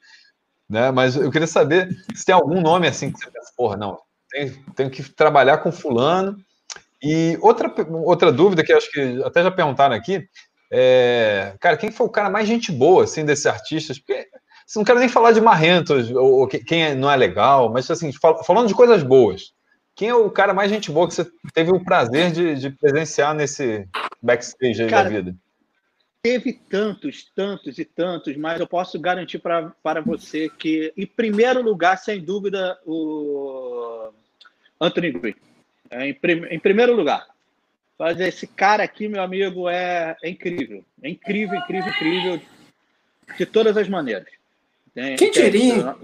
Né? 0.68 0.90
Mas 0.90 1.14
eu 1.14 1.30
queria 1.30 1.46
saber 1.46 1.88
se 2.14 2.24
tem 2.24 2.34
algum 2.34 2.60
nome 2.60 2.88
assim 2.88 3.12
que 3.12 3.18
você 3.18 3.30
pensa, 3.30 3.52
porra, 3.56 3.76
não, 3.76 3.96
tenho, 4.30 4.64
tenho 4.74 4.90
que 4.90 5.02
trabalhar 5.02 5.58
com 5.58 5.70
fulano. 5.70 6.36
E 7.02 7.38
outra, 7.40 7.72
outra 8.04 8.32
dúvida 8.32 8.64
que 8.64 8.72
acho 8.72 8.90
que 8.90 9.22
até 9.22 9.42
já 9.42 9.50
perguntaram 9.50 9.94
aqui, 9.94 10.26
é, 10.72 11.54
cara, 11.60 11.76
quem 11.76 11.92
foi 11.92 12.06
o 12.06 12.10
cara 12.10 12.28
mais 12.28 12.48
gente 12.48 12.72
boa, 12.72 13.04
assim, 13.04 13.24
desses 13.24 13.46
artistas? 13.46 13.98
Porque 13.98 14.26
não 14.74 14.84
quero 14.84 14.98
nem 14.98 15.08
falar 15.08 15.32
de 15.32 15.40
marrentos, 15.40 16.10
ou, 16.10 16.40
ou 16.40 16.48
quem 16.48 16.84
é, 16.84 16.94
não 16.94 17.10
é 17.10 17.16
legal, 17.16 17.70
mas 17.70 17.88
assim, 17.90 18.12
fal, 18.12 18.42
falando 18.42 18.66
de 18.66 18.74
coisas 18.74 19.02
boas. 19.02 19.54
Quem 19.94 20.08
é 20.08 20.14
o 20.14 20.30
cara 20.30 20.52
mais 20.52 20.70
gente 20.70 20.90
boa 20.90 21.06
que 21.06 21.14
você 21.14 21.26
teve 21.54 21.70
o 21.70 21.82
prazer 21.82 22.30
de, 22.32 22.56
de 22.56 22.70
presenciar 22.70 23.34
nesse 23.34 23.88
backstage 24.20 24.82
aí 24.82 24.90
cara, 24.90 25.04
da 25.04 25.16
vida? 25.16 25.36
Teve 26.20 26.52
tantos, 26.52 27.30
tantos 27.34 27.78
e 27.78 27.84
tantos, 27.84 28.36
mas 28.36 28.58
eu 28.58 28.66
posso 28.66 28.98
garantir 28.98 29.38
pra, 29.38 29.72
para 29.82 30.00
você 30.00 30.50
que, 30.50 30.92
em 30.96 31.06
primeiro 31.06 31.62
lugar, 31.62 31.96
sem 31.96 32.20
dúvida, 32.20 32.78
o 32.84 34.10
Anthony 34.80 35.12
Green. 35.12 35.34
É, 35.88 36.08
em, 36.08 36.14
prim 36.14 36.44
em 36.50 36.58
primeiro 36.58 36.96
lugar, 36.96 37.24
mas 37.98 38.20
esse 38.20 38.46
cara 38.46 38.82
aqui, 38.82 39.08
meu 39.08 39.22
amigo, 39.22 39.68
é, 39.68 40.16
é 40.22 40.28
incrível. 40.28 40.84
É 41.02 41.08
incrível, 41.08 41.56
incrível, 41.58 41.88
incrível. 41.88 42.40
De 43.38 43.46
todas 43.46 43.76
as 43.76 43.88
maneiras. 43.88 44.35
Tem, 44.96 45.14
Quem 45.14 45.30
diria? 45.30 45.94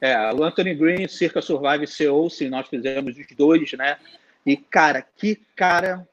É, 0.00 0.32
o 0.32 0.42
Anthony 0.42 0.74
Green, 0.74 1.06
Circa 1.06 1.42
Survive 1.42 1.86
CEO, 1.86 2.30
se 2.30 2.48
nós 2.48 2.66
fizemos 2.66 3.14
os 3.18 3.26
dois, 3.36 3.70
né? 3.74 3.98
E, 4.46 4.56
cara, 4.56 5.02
que 5.02 5.38
cara. 5.54 6.08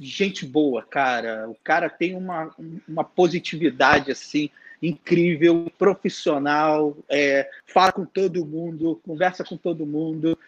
Gente 0.00 0.46
boa, 0.46 0.82
cara. 0.82 1.48
O 1.50 1.56
cara 1.62 1.90
tem 1.90 2.14
uma, 2.14 2.54
uma 2.88 3.04
positividade, 3.04 4.10
assim, 4.10 4.48
incrível, 4.82 5.70
profissional, 5.78 6.96
é, 7.08 7.48
fala 7.66 7.92
com 7.92 8.06
todo 8.06 8.46
mundo, 8.46 9.00
conversa 9.04 9.44
com 9.44 9.58
todo 9.58 9.86
mundo. 9.86 10.38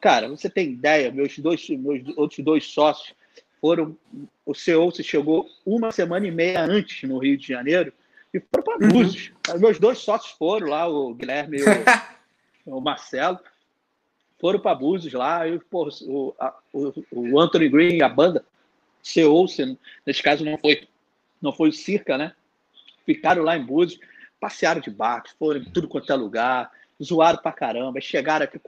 Cara, 0.00 0.28
você 0.28 0.50
tem 0.50 0.72
ideia, 0.72 1.10
meus 1.10 1.38
dois, 1.38 1.66
meus 1.70 2.02
outros 2.18 2.44
dois 2.44 2.64
sócios 2.64 3.14
foram. 3.62 3.96
O 4.44 4.54
CEO 4.54 4.90
se 4.92 5.02
chegou 5.02 5.48
uma 5.64 5.90
semana 5.90 6.26
e 6.26 6.30
meia 6.30 6.64
antes 6.64 7.08
no 7.08 7.16
Rio 7.18 7.38
de 7.38 7.48
Janeiro 7.48 7.92
e 8.34 8.40
foram 8.40 8.64
para 8.64 8.84
uhum. 8.84 8.92
Búzios. 8.92 9.32
Uhum. 9.48 9.60
Meus 9.60 9.78
dois 9.78 9.98
sócios 9.98 10.32
foram 10.32 10.66
lá, 10.66 10.88
o 10.88 11.14
Guilherme 11.14 11.58
e 11.58 11.62
o, 11.62 12.76
o 12.78 12.80
Marcelo, 12.80 13.38
foram 14.40 14.58
para 14.58 14.74
Búzios 14.74 15.14
lá. 15.14 15.46
E, 15.48 15.58
pô, 15.60 15.88
o, 16.02 16.34
a, 16.38 16.52
o, 16.72 16.92
o 17.12 17.40
Anthony 17.40 17.68
Green, 17.68 18.02
a 18.02 18.08
banda, 18.08 18.44
CEO, 19.00 19.46
nesse 20.04 20.22
caso 20.22 20.44
não 20.44 20.58
foi, 20.58 20.88
não 21.40 21.52
foi 21.52 21.68
o 21.68 21.72
Circa, 21.72 22.18
né? 22.18 22.34
Ficaram 23.06 23.44
lá 23.44 23.56
em 23.56 23.64
Búzios, 23.64 24.00
passearam 24.40 24.80
de 24.80 24.90
barco, 24.90 25.28
foram 25.38 25.60
em 25.60 25.70
tudo 25.70 25.86
quanto 25.86 26.12
é 26.12 26.16
lugar, 26.16 26.70
zoaram 27.00 27.38
pra 27.38 27.52
caramba, 27.52 28.00
chegaram 28.00 28.44
aqui 28.44 28.58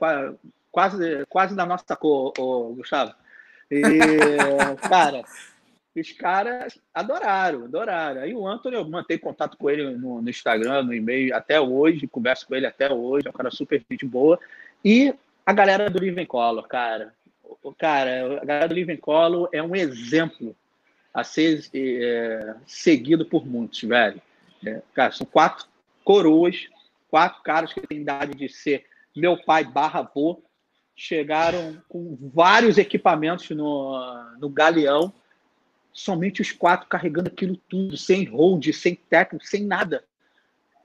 quase, 0.71 1.25
quase 1.27 1.55
na 1.55 1.65
nossa 1.65 1.95
cor, 1.95 2.33
ô, 2.37 2.73
Gustavo. 2.73 3.13
E, 3.69 3.81
cara, 4.87 5.23
os 5.99 6.11
caras 6.11 6.79
adoraram, 6.93 7.65
adoraram. 7.65 8.21
Aí 8.21 8.33
o 8.33 8.47
Antônio, 8.47 8.79
eu 8.79 8.87
mantenho 8.87 9.19
contato 9.19 9.57
com 9.57 9.69
ele 9.69 9.97
no, 9.97 10.21
no, 10.21 10.29
Instagram, 10.29 10.83
no 10.83 10.93
e-mail 10.93 11.35
até 11.35 11.59
hoje, 11.59 12.07
converso 12.07 12.47
com 12.47 12.55
ele 12.55 12.65
até 12.65 12.91
hoje, 12.91 13.27
é 13.27 13.29
um 13.29 13.33
cara 13.33 13.51
super 13.51 13.83
gente 13.89 14.05
boa. 14.05 14.39
E 14.83 15.13
a 15.45 15.53
galera 15.53 15.89
do 15.89 15.99
Living 15.99 16.25
Color, 16.25 16.67
cara. 16.67 17.13
O, 17.63 17.73
cara, 17.73 18.41
a 18.41 18.45
galera 18.45 18.67
do 18.67 18.73
Living 18.73 18.97
Color 18.97 19.49
é 19.51 19.63
um 19.63 19.75
exemplo 19.75 20.55
a 21.13 21.23
ser 21.23 21.63
é, 21.73 22.55
seguido 22.65 23.25
por 23.25 23.45
muitos, 23.45 23.81
velho. 23.81 24.21
É, 24.65 24.81
cara, 24.93 25.11
são 25.11 25.25
quatro 25.25 25.65
coroas, 26.03 26.67
quatro 27.09 27.41
caras 27.43 27.73
que 27.73 27.81
têm 27.87 28.01
idade 28.01 28.33
de 28.35 28.49
ser 28.49 28.85
meu 29.15 29.35
pai 29.35 29.63
barra 29.63 29.99
avô, 30.01 30.43
chegaram 30.95 31.81
com 31.87 32.17
vários 32.33 32.77
equipamentos 32.77 33.49
no, 33.51 33.97
no 34.39 34.49
galeão, 34.49 35.13
somente 35.97 36.43
os 36.43 36.51
quatro 36.51 36.87
carregando 36.87 37.27
aquilo 37.27 37.57
tudo, 37.67 37.97
sem 37.97 38.23
hold, 38.25 38.71
sem 38.71 38.95
técnico, 38.95 39.45
sem 39.45 39.65
nada. 39.65 40.03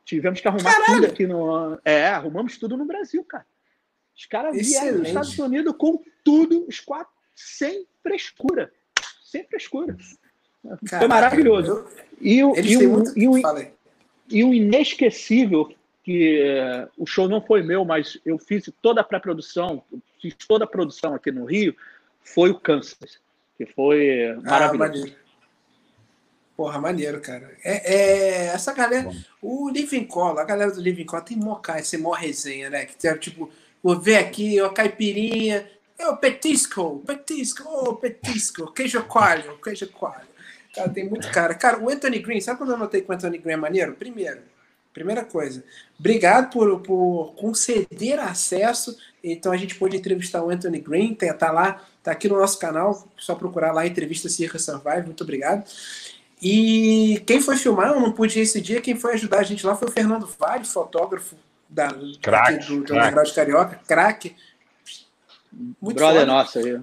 Tivemos 0.07 0.41
que 0.41 0.49
arrumar 0.49 0.73
Caralho. 0.73 0.95
tudo 0.95 1.07
aqui 1.07 1.27
no. 1.27 1.79
É, 1.85 2.07
arrumamos 2.07 2.57
tudo 2.57 2.79
no 2.79 2.87
Brasil, 2.87 3.23
cara. 3.23 3.45
Os 4.17 4.25
caras 4.25 4.57
vieram 4.57 4.99
nos 4.99 5.09
Estados 5.09 5.39
Unidos 5.39 5.75
com 5.77 6.03
tudo, 6.25 6.65
os 6.67 6.81
quatro, 6.81 7.13
sem 7.37 7.87
frescura. 8.03 8.73
Sem 9.23 9.45
frescura. 9.45 9.97
Caraca, 10.63 10.99
Foi 10.99 11.09
maravilhoso. 11.09 11.87
E, 12.19 12.43
o, 12.43 12.57
e, 12.57 12.87
um, 12.87 13.05
e, 13.15 13.29
um, 13.29 13.43
e 14.31 14.45
um 14.45 14.55
inesquecível 14.55 15.75
que 16.03 16.43
uh, 16.43 16.89
o 16.97 17.07
show 17.07 17.29
não 17.29 17.41
foi 17.41 17.63
meu, 17.63 17.85
mas 17.85 18.19
eu 18.25 18.39
fiz 18.39 18.71
toda 18.81 19.03
a 19.03 19.05
pré-produção, 19.05 19.85
fiz 20.21 20.35
toda 20.35 20.65
a 20.65 20.67
produção 20.67 21.15
aqui 21.15 21.31
no 21.31 21.45
Rio, 21.45 21.77
foi 22.23 22.51
o 22.51 22.59
Kansas, 22.59 23.21
que 23.65 23.73
foi 23.75 24.27
ah, 24.27 24.41
maravilhoso. 24.43 24.75
Ah, 24.75 24.89
maneiro. 24.89 25.23
Porra, 26.57 26.81
maneiro, 26.81 27.21
cara. 27.21 27.57
É, 27.65 27.95
é 27.95 28.47
essa 28.47 28.73
galera, 28.73 29.05
Bom. 29.05 29.15
o 29.41 29.71
Living 29.71 30.05
Call, 30.05 30.39
a 30.39 30.45
galera 30.45 30.71
do 30.71 30.81
Living 30.81 31.05
Call 31.05 31.23
tem 31.23 31.37
mó 31.37 31.57
cara, 31.57 31.81
esse 31.81 31.97
mó 31.97 32.13
resenha, 32.13 32.69
né? 32.69 32.85
Que 32.85 32.97
tem, 32.97 33.17
tipo, 33.17 33.51
vou 33.83 33.99
ver 33.99 34.17
aqui, 34.17 34.61
ó, 34.61 34.69
caipirinha, 34.69 35.67
é 35.99 36.07
o 36.09 36.17
petisco, 36.17 37.03
petisco, 37.07 37.63
oh, 37.67 37.95
petisco, 37.95 38.73
queijo 38.73 39.03
coalho, 39.05 39.59
queijo 39.61 39.89
coalho. 39.91 40.33
Cara, 40.75 40.89
tem 40.89 41.09
muito 41.09 41.31
cara. 41.31 41.55
Cara, 41.55 41.79
o 41.79 41.89
Anthony 41.89 42.19
Green, 42.19 42.41
sabe 42.41 42.59
quando 42.59 42.73
eu 42.73 42.79
notei 42.79 43.03
que 43.03 43.11
o 43.11 43.15
Anthony 43.15 43.39
Green 43.39 43.55
é 43.55 43.57
maneiro? 43.57 43.95
Primeiro, 43.95 44.41
Primeira 44.93 45.25
coisa, 45.25 45.65
obrigado 45.99 46.51
por, 46.51 46.81
por 46.81 47.35
conceder 47.35 48.19
acesso. 48.19 48.97
Então 49.25 49.53
a 49.53 49.57
gente 49.57 49.75
pôde 49.77 49.97
entrevistar 49.97 50.43
o 50.43 50.51
Anthony 50.51 50.81
Green, 50.81 51.15
tá, 51.15 51.33
tá 51.33 51.51
lá, 51.51 51.83
tá 52.03 52.13
aqui 52.13 52.29
no 52.29 52.39
nosso 52.39 52.59
canal, 52.59 53.09
só 53.17 53.35
procurar 53.35 53.73
lá 53.73 53.87
entrevista 53.87 54.29
Circa 54.29 54.59
Survive, 54.59 55.07
muito 55.07 55.23
obrigado. 55.23 55.65
E 56.43 57.23
quem 57.25 57.41
foi 57.41 57.57
filmar, 57.57 57.93
eu 57.93 58.01
não 58.01 58.13
pude 58.13 58.39
ir 58.39 58.43
esse 58.43 58.61
dia, 58.61 58.81
quem 58.81 58.97
foi 58.97 59.15
ajudar 59.15 59.39
a 59.39 59.45
gente 59.45 59.65
lá 59.65 59.77
foi 59.77 59.89
o 59.89 59.93
Fernando 59.93 60.29
Vale, 60.39 60.65
fotógrafo 60.65 61.37
da, 61.69 61.89
crack, 62.21 62.67
do, 62.67 62.81
do 62.81 62.85
crack. 62.85 63.35
Carioca, 63.35 63.81
craque. 63.87 64.37
Muito 65.81 65.97
Brother 65.97 66.27
nossa 66.27 66.59
aí. 66.59 66.81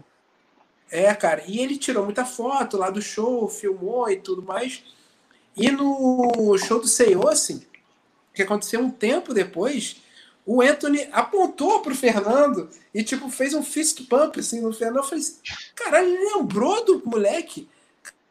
É, 0.91 1.13
cara, 1.13 1.43
e 1.45 1.59
ele 1.59 1.77
tirou 1.77 2.05
muita 2.05 2.25
foto 2.25 2.77
lá 2.77 2.89
do 2.89 3.01
show, 3.01 3.47
filmou 3.47 4.09
e 4.09 4.17
tudo 4.17 4.41
mais. 4.41 4.83
E 5.55 5.69
no 5.69 6.57
show 6.57 6.79
do 6.79 6.87
Seio, 6.87 7.27
assim, 7.27 7.61
que 8.33 8.41
aconteceu 8.41 8.79
um 8.79 8.89
tempo 8.89 9.33
depois, 9.33 10.01
o 10.45 10.61
Anthony 10.61 11.07
apontou 11.11 11.81
pro 11.81 11.93
Fernando 11.93 12.69
e, 12.93 13.03
tipo, 13.03 13.29
fez 13.29 13.53
um 13.53 13.61
fist 13.61 14.07
pump, 14.07 14.39
assim, 14.39 14.61
no 14.61 14.73
Fernando. 14.73 14.97
Eu 14.97 15.03
falei 15.03 15.19
assim, 15.19 15.37
caralho, 15.75 16.07
ele 16.07 16.33
lembrou 16.33 16.83
do 16.83 17.03
moleque? 17.05 17.69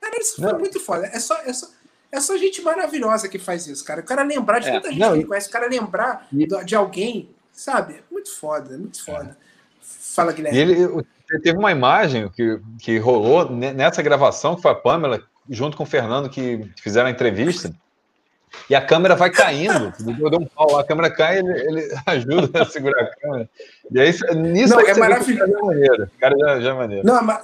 Cara, 0.01 0.19
isso 0.21 0.37
foi 0.37 0.53
não. 0.53 0.59
muito 0.59 0.81
foda. 0.81 1.07
É 1.07 1.21
só, 1.21 1.37
é, 1.43 1.53
só, 1.53 1.69
é 2.11 2.21
só 2.21 2.37
gente 2.37 2.61
maravilhosa 2.63 3.29
que 3.29 3.39
faz 3.39 3.67
isso, 3.67 3.85
cara. 3.85 4.01
O 4.01 4.05
cara 4.05 4.23
lembrar 4.23 4.59
de 4.59 4.69
é. 4.69 4.73
tanta 4.73 4.89
gente 4.89 4.99
não, 4.99 5.13
que 5.13 5.19
ele 5.19 5.27
conhece, 5.27 5.49
o 5.49 5.53
cara 5.53 5.69
lembrar 5.69 6.27
e... 6.33 6.47
de 6.65 6.75
alguém, 6.75 7.31
sabe? 7.53 7.95
É 7.95 8.03
muito 8.11 8.35
foda, 8.35 8.75
é 8.75 8.79
muito 8.79 9.05
foda. 9.05 9.37
Fala, 9.81 10.33
Guilherme. 10.33 10.59
ele, 10.59 11.07
teve 11.41 11.57
uma 11.57 11.71
imagem 11.71 12.29
que, 12.31 12.61
que 12.81 12.99
rolou 12.99 13.49
nessa 13.51 14.03
gravação, 14.03 14.57
que 14.57 14.63
foi 14.63 14.73
a 14.73 14.75
Pamela, 14.75 15.23
junto 15.49 15.77
com 15.77 15.85
o 15.85 15.87
Fernando, 15.87 16.29
que 16.29 16.69
fizeram 16.83 17.07
a 17.07 17.13
entrevista. 17.13 17.73
E 18.69 18.75
a 18.75 18.81
câmera 18.81 19.15
vai 19.15 19.31
caindo. 19.31 19.93
Eu 20.21 20.31
dou 20.31 20.41
um 20.41 20.47
pau, 20.47 20.79
a 20.79 20.85
câmera 20.85 21.11
cai, 21.11 21.39
ele, 21.39 21.53
ele 21.53 21.99
ajuda 22.07 22.63
a 22.63 22.67
segurar 22.67 23.03
a 23.03 23.17
câmera. 23.17 23.51
E 23.91 24.01
aí, 24.01 24.11
nisso 24.37 24.75
Não, 24.75 24.81
é 24.81 24.95
maravilhoso. 24.95 25.73
É. 25.73 26.05
O 26.05 26.11
cara 26.21 26.39
já, 26.39 26.61
já 26.61 26.71
é 26.71 26.75
maneiro. 26.75 27.07
Não, 27.07 27.31
é, 27.31 27.43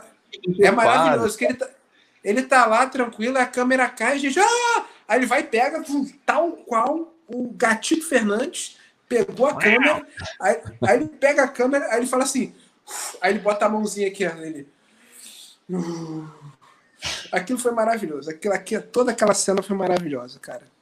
é 0.60 0.70
maravilhoso 0.70 1.38
que 1.38 1.44
ele 1.44 1.54
tá, 1.54 1.68
ele 2.22 2.42
tá 2.42 2.66
lá 2.66 2.86
tranquilo, 2.86 3.38
a 3.38 3.46
câmera 3.46 3.88
cai, 3.88 4.12
a 4.14 4.18
gente. 4.18 4.38
Ah! 4.38 4.84
Aí 5.06 5.18
ele 5.18 5.26
vai 5.26 5.40
e 5.40 5.44
pega, 5.44 5.82
tal 6.24 6.52
qual 6.52 7.14
o 7.28 7.52
Gatito 7.52 8.06
Fernandes 8.06 8.78
pegou 9.08 9.46
a 9.46 9.56
câmera, 9.56 10.06
aí, 10.40 10.60
aí, 10.82 10.96
ele 10.96 11.08
pega 11.08 11.44
a 11.44 11.48
câmera, 11.48 11.86
aí 11.90 11.98
ele 11.98 12.06
fala 12.06 12.24
assim. 12.24 12.54
Aí 13.20 13.32
ele 13.32 13.40
bota 13.40 13.66
a 13.66 13.68
mãozinha 13.68 14.08
aqui, 14.08 14.24
ele. 14.24 14.68
Aquilo 17.30 17.58
foi 17.58 17.72
maravilhoso. 17.72 18.30
Aquilo 18.30 18.54
aqui, 18.54 18.78
toda 18.78 19.10
aquela 19.10 19.34
cena 19.34 19.62
foi 19.62 19.76
maravilhosa, 19.76 20.38
cara. 20.38 20.73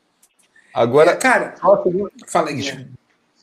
Agora, 0.72 1.10
é, 1.12 1.16
cara, 1.16 1.54
fala 2.26 2.48
aí, 2.48 2.56
Guilherme. 2.56 2.90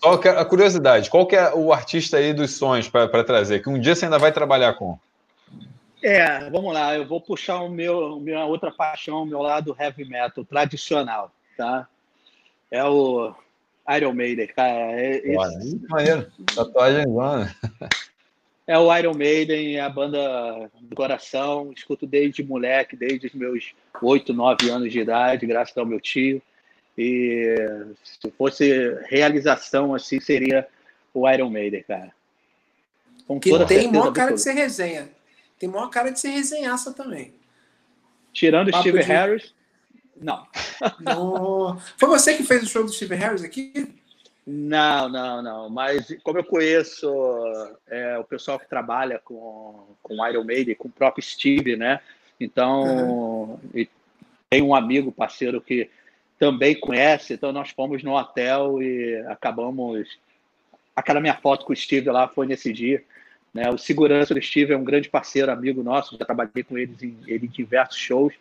Só 0.02 0.14
a 0.14 0.46
curiosidade, 0.46 1.10
qual 1.10 1.28
que 1.28 1.36
é 1.36 1.54
o 1.54 1.74
artista 1.74 2.18
aí 2.18 2.34
dos 2.34 2.52
sonhos 2.52 2.88
para 2.88 3.24
trazer? 3.24 3.62
Que 3.62 3.70
um 3.70 3.80
dia 3.80 3.96
você 3.96 4.06
ainda 4.06 4.18
vai 4.18 4.32
trabalhar 4.32 4.74
com? 4.74 4.98
É, 6.02 6.50
vamos 6.50 6.74
lá, 6.74 6.96
eu 6.96 7.06
vou 7.06 7.20
puxar 7.20 7.60
o 7.60 7.70
meu, 7.70 8.18
minha 8.22 8.46
outra 8.46 8.72
paixão, 8.72 9.24
o 9.24 9.26
meu 9.26 9.42
lado 9.42 9.76
heavy 9.78 10.06
metal 10.06 10.46
tradicional, 10.46 11.30
tá? 11.58 11.86
É 12.72 12.82
o 12.86 13.34
Iron 13.98 14.14
Maiden, 14.14 14.48
cara. 14.48 14.74
É, 14.94 15.18
esse... 15.18 15.82
maneiro, 15.90 16.32
tatuagem 16.56 17.04
zona. 17.04 17.56
É 18.66 18.78
o 18.78 18.96
Iron 18.96 19.16
Maiden, 19.16 19.78
é 19.78 19.82
a 19.82 19.90
banda 19.90 20.70
do 20.80 20.96
coração, 20.96 21.74
escuto 21.76 22.06
desde 22.06 22.44
moleque, 22.44 22.96
desde 22.96 23.28
os 23.28 23.34
meus 23.34 23.74
8, 24.00 24.32
9 24.32 24.70
anos 24.70 24.92
de 24.92 25.00
idade, 25.00 25.48
graças 25.48 25.76
ao 25.76 25.88
meu 25.88 26.00
tio. 26.00 26.42
E 27.02 27.56
se 28.04 28.30
fosse 28.32 28.94
realização, 29.08 29.96
assim, 29.96 30.20
seria 30.20 30.68
o 31.14 31.30
Iron 31.30 31.50
Maiden, 31.50 31.82
cara. 31.84 32.12
Com 33.26 33.40
que 33.40 33.58
tem 33.66 33.90
maior 33.90 34.12
cara 34.12 34.34
de 34.34 34.42
ser 34.42 34.52
resenha. 34.52 35.08
Tem 35.58 35.70
maior 35.70 35.90
cara 35.90 36.12
de 36.12 36.20
ser 36.20 36.28
resenhaça 36.28 36.92
também. 36.92 37.34
Tirando 38.34 38.68
o 38.68 38.78
Steve 38.78 39.00
de... 39.00 39.06
Harris, 39.06 39.54
não. 40.20 40.46
não. 41.00 41.80
Foi 41.98 42.10
você 42.10 42.36
que 42.36 42.44
fez 42.44 42.64
o 42.64 42.68
show 42.68 42.84
do 42.84 42.92
Steve 42.92 43.16
Harris 43.16 43.46
aqui? 43.46 43.96
Não, 44.46 45.08
não, 45.08 45.42
não. 45.42 45.70
Mas 45.70 46.14
como 46.22 46.40
eu 46.40 46.44
conheço 46.44 47.08
é, 47.88 48.18
o 48.18 48.26
pessoal 48.26 48.60
que 48.60 48.68
trabalha 48.68 49.22
com, 49.24 49.88
com 50.04 50.28
Iron 50.28 50.44
Maiden, 50.44 50.76
com 50.76 50.90
o 50.90 50.92
próprio 50.92 51.24
Steve, 51.24 51.78
né? 51.78 52.02
Então, 52.38 52.84
uhum. 52.84 53.88
tem 54.50 54.62
um 54.62 54.76
amigo, 54.76 55.14
parceiro 55.14 55.62
que 55.62 55.90
também 56.40 56.80
conhece, 56.80 57.34
então 57.34 57.52
nós 57.52 57.70
fomos 57.72 58.02
no 58.02 58.18
hotel 58.18 58.82
e 58.82 59.18
acabamos. 59.28 60.08
Aquela 60.96 61.20
minha 61.20 61.36
foto 61.36 61.66
com 61.66 61.74
o 61.74 61.76
Steve 61.76 62.10
lá 62.10 62.28
foi 62.28 62.48
nesse 62.48 62.72
dia. 62.72 63.04
Né? 63.54 63.70
O 63.70 63.78
segurança 63.78 64.34
do 64.34 64.42
Steve 64.42 64.74
é 64.74 64.78
um 64.78 64.84
grande 64.84 65.10
parceiro, 65.10 65.52
amigo 65.52 65.84
nosso, 65.84 66.18
já 66.18 66.26
trabalhei 66.26 66.64
com 66.64 66.78
eles 66.78 67.02
em, 67.04 67.18
ele 67.28 67.46
em 67.46 67.50
diversos 67.50 67.98
shows. 67.98 68.34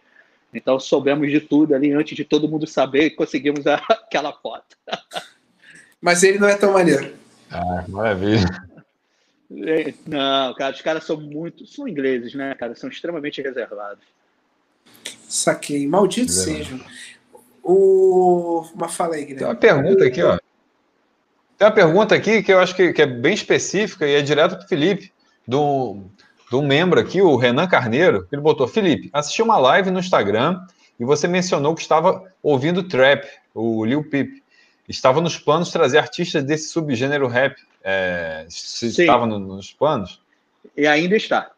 Então 0.54 0.78
soubemos 0.78 1.30
de 1.30 1.40
tudo 1.40 1.74
ali 1.74 1.92
antes 1.92 2.16
de 2.16 2.24
todo 2.24 2.48
mundo 2.48 2.66
saber 2.66 3.06
e 3.06 3.10
conseguimos 3.10 3.66
a, 3.66 3.74
aquela 3.90 4.32
foto. 4.32 4.76
Mas 6.00 6.22
ele 6.22 6.38
não 6.38 6.48
é 6.48 6.56
tão 6.56 6.72
maneiro. 6.72 7.14
Ah, 7.50 7.84
maravilha. 7.88 8.46
É, 9.50 9.94
não, 10.06 10.54
cara, 10.54 10.74
os 10.74 10.82
caras 10.82 11.04
são 11.04 11.20
muito. 11.20 11.66
São 11.66 11.88
ingleses, 11.88 12.34
né, 12.34 12.54
cara? 12.54 12.74
São 12.74 12.88
extremamente 12.88 13.42
reservados. 13.42 14.04
Saquei. 15.28 15.86
Maldito 15.86 16.30
é. 16.30 16.34
sejam. 16.34 16.80
O... 17.70 18.66
Mas 18.74 18.94
fala 18.94 19.16
aí, 19.16 19.26
Guilherme. 19.26 19.54
Tem 19.56 19.70
uma 19.70 19.82
pergunta 19.82 20.04
aqui, 20.06 20.22
ó. 20.22 20.38
Tem 21.58 21.68
uma 21.68 21.74
pergunta 21.74 22.14
aqui 22.14 22.42
que 22.42 22.50
eu 22.50 22.58
acho 22.60 22.74
que, 22.74 22.94
que 22.94 23.02
é 23.02 23.06
bem 23.06 23.34
específica 23.34 24.06
e 24.06 24.14
é 24.14 24.22
direto 24.22 24.56
para 24.56 24.64
o 24.64 24.68
Felipe, 24.68 25.12
do, 25.46 25.98
de 26.48 26.56
um 26.56 26.66
membro 26.66 26.98
aqui, 26.98 27.20
o 27.20 27.36
Renan 27.36 27.68
Carneiro. 27.68 28.26
Ele 28.32 28.40
botou: 28.40 28.66
Felipe, 28.66 29.10
assisti 29.12 29.42
uma 29.42 29.58
live 29.58 29.90
no 29.90 29.98
Instagram 29.98 30.64
e 30.98 31.04
você 31.04 31.28
mencionou 31.28 31.74
que 31.74 31.82
estava 31.82 32.32
ouvindo 32.42 32.88
trap, 32.88 33.28
o 33.54 33.84
Lil 33.84 34.02
Peep. 34.08 34.42
Estava 34.88 35.20
nos 35.20 35.36
planos 35.36 35.70
trazer 35.70 35.98
artistas 35.98 36.42
desse 36.42 36.70
subgênero 36.70 37.28
rap. 37.28 37.54
É, 37.84 38.46
estava 38.48 39.26
no, 39.26 39.38
nos 39.38 39.74
planos? 39.74 40.22
E 40.74 40.86
ainda 40.86 41.16
está. 41.16 41.50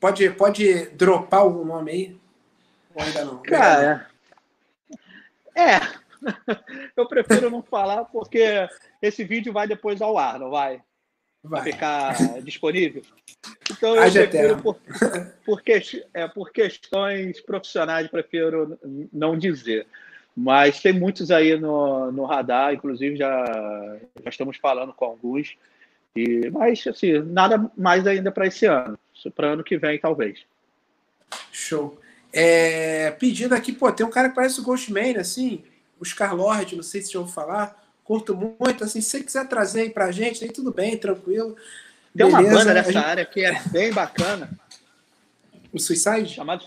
Pode, 0.00 0.30
pode 0.30 0.86
dropar 0.92 1.46
o 1.46 1.66
nome 1.66 1.90
aí? 1.90 2.19
Ou 2.94 3.02
ainda 3.02 3.24
não? 3.24 3.42
Cara, 3.42 4.06
é. 5.54 5.80
Eu 6.96 7.06
prefiro 7.06 7.50
não 7.50 7.62
falar 7.62 8.04
porque 8.06 8.68
esse 9.00 9.24
vídeo 9.24 9.52
vai 9.52 9.66
depois 9.66 10.02
ao 10.02 10.18
ar, 10.18 10.38
não 10.38 10.50
vai? 10.50 10.82
Vai 11.42 11.62
ficar 11.62 12.14
disponível. 12.44 13.02
Então 13.70 13.96
eu 13.96 14.12
prefiro 14.12 14.60
por, 14.60 14.76
por, 15.44 15.62
que, 15.62 16.04
é, 16.12 16.28
por 16.28 16.52
questões 16.52 17.40
profissionais, 17.40 18.08
prefiro 18.08 18.78
não 19.10 19.38
dizer. 19.38 19.86
Mas 20.36 20.80
tem 20.80 20.92
muitos 20.92 21.30
aí 21.30 21.58
no, 21.58 22.12
no 22.12 22.24
radar, 22.24 22.74
inclusive 22.74 23.16
já, 23.16 23.44
já 24.22 24.28
estamos 24.28 24.58
falando 24.58 24.92
com 24.92 25.04
alguns. 25.06 25.56
E, 26.14 26.50
mas, 26.50 26.86
assim, 26.86 27.20
nada 27.20 27.70
mais 27.76 28.06
ainda 28.06 28.30
para 28.30 28.46
esse 28.46 28.66
ano. 28.66 28.98
Para 29.34 29.48
ano 29.48 29.64
que 29.64 29.78
vem, 29.78 29.98
talvez. 29.98 30.44
Show. 31.52 31.98
É, 32.32 33.10
pedindo 33.12 33.54
aqui, 33.54 33.72
pô, 33.72 33.90
tem 33.90 34.06
um 34.06 34.10
cara 34.10 34.28
que 34.28 34.34
parece 34.34 34.60
o 34.60 34.62
Ghostman, 34.62 35.16
assim, 35.16 35.64
o 35.98 36.04
Scar 36.04 36.34
Lord, 36.34 36.76
não 36.76 36.82
sei 36.82 37.02
se 37.02 37.12
já 37.12 37.18
vou 37.18 37.28
falar. 37.28 37.78
Curto 38.04 38.34
muito, 38.34 38.82
assim, 38.82 39.00
se 39.00 39.10
você 39.10 39.22
quiser 39.22 39.46
trazer 39.48 39.82
aí 39.82 39.90
pra 39.90 40.10
gente, 40.10 40.42
aí 40.42 40.50
tudo 40.50 40.72
bem, 40.72 40.96
tranquilo. 40.96 41.56
Tem 42.16 42.26
Beleza, 42.26 42.38
uma 42.38 42.42
banda 42.42 42.74
nessa 42.74 42.92
gente... 42.92 43.04
área 43.04 43.24
que 43.24 43.44
é 43.44 43.62
bem 43.68 43.92
bacana. 43.92 44.50
O 45.72 45.78
Suicide? 45.78 46.28
Chamado 46.28 46.64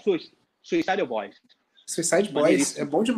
Suicide 0.61 1.05
Boys. 1.05 1.35
Suicide 1.85 2.29
Boys, 2.29 2.77
é 2.77 2.85
bom, 2.85 3.03
de, 3.03 3.13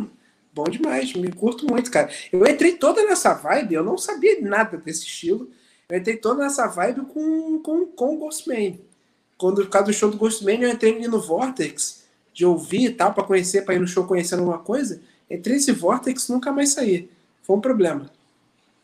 bom 0.52 0.64
demais, 0.64 1.12
me 1.14 1.30
curto 1.30 1.66
muito, 1.66 1.90
cara. 1.90 2.10
Eu 2.32 2.44
entrei 2.46 2.76
toda 2.76 3.04
nessa 3.04 3.34
vibe, 3.34 3.74
eu 3.74 3.84
não 3.84 3.96
sabia 3.96 4.40
nada 4.40 4.76
desse 4.76 5.04
estilo. 5.04 5.50
Eu 5.88 5.98
entrei 5.98 6.16
toda 6.16 6.42
nessa 6.42 6.66
vibe 6.66 7.02
com, 7.02 7.60
com, 7.60 7.86
com 7.86 8.14
o 8.14 8.18
Ghostman. 8.18 8.80
Quando, 9.38 9.62
por 9.62 9.70
causa 9.70 9.86
do 9.86 9.92
show 9.92 10.10
do 10.10 10.16
Ghostman, 10.16 10.62
eu 10.62 10.70
entrei 10.70 10.98
no 11.06 11.20
Vortex, 11.20 12.05
de 12.36 12.44
ouvir 12.44 12.90
e 12.90 12.90
tal, 12.90 13.14
para 13.14 13.24
conhecer, 13.24 13.62
para 13.64 13.74
ir 13.74 13.80
no 13.80 13.86
show 13.86 14.06
conhecendo 14.06 14.40
alguma 14.40 14.58
coisa. 14.58 15.00
Entrei 15.30 15.54
nesse 15.56 15.72
Vortex 15.72 16.28
nunca 16.28 16.52
mais 16.52 16.68
saí. 16.68 17.08
Foi 17.42 17.56
um 17.56 17.62
problema. 17.62 18.10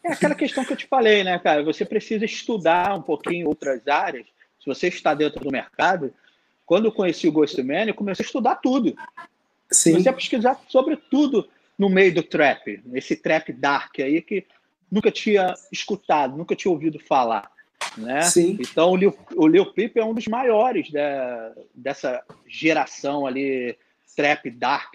É 0.02 0.10
aquela 0.10 0.34
questão 0.34 0.64
que 0.64 0.72
eu 0.72 0.76
te 0.76 0.86
falei, 0.86 1.22
né, 1.22 1.38
cara? 1.38 1.62
Você 1.62 1.84
precisa 1.84 2.24
estudar 2.24 2.96
um 2.96 3.02
pouquinho 3.02 3.46
outras 3.46 3.86
áreas. 3.86 4.24
Se 4.58 4.64
você 4.64 4.88
está 4.88 5.12
dentro 5.12 5.44
do 5.44 5.52
mercado, 5.52 6.14
quando 6.64 6.86
eu 6.86 6.92
conheci 6.92 7.28
o 7.28 7.32
Ghostman, 7.32 7.88
eu 7.88 7.94
comecei 7.94 8.24
a 8.24 8.26
estudar 8.26 8.56
tudo. 8.56 8.96
Sim. 9.70 9.90
Comecei 9.90 10.10
a 10.10 10.14
pesquisar 10.14 10.58
sobre 10.68 10.96
tudo 10.96 11.46
no 11.78 11.90
meio 11.90 12.14
do 12.14 12.22
trap, 12.22 12.82
esse 12.94 13.16
trap 13.16 13.52
dark 13.52 13.98
aí 13.98 14.22
que 14.22 14.46
nunca 14.90 15.10
tinha 15.10 15.52
escutado, 15.70 16.38
nunca 16.38 16.56
tinha 16.56 16.72
ouvido 16.72 16.98
falar. 16.98 17.51
Né? 17.96 18.22
Sim. 18.22 18.58
Então 18.60 18.90
o 18.90 18.96
Lil, 18.96 19.16
o 19.34 19.46
Lil 19.46 19.66
Peep 19.72 19.96
é 19.96 20.04
um 20.04 20.14
dos 20.14 20.26
maiores 20.26 20.88
de, 20.88 20.98
dessa 21.74 22.22
geração 22.46 23.26
ali 23.26 23.76
trap 24.16 24.50
dark 24.50 24.94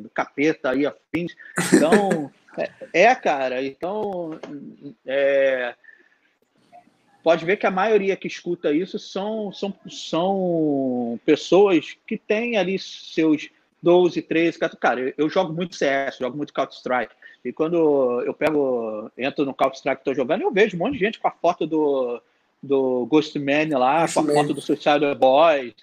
do 0.00 0.10
capeta 0.10 0.70
aí 0.70 0.86
afins. 0.86 1.34
Então 1.72 2.30
é, 2.92 3.02
é, 3.04 3.14
cara. 3.14 3.64
Então 3.64 4.38
é, 5.06 5.74
pode 7.22 7.44
ver 7.44 7.56
que 7.56 7.66
a 7.66 7.70
maioria 7.70 8.16
que 8.16 8.26
escuta 8.26 8.72
isso 8.72 8.98
são 8.98 9.52
são, 9.52 9.74
são 9.88 11.20
pessoas 11.24 11.96
que 12.06 12.16
têm 12.16 12.56
ali 12.56 12.78
seus 12.78 13.48
12, 13.82 14.22
13, 14.22 14.58
14. 14.58 14.80
Cara, 14.80 15.00
eu, 15.00 15.14
eu 15.18 15.28
jogo 15.28 15.52
muito 15.52 15.74
CS, 15.74 16.18
jogo 16.18 16.36
muito 16.36 16.52
Counter 16.52 16.76
Strike. 16.76 17.14
E 17.44 17.52
quando 17.52 18.22
eu 18.22 18.32
pego, 18.32 19.10
entro 19.18 19.44
no 19.44 19.54
Counter-Strike 19.54 19.96
que 19.96 20.00
estou 20.02 20.14
jogando, 20.14 20.42
eu 20.42 20.52
vejo 20.52 20.76
um 20.76 20.78
monte 20.78 20.92
de 20.92 20.98
gente 21.00 21.18
com 21.18 21.26
a 21.26 21.32
foto 21.32 21.66
do, 21.66 22.22
do 22.62 23.06
Ghostman 23.06 23.70
lá, 23.70 24.02
Ghost 24.02 24.14
com 24.14 24.20
a 24.20 24.22
Man. 24.22 24.34
foto 24.34 24.54
do 24.54 24.60
Suicide 24.60 25.14
Boys 25.18 25.74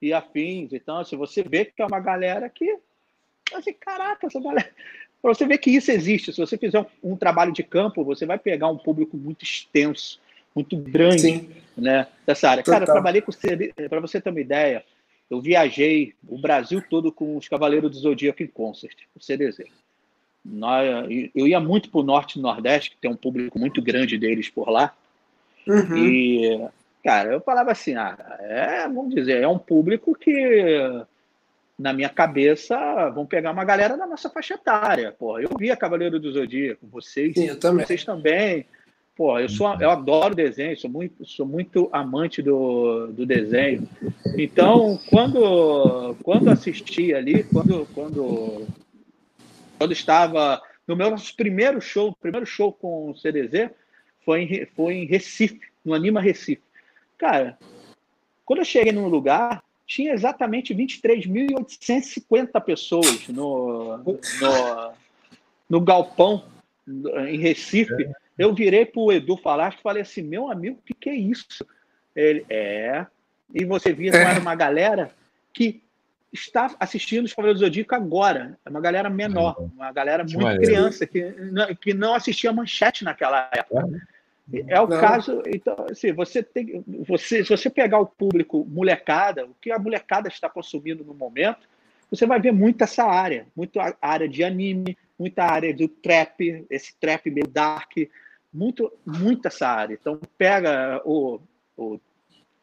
e 0.00 0.12
afins. 0.12 0.72
Então, 0.72 0.98
assim, 0.98 1.16
você 1.16 1.42
vê 1.42 1.64
que 1.64 1.80
é 1.80 1.86
uma 1.86 2.00
galera 2.00 2.48
que. 2.50 2.78
Assim, 3.54 3.72
caraca, 3.72 4.26
essa 4.26 4.40
galera. 4.40 4.68
Para 5.22 5.34
você 5.34 5.46
ver 5.46 5.58
que 5.58 5.70
isso 5.70 5.90
existe. 5.90 6.32
Se 6.32 6.38
você 6.38 6.58
fizer 6.58 6.80
um, 6.80 7.12
um, 7.12 7.16
trabalho 7.16 7.52
de 7.52 7.62
campo, 7.62 8.04
você 8.04 8.26
vai 8.26 8.38
pegar 8.38 8.68
um 8.68 8.76
público 8.76 9.16
muito 9.16 9.42
extenso, 9.42 10.20
muito 10.54 10.76
grande 10.76 11.20
Sim. 11.20 11.50
né, 11.76 12.06
dessa 12.26 12.50
área. 12.50 12.62
Total. 12.62 12.80
Cara, 12.80 12.90
eu 12.90 12.94
trabalhei 12.94 13.22
com. 13.22 13.32
Para 13.88 14.00
você 14.00 14.20
ter 14.20 14.30
uma 14.30 14.40
ideia, 14.40 14.84
eu 15.30 15.40
viajei 15.40 16.14
o 16.28 16.38
Brasil 16.38 16.82
todo 16.88 17.10
com 17.10 17.36
os 17.36 17.48
Cavaleiros 17.48 17.90
do 17.90 17.96
Zodíaco 17.96 18.42
em 18.42 18.46
concert, 18.46 18.96
o 19.16 19.20
CDZ. 19.20 19.64
Eu 21.34 21.46
ia 21.46 21.60
muito 21.60 21.90
para 21.90 22.00
o 22.00 22.04
norte 22.04 22.38
e 22.38 22.42
nordeste, 22.42 22.90
que 22.90 22.96
tem 22.96 23.10
um 23.10 23.16
público 23.16 23.58
muito 23.58 23.82
grande 23.82 24.16
deles 24.16 24.48
por 24.48 24.68
lá. 24.68 24.94
Uhum. 25.66 25.96
E, 25.96 26.68
cara, 27.04 27.32
eu 27.32 27.40
falava 27.40 27.72
assim: 27.72 27.94
ah, 27.94 28.16
é, 28.40 28.82
vamos 28.82 29.14
dizer, 29.14 29.42
é 29.42 29.48
um 29.48 29.58
público 29.58 30.14
que, 30.14 31.04
na 31.78 31.92
minha 31.92 32.08
cabeça, 32.08 33.10
vão 33.10 33.26
pegar 33.26 33.50
uma 33.50 33.64
galera 33.64 33.96
da 33.96 34.06
nossa 34.06 34.30
faixa 34.30 34.54
etária. 34.54 35.14
Pô, 35.18 35.38
eu 35.38 35.50
via 35.58 35.76
Cavaleiro 35.76 36.20
do 36.20 36.32
Zodíaco, 36.32 36.86
vocês, 36.86 37.34
Sim, 37.34 37.54
também. 37.56 37.84
vocês 37.84 38.04
também. 38.04 38.66
Pô, 39.16 39.38
eu, 39.38 39.48
sou, 39.48 39.74
eu 39.80 39.90
adoro 39.90 40.34
desenho, 40.34 40.76
sou 40.76 40.90
muito, 40.90 41.24
sou 41.24 41.46
muito 41.46 41.88
amante 41.90 42.42
do, 42.42 43.06
do 43.06 43.24
desenho. 43.24 43.88
Então, 44.36 45.00
quando, 45.08 46.14
quando 46.22 46.50
assisti 46.50 47.14
ali, 47.14 47.42
quando, 47.44 47.88
quando 47.94 48.66
quando 49.78 49.92
estava 49.92 50.60
no 50.86 50.96
meu 50.96 51.14
primeiro 51.36 51.80
show, 51.80 52.14
primeiro 52.20 52.46
show 52.46 52.72
com 52.72 53.10
o 53.10 53.16
CDZ 53.16 53.70
foi 54.24 54.42
em, 54.42 54.66
foi 54.74 54.94
em 54.94 55.06
Recife, 55.06 55.60
no 55.84 55.94
Anima 55.94 56.20
Recife. 56.20 56.62
Cara, 57.18 57.58
quando 58.44 58.60
eu 58.60 58.64
cheguei 58.64 58.92
num 58.92 59.08
lugar, 59.08 59.62
tinha 59.86 60.12
exatamente 60.12 60.74
23.850 60.74 62.60
pessoas 62.62 63.28
no, 63.28 63.98
no, 63.98 64.20
no 65.68 65.80
galpão 65.80 66.44
em 67.28 67.38
Recife. 67.38 68.04
É. 68.04 68.12
Eu 68.38 68.54
virei 68.54 68.84
para 68.84 69.00
o 69.00 69.12
Edu 69.12 69.36
falar 69.36 69.74
e 69.74 69.82
falei 69.82 70.02
assim: 70.02 70.22
meu 70.22 70.50
amigo, 70.50 70.78
o 70.78 70.82
que, 70.82 70.94
que 70.94 71.08
é 71.08 71.14
isso? 71.14 71.64
Ele, 72.14 72.44
é. 72.50 73.06
E 73.54 73.64
você 73.64 73.92
via 73.92 74.10
era 74.12 74.40
uma 74.40 74.54
galera 74.54 75.10
que 75.52 75.82
está 76.40 76.74
assistindo 76.78 77.24
os 77.24 77.32
Cavaleiros 77.32 77.60
do 77.60 77.66
Zodíaco 77.66 77.94
agora. 77.94 78.58
É 78.64 78.70
uma 78.70 78.80
galera 78.80 79.10
menor, 79.10 79.56
uma 79.74 79.92
galera 79.92 80.24
muito 80.24 80.60
criança, 80.60 81.06
que, 81.06 81.34
que 81.80 81.94
não 81.94 82.14
assistia 82.14 82.52
manchete 82.52 83.04
naquela 83.04 83.48
época. 83.52 83.88
É, 84.52 84.74
é 84.74 84.80
o 84.80 84.86
não. 84.86 85.00
caso. 85.00 85.42
Então, 85.46 85.74
assim, 85.90 86.12
você 86.12 86.42
tem. 86.42 86.84
Você, 87.06 87.44
se 87.44 87.50
você 87.50 87.68
pegar 87.68 87.98
o 87.98 88.06
público 88.06 88.64
molecada, 88.68 89.46
o 89.46 89.54
que 89.60 89.70
a 89.70 89.78
molecada 89.78 90.28
está 90.28 90.48
consumindo 90.48 91.04
no 91.04 91.14
momento, 91.14 91.68
você 92.10 92.26
vai 92.26 92.40
ver 92.40 92.52
muito 92.52 92.82
essa 92.82 93.04
área, 93.04 93.46
muita 93.56 93.96
área 94.00 94.28
de 94.28 94.44
anime, 94.44 94.96
muita 95.18 95.44
área 95.44 95.74
do 95.74 95.88
trap, 95.88 96.64
esse 96.70 96.94
trap 96.96 97.30
meio 97.30 97.48
dark, 97.48 97.92
muito, 98.52 98.92
muito 99.04 99.48
essa 99.48 99.68
área. 99.68 99.94
Então, 100.00 100.20
pega 100.38 101.02
o, 101.04 101.40
o 101.76 101.98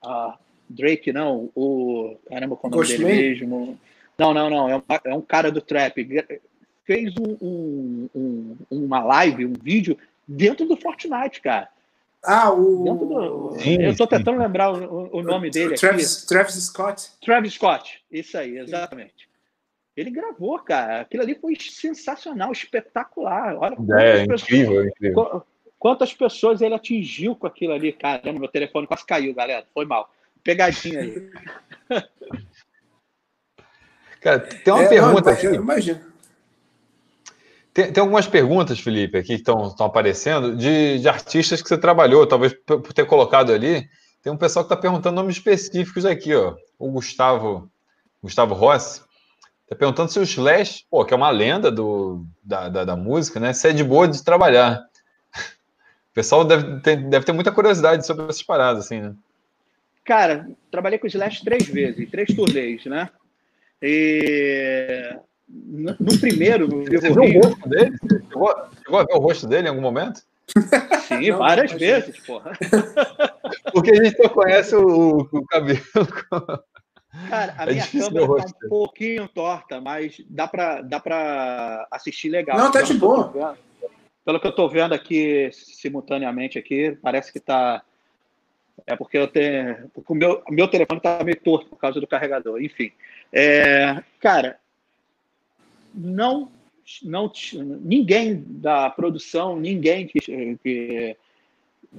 a, 0.03 0.37
Drake, 0.69 1.11
não, 1.11 1.49
o. 1.55 2.15
Caramba, 2.29 2.55
qual 2.55 2.71
é 2.71 2.75
o 2.75 2.79
nome 2.79 2.87
dele 2.87 3.05
mesmo? 3.05 3.79
Não, 4.17 4.33
não, 4.33 4.49
não, 4.49 4.69
é 4.69 4.77
um, 4.77 4.83
é 5.05 5.13
um 5.13 5.21
cara 5.21 5.51
do 5.51 5.61
trap. 5.61 6.05
Fez 6.85 7.13
um, 7.17 8.09
um, 8.13 8.57
uma 8.69 9.03
live, 9.03 9.45
um 9.45 9.53
vídeo 9.53 9.97
dentro 10.27 10.67
do 10.67 10.75
Fortnite, 10.75 11.41
cara. 11.41 11.69
Ah, 12.23 12.51
o. 12.51 12.83
Do... 12.83 13.59
Sim, 13.59 13.81
eu 13.81 13.91
estou 13.91 14.07
tentando 14.07 14.39
lembrar 14.39 14.71
o, 14.71 15.09
o 15.17 15.21
nome 15.21 15.49
dele 15.49 15.75
Travis, 15.75 16.19
aqui. 16.19 16.27
Travis 16.27 16.55
Scott. 16.55 17.11
Travis 17.21 17.53
Scott, 17.53 18.03
isso 18.11 18.37
aí, 18.37 18.57
exatamente. 18.57 19.29
Ele 19.95 20.09
gravou, 20.09 20.57
cara. 20.59 21.01
Aquilo 21.01 21.23
ali 21.23 21.35
foi 21.35 21.55
sensacional, 21.59 22.51
espetacular. 22.51 23.55
Olha, 23.57 23.77
é, 23.99 24.23
incrível, 24.23 24.87
incrível 24.87 25.45
quantas 25.83 26.13
pessoas 26.13 26.61
ele 26.61 26.73
atingiu 26.73 27.35
com 27.35 27.45
aquilo 27.45 27.73
ali. 27.73 27.91
Caramba, 27.91 28.39
meu 28.39 28.47
telefone 28.47 28.87
quase 28.87 29.05
caiu, 29.05 29.33
galera. 29.33 29.65
Foi 29.73 29.85
mal. 29.85 30.09
Pegadinha 30.43 30.99
aí. 30.99 31.29
Cara, 34.19 34.39
tem 34.39 34.73
uma 34.73 34.83
é, 34.83 34.87
pergunta 34.87 35.29
não, 35.29 35.37
aqui. 35.37 35.47
Imagina. 35.47 36.13
Tem, 37.73 37.91
tem, 37.91 38.01
algumas 38.01 38.27
perguntas, 38.27 38.79
Felipe, 38.79 39.17
aqui 39.17 39.29
que 39.29 39.49
estão 39.51 39.75
aparecendo, 39.79 40.55
de, 40.55 40.99
de, 40.99 41.09
artistas 41.09 41.61
que 41.61 41.67
você 41.67 41.77
trabalhou, 41.77 42.27
talvez 42.27 42.53
por 42.65 42.93
ter 42.93 43.05
colocado 43.05 43.51
ali. 43.51 43.89
Tem 44.21 44.31
um 44.31 44.37
pessoal 44.37 44.63
que 44.63 44.71
está 44.71 44.81
perguntando 44.81 45.15
nomes 45.15 45.37
específicos 45.37 46.05
aqui, 46.05 46.33
ó. 46.33 46.55
O 46.79 46.91
Gustavo, 46.91 47.69
Gustavo 48.21 48.53
Rossi, 48.53 49.01
está 49.63 49.75
perguntando 49.75 50.11
se 50.11 50.19
o 50.19 50.23
Slash, 50.23 50.85
pô, 50.89 51.03
que 51.03 51.13
é 51.13 51.17
uma 51.17 51.29
lenda 51.29 51.69
do, 51.71 52.25
da, 52.41 52.69
da, 52.69 52.85
da, 52.85 52.95
música, 52.95 53.39
né? 53.39 53.51
Se 53.51 53.67
é 53.67 53.73
de 53.73 53.83
boa 53.83 54.07
de 54.07 54.23
trabalhar. 54.23 54.81
O 56.11 56.13
pessoal 56.13 56.45
deve 56.45 56.79
ter, 56.81 56.95
deve 57.09 57.25
ter 57.25 57.31
muita 57.31 57.51
curiosidade 57.51 58.05
sobre 58.05 58.25
essas 58.25 58.43
paradas, 58.43 58.85
assim, 58.85 59.01
né? 59.01 59.15
Cara, 60.03 60.49
trabalhei 60.69 60.99
com 60.99 61.05
o 61.05 61.09
Slash 61.09 61.43
três 61.43 61.67
vezes, 61.67 62.09
três 62.09 62.33
turnês, 62.35 62.85
né? 62.85 63.09
E 63.81 65.15
no 65.47 66.19
primeiro, 66.19 66.67
no 66.67 66.83
Você 66.83 67.09
viu 67.09 67.21
o 67.21 67.41
rosto 67.41 67.69
dele? 67.69 67.97
Chegou, 68.09 68.55
chegou, 68.83 68.99
a 68.99 69.03
ver 69.03 69.13
o 69.13 69.19
rosto 69.19 69.47
dele 69.47 69.67
em 69.67 69.69
algum 69.69 69.81
momento? 69.81 70.21
Sim, 71.07 71.29
não, 71.29 71.37
várias 71.37 71.71
não, 71.71 71.79
vezes, 71.79 72.19
porra. 72.25 72.51
Porque 73.71 73.91
a 73.91 74.03
gente 74.03 74.17
só 74.17 74.29
conhece 74.29 74.75
o, 74.75 75.27
o 75.31 75.45
cabelo. 75.45 75.81
Cara, 77.29 77.53
a 77.57 77.63
é 77.63 77.73
minha 77.73 77.87
câmera 77.87 78.27
tá 78.27 78.65
um 78.65 78.69
pouquinho 78.69 79.27
torta, 79.27 79.79
mas 79.79 80.21
dá 80.29 80.47
pra, 80.47 80.81
dá 80.81 80.99
pra 80.99 81.87
assistir 81.91 82.29
legal. 82.29 82.57
Não, 82.57 82.71
tá 82.71 82.81
de 82.81 82.93
boa. 82.95 83.57
Pelo 84.25 84.39
que 84.39 84.47
eu 84.47 84.55
tô 84.55 84.67
vendo 84.67 84.93
aqui 84.93 85.49
simultaneamente 85.51 86.57
aqui, 86.57 86.97
parece 87.01 87.31
que 87.31 87.39
tá. 87.39 87.83
É 88.85 88.95
porque 88.95 89.17
eu 89.17 89.27
tenho. 89.27 89.89
Porque 89.93 90.11
o 90.11 90.15
meu, 90.15 90.43
meu 90.49 90.67
telefone 90.67 90.99
tá 90.99 91.23
meio 91.23 91.39
torto 91.39 91.67
por 91.67 91.77
causa 91.77 91.99
do 91.99 92.07
carregador. 92.07 92.61
Enfim. 92.61 92.91
É, 93.31 94.03
cara, 94.19 94.59
não, 95.93 96.51
não 97.03 97.31
ninguém 97.81 98.43
da 98.47 98.89
produção, 98.89 99.59
ninguém 99.59 100.07
que, 100.07 100.19
que 100.19 101.17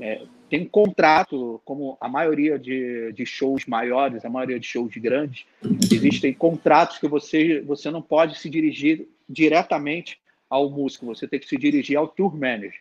é, 0.01 0.23
tem 0.51 0.65
contrato, 0.65 1.61
como 1.65 1.97
a 2.01 2.09
maioria 2.09 2.59
de, 2.59 3.13
de 3.13 3.25
shows 3.25 3.67
maiores, 3.67 4.25
a 4.25 4.31
maioria 4.31 4.59
de 4.59 4.67
shows 4.67 4.95
grandes, 4.97 5.47
existem 5.91 6.33
contratos 6.33 6.99
que 6.99 7.09
você, 7.09 7.61
você 7.61 7.91
não 7.91 8.03
pode 8.03 8.39
se 8.39 8.51
dirigir 8.51 9.09
diretamente 9.29 10.19
ao 10.49 10.71
músico, 10.71 11.07
você 11.07 11.27
tem 11.27 11.41
que 11.41 11.49
se 11.49 11.57
dirigir 11.57 11.97
ao 11.97 12.09
tour 12.09 12.37
manager. 12.37 12.81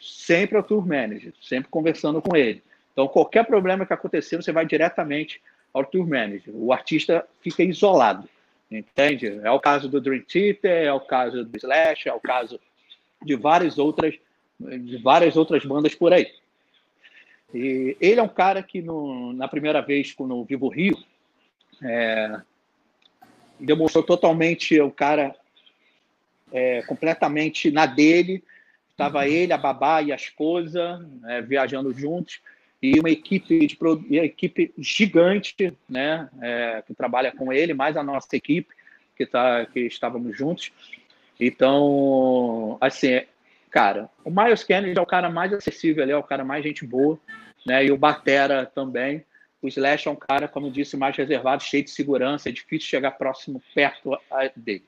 Sempre 0.00 0.56
ao 0.56 0.62
tour 0.62 0.86
manager, 0.86 1.32
sempre 1.40 1.70
conversando 1.70 2.20
com 2.20 2.36
ele. 2.36 2.62
Então, 2.94 3.08
qualquer 3.08 3.44
problema 3.44 3.84
que 3.84 3.92
acontecer, 3.92 4.36
você 4.36 4.52
vai 4.52 4.64
diretamente 4.64 5.42
ao 5.72 5.84
tour 5.84 6.08
manager. 6.08 6.54
O 6.54 6.72
artista 6.72 7.26
fica 7.40 7.64
isolado. 7.64 8.28
Entende? 8.70 9.40
É 9.42 9.50
o 9.50 9.60
caso 9.60 9.88
do 9.88 10.00
Dream 10.00 10.22
Theater, 10.22 10.84
é 10.84 10.92
o 10.92 11.00
caso 11.00 11.44
do 11.44 11.56
Slash, 11.56 12.08
é 12.08 12.12
o 12.12 12.20
caso 12.20 12.58
de 13.20 13.34
várias 13.34 13.78
outras, 13.78 14.14
de 14.58 14.96
várias 14.98 15.36
outras 15.36 15.64
bandas 15.64 15.94
por 15.94 16.12
aí. 16.12 16.32
E 17.52 17.96
ele 18.00 18.20
é 18.20 18.22
um 18.22 18.28
cara 18.28 18.62
que 18.62 18.80
no, 18.80 19.32
na 19.32 19.48
primeira 19.48 19.82
vez 19.82 20.14
no 20.18 20.44
Vivo 20.44 20.68
Rio 20.68 20.96
é, 21.82 22.40
demonstrou 23.58 24.04
totalmente 24.04 24.80
o 24.80 24.90
cara 24.90 25.34
é, 26.52 26.82
completamente 26.82 27.70
na 27.70 27.86
dele. 27.86 28.42
Estava 28.90 29.28
ele, 29.28 29.52
a 29.52 29.58
babá 29.58 30.00
e 30.02 30.12
a 30.12 30.16
esposa 30.16 31.04
é, 31.26 31.42
viajando 31.42 31.92
juntos 31.92 32.40
e 32.84 33.00
uma 33.00 33.08
equipe 33.08 33.66
de 33.66 33.78
uma 33.80 34.26
equipe 34.26 34.74
gigante, 34.76 35.72
né, 35.88 36.28
é, 36.42 36.82
que 36.86 36.92
trabalha 36.92 37.32
com 37.32 37.50
ele, 37.50 37.72
mais 37.72 37.96
a 37.96 38.02
nossa 38.02 38.36
equipe 38.36 38.74
que 39.16 39.24
tá 39.24 39.64
que 39.64 39.80
estávamos 39.80 40.36
juntos. 40.36 40.70
Então, 41.40 42.76
assim, 42.82 43.22
cara, 43.70 44.10
o 44.22 44.30
Miles 44.30 44.64
Kennedy 44.64 44.98
é 44.98 45.00
o 45.00 45.06
cara 45.06 45.30
mais 45.30 45.50
acessível, 45.54 46.02
ele 46.02 46.12
é 46.12 46.16
o 46.16 46.22
cara 46.22 46.44
mais 46.44 46.62
gente 46.62 46.84
boa, 46.84 47.18
né? 47.64 47.86
E 47.86 47.90
o 47.90 47.96
Batera 47.96 48.66
também. 48.66 49.24
O 49.62 49.68
Slash 49.68 50.06
é 50.06 50.10
um 50.10 50.16
cara, 50.16 50.46
como 50.46 50.66
eu 50.66 50.70
disse, 50.70 50.94
mais 50.94 51.16
reservado, 51.16 51.62
cheio 51.62 51.84
de 51.84 51.90
segurança, 51.90 52.50
é 52.50 52.52
difícil 52.52 52.86
chegar 52.86 53.12
próximo, 53.12 53.62
perto 53.74 54.18
dele. 54.54 54.84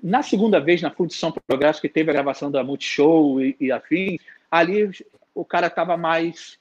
Na 0.00 0.22
segunda 0.22 0.60
vez, 0.60 0.80
na 0.80 0.90
Fundição 0.90 1.32
Progresso, 1.32 1.80
que 1.80 1.88
teve 1.88 2.10
a 2.10 2.14
gravação 2.14 2.48
da 2.48 2.62
Multishow 2.62 3.40
e, 3.40 3.56
e 3.58 3.72
afins, 3.72 4.20
ali 4.48 4.88
o 5.34 5.44
cara 5.44 5.66
estava 5.66 5.96
mais 5.96 6.58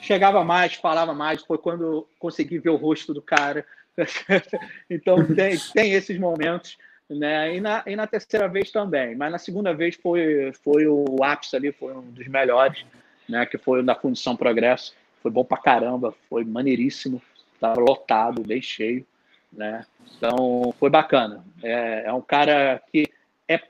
chegava 0.00 0.44
mais, 0.44 0.74
falava 0.74 1.14
mais, 1.14 1.42
foi 1.42 1.58
quando 1.58 2.06
consegui 2.18 2.58
ver 2.58 2.70
o 2.70 2.76
rosto 2.76 3.12
do 3.12 3.22
cara. 3.22 3.64
então 4.88 5.24
tem, 5.34 5.58
tem 5.72 5.92
esses 5.92 6.18
momentos, 6.18 6.78
né? 7.08 7.54
E 7.56 7.60
na, 7.60 7.82
e 7.86 7.96
na 7.96 8.06
terceira 8.06 8.48
vez 8.48 8.70
também, 8.70 9.14
mas 9.14 9.32
na 9.32 9.38
segunda 9.38 9.74
vez 9.74 9.96
foi, 9.96 10.52
foi 10.62 10.86
o 10.86 11.22
ápice 11.22 11.56
ali, 11.56 11.72
foi 11.72 11.94
um 11.94 12.10
dos 12.10 12.26
melhores, 12.28 12.84
né? 13.28 13.44
Que 13.46 13.58
foi 13.58 13.82
da 13.82 13.94
Fundição 13.94 14.36
Progresso. 14.36 14.94
Foi 15.22 15.30
bom 15.30 15.44
pra 15.44 15.58
caramba, 15.58 16.14
foi 16.30 16.44
maneiríssimo, 16.44 17.20
estava 17.54 17.78
lotado, 17.78 18.42
bem 18.42 18.62
cheio, 18.62 19.06
né? 19.52 19.84
Então 20.16 20.74
foi 20.78 20.88
bacana. 20.88 21.44
É, 21.62 22.04
é 22.06 22.12
um 22.12 22.22
cara 22.22 22.82
que 22.90 23.06
é 23.46 23.60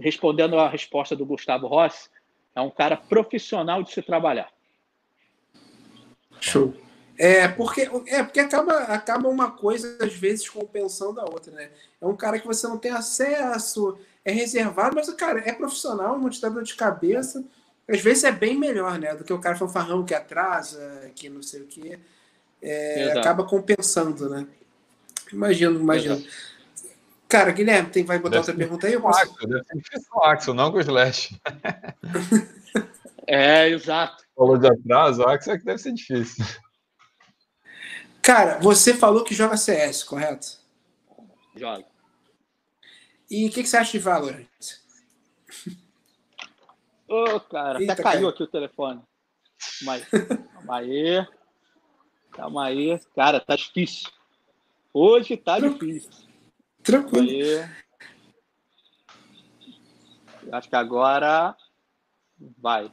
respondendo 0.00 0.58
a 0.58 0.68
resposta 0.68 1.14
do 1.14 1.24
Gustavo 1.24 1.66
Rossi, 1.66 2.08
é 2.54 2.60
um 2.60 2.70
cara 2.70 2.96
profissional 2.96 3.82
de 3.82 3.92
se 3.92 4.02
trabalhar. 4.02 4.50
Show. 6.40 6.74
É, 7.18 7.48
porque, 7.48 7.90
é, 8.06 8.22
porque 8.22 8.38
acaba, 8.38 8.74
acaba 8.84 9.28
uma 9.28 9.50
coisa, 9.50 9.98
às 10.00 10.14
vezes, 10.14 10.48
compensando 10.48 11.20
a 11.20 11.24
outra, 11.24 11.52
né? 11.52 11.68
É 12.00 12.06
um 12.06 12.16
cara 12.16 12.38
que 12.38 12.46
você 12.46 12.68
não 12.68 12.78
tem 12.78 12.92
acesso, 12.92 13.98
é 14.24 14.30
reservado, 14.30 14.94
mas 14.94 15.08
o 15.08 15.16
cara 15.16 15.42
é 15.44 15.52
profissional, 15.52 16.16
não 16.16 16.30
te 16.30 16.40
dá 16.40 16.48
dor 16.48 16.62
de 16.62 16.76
cabeça. 16.76 17.44
Às 17.88 18.00
vezes 18.00 18.22
é 18.22 18.30
bem 18.30 18.56
melhor, 18.56 19.00
né? 19.00 19.16
Do 19.16 19.24
que 19.24 19.32
o 19.32 19.40
cara 19.40 19.56
fanfarrão 19.56 20.04
que 20.04 20.14
atrasa, 20.14 21.10
que 21.16 21.28
não 21.28 21.42
sei 21.42 21.62
o 21.62 21.66
quê. 21.66 21.98
É, 22.62 23.18
acaba 23.18 23.44
compensando, 23.44 24.30
né? 24.30 24.46
Imagino, 25.32 25.80
imagino. 25.80 26.14
Exato. 26.14 26.48
Cara, 27.28 27.50
Guilherme, 27.50 27.90
tem, 27.90 28.04
vai 28.04 28.18
botar 28.18 28.36
deve 28.36 28.38
outra 28.38 28.54
pergunta 28.54 28.86
aí? 28.86 28.92
Eu 28.92 29.02
posso... 29.02 29.20
Axel, 29.20 29.48
deve 29.48 29.64
ser 29.64 29.76
difícil 29.76 30.08
o 30.14 30.22
Axel, 30.22 30.54
não 30.54 30.70
com 30.70 30.78
o 30.78 30.80
Slash. 30.80 31.40
é, 33.26 33.68
exato 33.68 34.27
falou 34.38 34.56
de 34.56 34.68
atraso, 34.68 35.22
o 35.22 35.28
Axel 35.28 35.54
é 35.54 35.58
que 35.58 35.64
deve 35.64 35.78
ser 35.78 35.92
difícil. 35.92 36.44
Cara, 38.22 38.60
você 38.60 38.94
falou 38.94 39.24
que 39.24 39.34
joga 39.34 39.56
CS, 39.56 40.04
correto? 40.04 40.58
Joga. 41.56 41.84
E 43.28 43.48
o 43.48 43.50
que, 43.50 43.62
que, 43.62 43.68
você 43.68 43.76
acha 43.76 43.92
de 43.92 43.98
Valorant? 43.98 44.46
Ô, 47.08 47.24
oh, 47.24 47.40
cara, 47.40 47.80
Eita, 47.80 47.94
até 47.94 48.02
caiu 48.02 48.20
cara. 48.20 48.34
aqui 48.34 48.42
o 48.42 48.46
telefone. 48.46 49.02
Calma 49.78 49.94
aí. 49.94 50.02
Calma 50.52 50.76
aí. 50.76 51.26
Calma 52.30 52.64
aí. 52.66 53.00
Cara, 53.14 53.40
tá 53.40 53.56
difícil. 53.56 54.10
Hoje 54.92 55.36
tá 55.36 55.58
difícil. 55.58 56.10
Tranquilo. 56.82 57.68
Acho 60.52 60.68
que 60.68 60.76
agora 60.76 61.56
vai. 62.58 62.90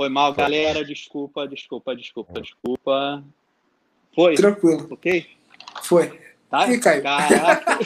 Foi 0.00 0.08
mal, 0.08 0.32
galera. 0.32 0.82
Desculpa, 0.82 1.46
desculpa, 1.46 1.94
desculpa, 1.94 2.40
desculpa. 2.40 3.22
Foi? 4.14 4.34
Tranquilo. 4.34 4.88
Ok? 4.90 5.28
Foi. 5.82 6.18
Tá? 6.48 6.72
E 6.72 6.80
caiu. 6.80 7.02
Caraca. 7.02 7.78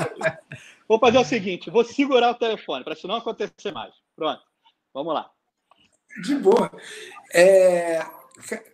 vou 0.88 0.98
fazer 0.98 1.18
o 1.18 1.24
seguinte: 1.24 1.68
vou 1.68 1.84
segurar 1.84 2.30
o 2.30 2.36
telefone 2.36 2.82
para 2.82 2.94
isso 2.94 3.06
não 3.06 3.16
acontecer 3.16 3.70
mais. 3.70 3.92
Pronto. 4.16 4.40
Vamos 4.94 5.12
lá. 5.12 5.30
De 6.22 6.36
boa. 6.36 6.72
É... 7.34 8.02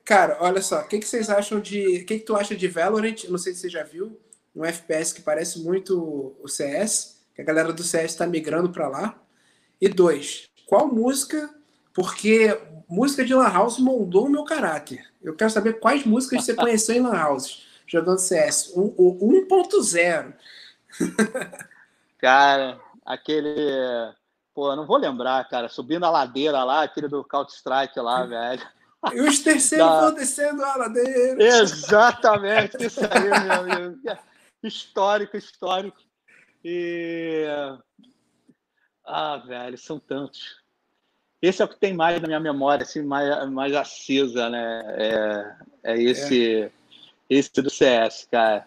Cara, 0.05 0.37
olha 0.39 0.63
só, 0.63 0.83
o 0.83 0.87
que, 0.87 1.01
que 1.01 1.09
vocês 1.09 1.29
acham 1.29 1.59
de. 1.59 2.03
O 2.03 2.07
que, 2.07 2.21
que 2.21 2.25
tu 2.25 2.37
acha 2.37 2.55
de 2.55 2.69
Valorant? 2.69 3.25
Não 3.29 3.39
sei 3.39 3.55
se 3.55 3.63
você 3.63 3.69
já 3.69 3.83
viu. 3.83 4.21
Um 4.55 4.65
FPS 4.65 5.13
que 5.13 5.21
parece 5.21 5.59
muito 5.65 6.37
o 6.41 6.47
CS, 6.47 7.27
que 7.35 7.43
a 7.43 7.45
galera 7.45 7.73
do 7.73 7.83
CS 7.83 8.13
está 8.13 8.25
migrando 8.25 8.71
para 8.71 8.87
lá. 8.87 9.21
E 9.81 9.89
dois, 9.89 10.49
qual 10.65 10.87
música 10.87 11.53
porque 11.97 12.61
música 12.87 13.25
de 13.25 13.35
Lan 13.35 13.49
House 13.49 13.79
moldou 13.79 14.27
o 14.27 14.29
meu 14.29 14.45
caráter. 14.45 15.11
Eu 15.23 15.35
quero 15.35 15.51
saber 15.51 15.81
quais 15.81 16.05
músicas 16.05 16.45
você 16.45 16.53
conheceu 16.55 16.95
em 16.95 17.01
Lan 17.01 17.17
House, 17.17 17.67
jogando 17.87 18.19
CS. 18.19 18.71
O, 18.77 19.19
1.0. 19.49 20.35
cara, 22.19 22.79
aquele. 23.03 24.13
Pô, 24.55 24.77
não 24.77 24.87
vou 24.87 24.99
lembrar, 24.99 25.49
cara. 25.49 25.71
Subindo 25.71 26.05
a 26.05 26.11
ladeira 26.11 26.63
lá, 26.65 26.83
aquele 26.83 27.09
do 27.09 27.25
Counter-Strike 27.25 27.99
lá, 27.99 28.27
velho. 28.27 28.63
E 29.15 29.21
os 29.23 29.39
terceiros 29.39 29.89
da... 29.89 30.01
vão 30.03 30.15
descendo 30.15 30.63
a 30.63 30.77
ladeira. 30.77 31.43
Exatamente, 31.43 32.77
isso 32.85 33.01
aí, 33.01 33.43
meu 33.43 33.75
amigo. 33.81 34.01
Histórico, 34.63 35.35
histórico. 35.35 35.97
E 36.63 37.47
Ah, 39.03 39.39
velho, 39.39 39.79
são 39.79 39.99
tantos. 39.99 40.66
Esse 41.47 41.63
é 41.63 41.65
o 41.65 41.69
que 41.69 41.79
tem 41.79 41.95
mais 41.95 42.21
na 42.21 42.27
minha 42.27 42.41
memória, 42.41 42.83
assim, 42.83 43.03
mais, 43.03 43.49
mais 43.51 43.73
acesa, 43.73 44.51
né? 44.51 44.83
É, 44.97 45.55
é 45.93 46.03
esse, 46.03 46.63
é. 46.63 46.71
esse 47.31 47.63
do 47.63 47.71
CS, 47.71 48.27
cara. 48.31 48.67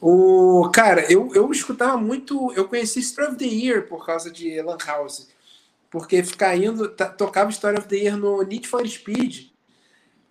O, 0.00 0.68
cara, 0.74 1.10
eu, 1.10 1.32
eu 1.34 1.50
escutava 1.52 1.96
muito. 1.96 2.52
Eu 2.54 2.68
conheci 2.68 2.98
Story 2.98 3.28
of 3.28 3.36
the 3.38 3.44
Year 3.44 3.86
por 3.86 4.04
causa 4.04 4.28
de 4.30 4.60
Lan 4.60 4.76
House. 4.84 5.30
Porque 5.88 6.22
ficar 6.24 6.56
indo, 6.56 6.88
tocava 6.88 7.48
Story 7.50 7.78
of 7.78 7.86
the 7.86 7.96
Year 7.96 8.16
no 8.16 8.42
Need 8.42 8.66
for 8.66 8.86
Speed. 8.86 9.50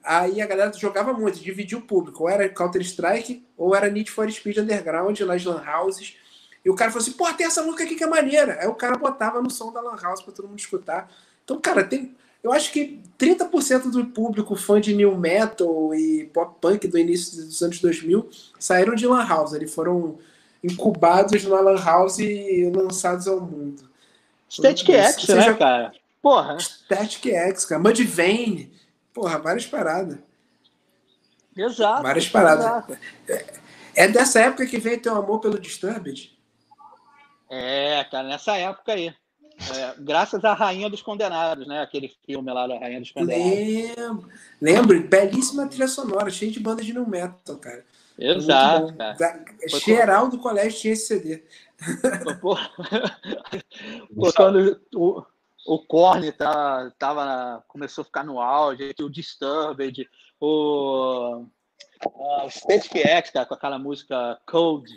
Aí 0.03 0.41
a 0.41 0.45
galera 0.45 0.73
jogava 0.73 1.14
muito, 1.14 1.39
dividia 1.39 1.77
o 1.77 1.81
público. 1.81 2.23
Ou 2.23 2.30
era 2.30 2.49
Counter-Strike, 2.49 3.47
ou 3.57 3.73
era 3.73 3.89
Need 3.89 4.11
for 4.11 4.30
Speed 4.30 4.57
Underground, 4.57 5.18
nas 5.22 5.45
Lan 5.45 5.64
Houses. 5.65 6.18
E 6.64 6.69
o 6.69 6.76
cara 6.76 6.91
falou 6.91 7.02
assim: 7.02 7.14
pô, 7.14 7.31
tem 7.34 7.45
essa 7.45 7.64
música 7.64 7.84
aqui 7.84 7.95
que 7.95 8.03
é 8.03 8.07
maneira. 8.07 8.57
Aí 8.60 8.68
o 8.68 8.76
cara 8.76 8.98
botava 8.98 9.41
no 9.41 9.49
som 9.49 9.72
da 9.72 9.81
Lan 9.81 9.98
House 10.02 10.22
pra 10.22 10.34
todo 10.34 10.48
mundo 10.48 10.60
escutar. 10.60 11.10
Então, 11.44 11.60
cara, 11.60 11.84
tem. 11.84 12.15
Eu 12.41 12.52
acho 12.52 12.72
que 12.73 13.02
30% 13.18 13.90
do 13.90 14.06
público 14.07 14.56
fã 14.56 14.80
de 14.80 14.94
new 14.94 15.18
metal 15.18 15.95
e 15.95 16.26
pop 16.34 16.57
punk 16.60 16.88
do 16.88 16.98
início 16.98 17.45
dos 17.45 17.61
anos 17.61 17.80
2000 17.80 18.30
saíram 18.60 18.95
de 18.95 19.07
Lan 19.07 19.26
House. 19.26 19.53
Eles 19.53 19.73
foram 19.73 20.19
incubados 20.64 21.44
na 21.45 21.60
Lan 21.60 21.81
House 21.81 22.19
e 22.19 22.69
lançados 22.73 23.27
ao 23.27 23.40
mundo. 23.40 23.90
Static 24.49 24.91
X, 24.91 25.27
né, 25.30 25.41
já... 25.41 25.53
cara? 25.56 25.94
Porra. 26.22 26.57
Static 26.60 27.30
X, 27.30 27.65
cara. 27.65 27.81
Mudvayne. 27.81 28.72
Porra, 29.14 29.40
várias 29.40 29.65
paradas. 29.65 30.18
Exato. 31.56 32.03
Várias 32.03 32.27
paradas. 32.27 32.65
Exato. 32.65 32.98
É, 33.27 33.45
é 33.95 34.07
dessa 34.07 34.41
época 34.41 34.65
que 34.65 34.77
veio 34.77 35.02
teu 35.02 35.15
amor 35.15 35.40
pelo 35.40 35.60
Disturbed? 35.60 36.32
É, 37.55 38.03
cara, 38.05 38.27
nessa 38.27 38.57
época 38.57 38.93
aí. 38.93 39.13
É, 39.75 39.93
graças 39.99 40.43
à 40.43 40.53
Rainha 40.53 40.89
dos 40.89 41.03
Condenados, 41.03 41.67
né? 41.67 41.81
Aquele 41.81 42.11
filme 42.25 42.51
lá 42.51 42.65
da 42.65 42.80
Rainha 42.80 42.99
dos 42.99 43.11
Condenados. 43.11 43.45
Lembro, 43.45 44.27
lembro 44.59 45.07
belíssima 45.07 45.67
trilha 45.67 45.88
sonora, 45.88 46.31
cheia 46.31 46.51
de 46.51 46.59
bandas 46.59 46.85
de 46.85 46.93
new 46.93 47.07
metal, 47.07 47.57
cara. 47.57 47.85
Exato, 48.17 48.95
cara. 48.95 49.15
Geral 49.85 50.30
do 50.30 50.39
colégio 50.39 50.80
tinha 50.80 50.93
esse 50.93 51.05
CD. 51.05 51.43
Quando 54.35 54.81
o, 54.95 55.23
o 55.67 55.80
Korn 55.80 56.31
tá, 56.31 56.91
tava 56.97 57.23
na, 57.23 57.63
começou 57.67 58.01
a 58.01 58.05
ficar 58.05 58.23
no 58.23 58.41
auge, 58.41 58.95
o 58.99 59.09
Disturbed, 59.09 60.09
o, 60.39 61.45
o 62.05 62.49
Static 62.49 62.97
X, 62.97 63.30
cara, 63.30 63.45
com 63.45 63.53
aquela 63.53 63.77
música 63.77 64.39
Cold, 64.47 64.89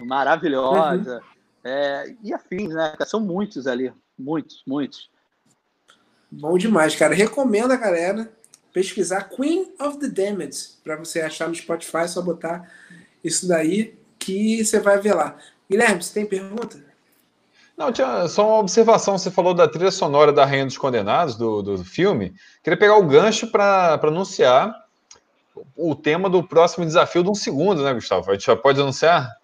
maravilhosa. 0.00 1.16
Uhum. 1.16 1.37
É, 1.68 2.14
e 2.22 2.32
afins, 2.32 2.72
né? 2.72 2.96
São 3.06 3.20
muitos 3.20 3.66
ali. 3.66 3.92
Muitos, 4.18 4.62
muitos. 4.66 5.10
Bom 6.30 6.56
demais, 6.56 6.96
cara. 6.96 7.14
Recomendo 7.14 7.72
a 7.72 7.76
galera 7.76 8.32
pesquisar 8.72 9.24
Queen 9.24 9.74
of 9.78 9.98
the 9.98 10.08
Damned 10.08 10.56
para 10.82 10.96
você 10.96 11.20
achar 11.20 11.46
no 11.46 11.54
Spotify, 11.54 11.98
é 11.98 12.08
só 12.08 12.22
botar 12.22 12.70
isso 13.22 13.46
daí 13.46 13.98
que 14.18 14.64
você 14.64 14.80
vai 14.80 14.98
ver 14.98 15.14
lá. 15.14 15.36
Guilherme, 15.70 16.02
você 16.02 16.14
tem 16.14 16.26
pergunta? 16.26 16.82
Não, 17.76 17.92
tinha 17.92 18.26
só 18.28 18.46
uma 18.46 18.58
observação. 18.60 19.18
Você 19.18 19.30
falou 19.30 19.52
da 19.52 19.68
trilha 19.68 19.90
sonora 19.90 20.32
da 20.32 20.46
Rainha 20.46 20.64
dos 20.64 20.78
Condenados, 20.78 21.36
do, 21.36 21.62
do 21.62 21.84
filme. 21.84 22.34
Queria 22.62 22.78
pegar 22.78 22.96
o 22.96 23.06
gancho 23.06 23.50
para 23.52 24.00
anunciar 24.02 24.74
o 25.76 25.94
tema 25.94 26.30
do 26.30 26.42
próximo 26.42 26.86
desafio 26.86 27.22
de 27.22 27.30
um 27.30 27.34
segundo, 27.34 27.82
né, 27.82 27.92
Gustavo? 27.92 28.30
A 28.30 28.34
gente 28.34 28.46
já 28.46 28.56
pode 28.56 28.80
anunciar? 28.80 29.38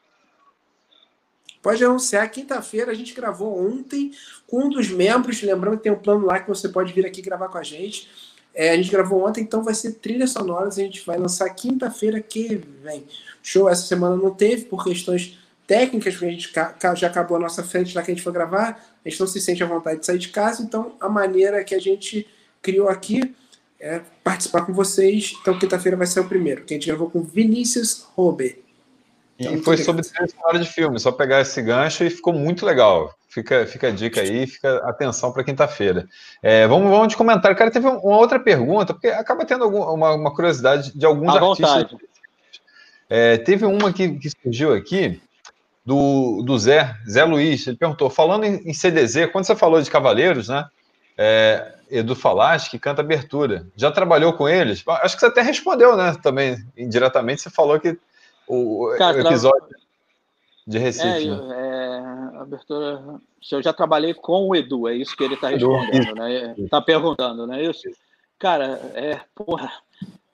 Pode 1.65 1.83
anunciar. 1.83 2.31
Quinta-feira 2.31 2.93
a 2.93 2.95
gente 2.95 3.15
gravou 3.15 3.59
ontem 3.59 4.13
com 4.47 4.67
um 4.67 4.69
dos 4.69 4.91
membros. 4.91 5.41
Lembrando 5.41 5.79
que 5.79 5.85
tem 5.85 5.93
um 5.93 5.99
plano 5.99 6.27
lá 6.27 6.39
que 6.39 6.47
você 6.47 6.69
pode 6.69 6.93
vir 6.93 7.07
aqui 7.07 7.23
gravar 7.23 7.49
com 7.49 7.57
a 7.57 7.63
gente. 7.63 8.07
É, 8.55 8.73
a 8.73 8.77
gente 8.77 8.91
gravou 8.91 9.27
ontem, 9.27 9.41
então 9.41 9.65
vai 9.65 9.73
ser 9.73 9.93
trilhas 9.93 10.33
sonoras. 10.33 10.79
A 10.79 10.83
gente 10.83 11.05
vai 11.07 11.17
lançar 11.17 11.49
quinta-feira 11.49 12.21
que 12.21 12.61
vem. 12.83 13.07
Show 13.43 13.67
essa 13.67 13.87
semana 13.87 14.15
não 14.15 14.31
teve 14.31 14.67
por 14.67 14.85
questões 14.85 15.39
técnicas, 15.67 16.13
porque 16.13 16.27
a 16.27 16.31
gente 16.31 16.53
já 17.01 17.07
acabou 17.07 17.39
a 17.39 17.41
nossa 17.41 17.65
frente 17.65 17.97
lá 17.97 18.03
que 18.03 18.11
a 18.11 18.15
gente 18.15 18.23
foi 18.23 18.35
gravar. 18.35 18.85
A 19.03 19.09
gente 19.09 19.19
não 19.19 19.27
se 19.27 19.41
sente 19.41 19.65
à 19.65 19.67
vontade 19.67 20.01
de 20.01 20.05
sair 20.05 20.19
de 20.19 20.29
casa. 20.29 20.63
Então 20.63 20.97
a 21.01 21.09
maneira 21.09 21.65
que 21.65 21.75
a 21.75 21.81
gente 21.81 22.27
criou 22.61 22.91
aqui 22.91 23.35
é 23.81 24.03
participar 24.23 24.67
com 24.67 24.75
vocês. 24.75 25.33
Então 25.41 25.59
quinta-feira 25.59 25.97
vai 25.97 26.07
ser 26.07 26.21
o 26.21 26.29
primeiro, 26.29 26.63
que 26.67 26.75
a 26.75 26.77
gente 26.77 26.89
gravou 26.89 27.09
com 27.09 27.23
Vinícius 27.23 28.07
Rober. 28.15 28.64
E 29.39 29.47
então, 29.47 29.63
foi 29.63 29.77
sobre 29.77 30.03
trilha 30.03 30.29
sonora 30.29 30.59
de 30.59 30.69
filme, 30.69 30.99
só 30.99 31.11
pegar 31.11 31.41
esse 31.41 31.61
gancho 31.61 32.05
e 32.05 32.11
ficou 32.11 32.33
muito 32.33 32.65
legal. 32.65 33.13
Fica, 33.29 33.67
fica 33.67 33.89
a 33.89 33.91
dica 33.91 34.21
aí, 34.21 34.47
fica 34.47 34.77
atenção 34.89 35.33
para 35.33 35.43
quinta-feira. 35.43 36.07
É, 36.41 36.69
vamos, 36.69 36.89
vamos 36.89 37.09
de 37.09 37.17
comentário. 37.17 37.57
Cara, 37.57 37.71
teve 37.71 37.89
uma 37.89 38.17
outra 38.17 38.39
pergunta, 38.39 38.95
porque 38.95 39.09
acaba 39.09 39.45
tendo 39.45 39.65
algum, 39.65 39.83
uma, 39.83 40.13
uma, 40.15 40.33
curiosidade 40.33 40.97
de 40.97 41.05
alguns 41.05 41.35
à 41.35 41.41
artistas. 41.41 41.99
É, 43.11 43.37
teve 43.39 43.67
uma 43.67 43.93
que, 43.93 44.17
que, 44.19 44.31
surgiu 44.31 44.73
aqui, 44.73 45.21
do, 45.85 46.43
do 46.43 46.57
Zé, 46.57 46.95
Zé 47.11 47.25
Luiz. 47.25 47.67
Ele 47.67 47.77
perguntou: 47.77 48.09
falando 48.09 48.45
em, 48.45 48.63
em 48.65 48.73
CDZ, 48.73 49.27
quando 49.33 49.47
você 49.47 49.57
falou 49.57 49.83
de 49.83 49.91
Cavaleiros, 49.91 50.49
né? 50.49 50.65
É, 51.19 51.75
Edu 51.91 52.15
Falaschi, 52.15 52.71
que 52.71 52.79
canta 52.79 53.03
abertura. 53.03 53.67
Já 53.77 53.91
trabalhou 53.91 54.33
com 54.33 54.49
eles? 54.49 54.83
Acho 54.87 55.17
que 55.17 55.21
você 55.21 55.27
até 55.27 55.43
respondeu, 55.43 55.97
né? 55.97 56.17
Também, 56.23 56.57
indiretamente, 56.77 57.43
você 57.43 57.51
falou 57.51 57.79
que 57.81 57.99
o, 58.47 58.95
Cara, 58.99 59.17
o 59.17 59.21
episódio 59.21 59.69
tra... 59.69 59.79
de 60.67 60.79
Recife. 60.79 61.29
É, 61.29 61.31
né? 61.31 62.35
é, 62.35 62.39
abertura. 62.41 63.21
Eu 63.51 63.63
já 63.63 63.73
trabalhei 63.73 64.15
com 64.15 64.49
o 64.49 64.57
Edu, 64.57 64.89
é 64.89 64.95
isso 64.95 65.17
que 65.17 65.25
ele 65.25 65.35
está 65.35 65.49
respondendo, 65.49 66.15
né? 66.15 66.55
Está 66.59 66.81
perguntando, 66.81 67.47
não 67.47 67.55
é 67.55 67.65
isso? 67.65 67.83
Cara, 68.39 68.81
é, 68.95 69.21
porra, 69.35 69.73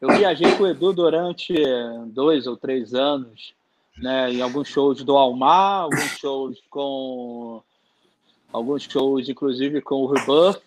eu 0.00 0.08
viajei 0.08 0.54
com 0.56 0.64
o 0.64 0.66
Edu 0.66 0.92
durante 0.92 1.54
dois 2.06 2.46
ou 2.46 2.56
três 2.56 2.94
anos, 2.94 3.54
né? 3.98 4.32
Em 4.32 4.40
alguns 4.40 4.68
shows 4.68 5.02
do 5.04 5.16
Almar, 5.16 5.82
alguns 5.82 6.18
shows 6.18 6.58
com. 6.70 7.62
Alguns 8.52 8.82
shows, 8.82 9.28
inclusive, 9.28 9.80
com 9.80 9.96
o 9.96 10.06
Rebuff, 10.06 10.60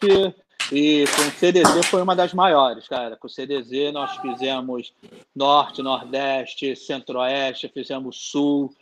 e 0.74 1.06
com 1.06 1.22
o 1.22 1.32
CDZ 1.32 1.86
foi 1.86 2.02
uma 2.02 2.16
das 2.16 2.34
maiores, 2.34 2.88
cara. 2.88 3.16
Com 3.16 3.28
o 3.28 3.30
CDZ 3.30 3.94
nós 3.94 4.18
fizemos 4.18 4.92
Norte, 5.36 5.84
Nordeste, 5.84 6.76
Centro-Oeste, 6.76 7.70
fizemos 7.72 8.18
Sul. 8.18 8.76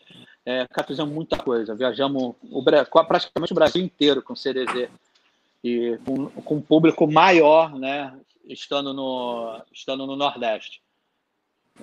É, 0.45 0.65
fizemos 0.87 1.13
muita 1.13 1.37
coisa. 1.37 1.75
Viajamos 1.75 2.33
o, 2.49 2.63
praticamente 2.63 3.51
o 3.51 3.55
Brasil 3.55 3.83
inteiro 3.83 4.21
com 4.21 4.31
o 4.31 4.37
CDZ. 4.37 4.89
E 5.61 5.99
com, 6.05 6.29
com 6.29 6.55
um 6.55 6.61
público 6.61 7.05
maior, 7.05 7.77
né? 7.77 8.17
Estando 8.47 8.93
no, 8.93 9.61
estando 9.73 10.07
no 10.07 10.15
Nordeste. 10.15 10.81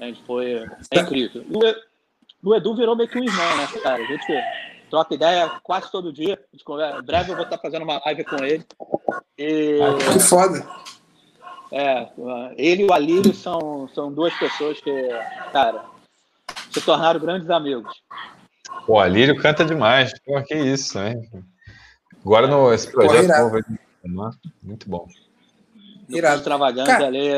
É, 0.01 0.15
foi 0.27 0.67
é 0.91 1.01
incrível. 1.01 1.45
O, 1.51 2.49
o 2.51 2.55
Edu 2.55 2.75
virou 2.75 2.97
meio 2.97 3.11
que 3.11 3.19
um 3.19 3.25
irmão, 3.25 3.57
né, 3.59 3.69
cara? 3.83 4.03
A 4.03 4.07
gente 4.07 4.33
troca 4.89 5.15
ideia 5.15 5.51
quase 5.63 5.91
todo 5.91 6.13
dia. 6.13 6.39
Em 6.53 7.03
breve 7.05 7.33
eu 7.33 7.37
vou 7.37 7.45
estar 7.45 7.59
fazendo 7.59 7.83
uma 7.83 8.01
live 8.05 8.25
com 8.25 8.45
ele. 8.45 8.65
E, 9.37 9.79
que 10.13 10.21
foda. 10.21 10.67
É, 11.71 12.09
ele 12.57 12.83
e 12.83 12.87
o 12.87 12.93
Alírio 12.93 13.35
são, 13.35 13.89
são 13.95 14.11
duas 14.13 14.33
pessoas 14.35 14.81
que, 14.81 15.09
cara, 15.53 15.85
se 16.71 16.81
tornaram 16.81 17.21
grandes 17.21 17.51
amigos. 17.51 17.93
O 18.87 18.99
Alírio 18.99 19.37
canta 19.41 19.65
demais. 19.65 20.13
Pô, 20.25 20.43
que 20.43 20.55
isso, 20.55 20.99
né? 20.99 21.15
Agora 22.25 22.47
no 22.47 22.73
esse 22.73 22.91
projeto 22.91 23.29
novo, 23.29 24.39
muito 24.63 24.89
bom. 24.89 25.07
No 26.09 26.17
Irado. 26.17 26.39
Extravaganza 26.39 26.91
cara... 26.91 27.07
ali, 27.07 27.29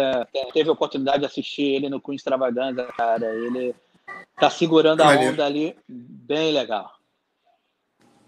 teve 0.53 0.69
a 0.69 0.73
oportunidade 0.73 1.21
de 1.21 1.27
assistir 1.27 1.63
ele 1.63 1.89
no 1.89 2.01
Queen 2.01 2.15
Extravaganza, 2.15 2.85
cara. 2.97 3.27
Ele 3.35 3.75
tá 4.39 4.49
segurando 4.49 5.03
a 5.03 5.09
onda 5.09 5.45
ali, 5.45 5.77
bem 5.89 6.53
legal. 6.53 6.93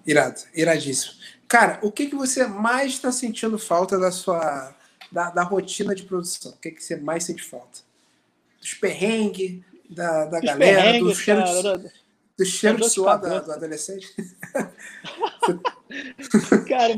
Irado, 0.06 0.40
iradíssimo. 0.54 1.14
Cara, 1.46 1.78
o 1.82 1.92
que, 1.92 2.06
que 2.06 2.16
você 2.16 2.46
mais 2.46 2.92
está 2.92 3.12
sentindo 3.12 3.58
falta 3.58 3.98
da 3.98 4.10
sua 4.10 4.74
da, 5.10 5.30
da, 5.30 5.42
rotina 5.42 5.94
de 5.94 6.02
produção? 6.02 6.52
O 6.52 6.56
que, 6.56 6.70
que 6.70 6.82
você 6.82 6.96
mais 6.96 7.24
sente 7.24 7.42
falta? 7.42 7.80
Dos 8.58 8.74
perrengues, 8.74 9.60
da, 9.88 10.26
da 10.26 10.40
galera, 10.40 10.98
do 10.98 11.14
cheiro, 11.14 11.42
cara, 11.42 11.78
de, 11.78 11.90
do 12.38 12.44
cheiro 12.44 12.78
de 12.78 12.88
suor 12.88 13.20
da, 13.20 13.40
do 13.40 13.52
adolescente? 13.52 14.08
cara, 16.66 16.94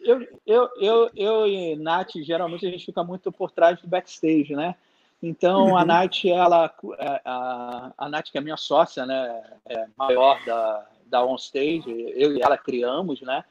eu, 0.00 0.26
eu, 0.46 0.68
eu, 0.80 1.10
eu 1.14 1.46
e 1.46 1.76
Nath, 1.76 2.12
geralmente 2.16 2.66
a 2.66 2.70
gente 2.70 2.86
fica 2.86 3.04
muito 3.04 3.30
por 3.30 3.50
trás 3.50 3.80
do 3.80 3.86
backstage, 3.86 4.54
né? 4.54 4.74
Então, 5.22 5.68
uhum. 5.68 5.76
a 5.76 5.84
Nath, 5.84 6.24
ela, 6.24 6.74
é, 6.98 7.20
a, 7.24 7.92
a 7.96 8.08
Nath, 8.08 8.30
que 8.32 8.38
é 8.38 8.40
minha 8.40 8.56
sócia, 8.56 9.04
né, 9.04 9.42
é 9.66 9.86
maior 9.96 10.42
da, 10.46 10.86
da 11.10 11.24
OnStage, 11.24 11.84
eu 12.14 12.36
e 12.36 12.40
ela 12.40 12.56
criamos, 12.56 13.20
né? 13.20 13.44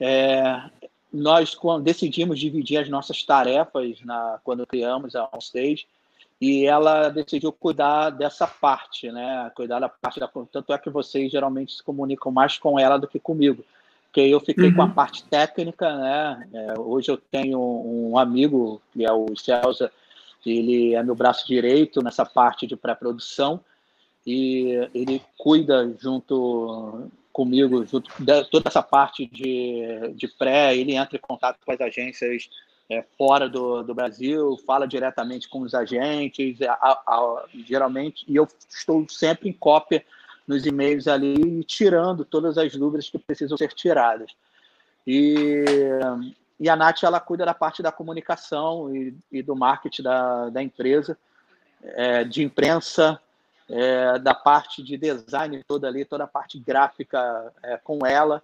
É, 0.00 0.60
nós 1.12 1.56
decidimos 1.82 2.40
dividir 2.40 2.78
as 2.78 2.88
nossas 2.88 3.22
tarefas 3.22 4.00
na, 4.02 4.40
quando 4.42 4.66
criamos 4.66 5.14
a 5.14 5.28
OnStage 5.32 5.86
e 6.40 6.66
ela 6.66 7.08
decidiu 7.08 7.52
cuidar 7.52 8.10
dessa 8.10 8.46
parte, 8.46 9.10
né? 9.10 9.50
Cuidar 9.54 9.78
da 9.78 9.88
parte 9.88 10.18
da 10.18 10.28
tanto 10.50 10.72
é 10.72 10.78
que 10.78 10.90
vocês 10.90 11.30
geralmente 11.30 11.74
se 11.74 11.82
comunicam 11.82 12.32
mais 12.32 12.58
com 12.58 12.78
ela 12.78 12.98
do 12.98 13.06
que 13.06 13.20
comigo, 13.20 13.64
porque 14.06 14.20
eu 14.20 14.40
fiquei 14.40 14.68
uhum. 14.68 14.74
com 14.74 14.82
a 14.82 14.86
uhum. 14.86 14.92
parte 14.92 15.24
técnica, 15.24 15.96
né? 15.96 16.48
É, 16.52 16.78
hoje 16.78 17.10
eu 17.10 17.16
tenho 17.16 17.60
um 17.60 18.18
amigo 18.18 18.82
que 18.92 19.04
é 19.04 19.12
o 19.12 19.36
Celsa, 19.36 19.90
ele 20.44 20.94
é 20.94 21.02
meu 21.02 21.14
braço 21.14 21.46
direito 21.46 22.02
nessa 22.02 22.26
parte 22.26 22.66
de 22.66 22.76
pré-produção 22.76 23.60
e 24.26 24.88
ele 24.94 25.22
cuida 25.36 25.94
junto 25.98 27.10
comigo, 27.32 27.84
junto 27.84 28.10
de 28.22 28.44
toda 28.44 28.68
essa 28.68 28.82
parte 28.82 29.26
de, 29.26 30.12
de 30.14 30.28
pré, 30.28 30.76
ele 30.76 30.94
entra 30.94 31.16
em 31.16 31.20
contato 31.20 31.58
com 31.64 31.72
as 31.72 31.80
agências 31.80 32.48
é, 32.88 33.02
fora 33.18 33.48
do, 33.48 33.82
do 33.82 33.94
Brasil, 33.94 34.56
fala 34.66 34.86
diretamente 34.86 35.48
com 35.48 35.60
os 35.60 35.74
agentes, 35.74 36.60
a, 36.62 36.72
a, 36.72 37.44
geralmente, 37.66 38.24
e 38.28 38.36
eu 38.36 38.46
estou 38.68 39.06
sempre 39.08 39.48
em 39.48 39.52
cópia 39.52 40.04
nos 40.46 40.66
e-mails 40.66 41.08
ali, 41.08 41.64
tirando 41.64 42.24
todas 42.24 42.58
as 42.58 42.74
dúvidas 42.76 43.08
que 43.08 43.18
precisam 43.18 43.56
ser 43.56 43.72
tiradas. 43.72 44.30
E, 45.06 45.64
e 46.60 46.68
a 46.68 46.76
Nath, 46.76 47.02
ela 47.02 47.20
cuida 47.20 47.44
da 47.44 47.54
parte 47.54 47.82
da 47.82 47.90
comunicação 47.90 48.94
e, 48.94 49.14
e 49.32 49.42
do 49.42 49.56
marketing 49.56 50.02
da, 50.02 50.50
da 50.50 50.62
empresa, 50.62 51.18
é, 51.82 52.24
de 52.24 52.42
imprensa, 52.42 53.20
é, 53.68 54.18
da 54.18 54.34
parte 54.34 54.82
de 54.82 54.96
design 54.96 55.62
toda 55.66 55.88
ali, 55.88 56.04
toda 56.04 56.24
a 56.24 56.28
parte 56.28 56.58
gráfica 56.58 57.52
é, 57.62 57.76
com 57.78 58.04
ela. 58.06 58.42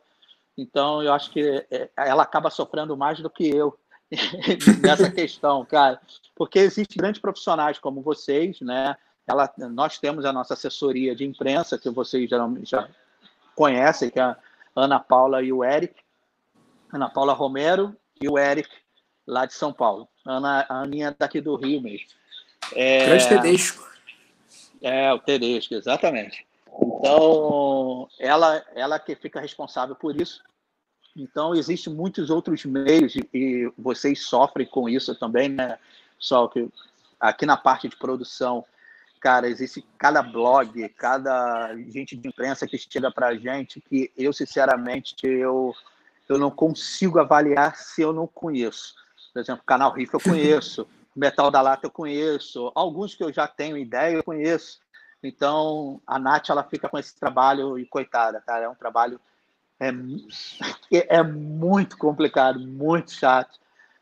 Então, 0.57 1.03
eu 1.03 1.13
acho 1.13 1.31
que 1.31 1.67
é, 1.71 1.91
ela 1.97 2.23
acaba 2.23 2.51
sofrendo 2.51 2.97
mais 2.97 3.21
do 3.21 3.31
que 3.31 3.49
eu 3.49 3.79
nessa 4.83 5.11
questão, 5.13 5.65
cara, 5.65 6.01
porque 6.35 6.59
existem 6.59 6.97
grandes 6.97 7.21
profissionais 7.21 7.79
como 7.79 8.03
vocês, 8.03 8.61
né? 8.61 8.97
Ela, 9.27 9.53
nós 9.71 9.99
temos 9.99 10.25
a 10.25 10.33
nossa 10.33 10.55
assessoria 10.55 11.15
de 11.15 11.25
imprensa, 11.25 11.79
que 11.79 11.89
vocês 11.89 12.29
geralmente 12.29 12.71
já 12.71 12.89
conhecem, 13.55 14.11
que 14.11 14.19
é 14.19 14.23
a 14.23 14.37
Ana 14.75 14.99
Paula 14.99 15.43
e 15.43 15.53
o 15.53 15.63
Eric, 15.63 15.95
Ana 16.93 17.09
Paula 17.09 17.33
Romero 17.33 17.95
e 18.21 18.29
o 18.29 18.37
Eric, 18.37 18.69
lá 19.27 19.47
de 19.47 19.55
São 19.55 19.73
Paulo. 19.73 20.09
Ana, 20.27 20.67
a 20.69 20.81
Aninha 20.81 21.15
daqui 21.17 21.41
do 21.41 21.55
Rio 21.55 21.81
mesmo. 21.81 22.09
É, 22.75 23.07
Grande 23.07 23.29
Tedesco. 23.29 23.90
É, 24.83 25.13
o 25.13 25.19
Tedesco, 25.19 25.75
exatamente. 25.75 26.47
Então, 26.81 28.09
ela, 28.19 28.65
ela 28.75 28.99
que 28.99 29.15
fica 29.15 29.41
responsável 29.41 29.95
por 29.95 30.19
isso. 30.19 30.43
Então, 31.17 31.55
existem 31.55 31.93
muitos 31.93 32.31
outros 32.31 32.65
meios, 32.65 33.15
e, 33.17 33.71
vocês 33.77 34.23
sofrem 34.23 34.67
com 34.67 34.89
isso 34.89 35.15
também, 35.15 35.49
né? 35.49 35.79
Só 36.19 36.47
que 36.49 36.69
aqui 37.19 37.45
na 37.45 37.57
parte 37.57 37.89
de 37.89 37.97
produção, 37.97 38.65
cara, 39.21 39.49
existe 39.49 39.85
cada 39.99 40.23
blog, 40.23 40.89
cada 40.91 41.75
gente 41.89 42.17
de 42.17 42.29
imprensa 42.29 42.67
que 42.67 42.79
chega 42.79 43.11
para 43.11 43.29
a 43.29 43.37
gente 43.37 43.81
que 43.81 44.11
eu, 44.17 44.33
sinceramente, 44.33 45.15
eu, 45.23 45.75
eu 46.29 46.39
não 46.39 46.51
consigo 46.51 47.19
avaliar 47.19 47.77
se 47.77 48.01
eu 48.01 48.13
não 48.13 48.27
conheço. 48.27 48.95
Por 49.33 49.41
exemplo, 49.41 49.63
o 49.63 49.67
canal 49.67 49.93
Riff 49.93 50.15
eu 50.15 50.21
conheço, 50.21 50.87
Metal 51.15 51.51
da 51.51 51.61
Lata 51.61 51.87
eu 51.87 51.91
conheço, 51.91 52.71
alguns 52.75 53.15
que 53.15 53.25
eu 53.25 53.33
já 53.33 53.47
tenho 53.47 53.77
ideia 53.77 54.17
eu 54.17 54.25
conheço. 54.25 54.81
Então, 55.23 56.01
a 56.07 56.19
Nath, 56.19 56.49
ela 56.49 56.65
fica 56.65 56.89
com 56.89 56.99
esse 56.99 57.15
trabalho 57.15 57.79
e 57.79 57.85
coitada, 57.85 58.41
cara, 58.41 58.65
é 58.65 58.69
um 58.69 58.75
trabalho 58.75 59.21
é, 59.81 61.17
é 61.19 61.23
muito 61.23 61.97
complicado, 61.97 62.61
muito 62.61 63.13
chato. 63.13 63.59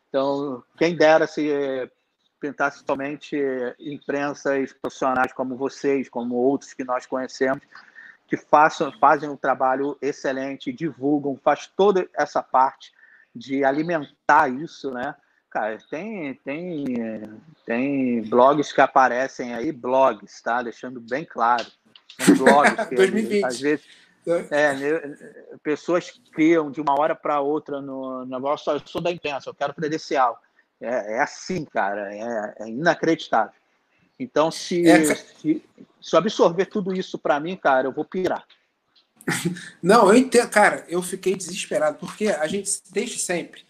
Então, 0.09 0.61
quem 0.77 0.95
dera 0.95 1.25
se 1.25 1.49
pintasse 2.39 2.83
somente 2.85 3.37
imprensas 3.79 4.73
profissionais 4.73 5.31
como 5.33 5.55
vocês, 5.55 6.09
como 6.09 6.35
outros 6.35 6.73
que 6.73 6.83
nós 6.83 7.05
conhecemos, 7.05 7.63
que 8.27 8.37
façam, 8.37 8.91
fazem 8.99 9.29
um 9.29 9.37
trabalho 9.37 9.97
excelente, 10.01 10.71
divulgam, 10.71 11.39
faz 11.43 11.67
toda 11.67 12.07
essa 12.13 12.43
parte 12.43 12.93
de 13.33 13.63
alimentar 13.63 14.49
isso, 14.49 14.91
né? 14.91 15.15
Cara, 15.49 15.77
tem, 15.89 16.35
tem, 16.45 16.85
tem 17.65 18.21
blogs 18.21 18.71
que 18.71 18.81
aparecem 18.81 19.53
aí, 19.53 19.71
blogs, 19.71 20.41
tá? 20.41 20.61
Deixando 20.61 20.99
bem 21.01 21.25
claro. 21.25 21.65
Tem 22.17 22.35
blogs 22.35 22.85
que 22.87 22.95
2020. 22.95 23.43
às 23.45 23.59
vezes 23.59 23.85
é, 24.51 24.75
né, 24.75 25.17
pessoas 25.63 26.11
criam 26.31 26.69
de 26.69 26.79
uma 26.79 26.99
hora 26.99 27.15
para 27.15 27.39
outra 27.39 27.81
no, 27.81 28.25
no 28.25 28.47
eu 28.47 28.57
sou, 28.57 28.73
eu 28.73 28.81
sou 28.85 29.01
da 29.01 29.11
imprensa, 29.11 29.49
eu 29.49 29.53
quero 29.53 29.73
credencial. 29.73 30.39
É, 30.79 31.15
é 31.15 31.19
assim, 31.19 31.65
cara, 31.65 32.13
é, 32.13 32.55
é 32.59 32.69
inacreditável. 32.69 33.53
Então, 34.19 34.51
se, 34.51 34.87
é, 34.87 35.15
se, 35.15 35.63
se 36.01 36.15
eu 36.15 36.19
absorver 36.19 36.65
tudo 36.65 36.93
isso 36.93 37.17
para 37.17 37.39
mim, 37.39 37.55
cara, 37.55 37.87
eu 37.87 37.91
vou 37.91 38.05
pirar. 38.05 38.45
Não, 39.81 40.09
eu 40.09 40.15
entendo, 40.15 40.49
cara, 40.49 40.85
eu 40.89 41.01
fiquei 41.01 41.35
desesperado, 41.35 41.97
porque 41.97 42.27
a 42.27 42.45
gente, 42.47 42.69
desde 42.91 43.17
sempre, 43.17 43.63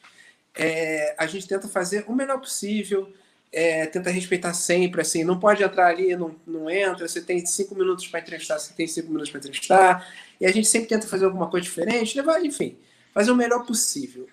é, 0.56 1.16
a 1.18 1.26
gente 1.26 1.48
tenta 1.48 1.68
fazer 1.68 2.06
o 2.08 2.16
melhor 2.16 2.40
possível, 2.40 3.12
é, 3.52 3.86
tenta 3.88 4.10
respeitar 4.10 4.54
sempre, 4.54 5.02
assim, 5.02 5.24
não 5.24 5.40
pode 5.40 5.64
entrar 5.64 5.88
ali, 5.88 6.16
não, 6.16 6.36
não 6.46 6.70
entra, 6.70 7.08
você 7.08 7.22
tem 7.22 7.46
cinco 7.46 7.76
minutos 7.76 8.08
para 8.08 8.20
entrevistar, 8.20 8.60
você 8.60 8.74
tem 8.74 8.88
cinco 8.88 9.08
minutos 9.08 9.30
para 9.30 9.40
entrevistar, 9.40 10.08
e 10.40 10.46
a 10.46 10.52
gente 10.52 10.68
sempre 10.68 10.88
tenta 10.88 11.08
fazer 11.08 11.26
alguma 11.26 11.50
coisa 11.50 11.64
diferente, 11.64 12.16
levar, 12.16 12.44
enfim, 12.46 12.78
fazer 13.14 13.32
o 13.32 13.36
melhor 13.36 13.66
possível. 13.66 14.28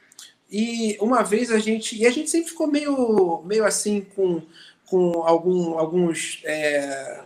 E 0.50 0.96
uma 1.00 1.22
vez 1.22 1.50
a 1.50 1.58
gente, 1.58 1.96
e 1.96 2.06
a 2.06 2.10
gente 2.10 2.30
sempre 2.30 2.50
ficou 2.50 2.66
meio, 2.66 3.42
meio 3.44 3.64
assim 3.64 4.06
com, 4.14 4.42
com 4.84 5.22
algum, 5.24 5.78
alguns, 5.78 6.40
é, 6.44 7.24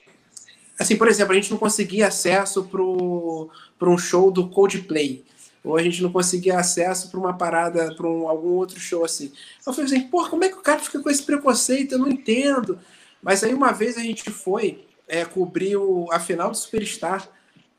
assim, 0.78 0.96
por 0.96 1.08
exemplo, 1.08 1.32
a 1.32 1.36
gente 1.36 1.50
não 1.50 1.58
conseguia 1.58 2.06
acesso 2.06 2.64
para 2.64 3.90
um 3.90 3.98
show 3.98 4.30
do 4.30 4.48
Coldplay, 4.48 5.24
ou 5.62 5.76
a 5.76 5.82
gente 5.82 6.02
não 6.02 6.10
conseguia 6.10 6.58
acesso 6.58 7.10
para 7.10 7.20
uma 7.20 7.36
parada, 7.36 7.94
para 7.94 8.06
um, 8.06 8.28
algum 8.28 8.50
outro 8.54 8.80
show 8.80 9.04
assim. 9.04 9.32
Eu 9.66 9.72
falei 9.72 9.92
assim, 9.92 10.08
pô, 10.08 10.28
como 10.28 10.44
é 10.44 10.48
que 10.48 10.56
o 10.56 10.62
cara 10.62 10.80
fica 10.80 11.00
com 11.00 11.10
esse 11.10 11.22
preconceito? 11.22 11.92
Eu 11.92 11.98
não 11.98 12.08
entendo. 12.08 12.78
Mas 13.22 13.44
aí 13.44 13.52
uma 13.52 13.72
vez 13.72 13.96
a 13.98 14.00
gente 14.00 14.30
foi 14.30 14.86
é, 15.06 15.24
cobrir 15.24 15.76
o, 15.76 16.08
a 16.10 16.18
final 16.18 16.50
do 16.50 16.56
Superstar 16.56 17.28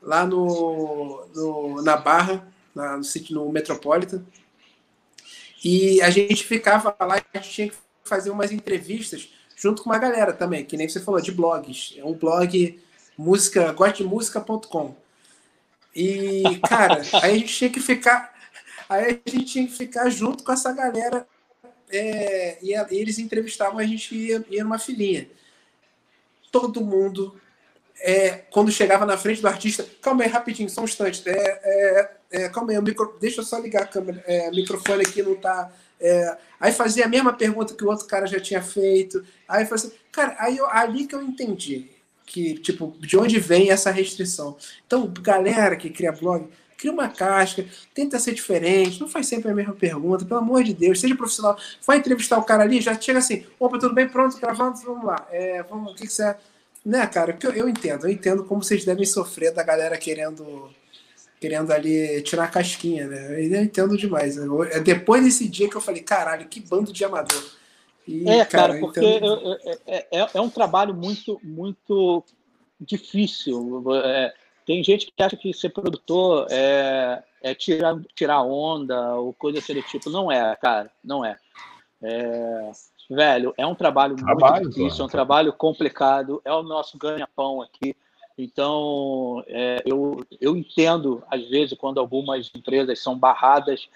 lá 0.00 0.24
no, 0.24 1.26
no 1.34 1.82
na 1.82 1.96
Barra, 1.96 2.46
na, 2.74 2.96
no, 2.96 3.02
no 3.30 3.52
Metropolitan. 3.52 4.24
E 5.64 6.00
a 6.02 6.10
gente 6.10 6.44
ficava 6.44 6.94
lá 7.00 7.18
e 7.18 7.22
a 7.34 7.40
gente 7.40 7.50
tinha 7.50 7.68
que 7.68 7.76
fazer 8.04 8.30
umas 8.30 8.52
entrevistas 8.52 9.28
junto 9.56 9.82
com 9.82 9.90
uma 9.90 9.98
galera 9.98 10.32
também, 10.32 10.64
que 10.64 10.76
nem 10.76 10.88
você 10.88 11.00
falou, 11.00 11.20
de 11.20 11.32
blogs. 11.32 11.94
É 11.96 12.04
um 12.04 12.14
blog 12.14 12.80
música, 13.16 13.74
música.com 14.04 14.96
e, 15.94 16.58
cara, 16.66 17.02
aí 17.22 17.34
a 17.34 17.38
gente 17.38 17.54
tinha 17.54 17.70
que 17.70 17.80
ficar. 17.80 18.32
Aí 18.88 19.20
a 19.24 19.30
gente 19.30 19.44
tinha 19.44 19.66
que 19.66 19.72
ficar 19.72 20.08
junto 20.10 20.42
com 20.42 20.52
essa 20.52 20.72
galera. 20.72 21.26
É, 21.90 22.58
e, 22.62 22.72
e, 22.72 22.96
eles 22.98 23.18
entrevistavam, 23.18 23.78
a 23.78 23.84
gente 23.84 24.14
ia, 24.14 24.44
ia 24.48 24.64
numa 24.64 24.78
filinha. 24.78 25.28
Todo 26.50 26.80
mundo, 26.80 27.38
é, 28.00 28.30
quando 28.50 28.72
chegava 28.72 29.04
na 29.04 29.18
frente 29.18 29.42
do 29.42 29.48
artista, 29.48 29.86
calma 30.00 30.24
aí, 30.24 30.30
rapidinho, 30.30 30.70
só 30.70 30.80
um 30.80 30.84
instante. 30.84 31.22
É, 31.28 31.32
é, 31.32 32.10
é 32.44 32.48
calma 32.48 32.72
aí, 32.72 32.80
micro, 32.80 33.16
deixa 33.20 33.42
eu 33.42 33.44
só 33.44 33.58
ligar 33.58 33.82
a 33.82 33.86
câmera. 33.86 34.24
É, 34.26 34.48
o 34.48 34.54
microfone 34.54 35.02
aqui 35.02 35.22
não 35.22 35.36
tá. 35.36 35.70
É, 36.00 36.36
aí 36.58 36.72
fazia 36.72 37.04
a 37.04 37.08
mesma 37.08 37.32
pergunta 37.34 37.74
que 37.74 37.84
o 37.84 37.88
outro 37.88 38.06
cara 38.06 38.26
já 38.26 38.40
tinha 38.40 38.62
feito. 38.62 39.24
Aí 39.46 39.66
fazia, 39.66 39.92
cara, 40.10 40.34
aí 40.38 40.56
eu, 40.56 40.66
ali 40.66 41.06
que 41.06 41.14
eu 41.14 41.22
entendi 41.22 41.91
que, 42.32 42.54
tipo, 42.54 42.96
de 42.98 43.16
onde 43.18 43.38
vem 43.38 43.70
essa 43.70 43.90
restrição. 43.90 44.56
Então, 44.86 45.12
galera 45.20 45.76
que 45.76 45.90
cria 45.90 46.10
blog, 46.10 46.48
cria 46.78 46.90
uma 46.90 47.08
casca, 47.08 47.64
tenta 47.94 48.18
ser 48.18 48.32
diferente, 48.32 48.98
não 49.00 49.06
faz 49.06 49.26
sempre 49.26 49.50
a 49.50 49.54
mesma 49.54 49.74
pergunta, 49.74 50.24
pelo 50.24 50.40
amor 50.40 50.64
de 50.64 50.72
Deus, 50.72 50.98
seja 50.98 51.14
profissional. 51.14 51.58
Vai 51.86 51.98
entrevistar 51.98 52.38
o 52.38 52.44
cara 52.44 52.62
ali, 52.62 52.80
já 52.80 52.98
chega 52.98 53.18
assim, 53.18 53.44
opa, 53.60 53.78
tudo 53.78 53.94
bem, 53.94 54.08
pronto, 54.08 54.40
gravando, 54.40 54.78
vamos 54.78 55.04
lá. 55.04 55.28
É, 55.30 55.62
vamos, 55.62 55.92
o 55.92 55.94
que, 55.94 56.06
que 56.06 56.12
você. 56.12 56.34
Né, 56.84 57.06
cara, 57.06 57.38
eu, 57.42 57.52
eu 57.52 57.68
entendo, 57.68 58.06
eu 58.06 58.10
entendo 58.10 58.44
como 58.44 58.62
vocês 58.62 58.84
devem 58.84 59.04
sofrer 59.04 59.52
da 59.52 59.62
galera 59.62 59.96
querendo 59.98 60.70
querendo 61.38 61.72
ali 61.72 62.22
tirar 62.22 62.44
a 62.44 62.48
casquinha, 62.48 63.08
né? 63.08 63.32
Eu 63.32 63.62
entendo 63.62 63.96
demais. 63.96 64.36
Eu, 64.36 64.62
é 64.62 64.78
depois 64.78 65.24
desse 65.24 65.48
dia 65.48 65.68
que 65.68 65.76
eu 65.76 65.80
falei, 65.80 66.00
caralho, 66.00 66.46
que 66.46 66.60
bando 66.60 66.92
de 66.92 67.04
amador. 67.04 67.42
E, 68.06 68.28
é, 68.28 68.44
cara, 68.44 68.78
porque 68.78 69.00
então... 69.00 69.58
é, 69.86 70.06
é, 70.10 70.28
é, 70.34 70.40
um 70.40 70.50
trabalho 70.50 70.94
muito, 70.94 71.40
muito 71.42 72.24
difícil. 72.80 73.84
É, 74.04 74.34
tem 74.66 74.82
gente 74.82 75.06
que 75.06 75.22
acha 75.22 75.36
que 75.36 75.52
ser 75.52 75.70
produtor 75.70 76.46
é, 76.50 77.22
é 77.42 77.54
tirar, 77.54 77.96
tirar 78.14 78.42
onda 78.42 79.14
ou 79.14 79.32
coisa 79.32 79.58
assim 79.58 79.74
do 79.74 79.82
tipo. 79.82 80.10
Não 80.10 80.30
é, 80.30 80.56
cara, 80.56 80.90
não 81.02 81.24
é. 81.24 81.36
é 82.02 82.70
velho, 83.10 83.52
é 83.56 83.66
um 83.66 83.74
trabalho, 83.74 84.16
trabalho 84.16 84.64
muito 84.64 84.74
difícil, 84.74 85.02
é 85.02 85.06
um 85.06 85.10
trabalho 85.10 85.52
complicado, 85.52 86.40
é 86.44 86.52
o 86.52 86.62
nosso 86.62 86.96
ganha-pão 86.96 87.60
aqui. 87.60 87.94
Então, 88.36 89.44
é, 89.46 89.82
eu, 89.84 90.24
eu 90.40 90.56
entendo, 90.56 91.22
às 91.30 91.46
vezes, 91.48 91.76
quando 91.76 92.00
algumas 92.00 92.50
empresas 92.54 92.98
são 92.98 93.16
barradas 93.16 93.88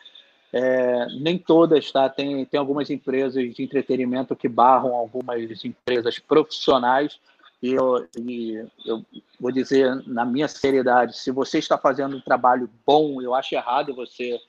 É, 0.58 1.06
nem 1.20 1.36
todas, 1.36 1.92
tá? 1.92 2.08
Tem, 2.08 2.46
tem 2.46 2.58
algumas 2.58 2.88
empresas 2.88 3.54
de 3.54 3.62
entretenimento 3.62 4.34
que 4.34 4.48
barram 4.48 4.94
algumas 4.94 5.62
empresas 5.62 6.18
profissionais. 6.18 7.20
E 7.62 7.74
eu, 7.74 8.08
e 8.18 8.66
eu 8.86 9.04
vou 9.38 9.52
dizer, 9.52 10.02
na 10.06 10.24
minha 10.24 10.48
seriedade, 10.48 11.18
se 11.18 11.30
você 11.30 11.58
está 11.58 11.76
fazendo 11.76 12.16
um 12.16 12.22
trabalho 12.22 12.70
bom, 12.86 13.20
eu 13.20 13.34
acho 13.34 13.54
errado 13.54 13.94
você 13.94 14.40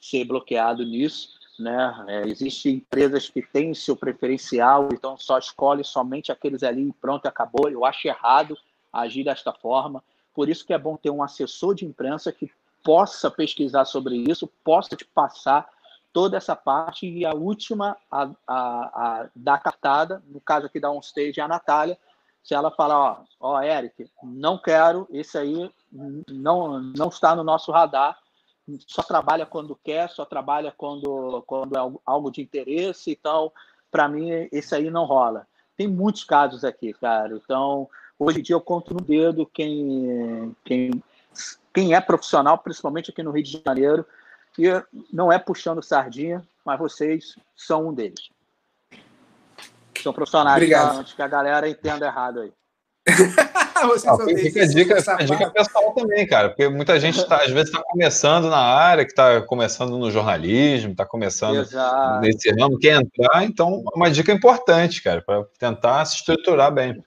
ser 0.00 0.24
bloqueado 0.24 0.84
nisso. 0.84 1.28
Né? 1.60 2.04
É, 2.08 2.28
Existem 2.28 2.74
empresas 2.74 3.28
que 3.28 3.40
têm 3.40 3.72
seu 3.72 3.94
preferencial, 3.94 4.88
então 4.92 5.16
só 5.16 5.38
escolhe 5.38 5.84
somente 5.84 6.32
aqueles 6.32 6.64
ali 6.64 6.88
e 6.88 6.92
pronto, 6.92 7.26
acabou. 7.26 7.70
Eu 7.70 7.84
acho 7.84 8.08
errado 8.08 8.58
agir 8.92 9.22
desta 9.22 9.52
forma. 9.52 10.02
Por 10.34 10.48
isso 10.48 10.66
que 10.66 10.72
é 10.72 10.78
bom 10.78 10.96
ter 10.96 11.10
um 11.10 11.22
assessor 11.22 11.72
de 11.72 11.84
imprensa 11.84 12.32
que 12.32 12.50
possa 12.82 13.30
pesquisar 13.30 13.84
sobre 13.84 14.16
isso, 14.16 14.46
possa 14.64 14.96
te 14.96 15.04
passar 15.04 15.68
toda 16.12 16.36
essa 16.36 16.54
parte. 16.54 17.06
E 17.06 17.24
a 17.24 17.34
última 17.34 17.96
a, 18.10 18.30
a, 18.46 18.56
a 18.56 19.28
da 19.34 19.58
cartada, 19.58 20.22
no 20.26 20.40
caso 20.40 20.66
aqui 20.66 20.78
da 20.78 20.90
OnStage, 20.90 21.40
é 21.40 21.42
a 21.42 21.48
Natália, 21.48 21.98
se 22.42 22.54
ela 22.54 22.70
falar, 22.70 22.98
ó, 22.98 23.24
ó, 23.38 23.62
Eric, 23.62 24.10
não 24.22 24.58
quero, 24.58 25.06
esse 25.10 25.38
aí 25.38 25.70
não, 26.28 26.80
não 26.80 27.08
está 27.08 27.36
no 27.36 27.44
nosso 27.44 27.70
radar, 27.70 28.18
só 28.86 29.02
trabalha 29.02 29.46
quando 29.46 29.78
quer, 29.82 30.10
só 30.10 30.24
trabalha 30.24 30.72
quando, 30.76 31.42
quando 31.46 31.76
é 31.76 31.80
algo 32.04 32.30
de 32.30 32.42
interesse, 32.42 33.12
então, 33.12 33.52
para 33.90 34.08
mim, 34.08 34.48
esse 34.50 34.74
aí 34.74 34.90
não 34.90 35.04
rola. 35.04 35.46
Tem 35.76 35.86
muitos 35.86 36.24
casos 36.24 36.64
aqui, 36.64 36.92
cara, 36.92 37.36
então, 37.36 37.88
hoje 38.18 38.40
em 38.40 38.42
dia 38.42 38.56
eu 38.56 38.60
conto 38.60 38.92
no 38.92 39.00
dedo 39.00 39.46
quem, 39.46 40.54
quem 40.64 41.02
quem 41.74 41.94
é 41.94 42.00
profissional, 42.00 42.58
principalmente 42.58 43.10
aqui 43.10 43.22
no 43.22 43.30
Rio 43.30 43.42
de 43.42 43.62
Janeiro, 43.64 44.06
e 44.58 44.68
não 45.12 45.32
é 45.32 45.38
puxando 45.38 45.82
sardinha, 45.82 46.42
mas 46.64 46.78
vocês 46.78 47.36
são 47.56 47.88
um 47.88 47.94
deles. 47.94 48.30
São 50.02 50.12
profissionais, 50.12 50.56
Obrigado. 50.56 50.98
antes 50.98 51.14
que 51.14 51.22
a 51.22 51.28
galera 51.28 51.68
entenda 51.68 52.06
errado 52.06 52.40
aí. 52.40 52.52
Não, 53.82 53.98
fica 54.28 54.62
a 54.62 54.66
dica, 54.66 54.96
dica 55.24 55.50
pessoal 55.50 55.92
também, 55.92 56.24
cara, 56.24 56.50
porque 56.50 56.68
muita 56.68 57.00
gente 57.00 57.24
tá, 57.26 57.38
às 57.38 57.50
vezes 57.50 57.68
está 57.70 57.82
começando 57.82 58.48
na 58.48 58.58
área, 58.58 59.04
que 59.04 59.10
está 59.10 59.42
começando 59.42 59.98
no 59.98 60.08
jornalismo, 60.08 60.92
está 60.92 61.04
começando 61.04 61.56
Exato. 61.56 62.20
nesse 62.20 62.48
ramo, 62.52 62.78
quer 62.78 63.00
entrar, 63.00 63.42
então 63.42 63.82
é 63.92 63.96
uma 63.96 64.08
dica 64.08 64.30
importante, 64.30 65.02
cara, 65.02 65.20
para 65.20 65.44
tentar 65.58 66.04
se 66.04 66.16
estruturar 66.16 66.72
bem. 66.72 67.02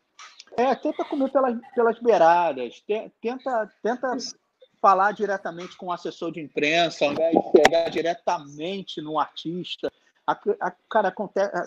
É, 0.57 0.75
tenta 0.75 1.05
comer 1.05 1.31
pelas, 1.31 1.55
pelas 1.73 1.99
beiradas, 1.99 2.83
tenta, 3.21 3.69
tenta 3.81 4.17
falar 4.85 5.13
diretamente 5.13 5.75
com 5.75 5.87
o 5.87 5.91
assessor 5.91 6.31
de 6.31 6.39
imprensa, 6.39 7.05
ao 7.05 7.13
invés 7.13 7.33
de 7.33 7.51
pegar 7.51 7.89
diretamente 7.89 9.01
no 9.01 9.17
artista. 9.17 9.91
A, 10.27 10.33
a, 10.61 10.71
cara, 10.87 11.11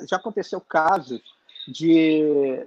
já 0.08 0.18
aconteceu 0.18 0.60
casos 0.60 1.20
de 1.66 2.64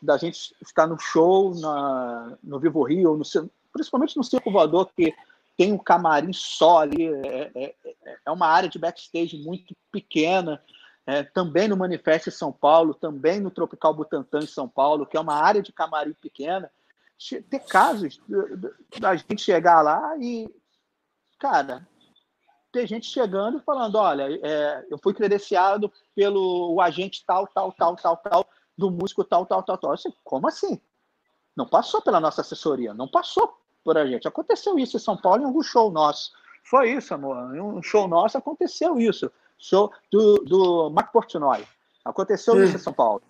da 0.00 0.16
gente 0.16 0.54
estar 0.62 0.86
no 0.86 0.96
show 1.00 1.52
na, 1.56 2.38
no 2.44 2.60
Vivo 2.60 2.84
Rio, 2.84 3.16
no, 3.16 3.24
principalmente 3.72 4.16
no 4.16 4.22
Circo 4.22 4.52
Voador, 4.52 4.88
que 4.96 5.12
tem 5.56 5.72
um 5.72 5.78
camarim 5.78 6.32
só 6.32 6.82
ali, 6.82 7.08
é, 7.08 7.50
é, 7.56 7.74
é 8.24 8.30
uma 8.30 8.46
área 8.46 8.68
de 8.68 8.78
backstage 8.78 9.36
muito 9.36 9.74
pequena, 9.90 10.62
é, 11.08 11.24
também 11.24 11.66
no 11.66 11.76
Manifesto 11.76 12.28
em 12.28 12.32
São 12.32 12.52
Paulo, 12.52 12.94
também 12.94 13.40
no 13.40 13.50
Tropical 13.50 13.92
Butantã 13.92 14.38
em 14.38 14.46
São 14.46 14.68
Paulo, 14.68 15.06
que 15.06 15.16
é 15.16 15.20
uma 15.20 15.34
área 15.34 15.60
de 15.60 15.72
camarim 15.72 16.14
pequena, 16.22 16.70
ter 17.50 17.58
casos 17.60 18.20
da 19.00 19.16
gente 19.16 19.42
chegar 19.42 19.82
lá 19.82 20.16
e, 20.18 20.48
cara, 21.38 21.86
ter 22.72 22.86
gente 22.86 23.06
chegando 23.06 23.58
e 23.58 23.62
falando: 23.62 23.96
olha, 23.96 24.28
é, 24.42 24.86
eu 24.90 24.98
fui 24.98 25.12
credenciado 25.12 25.92
pelo 26.14 26.74
o 26.74 26.80
agente 26.80 27.24
tal, 27.26 27.46
tal, 27.46 27.72
tal, 27.72 27.96
tal, 27.96 28.16
tal, 28.16 28.46
do 28.76 28.90
músico 28.90 29.24
tal, 29.24 29.44
tal, 29.46 29.62
tal, 29.62 29.78
tal. 29.78 29.92
Assim, 29.92 30.12
como 30.22 30.46
assim? 30.46 30.80
Não 31.56 31.66
passou 31.66 32.00
pela 32.00 32.20
nossa 32.20 32.40
assessoria, 32.40 32.94
não 32.94 33.08
passou 33.08 33.58
por 33.82 33.98
a 33.98 34.06
gente. 34.06 34.28
Aconteceu 34.28 34.78
isso 34.78 34.96
em 34.96 35.00
São 35.00 35.16
Paulo 35.16 35.42
em 35.42 35.46
algum 35.46 35.62
show 35.62 35.90
nosso. 35.90 36.30
Foi 36.62 36.92
isso, 36.92 37.12
amor. 37.14 37.54
Em 37.56 37.60
um 37.60 37.82
show 37.82 38.06
nosso 38.06 38.38
aconteceu 38.38 38.98
isso. 38.98 39.30
Show 39.58 39.92
do, 40.10 40.36
do 40.44 40.90
Marco 40.90 41.12
Portnoy. 41.12 41.66
Aconteceu 42.04 42.54
hum. 42.54 42.62
isso 42.62 42.76
em 42.76 42.78
São 42.78 42.92
Paulo. 42.92 43.22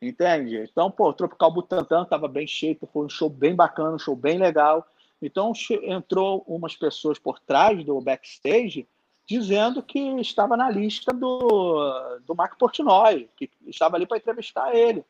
Entende? 0.00 0.56
Então, 0.70 0.90
pô, 0.90 1.08
o 1.08 1.12
Tropical 1.12 1.52
Butantan 1.52 2.02
estava 2.02 2.28
bem 2.28 2.46
cheio, 2.46 2.78
foi 2.92 3.06
um 3.06 3.08
show 3.08 3.28
bem 3.28 3.54
bacana, 3.54 3.96
um 3.96 3.98
show 3.98 4.14
bem 4.14 4.38
legal. 4.38 4.86
Então, 5.20 5.52
entrou 5.82 6.44
umas 6.46 6.76
pessoas 6.76 7.18
por 7.18 7.40
trás 7.40 7.84
do 7.84 8.00
backstage 8.00 8.86
dizendo 9.26 9.82
que 9.82 9.98
estava 10.20 10.56
na 10.56 10.70
lista 10.70 11.12
do, 11.12 12.18
do 12.24 12.34
Marco 12.34 12.56
Portnoy, 12.56 13.28
que 13.36 13.50
estava 13.66 13.96
ali 13.96 14.06
para 14.06 14.16
entrevistar 14.16 14.74
ele. 14.74 15.04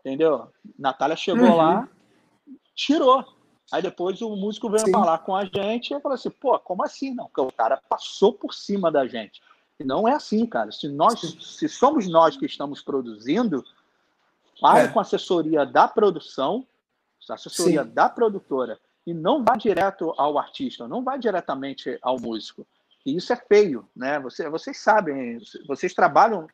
Entendeu? 0.00 0.48
Natália 0.78 1.16
chegou 1.16 1.48
uhum. 1.48 1.56
lá, 1.56 1.88
tirou. 2.74 3.24
Aí 3.70 3.80
depois 3.80 4.20
o 4.20 4.36
músico 4.36 4.68
veio 4.68 4.84
Sim. 4.84 4.92
falar 4.92 5.18
com 5.18 5.34
a 5.34 5.44
gente 5.44 5.94
e 5.94 6.00
falou 6.00 6.14
assim: 6.16 6.28
pô, 6.28 6.58
como 6.58 6.84
assim? 6.84 7.14
Não, 7.14 7.26
porque 7.26 7.40
o 7.40 7.52
cara 7.52 7.80
passou 7.88 8.34
por 8.34 8.52
cima 8.52 8.90
da 8.90 9.06
gente. 9.06 9.40
E 9.80 9.84
não 9.84 10.06
é 10.06 10.12
assim, 10.12 10.44
cara. 10.44 10.70
Se 10.70 10.88
nós, 10.88 11.20
se 11.20 11.68
somos 11.68 12.06
nós 12.08 12.36
que 12.36 12.44
estamos 12.44 12.82
produzindo, 12.82 13.64
Fale 14.60 14.86
é. 14.86 14.88
com 14.88 14.98
a 14.98 15.02
assessoria 15.02 15.64
da 15.66 15.88
produção, 15.88 16.66
assessoria 17.28 17.84
Sim. 17.84 17.90
da 17.90 18.08
produtora, 18.08 18.78
e 19.06 19.12
não 19.12 19.44
vá 19.44 19.56
direto 19.56 20.14
ao 20.16 20.38
artista, 20.38 20.86
não 20.86 21.02
vá 21.02 21.16
diretamente 21.16 21.98
ao 22.02 22.20
músico. 22.20 22.66
E 23.04 23.16
isso 23.16 23.32
é 23.32 23.36
feio, 23.36 23.88
né? 23.94 24.20
Você, 24.20 24.48
vocês 24.48 24.78
sabem, 24.78 25.40
vocês 25.66 25.92
trabalham 25.92 26.46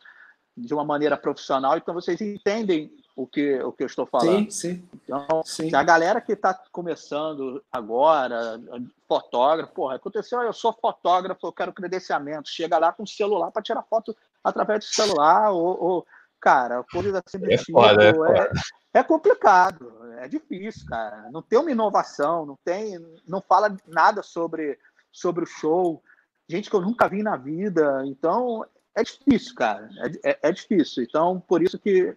de 0.57 0.73
uma 0.73 0.85
maneira 0.85 1.17
profissional, 1.17 1.77
então 1.77 1.95
vocês 1.95 2.21
entendem 2.21 2.91
o 3.15 3.27
que, 3.27 3.61
o 3.61 3.73
que 3.73 3.83
eu 3.83 3.87
estou 3.87 4.07
falando. 4.07 4.51
Sim, 4.51 4.77
sim. 4.77 4.89
Então, 5.05 5.43
sim. 5.45 5.75
a 5.75 5.83
galera 5.83 6.21
que 6.21 6.33
está 6.33 6.55
começando 6.73 7.63
agora, 7.71 8.61
fotógrafo, 9.07 9.73
porra, 9.73 9.97
aconteceu, 9.97 10.41
eu 10.41 10.53
sou 10.53 10.73
fotógrafo, 10.73 11.47
eu 11.47 11.53
quero 11.53 11.73
credenciamento, 11.73 12.49
chega 12.49 12.79
lá 12.79 12.93
com 12.93 13.03
o 13.03 13.09
celular 13.09 13.51
para 13.51 13.63
tirar 13.63 13.83
foto 13.83 14.17
através 14.43 14.81
do 14.81 14.95
celular, 14.95 15.51
ou, 15.51 15.83
ou 15.83 16.07
cara, 16.41 16.85
coisas 16.91 17.15
assim 17.15 17.39
do 17.39 17.51
é 17.51 17.59
foda, 17.59 18.05
é, 18.05 18.11
é, 18.11 19.01
é, 19.01 19.03
complicado, 19.03 19.93
é 20.19 20.29
difícil, 20.29 20.87
cara. 20.87 21.29
Não 21.31 21.43
tem 21.43 21.59
uma 21.59 21.71
inovação, 21.71 22.47
não 22.47 22.59
tem, 22.65 22.99
não 23.27 23.41
fala 23.41 23.77
nada 23.87 24.23
sobre, 24.23 24.79
sobre 25.13 25.45
o 25.45 25.47
show, 25.47 26.03
gente 26.49 26.71
que 26.71 26.77
eu 26.77 26.81
nunca 26.81 27.09
vi 27.09 27.23
na 27.23 27.37
vida, 27.37 28.03
então 28.07 28.65
é 28.95 29.03
difícil, 29.03 29.55
cara, 29.55 29.89
é, 30.25 30.31
é, 30.31 30.39
é 30.43 30.53
difícil. 30.53 31.03
Então, 31.03 31.41
por 31.41 31.63
isso 31.63 31.79
que 31.79 32.17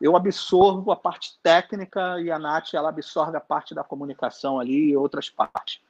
eu 0.00 0.16
absorvo 0.16 0.90
a 0.90 0.96
parte 0.96 1.38
técnica 1.42 2.20
e 2.20 2.30
a 2.30 2.38
Nath 2.38 2.74
ela 2.74 2.90
absorve 2.90 3.36
a 3.36 3.40
parte 3.40 3.74
da 3.74 3.82
comunicação 3.82 4.58
ali 4.60 4.90
e 4.90 4.96
outras 4.96 5.28
partes. 5.30 5.80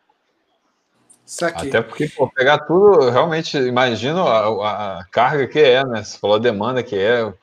Até 1.43 1.83
porque, 1.83 2.09
pô, 2.09 2.29
pegar 2.31 2.61
tudo, 2.61 3.11
realmente, 3.11 3.59
imagino 3.59 4.23
a, 4.29 5.01
a, 5.01 5.05
carga 5.07 5.49
que 5.49 5.59
é, 5.59 5.85
né? 5.85 6.05
Você 6.05 6.17
falou 6.19 6.37
a 6.37 6.41
demanda 6.41 6.85
que 6.85 6.97
é, 6.97 7.35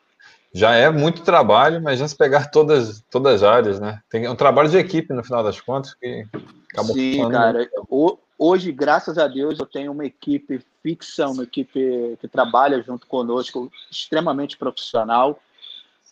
já 0.54 0.76
é 0.76 0.90
muito 0.92 1.24
trabalho, 1.24 1.82
mas 1.82 2.00
já 2.00 2.08
se 2.08 2.16
pegar 2.16 2.52
todas, 2.52 3.04
todas 3.10 3.36
as 3.36 3.44
áreas, 3.44 3.80
né? 3.80 4.02
Tem 4.10 4.30
um 4.30 4.36
trabalho 4.36 4.70
de 4.70 4.78
equipe 4.78 5.12
no 5.12 5.24
final 5.24 5.44
das 5.44 5.60
contas 5.60 5.96
que 5.96 6.28
acabou 6.72 6.94
Sim, 6.94 7.28
cara. 7.30 7.68
O, 7.90 8.20
hoje, 8.38 8.72
graças 8.72 9.18
a 9.18 9.28
Deus, 9.28 9.58
eu 9.58 9.66
tenho 9.66 9.92
uma 9.92 10.06
equipe 10.06 10.64
fixa, 10.84 11.28
uma 11.28 11.44
equipe 11.44 12.18
que 12.22 12.28
trabalha 12.28 12.84
junto 12.84 13.08
conosco, 13.08 13.72
extremamente 13.90 14.56
profissional. 14.56 15.40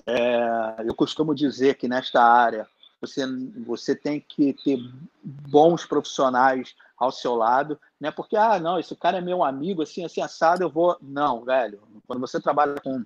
É, 0.08 0.76
eu 0.86 0.96
costumo 0.96 1.36
dizer 1.36 1.76
que 1.76 1.88
nesta 1.88 2.24
área 2.24 2.66
você, 3.00 3.24
você 3.66 3.96
tem 3.96 4.20
que 4.20 4.54
ter 4.54 4.80
bons 5.24 5.86
profissionais 5.86 6.74
ao 6.98 7.12
seu 7.12 7.36
lado, 7.36 7.80
né? 8.00 8.10
Porque, 8.10 8.36
ah, 8.36 8.60
não, 8.60 8.80
esse 8.80 8.96
cara 8.96 9.20
é 9.20 9.22
meu 9.22 9.44
amigo, 9.44 9.84
assim, 9.84 10.04
assim, 10.04 10.22
assado, 10.22 10.64
eu 10.64 10.70
vou. 10.70 10.98
Não, 11.00 11.44
velho. 11.44 11.80
Quando 12.08 12.20
você 12.20 12.40
trabalha 12.40 12.76
com 12.82 13.04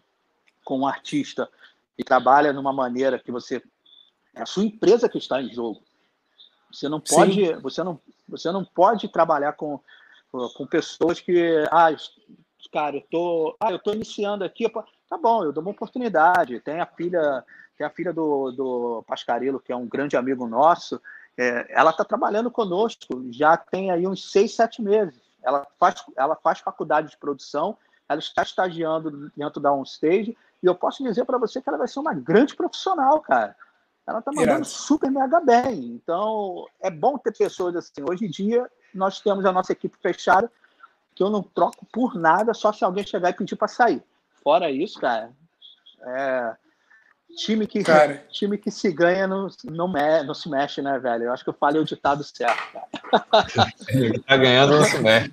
com 0.65 0.79
um 0.79 0.87
artista 0.87 1.47
e 1.97 2.03
trabalha 2.03 2.51
numa 2.51 2.73
maneira 2.73 3.17
que 3.17 3.31
você 3.31 3.63
é 4.35 4.41
a 4.41 4.45
sua 4.45 4.65
empresa 4.65 5.07
que 5.07 5.17
está 5.17 5.41
em 5.41 5.53
jogo. 5.53 5.81
Você 6.69 6.89
não 6.89 6.99
pode, 6.99 7.53
você 7.61 7.83
não, 7.83 7.99
você 8.27 8.51
não 8.51 8.65
pode 8.65 9.07
trabalhar 9.07 9.53
com, 9.53 9.79
com 10.31 10.67
pessoas 10.67 11.21
que, 11.21 11.63
ah, 11.71 11.95
cara, 12.73 12.97
eu 12.97 13.01
tô, 13.09 13.55
ah, 13.61 13.71
eu 13.71 13.79
tô 13.79 13.93
iniciando 13.93 14.43
aqui, 14.43 14.67
tá 15.09 15.17
bom, 15.17 15.45
eu 15.45 15.53
dou 15.53 15.63
uma 15.63 15.71
oportunidade. 15.71 16.59
Tem 16.59 16.81
a 16.81 16.85
filha, 16.85 17.45
tem 17.77 17.87
a 17.87 17.89
filha 17.89 18.11
do, 18.11 18.51
do 18.51 19.03
Pascarello, 19.07 19.61
que 19.61 19.71
é 19.71 19.75
um 19.75 19.87
grande 19.87 20.17
amigo 20.17 20.45
nosso, 20.47 20.99
é, 21.37 21.65
ela 21.69 21.91
está 21.91 22.03
trabalhando 22.03 22.49
conosco 22.49 23.25
já 23.31 23.57
tem 23.57 23.91
aí 23.91 24.07
uns 24.07 24.31
seis, 24.31 24.55
sete 24.55 24.81
meses. 24.81 25.19
Ela 25.43 25.65
faz, 25.79 26.03
ela 26.17 26.35
faz 26.35 26.59
faculdade 26.59 27.11
de 27.11 27.17
produção, 27.17 27.77
ela 28.07 28.19
está 28.19 28.43
estagiando 28.43 29.31
dentro 29.35 29.59
da 29.59 29.73
OnStage 29.73 30.37
e 30.61 30.65
eu 30.65 30.75
posso 30.75 31.03
dizer 31.03 31.25
para 31.25 31.37
você 31.37 31.61
que 31.61 31.69
ela 31.69 31.77
vai 31.77 31.87
ser 31.87 31.99
uma 31.99 32.13
grande 32.13 32.55
profissional, 32.55 33.19
cara. 33.21 33.55
Ela 34.07 34.19
está 34.19 34.31
mandando 34.31 34.51
Irado. 34.51 34.65
super 34.65 35.09
mega 35.09 35.39
bem. 35.39 35.85
Então, 35.95 36.67
é 36.79 36.91
bom 36.91 37.17
ter 37.17 37.35
pessoas 37.35 37.75
assim. 37.75 38.03
Hoje 38.07 38.25
em 38.25 38.29
dia, 38.29 38.69
nós 38.93 39.19
temos 39.19 39.45
a 39.45 39.51
nossa 39.51 39.71
equipe 39.71 39.97
fechada. 39.99 40.51
que 41.15 41.23
eu 41.23 41.29
não 41.29 41.41
troco 41.41 41.85
por 41.91 42.15
nada, 42.15 42.53
só 42.53 42.71
se 42.71 42.83
alguém 42.83 43.05
chegar 43.05 43.29
e 43.29 43.33
pedir 43.33 43.55
para 43.55 43.67
sair. 43.67 44.03
Fora 44.43 44.69
isso, 44.69 44.99
cara, 44.99 45.31
é, 46.01 46.55
time 47.35 47.65
que 47.65 47.83
cara. 47.83 48.23
time 48.29 48.57
que 48.57 48.69
se 48.69 48.91
ganha 48.91 49.27
não, 49.27 49.47
não, 49.63 49.87
me, 49.87 50.23
não 50.23 50.33
se 50.33 50.49
mexe, 50.49 50.81
né, 50.81 50.99
velho? 50.99 51.25
Eu 51.25 51.33
acho 51.33 51.43
que 51.43 51.49
eu 51.49 51.53
falei 51.53 51.81
o 51.81 51.85
ditado 51.85 52.23
certo, 52.23 52.61
cara. 52.71 53.25
tá 54.27 54.37
ganhando 54.37 54.77
não 54.77 54.83
se 54.83 54.99
mexe. 54.99 55.31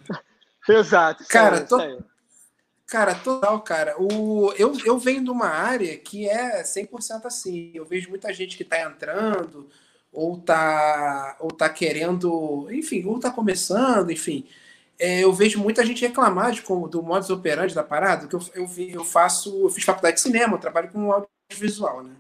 Exato. 0.69 1.25
Cara, 1.29 1.59
aí, 1.59 1.67
to... 1.67 2.05
cara, 2.93 3.15
total, 3.15 3.61
cara. 3.61 3.95
O, 3.99 4.53
eu, 4.59 4.77
eu 4.85 4.99
venho 4.99 5.25
de 5.25 5.31
uma 5.31 5.49
área 5.49 5.97
que 5.97 6.29
é 6.29 6.63
100% 6.63 7.25
assim. 7.25 7.71
Eu 7.75 7.85
vejo 7.85 8.11
muita 8.11 8.33
gente 8.33 8.57
que 8.57 8.65
tá 8.65 8.81
entrando 8.83 9.69
ou 10.13 10.39
tá, 10.39 11.37
ou 11.41 11.51
tá 11.51 11.69
querendo, 11.69 12.69
enfim, 12.71 13.05
ou 13.07 13.19
tá 13.19 13.31
começando, 13.31 14.11
enfim 14.11 14.47
é, 15.03 15.25
eu 15.25 15.33
vejo 15.33 15.59
muita 15.59 15.85
gente 15.85 16.07
reclamar 16.07 16.53
de, 16.53 16.63
como, 16.63 16.87
do 16.87 17.03
modus 17.03 17.29
operandi 17.29 17.75
da 17.75 17.83
parada, 17.83 18.29
que 18.29 18.35
eu, 18.37 18.41
eu, 18.55 18.71
eu 18.79 19.05
faço, 19.05 19.65
eu 19.65 19.69
fiz 19.69 19.83
faculdade 19.83 20.15
de 20.15 20.23
cinema, 20.23 20.55
eu 20.55 20.61
trabalho 20.61 20.91
com 20.93 21.11
audiovisual, 21.11 22.05
né? 22.05 22.13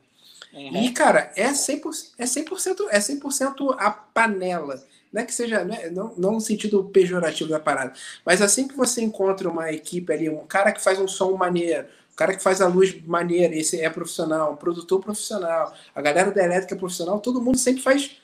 Uhum. 0.52 0.82
E, 0.82 0.90
cara, 0.90 1.32
é 1.36 1.48
100%, 1.52 2.14
é 2.18 2.24
100%, 2.24 2.88
é 2.90 2.98
100% 2.98 3.76
a 3.78 3.88
panela. 3.88 4.84
Não 5.12 5.22
é 5.22 5.24
que 5.24 5.34
seja, 5.34 5.64
não, 5.64 5.74
é, 5.74 5.90
não, 5.90 6.14
não 6.16 6.32
no 6.32 6.40
sentido 6.40 6.84
pejorativo 6.84 7.50
da 7.50 7.60
parada, 7.60 7.92
mas 8.24 8.40
assim 8.40 8.66
que 8.66 8.76
você 8.76 9.02
encontra 9.02 9.48
uma 9.48 9.70
equipe 9.70 10.12
ali, 10.12 10.28
um 10.28 10.46
cara 10.46 10.72
que 10.72 10.82
faz 10.82 10.98
um 10.98 11.06
som 11.06 11.32
maneiro, 11.36 11.86
o 12.12 12.16
cara 12.16 12.34
que 12.34 12.42
faz 12.42 12.60
a 12.60 12.66
luz 12.66 12.98
maneira, 13.04 13.54
esse 13.54 13.80
é 13.80 13.90
profissional, 13.90 14.52
um 14.52 14.56
produtor 14.56 15.00
profissional, 15.00 15.74
a 15.94 16.00
galera 16.00 16.30
da 16.30 16.42
elétrica 16.42 16.74
é 16.74 16.78
profissional, 16.78 17.20
todo 17.20 17.42
mundo 17.42 17.58
sempre 17.58 17.82
faz 17.82 18.22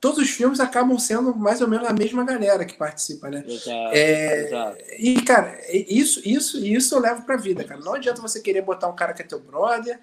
todos 0.00 0.18
os 0.18 0.30
filmes 0.30 0.60
acabam 0.60 0.98
sendo 0.98 1.34
mais 1.34 1.60
ou 1.60 1.68
menos 1.68 1.86
a 1.86 1.92
mesma 1.92 2.24
galera 2.24 2.64
que 2.64 2.74
participa, 2.74 3.30
né? 3.30 3.44
Exato, 3.46 3.94
é, 3.94 4.40
exato. 4.40 4.78
E, 4.98 5.22
cara, 5.22 5.60
isso, 5.70 6.20
isso, 6.24 6.64
isso 6.64 6.94
eu 6.94 7.00
levo 7.00 7.22
pra 7.22 7.36
vida, 7.36 7.64
cara. 7.64 7.80
Não 7.80 7.94
adianta 7.94 8.20
você 8.20 8.40
querer 8.40 8.62
botar 8.62 8.88
um 8.88 8.96
cara 8.96 9.12
que 9.12 9.22
é 9.22 9.24
teu 9.26 9.40
brother. 9.40 9.98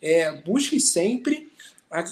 É, 0.00 0.32
busque 0.42 0.80
sempre 0.80 1.52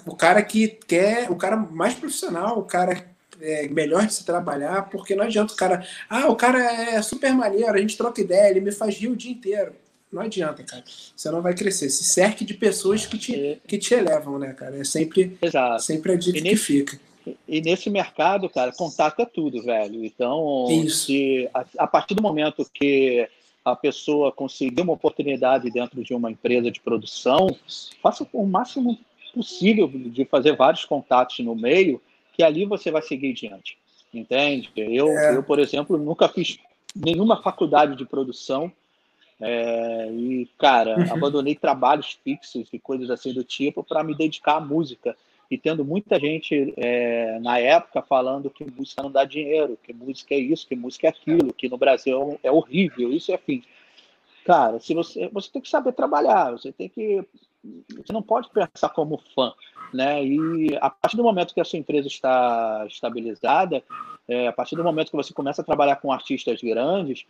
o 0.07 0.15
cara 0.15 0.43
que 0.43 0.69
quer, 0.69 1.31
o 1.31 1.37
cara 1.37 1.57
mais 1.57 1.95
profissional, 1.95 2.59
o 2.59 2.65
cara 2.65 3.10
é, 3.41 3.69
melhor 3.69 4.07
de 4.07 4.15
se 4.15 4.25
trabalhar, 4.25 4.89
porque 4.91 5.15
não 5.15 5.25
adianta 5.25 5.53
o 5.53 5.57
cara. 5.57 5.87
Ah, 6.09 6.29
o 6.29 6.37
cara 6.37 6.59
é 6.59 7.03
super 7.03 7.33
maneiro, 7.35 7.73
a 7.73 7.79
gente 7.79 7.97
troca 7.97 8.21
ideia, 8.21 8.51
ele 8.51 8.61
me 8.61 8.73
faz 8.73 8.97
rir 8.97 9.09
o 9.09 9.17
dia 9.17 9.33
inteiro. 9.33 9.73
Não 10.13 10.23
adianta, 10.23 10.63
cara. 10.65 10.83
Você 11.15 11.31
não 11.31 11.41
vai 11.41 11.55
crescer. 11.55 11.89
Se 11.89 12.03
cerque 12.03 12.45
de 12.45 12.55
pessoas 12.55 13.07
que 13.07 13.17
te, 13.17 13.61
que 13.67 13.79
te 13.79 13.95
elevam, 13.95 14.39
né, 14.39 14.53
cara? 14.53 14.77
É 14.77 14.85
sempre, 14.85 15.39
Exato. 15.41 15.83
sempre 15.83 16.13
a 16.13 16.17
dica 16.17 16.41
que 16.41 16.57
fica. 16.57 17.01
E 17.47 17.61
nesse 17.61 17.89
mercado, 17.91 18.49
cara, 18.49 18.73
contato 18.73 19.21
é 19.21 19.27
tudo, 19.27 19.63
velho. 19.63 20.05
Então, 20.05 20.67
se, 20.89 21.49
a, 21.55 21.65
a, 21.79 21.87
partir 21.87 22.15
do 22.15 22.23
momento 22.23 22.69
que 22.73 23.29
a 23.65 23.77
pessoa 23.77 24.33
conseguir 24.33 24.83
uma 24.83 24.95
oportunidade 24.95 25.71
dentro 25.71 26.03
de 26.03 26.15
uma 26.15 26.31
empresa 26.31 26.71
de 26.71 26.81
produção, 26.81 27.55
faça 28.03 28.27
o 28.33 28.47
máximo 28.47 28.99
possível 29.33 29.87
de 29.89 30.25
fazer 30.25 30.57
vários 30.57 30.85
contatos 30.85 31.39
no 31.41 31.55
meio, 31.55 32.01
que 32.41 32.43
ali 32.43 32.65
você 32.65 32.91
vai 32.91 33.03
seguir 33.03 33.35
diante. 33.35 33.77
Entende? 34.13 34.71
Eu, 34.75 35.09
é. 35.09 35.37
eu 35.37 35.43
por 35.43 35.59
exemplo, 35.59 35.99
nunca 35.99 36.27
fiz 36.27 36.59
nenhuma 36.97 37.43
faculdade 37.43 37.95
de 37.95 38.07
produção. 38.07 38.73
É, 39.39 40.09
e, 40.11 40.49
cara, 40.59 40.99
uhum. 40.99 41.13
abandonei 41.13 41.55
trabalhos 41.55 42.19
fixos 42.25 42.69
e 42.73 42.79
coisas 42.79 43.11
assim 43.11 43.33
do 43.35 43.45
tipo 43.45 43.85
para 43.85 44.03
me 44.03 44.15
dedicar 44.15 44.57
à 44.57 44.61
música 44.61 45.15
e 45.51 45.59
tendo 45.59 45.85
muita 45.85 46.19
gente 46.19 46.73
é, 46.77 47.39
na 47.41 47.59
época 47.59 48.03
falando 48.03 48.51
que 48.51 48.65
música 48.65 49.03
não 49.03 49.11
dá 49.11 49.25
dinheiro, 49.25 49.79
que 49.83 49.93
música 49.93 50.35
é 50.35 50.39
isso, 50.39 50.67
que 50.67 50.77
música 50.77 51.09
é 51.09 51.11
aquilo, 51.11 51.53
que 51.53 51.69
no 51.69 51.77
Brasil 51.77 52.39
é 52.43 52.51
horrível, 52.51 53.13
isso 53.13 53.33
é 53.33 53.39
fim. 53.39 53.63
Cara, 54.45 54.81
se 54.81 54.95
você, 54.95 55.29
você 55.29 55.51
tem 55.51 55.61
que 55.61 55.69
saber 55.69 55.93
trabalhar, 55.93 56.53
você 56.53 56.73
tem 56.73 56.89
que. 56.89 57.23
Você 57.63 58.13
não 58.13 58.23
pode 58.23 58.49
pensar 58.51 58.89
como 58.91 59.21
fã. 59.35 59.53
Né? 59.93 60.25
E 60.25 60.77
a 60.81 60.89
partir 60.89 61.17
do 61.17 61.23
momento 61.23 61.53
que 61.53 61.61
a 61.61 61.65
sua 61.65 61.79
empresa 61.79 62.07
está 62.09 62.85
estabilizada, 62.87 63.83
é, 64.29 64.47
a 64.47 64.53
partir 64.53 64.77
do 64.77 64.85
momento 64.85 65.11
que 65.11 65.17
você 65.17 65.33
começa 65.35 65.63
a 65.63 65.65
trabalhar 65.65 65.97
com 65.97 66.13
artistas 66.13 66.61
grandes, 66.63 67.27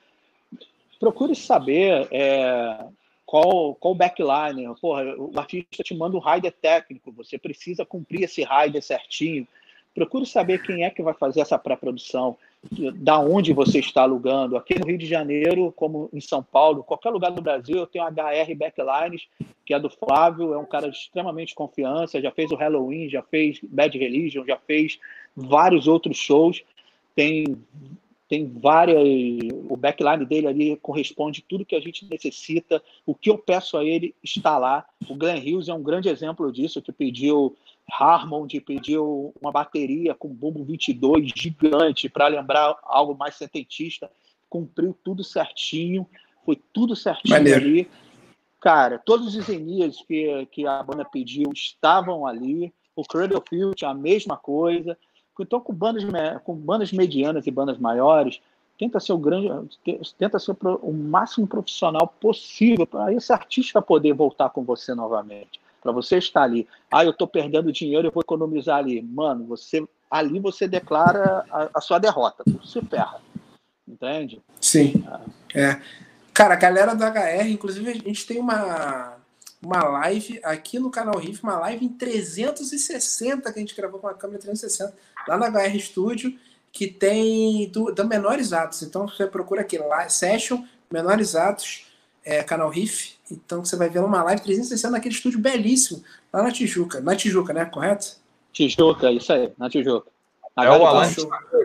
procure 0.99 1.35
saber 1.35 2.07
é, 2.11 2.85
qual, 3.25 3.75
qual 3.77 3.95
backline. 3.95 4.67
Porra, 4.81 5.15
o 5.17 5.33
artista 5.39 5.83
te 5.83 5.95
manda 5.95 6.17
um 6.17 6.21
rider 6.21 6.53
técnico, 6.53 7.11
você 7.13 7.39
precisa 7.39 7.87
cumprir 7.87 8.25
esse 8.25 8.45
rider 8.45 8.83
certinho. 8.83 9.49
Procure 9.95 10.27
saber 10.27 10.63
quem 10.63 10.85
é 10.85 10.91
que 10.91 11.03
vai 11.03 11.15
fazer 11.15 11.41
essa 11.41 11.59
pré-produção, 11.59 12.37
da 12.97 13.19
onde 13.19 13.53
você 13.53 13.79
está 13.79 14.03
alugando. 14.03 14.57
Aqui 14.57 14.79
no 14.79 14.87
Rio 14.87 14.99
de 14.99 15.07
Janeiro, 15.07 15.73
como 15.75 16.11
em 16.13 16.21
São 16.21 16.43
Paulo, 16.43 16.85
qualquer 16.85 17.11
lugar 17.11 17.31
do 17.31 17.41
Brasil, 17.41 17.77
eu 17.77 17.87
tenho 17.87 18.05
HR 18.05 18.55
Backlines, 18.55 19.27
que 19.65 19.73
é 19.73 19.81
do 19.81 19.89
Flávio, 19.89 20.53
é 20.53 20.59
um 20.59 20.67
cara 20.67 20.91
de 20.91 20.97
extremamente 20.97 21.55
confiança, 21.55 22.21
já 22.21 22.31
fez 22.31 22.51
o 22.51 22.57
Halloween, 22.57 23.09
já 23.09 23.23
fez 23.23 23.61
Bad 23.63 23.97
Religion, 23.99 24.45
já 24.45 24.59
fez 24.59 24.99
vários 25.35 25.89
outros 25.89 26.19
shows. 26.19 26.63
Tem 27.15 27.57
tem 28.31 28.47
várias. 28.47 28.97
O 29.69 29.77
backline 29.77 30.25
dele 30.25 30.47
ali 30.47 30.77
corresponde 30.77 31.45
tudo 31.49 31.67
que 31.67 31.75
a 31.75 31.81
gente 31.81 32.09
necessita. 32.09 32.81
O 33.05 33.13
que 33.13 33.29
eu 33.29 33.37
peço 33.37 33.77
a 33.77 33.85
ele 33.85 34.15
está 34.23 34.57
lá. 34.57 34.87
O 35.09 35.17
Glenn 35.17 35.41
Hughes 35.41 35.69
é 35.69 35.75
um 35.75 35.83
grande 35.83 36.09
exemplo 36.09 36.53
disso, 36.53 36.81
que 36.81 36.93
pediu 36.93 37.57
Harmond, 37.93 38.61
pediu 38.61 39.33
uma 39.41 39.51
bateria 39.51 40.15
com 40.15 40.29
bumbo 40.29 40.65
22 40.65 41.33
gigante 41.35 42.09
para 42.09 42.29
lembrar 42.29 42.77
algo 42.83 43.15
mais 43.15 43.35
setentista. 43.37 44.11
Cumpriu 44.49 44.97
tudo 45.05 45.23
certinho, 45.23 46.07
foi 46.45 46.61
tudo 46.73 46.97
certinho 46.97 47.37
Maneiro. 47.37 47.61
ali. 47.61 47.91
Cara, 48.61 48.99
todos 48.99 49.35
os 49.35 49.49
Enias 49.49 50.03
que, 50.03 50.47
que 50.53 50.67
a 50.67 50.83
banda 50.83 51.05
pediu 51.05 51.51
estavam 51.53 52.27
ali. 52.27 52.73
O 52.95 53.03
Cradlefield, 53.03 53.85
a 53.85 53.95
mesma 53.95 54.37
coisa. 54.37 54.97
Então, 55.39 55.61
com 55.61 55.73
bandas, 55.73 56.05
com 56.45 56.55
bandas 56.55 56.93
medianas 56.93 57.47
e 57.47 57.51
bandas 57.51 57.79
maiores, 57.79 58.41
tenta 58.77 59.01
ser 59.01 59.13
o 59.13 59.19
grande, 59.19 59.79
tenta 60.19 60.39
ser 60.39 60.55
o 60.63 60.93
máximo 60.93 61.47
profissional 61.47 62.07
possível 62.21 62.87
para 62.87 63.13
esse 63.13 63.33
artista 63.33 63.81
poder 63.81 64.13
voltar 64.13 64.51
com 64.51 64.63
você 64.63 64.95
novamente. 64.95 65.61
Para 65.81 65.93
você 65.93 66.19
estar 66.19 66.43
ali. 66.43 66.69
Ah, 66.91 67.05
eu 67.05 67.11
estou 67.11 67.27
perdendo 67.27 67.73
dinheiro, 67.73 68.09
eu 68.09 68.13
vou 68.13 68.23
economizar 68.23 68.79
ali. 68.79 69.01
Mano, 69.03 69.47
você 69.47 69.87
ali 70.11 70.41
você 70.41 70.67
declara 70.67 71.45
a, 71.51 71.71
a 71.75 71.81
sua 71.81 71.99
derrota. 71.99 72.43
Você 72.63 72.83
ferra. 72.83 73.21
Entende? 73.87 74.41
Sim. 74.61 75.05
É. 75.55 75.81
Cara, 76.33 76.55
a 76.55 76.57
galera 76.57 76.95
do 76.95 77.05
HR, 77.05 77.51
inclusive, 77.51 77.91
a 77.91 77.95
gente 77.95 78.27
tem 78.27 78.39
uma 78.39 79.21
uma 79.63 79.83
live 79.85 80.41
aqui 80.43 80.79
no 80.79 80.91
canal 80.91 81.19
Riff, 81.19 81.43
uma 81.43 81.59
live 81.59 81.85
em 81.85 81.91
360 81.91 83.53
que 83.53 83.59
a 83.59 83.61
gente 83.61 83.77
gravou 83.77 84.01
com 84.01 84.09
a 84.09 84.15
câmera 84.15 84.41
360 84.41 84.97
lá 85.29 85.37
na 85.37 85.49
HR 85.49 85.79
Studio, 85.79 86.35
que 86.73 86.87
tem 86.87 87.69
do, 87.71 87.93
do 87.93 88.07
Menores 88.07 88.53
Atos. 88.53 88.83
Então 88.83 89.07
você 89.07 89.27
procura 89.27 89.61
aqui, 89.61 89.77
live, 89.77 90.11
Session, 90.11 90.65
Menores 90.91 91.37
Atos, 91.37 91.87
é, 92.25 92.43
canal 92.43 92.71
Riff. 92.71 93.20
Então 93.31 93.65
você 93.65 93.77
vai 93.77 93.89
ver 93.89 94.01
uma 94.01 94.23
live 94.25 94.43
360 94.43 94.91
naquele 94.91 95.15
estúdio 95.15 95.39
belíssimo, 95.39 96.03
lá 96.33 96.43
na 96.43 96.51
Tijuca. 96.51 97.01
Na 97.01 97.15
Tijuca, 97.15 97.53
né? 97.53 97.65
Correto? 97.65 98.17
Tijuca, 98.53 99.11
isso 99.11 99.33
aí, 99.33 99.53
na 99.57 99.69
Tijuca. 99.71 100.11
é 100.59 100.71
o 100.71 100.87
Alan, 100.87 101.07
destacou 101.07 101.61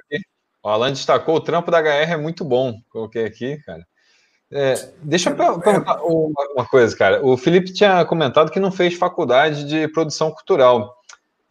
o 0.66 0.70
Alan 0.70 0.92
destacou, 0.92 1.36
o 1.36 1.42
trampo 1.42 1.70
da 1.70 1.80
HR 1.80 2.14
é 2.14 2.18
muito 2.18 2.44
bom. 2.44 2.82
Coloquei 2.90 3.24
aqui, 3.24 3.58
cara. 3.58 3.86
É, 4.52 4.90
deixa 5.04 5.30
eu 5.30 5.36
perguntar 5.36 6.02
uma 6.04 6.66
coisa, 6.66 6.98
cara. 6.98 7.24
O 7.24 7.38
Felipe 7.38 7.72
tinha 7.72 8.04
comentado 8.04 8.50
que 8.50 8.60
não 8.60 8.72
fez 8.72 8.96
faculdade 8.96 9.64
de 9.66 9.88
produção 9.90 10.32
cultural. 10.32 10.96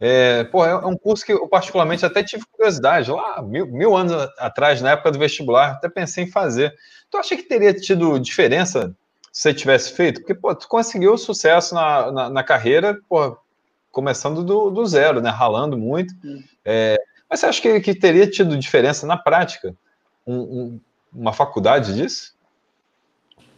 É, 0.01 0.43
porra, 0.43 0.67
é 0.67 0.85
um 0.85 0.97
curso 0.97 1.25
que 1.25 1.31
eu 1.31 1.47
particularmente 1.47 2.05
até 2.05 2.21
tive 2.23 2.43
curiosidade, 2.51 3.09
lá 3.09 3.41
mil, 3.41 3.65
mil 3.67 3.95
anos 3.95 4.11
atrás, 4.37 4.81
na 4.81 4.91
época 4.91 5.11
do 5.11 5.19
vestibular, 5.19 5.71
até 5.71 5.87
pensei 5.87 6.25
em 6.25 6.31
fazer. 6.31 6.75
Tu 7.09 7.17
acha 7.17 7.37
que 7.37 7.43
teria 7.43 7.73
tido 7.73 8.19
diferença 8.19 8.93
você 9.35 9.53
tivesse 9.53 9.91
feito? 9.91 10.21
Porque, 10.21 10.33
pô, 10.33 10.55
tu 10.55 10.65
conseguiu 10.65 11.17
sucesso 11.17 11.75
na, 11.75 12.09
na, 12.09 12.29
na 12.29 12.43
carreira, 12.43 12.97
porra, 13.09 13.35
começando 13.91 14.45
do, 14.45 14.69
do, 14.69 14.85
zero, 14.85 15.19
né? 15.19 15.29
Ralando 15.29 15.77
muito. 15.77 16.13
É, 16.63 16.97
mas 17.29 17.41
você 17.41 17.45
acha 17.47 17.61
que, 17.61 17.81
que 17.81 17.93
teria 17.93 18.29
tido 18.29 18.57
diferença 18.57 19.05
na 19.05 19.17
prática? 19.17 19.75
Um, 20.25 20.37
um, 20.37 20.81
uma 21.13 21.33
faculdade 21.33 21.93
disso? 21.95 22.33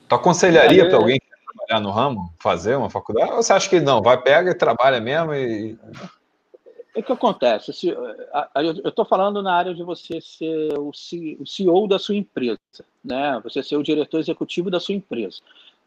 Tu 0.09 0.15
aconselharia 0.15 0.89
para 0.89 0.97
alguém 0.97 1.19
que 1.19 1.27
quer 1.27 1.37
trabalhar 1.53 1.79
no 1.79 1.91
ramo 1.91 2.33
fazer 2.41 2.75
uma 2.75 2.89
faculdade? 2.89 3.31
Ou 3.33 3.43
você 3.43 3.53
acha 3.53 3.69
que 3.69 3.79
não, 3.79 4.01
vai, 4.01 4.19
pega 4.19 4.49
e 4.49 4.55
trabalha 4.55 4.99
mesmo 4.99 5.35
e. 5.35 5.77
O 6.95 7.03
que 7.03 7.11
acontece? 7.11 7.71
Se, 7.71 7.89
eu 7.89 8.89
estou 8.89 9.05
falando 9.05 9.43
na 9.43 9.53
área 9.53 9.75
de 9.75 9.83
você 9.83 10.19
ser 10.19 10.73
o 10.79 10.91
CEO 10.91 11.87
da 11.87 11.99
sua 11.99 12.15
empresa, 12.15 12.57
né? 13.05 13.39
Você 13.43 13.61
ser 13.61 13.77
o 13.77 13.83
diretor 13.83 14.19
executivo 14.19 14.71
da 14.71 14.79
sua 14.79 14.95
empresa. 14.95 15.37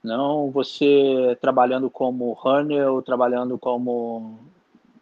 Não 0.02 0.50
você 0.50 1.36
trabalhando 1.40 1.90
como 1.90 2.32
runner 2.32 2.90
ou 2.90 3.02
trabalhando 3.02 3.58
como 3.58 4.38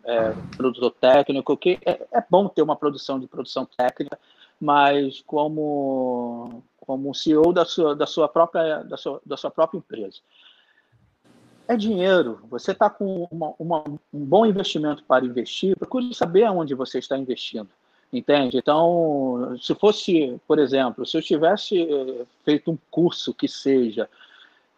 é, 0.04 0.34
produtor 0.56 0.92
técnico, 1.00 1.56
que 1.56 1.78
é, 1.84 2.06
é 2.12 2.24
bom 2.28 2.48
ter 2.48 2.62
uma 2.62 2.76
produção 2.76 3.20
de 3.20 3.26
produção 3.26 3.66
técnica, 3.76 4.18
mas 4.60 5.22
como 5.26 6.62
como 6.88 7.14
CEO 7.14 7.52
da 7.52 7.66
sua, 7.66 7.94
da 7.94 8.06
sua, 8.06 8.26
própria, 8.26 8.82
da 8.82 8.96
sua, 8.96 9.20
da 9.26 9.36
sua 9.36 9.50
própria 9.50 9.76
empresa. 9.76 10.20
É 11.68 11.76
dinheiro. 11.76 12.40
Você 12.48 12.72
está 12.72 12.88
com 12.88 13.28
uma, 13.30 13.52
uma, 13.58 13.84
um 13.86 14.24
bom 14.24 14.46
investimento 14.46 15.04
para 15.04 15.26
investir, 15.26 15.76
procure 15.76 16.14
saber 16.14 16.44
aonde 16.44 16.74
você 16.74 16.98
está 16.98 17.18
investindo. 17.18 17.68
Entende? 18.10 18.56
Então, 18.56 19.54
se 19.60 19.74
fosse, 19.74 20.40
por 20.48 20.58
exemplo, 20.58 21.04
se 21.04 21.14
eu 21.14 21.20
tivesse 21.20 21.82
eh, 21.82 22.24
feito 22.42 22.70
um 22.70 22.78
curso 22.90 23.34
que 23.34 23.46
seja, 23.46 24.08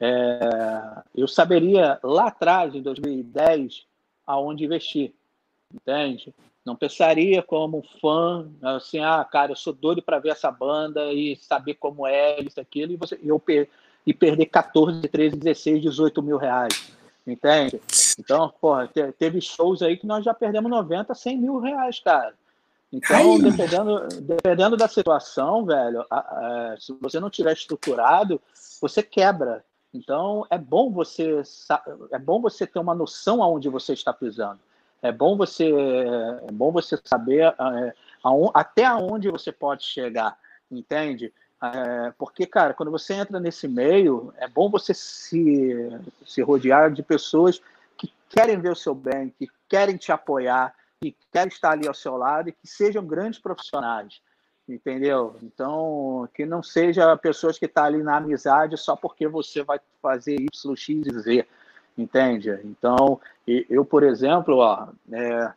é, 0.01 1.03
eu 1.15 1.29
saberia 1.29 1.99
lá 2.03 2.29
atrás, 2.29 2.75
em 2.75 2.83
2010, 2.83 3.85
aonde 4.27 4.65
investir. 4.65 5.13
Entende? 5.73 6.35
Não 6.65 6.75
pensaria 6.75 7.43
como 7.43 7.85
fã, 8.01 8.49
assim, 8.63 8.99
ah, 9.01 9.25
cara, 9.25 9.53
eu 9.53 9.57
sou 9.57 9.73
doido 9.73 10.03
para 10.03 10.19
ver 10.19 10.31
essa 10.31 10.51
banda 10.51 11.13
e 11.13 11.37
saber 11.37 11.75
como 11.75 12.07
é, 12.07 12.41
isso, 12.41 12.61
aquilo, 12.61 12.93
e, 12.93 12.97
você, 12.97 13.19
eu, 13.23 13.43
e 14.07 14.13
perder 14.13 14.47
14, 14.47 15.07
13, 15.07 15.37
16, 15.37 15.83
18 15.83 16.23
mil 16.23 16.37
reais. 16.37 16.93
Entende? 17.27 17.81
Então, 18.19 18.53
porra, 18.61 18.91
teve 19.19 19.41
shows 19.41 19.83
aí 19.83 19.97
que 19.97 20.07
nós 20.07 20.25
já 20.25 20.35
perdemos 20.35 20.71
90, 20.71 21.15
100 21.15 21.39
mil 21.39 21.59
reais, 21.59 22.01
cara. 22.01 22.35
Então, 22.93 23.39
dependendo, 23.39 24.09
dependendo 24.21 24.77
da 24.77 24.89
situação, 24.89 25.65
velho, 25.65 26.05
a, 26.11 26.19
a, 26.19 26.77
se 26.79 26.93
você 27.01 27.21
não 27.21 27.31
tiver 27.31 27.53
estruturado, 27.53 28.41
você 28.81 29.03
quebra. 29.03 29.65
Então, 29.93 30.47
é 30.51 30.57
bom 30.57 30.91
você 30.91 31.43
é 32.13 32.19
bom 32.19 32.41
você 32.41 32.67
ter 32.67 32.79
uma 32.79 32.95
noção 32.95 33.43
aonde 33.43 33.69
você 33.69 33.93
está 33.93 34.13
pisando. 34.13 34.61
É 35.03 35.11
bom 35.11 35.37
você 35.37 35.69
é 35.69 36.53
bom 36.53 36.71
você 36.71 36.99
saber 37.05 37.43
é, 37.43 37.95
até 38.55 38.85
aonde 38.85 39.31
você 39.31 39.51
pode 39.51 39.85
chegar, 39.85 40.39
entende? 40.71 41.33
É, 41.63 42.13
porque, 42.17 42.47
cara, 42.47 42.73
quando 42.73 42.91
você 42.91 43.15
entra 43.15 43.39
nesse 43.39 43.69
meio, 43.69 44.33
é 44.39 44.49
bom 44.49 44.71
você 44.71 44.95
se, 44.95 45.91
se 46.25 46.41
rodear 46.41 46.91
de 46.91 47.03
pessoas 47.03 47.61
que 47.99 48.13
querem 48.31 48.59
ver 48.59 48.73
o 48.73 48.77
seu 48.77 48.95
bem, 48.95 49.35
que 49.39 49.47
querem 49.69 49.97
te 49.97 50.11
apoiar, 50.11 50.75
que 51.03 51.15
querem 51.31 51.49
estar 51.49 51.73
ali 51.73 51.87
ao 51.87 51.95
seu 51.95 52.17
lado 52.17 52.49
e 52.49 52.53
que 52.53 52.67
sejam 52.67 53.05
grandes 53.05 53.39
profissionais, 53.39 54.23
entendeu? 54.75 55.37
Então, 55.43 56.29
que 56.35 56.47
não 56.47 56.63
seja 56.63 57.17
pessoas 57.17 57.59
que 57.59 57.67
estão 57.67 57.83
tá 57.83 57.87
ali 57.89 58.03
na 58.03 58.17
amizade 58.17 58.77
só 58.77 58.97
porque 58.97 59.27
você 59.27 59.63
vai 59.63 59.81
fazer 60.01 60.37
Y, 60.37 60.77
X 60.77 61.07
e 61.07 61.19
Z, 61.19 61.47
entende? 61.97 62.51
Então, 62.65 63.21
eu, 63.47 63.85
por 63.85 64.03
exemplo, 64.03 64.59
ó, 64.59 64.89
é, 65.13 65.53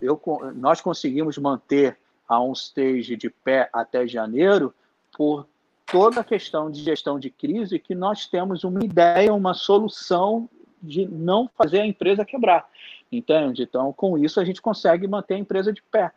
eu, 0.00 0.20
nós 0.54 0.80
conseguimos 0.80 1.38
manter 1.38 1.96
a 2.28 2.40
um 2.40 2.52
stage 2.52 3.16
de 3.16 3.28
pé 3.28 3.68
até 3.72 4.06
janeiro 4.06 4.74
por 5.16 5.46
toda 5.86 6.20
a 6.20 6.24
questão 6.24 6.70
de 6.70 6.82
gestão 6.82 7.18
de 7.18 7.30
crise 7.30 7.78
que 7.78 7.94
nós 7.94 8.26
temos 8.26 8.64
uma 8.64 8.84
ideia, 8.84 9.34
uma 9.34 9.54
solução 9.54 10.48
de 10.82 11.06
não 11.06 11.48
fazer 11.56 11.80
a 11.80 11.86
empresa 11.86 12.24
quebrar. 12.24 12.66
Entende? 13.10 13.62
Então, 13.62 13.92
com 13.92 14.16
isso, 14.16 14.40
a 14.40 14.44
gente 14.44 14.62
consegue 14.62 15.06
manter 15.06 15.34
a 15.34 15.38
empresa 15.38 15.72
de 15.72 15.82
pé. 15.82 16.10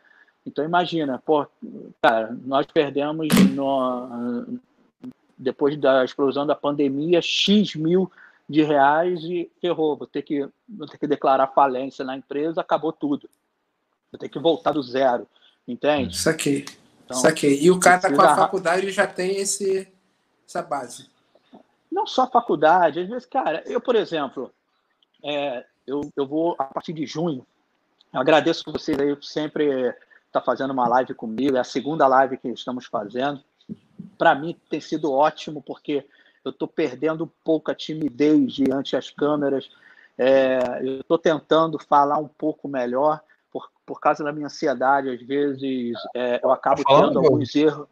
Então, 0.46 0.64
imagina, 0.64 1.22
pô, 1.26 1.48
cara, 2.02 2.38
nós 2.46 2.66
perdemos 2.68 3.28
no, 3.54 4.60
depois 5.38 5.76
da 5.78 6.06
explosão 6.06 6.46
da 6.46 6.56
pandemia 6.56 7.22
X 7.22 7.76
mil 7.76 8.12
de 8.48 8.62
reais 8.62 9.24
e 9.24 9.50
ferrou, 9.60 9.98
vou 9.98 10.06
ter 10.06 10.22
que, 10.22 10.48
vou 10.70 10.88
ter 10.88 11.00
que 11.00 11.08
declarar 11.08 11.48
falência 11.48 12.06
na 12.06 12.16
empresa, 12.16 12.62
acabou 12.62 12.94
tudo. 12.94 13.28
Vou 14.12 14.20
ter 14.20 14.30
que 14.30 14.38
voltar 14.38 14.72
do 14.72 14.84
zero, 14.84 15.28
entende? 15.68 16.16
Saquei. 16.16 16.66
Então, 17.04 17.18
Saquei. 17.18 17.60
E 17.60 17.72
o 17.72 17.80
cara 17.80 18.00
tá 18.00 18.14
com 18.14 18.22
a 18.22 18.36
faculdade 18.36 18.92
já 18.92 19.08
tem 19.08 19.38
esse, 19.38 19.92
essa 20.48 20.62
base. 20.62 21.10
Não 21.92 22.06
só 22.06 22.30
faculdade, 22.30 23.00
às 23.00 23.10
vezes, 23.10 23.26
cara, 23.26 23.64
eu, 23.66 23.82
por 23.82 23.96
exemplo, 23.96 24.52
é, 25.24 25.66
eu, 25.88 26.02
eu 26.16 26.28
vou, 26.28 26.56
a 26.60 26.66
partir 26.66 26.94
de 26.94 27.06
junho, 27.06 27.46
eu 28.14 28.20
agradeço 28.20 28.64
vocês 28.72 28.98
aí 29.00 29.18
sempre 29.22 29.96
estar 30.36 30.42
tá 30.42 30.46
fazendo 30.46 30.72
uma 30.72 30.88
live 30.88 31.14
comigo, 31.14 31.56
é 31.56 31.60
a 31.60 31.64
segunda 31.64 32.08
live 32.08 32.38
que 32.38 32.50
estamos 32.50 32.86
fazendo. 32.86 33.42
Para 34.18 34.36
mim 34.36 34.56
tem 34.70 34.82
sido 34.82 35.12
ótimo, 35.12 35.62
porque 35.62 36.06
eu 36.44 36.52
estou 36.52 36.68
perdendo 36.68 37.24
um 37.24 37.30
pouco 37.44 37.72
a 37.72 37.76
timidez 37.76 38.54
diante 38.54 38.94
das 38.94 39.10
câmeras, 39.10 39.70
é, 40.18 40.60
eu 40.82 41.02
estou 41.02 41.18
tentando 41.18 41.78
falar 41.80 42.18
um 42.18 42.28
pouco 42.28 42.68
melhor, 42.68 43.22
por, 43.52 43.70
por 43.86 44.00
causa 44.00 44.24
da 44.24 44.32
minha 44.32 44.46
ansiedade, 44.46 45.10
às 45.10 45.22
vezes 45.22 45.98
é, 46.14 46.40
eu 46.44 46.52
acabo 46.52 46.84
tendo 46.84 47.20
alguns 47.20 47.56
erros. 47.56 47.88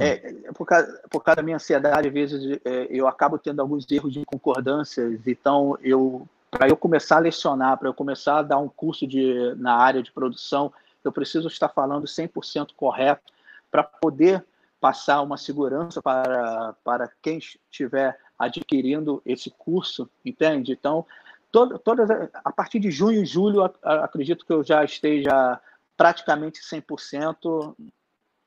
É, 0.00 0.32
por, 0.54 0.66
causa, 0.66 1.00
por 1.10 1.22
causa 1.22 1.36
da 1.36 1.42
minha 1.42 1.56
ansiedade, 1.56 2.08
às 2.08 2.14
vezes 2.14 2.60
é, 2.64 2.86
eu 2.90 3.06
acabo 3.06 3.38
tendo 3.38 3.60
alguns 3.60 3.88
erros 3.90 4.12
de 4.12 4.24
concordâncias, 4.24 5.20
então 5.26 5.76
eu 5.82 6.26
para 6.50 6.66
eu 6.66 6.76
começar 6.78 7.16
a 7.16 7.20
lecionar, 7.20 7.76
para 7.76 7.88
eu 7.88 7.94
começar 7.94 8.38
a 8.38 8.42
dar 8.42 8.56
um 8.56 8.70
curso 8.70 9.06
de, 9.06 9.54
na 9.56 9.74
área 9.74 10.02
de 10.02 10.10
produção, 10.10 10.72
eu 11.04 11.12
preciso 11.12 11.48
estar 11.48 11.68
falando 11.68 12.06
100% 12.06 12.70
correto 12.76 13.32
para 13.70 13.82
poder 13.82 14.44
passar 14.80 15.22
uma 15.22 15.36
segurança 15.36 16.00
para, 16.00 16.74
para 16.84 17.10
quem 17.20 17.38
estiver 17.38 18.18
adquirindo 18.38 19.20
esse 19.26 19.50
curso, 19.50 20.08
entende? 20.24 20.72
Então, 20.72 21.04
todo, 21.50 21.78
todas, 21.78 22.08
a 22.10 22.52
partir 22.52 22.78
de 22.78 22.90
junho 22.90 23.22
e 23.22 23.26
julho, 23.26 23.62
acredito 23.82 24.46
que 24.46 24.52
eu 24.52 24.62
já 24.62 24.84
esteja 24.84 25.60
praticamente 25.96 26.60
100% 26.60 27.74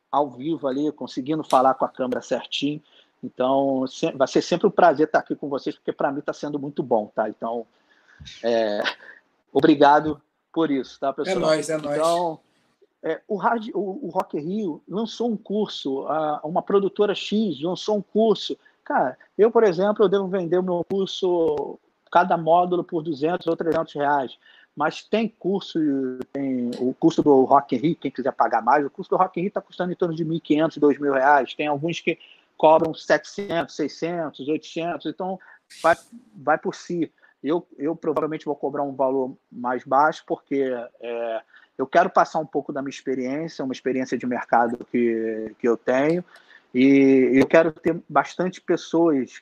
ao 0.09 0.29
vivo 0.29 0.67
ali, 0.67 0.91
conseguindo 0.91 1.43
falar 1.43 1.73
com 1.73 1.85
a 1.85 1.89
câmera 1.89 2.21
certinho. 2.21 2.81
Então, 3.23 3.85
vai 4.15 4.27
ser 4.27 4.41
sempre 4.41 4.67
um 4.67 4.71
prazer 4.71 5.07
estar 5.07 5.19
aqui 5.19 5.35
com 5.35 5.49
vocês, 5.49 5.75
porque 5.75 5.91
para 5.91 6.11
mim 6.11 6.19
está 6.19 6.33
sendo 6.33 6.57
muito 6.57 6.81
bom, 6.81 7.11
tá? 7.13 7.29
Então, 7.29 7.67
é, 8.43 8.81
obrigado 9.51 10.21
por 10.53 10.69
isso, 10.71 10.99
tá, 10.99 11.13
pessoal? 11.13 11.37
É 11.37 11.39
nóis, 11.39 11.69
é 11.69 11.77
nóis. 11.77 11.97
Então, 11.97 12.39
é, 13.03 13.21
o, 13.27 13.35
rádio, 13.35 13.75
o, 13.75 14.07
o 14.07 14.09
Rock 14.09 14.39
Rio 14.39 14.81
lançou 14.87 15.31
um 15.31 15.37
curso, 15.37 16.05
a, 16.07 16.41
uma 16.43 16.61
produtora 16.61 17.15
X 17.15 17.59
lançou 17.61 17.97
um 17.97 18.01
curso. 18.01 18.57
Cara, 18.83 19.17
eu, 19.37 19.49
por 19.49 19.63
exemplo, 19.63 20.05
eu 20.05 20.09
devo 20.09 20.27
vender 20.27 20.59
o 20.59 20.63
meu 20.63 20.85
curso, 20.89 21.79
cada 22.11 22.37
módulo 22.37 22.83
por 22.83 23.01
200 23.01 23.47
ou 23.47 23.55
300 23.55 23.93
reais. 23.93 24.37
Mas 24.75 25.03
tem 25.03 25.27
curso, 25.27 25.79
tem 26.31 26.71
o 26.79 26.93
curso 26.93 27.21
do 27.21 27.43
Rock 27.43 27.75
Rio, 27.75 27.95
quem 27.95 28.09
quiser 28.09 28.31
pagar 28.31 28.61
mais, 28.61 28.85
o 28.85 28.89
curso 28.89 29.09
do 29.09 29.17
Rock 29.17 29.39
Rio 29.39 29.49
está 29.49 29.59
custando 29.59 29.91
em 29.91 29.95
torno 29.95 30.15
de 30.15 30.23
1.500, 30.23 30.79
2.000 30.79 31.13
reais. 31.13 31.53
Tem 31.53 31.67
alguns 31.67 31.99
que 31.99 32.17
cobram 32.57 32.93
700, 32.93 33.75
600, 33.75 34.47
800, 34.47 35.07
então 35.07 35.39
vai, 35.81 35.95
vai 36.35 36.57
por 36.57 36.75
si. 36.75 37.11
Eu, 37.43 37.67
eu 37.77 37.95
provavelmente 37.95 38.45
vou 38.45 38.55
cobrar 38.55 38.83
um 38.83 38.93
valor 38.93 39.35
mais 39.51 39.83
baixo, 39.83 40.23
porque 40.27 40.63
é, 41.01 41.41
eu 41.77 41.87
quero 41.87 42.09
passar 42.09 42.39
um 42.39 42.45
pouco 42.45 42.71
da 42.71 42.81
minha 42.81 42.91
experiência, 42.91 43.65
uma 43.65 43.73
experiência 43.73 44.17
de 44.17 44.27
mercado 44.27 44.85
que, 44.91 45.55
que 45.57 45.67
eu 45.67 45.75
tenho, 45.75 46.23
e 46.73 47.31
eu 47.33 47.47
quero 47.47 47.71
ter 47.71 47.99
bastante 48.07 48.61
pessoas, 48.61 49.41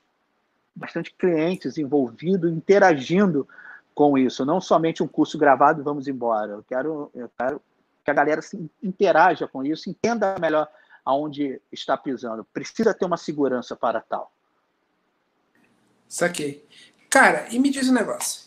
bastante 0.73 1.13
clientes 1.13 1.77
envolvidos, 1.77 2.51
interagindo 2.51 3.47
com 3.93 4.17
isso, 4.17 4.45
não 4.45 4.61
somente 4.61 5.03
um 5.03 5.07
curso 5.07 5.38
gravado 5.38 5.84
vamos 5.84 6.07
embora. 6.07 6.53
Eu 6.53 6.63
quero, 6.63 7.11
eu 7.13 7.30
quero 7.38 7.61
que 8.03 8.09
a 8.09 8.13
galera 8.13 8.41
se 8.41 8.69
interaja 8.81 9.47
com 9.47 9.63
isso, 9.63 9.89
entenda 9.89 10.38
melhor 10.39 10.69
aonde 11.03 11.61
está 11.71 11.97
pisando. 11.97 12.45
Precisa 12.45 12.93
ter 12.93 13.05
uma 13.05 13.17
segurança 13.17 13.76
para 13.76 13.99
tal. 13.99 14.31
Saquei. 16.07 16.65
Cara, 17.10 17.48
e 17.52 17.60
me 17.60 17.69
diz 17.69 17.90
um 17.90 17.94
negócio. 17.94 18.41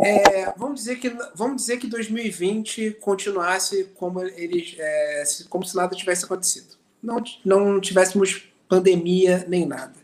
É, 0.00 0.52
vamos 0.56 0.80
dizer 0.80 0.96
que 0.96 1.10
vamos 1.34 1.62
dizer 1.62 1.76
que 1.76 1.86
2020 1.86 2.98
continuasse 3.00 3.84
como 3.94 4.22
eles 4.22 4.74
é, 4.78 5.22
como 5.48 5.64
se 5.64 5.76
nada 5.76 5.94
tivesse 5.94 6.24
acontecido. 6.24 6.76
Não, 7.02 7.22
não 7.44 7.80
tivéssemos 7.80 8.48
pandemia 8.68 9.44
nem 9.48 9.66
nada. 9.66 9.94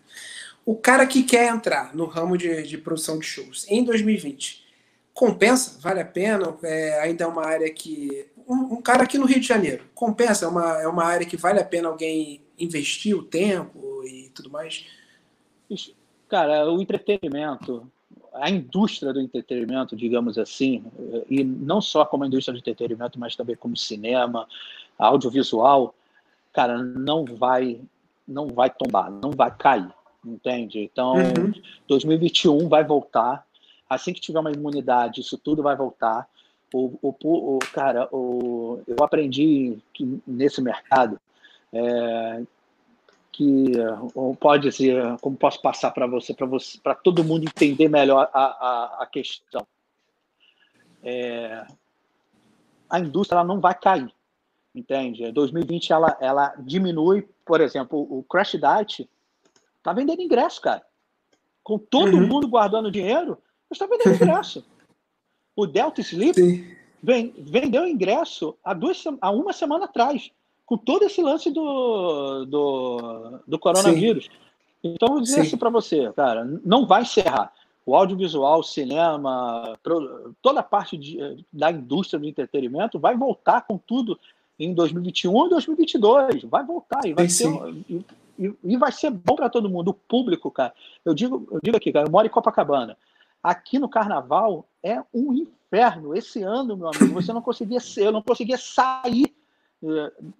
O 0.64 0.76
cara 0.76 1.06
que 1.06 1.22
quer 1.22 1.48
entrar 1.48 1.94
no 1.96 2.04
ramo 2.04 2.36
de, 2.36 2.62
de 2.62 2.78
produção 2.78 3.18
de 3.18 3.26
shows 3.26 3.64
em 3.68 3.82
2020 3.82 4.66
compensa? 5.14 5.78
Vale 5.80 6.00
a 6.00 6.04
pena? 6.04 6.56
É, 6.62 7.00
ainda 7.00 7.24
é 7.24 7.26
uma 7.26 7.44
área 7.44 7.68
que 7.72 8.26
um, 8.46 8.74
um, 8.74 8.82
cara 8.82 9.02
aqui 9.02 9.18
no 9.18 9.26
Rio 9.26 9.40
de 9.40 9.46
Janeiro 9.46 9.84
compensa? 9.94 10.44
É 10.44 10.48
uma, 10.48 10.82
é 10.82 10.86
uma 10.86 11.04
área 11.04 11.26
que 11.26 11.36
vale 11.36 11.58
a 11.58 11.64
pena 11.64 11.88
alguém 11.88 12.40
investir 12.58 13.16
o 13.16 13.24
tempo 13.24 14.04
e 14.04 14.30
tudo 14.34 14.50
mais? 14.50 14.84
Cara, 16.28 16.70
o 16.70 16.80
entretenimento, 16.80 17.90
a 18.34 18.50
indústria 18.50 19.12
do 19.12 19.20
entretenimento, 19.20 19.96
digamos 19.96 20.38
assim, 20.38 20.84
e 21.28 21.42
não 21.42 21.80
só 21.80 22.04
como 22.04 22.24
indústria 22.24 22.52
do 22.52 22.58
entretenimento, 22.58 23.18
mas 23.18 23.34
também 23.34 23.56
como 23.56 23.76
cinema, 23.76 24.46
audiovisual, 24.98 25.94
cara, 26.52 26.82
não 26.82 27.24
vai, 27.24 27.80
não 28.26 28.48
vai 28.48 28.70
tombar, 28.70 29.10
não 29.10 29.30
vai 29.30 29.54
cair, 29.56 29.88
entende? 30.24 30.80
Então, 30.80 31.14
uhum. 31.14 31.52
2021 31.86 32.68
vai 32.68 32.84
voltar. 32.84 33.46
Assim 33.88 34.12
que 34.12 34.20
tiver 34.20 34.40
uma 34.40 34.52
imunidade, 34.52 35.20
isso 35.20 35.38
tudo 35.38 35.62
vai 35.62 35.74
voltar. 35.74 36.28
O, 36.74 36.98
o, 37.00 37.56
o 37.56 37.58
cara, 37.72 38.06
o, 38.12 38.82
eu 38.86 39.02
aprendi 39.02 39.78
que 39.94 40.20
nesse 40.26 40.60
mercado 40.60 41.18
é, 41.72 42.42
que 43.32 43.72
pode 44.40 44.70
ser, 44.72 45.16
como 45.20 45.36
posso 45.36 45.60
passar 45.62 45.90
para 45.92 46.06
você, 46.06 46.34
para 46.34 46.46
você, 46.46 46.78
para 46.78 46.94
todo 46.94 47.24
mundo 47.24 47.44
entender 47.44 47.88
melhor 47.88 48.28
a, 48.32 48.40
a, 48.40 49.02
a 49.02 49.06
questão. 49.06 49.66
É, 51.02 51.64
a 52.90 52.98
indústria 52.98 53.36
ela 53.36 53.46
não 53.46 53.60
vai 53.60 53.74
cair, 53.78 54.12
entende? 54.74 55.30
2020 55.30 55.92
ela, 55.92 56.16
ela 56.20 56.54
diminui, 56.58 57.28
por 57.44 57.60
exemplo, 57.60 57.98
o 57.98 58.24
Crash 58.24 58.52
Diet 58.52 59.08
tá 59.82 59.92
vendendo 59.92 60.22
ingresso, 60.22 60.60
cara. 60.60 60.84
Com 61.62 61.78
todo 61.78 62.16
uhum. 62.16 62.26
mundo 62.26 62.48
guardando 62.48 62.90
dinheiro, 62.90 63.38
está 63.70 63.86
vendendo 63.86 64.14
ingresso. 64.14 64.64
o 65.54 65.66
Delta 65.66 66.00
Sleep 66.00 66.76
vem, 67.02 67.34
vendeu 67.36 67.86
ingresso 67.86 68.56
há, 68.62 68.72
duas, 68.72 69.02
há 69.20 69.30
uma 69.30 69.52
semana 69.52 69.86
atrás, 69.86 70.30
com 70.68 70.76
todo 70.76 71.02
esse 71.02 71.22
lance 71.22 71.50
do, 71.50 72.44
do, 72.44 73.40
do 73.46 73.58
coronavírus. 73.58 74.24
Sim. 74.26 74.30
Então, 74.84 75.08
vou 75.08 75.20
dizer 75.22 75.36
Sim. 75.36 75.40
assim 75.40 75.56
para 75.56 75.70
você, 75.70 76.12
cara, 76.12 76.44
não 76.62 76.86
vai 76.86 77.02
encerrar. 77.02 77.54
O 77.86 77.96
audiovisual, 77.96 78.60
o 78.60 78.62
cinema, 78.62 79.78
toda 80.42 80.60
a 80.60 80.62
parte 80.62 80.98
de, 80.98 81.42
da 81.50 81.72
indústria 81.72 82.20
do 82.20 82.28
entretenimento 82.28 82.98
vai 82.98 83.16
voltar 83.16 83.62
com 83.62 83.78
tudo 83.78 84.20
em 84.58 84.74
2021 84.74 85.46
e 85.46 85.48
2022. 85.48 86.42
Vai 86.42 86.62
voltar 86.66 87.00
e 87.06 87.14
vai 87.14 87.30
ser 87.30 87.48
e, 87.88 88.04
e, 88.38 88.54
e, 88.62 88.76
vai 88.76 88.92
ser 88.92 89.10
bom 89.10 89.36
para 89.36 89.48
todo 89.48 89.70
mundo. 89.70 89.88
O 89.88 89.94
público, 89.94 90.50
cara. 90.50 90.74
Eu 91.02 91.14
digo, 91.14 91.48
eu 91.50 91.60
digo 91.62 91.78
aqui, 91.78 91.90
cara, 91.90 92.06
eu 92.06 92.12
moro 92.12 92.26
em 92.26 92.30
Copacabana. 92.30 92.94
Aqui 93.42 93.78
no 93.78 93.88
Carnaval 93.88 94.66
é 94.82 95.02
um 95.14 95.32
inferno. 95.32 96.14
Esse 96.14 96.42
ano, 96.42 96.76
meu 96.76 96.88
amigo, 96.88 97.14
você 97.14 97.32
não 97.32 97.40
conseguia 97.40 97.80
ser, 97.80 98.04
eu 98.04 98.12
não 98.12 98.20
conseguia 98.20 98.58
sair 98.58 99.34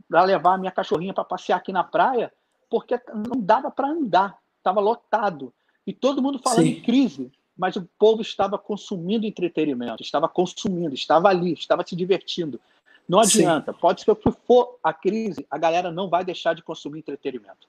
para 0.09 0.24
levar 0.24 0.55
a 0.55 0.59
minha 0.59 0.73
cachorrinha 0.73 1.15
para 1.15 1.24
passear 1.24 1.56
aqui 1.56 1.73
na 1.73 1.85
praia, 1.85 2.32
porque 2.69 3.01
não 3.15 3.40
dava 3.40 3.70
para 3.70 3.89
andar, 3.89 4.39
estava 4.59 4.81
lotado. 4.81 5.52
E 5.86 5.93
todo 5.93 6.23
mundo 6.23 6.39
falando 6.39 6.65
Sim. 6.65 6.70
em 6.70 6.82
crise, 6.82 7.32
mas 7.56 7.77
o 7.77 7.89
povo 7.98 8.23
estava 8.23 8.59
consumindo 8.59 9.27
entretenimento, 9.27 10.02
estava 10.02 10.28
consumindo, 10.28 10.94
estava 10.94 11.28
ali, 11.28 11.52
estava 11.52 11.85
se 11.86 11.97
divertindo. 11.97 12.60
Não 13.09 13.20
adianta, 13.20 13.73
Sim. 13.73 13.78
pode 13.81 14.02
ser 14.02 14.15
que 14.15 14.31
for 14.47 14.78
a 14.82 14.93
crise, 14.93 15.47
a 15.51 15.56
galera 15.56 15.90
não 15.90 16.10
vai 16.10 16.24
deixar 16.24 16.55
de 16.55 16.62
consumir 16.62 16.98
entretenimento. 16.98 17.66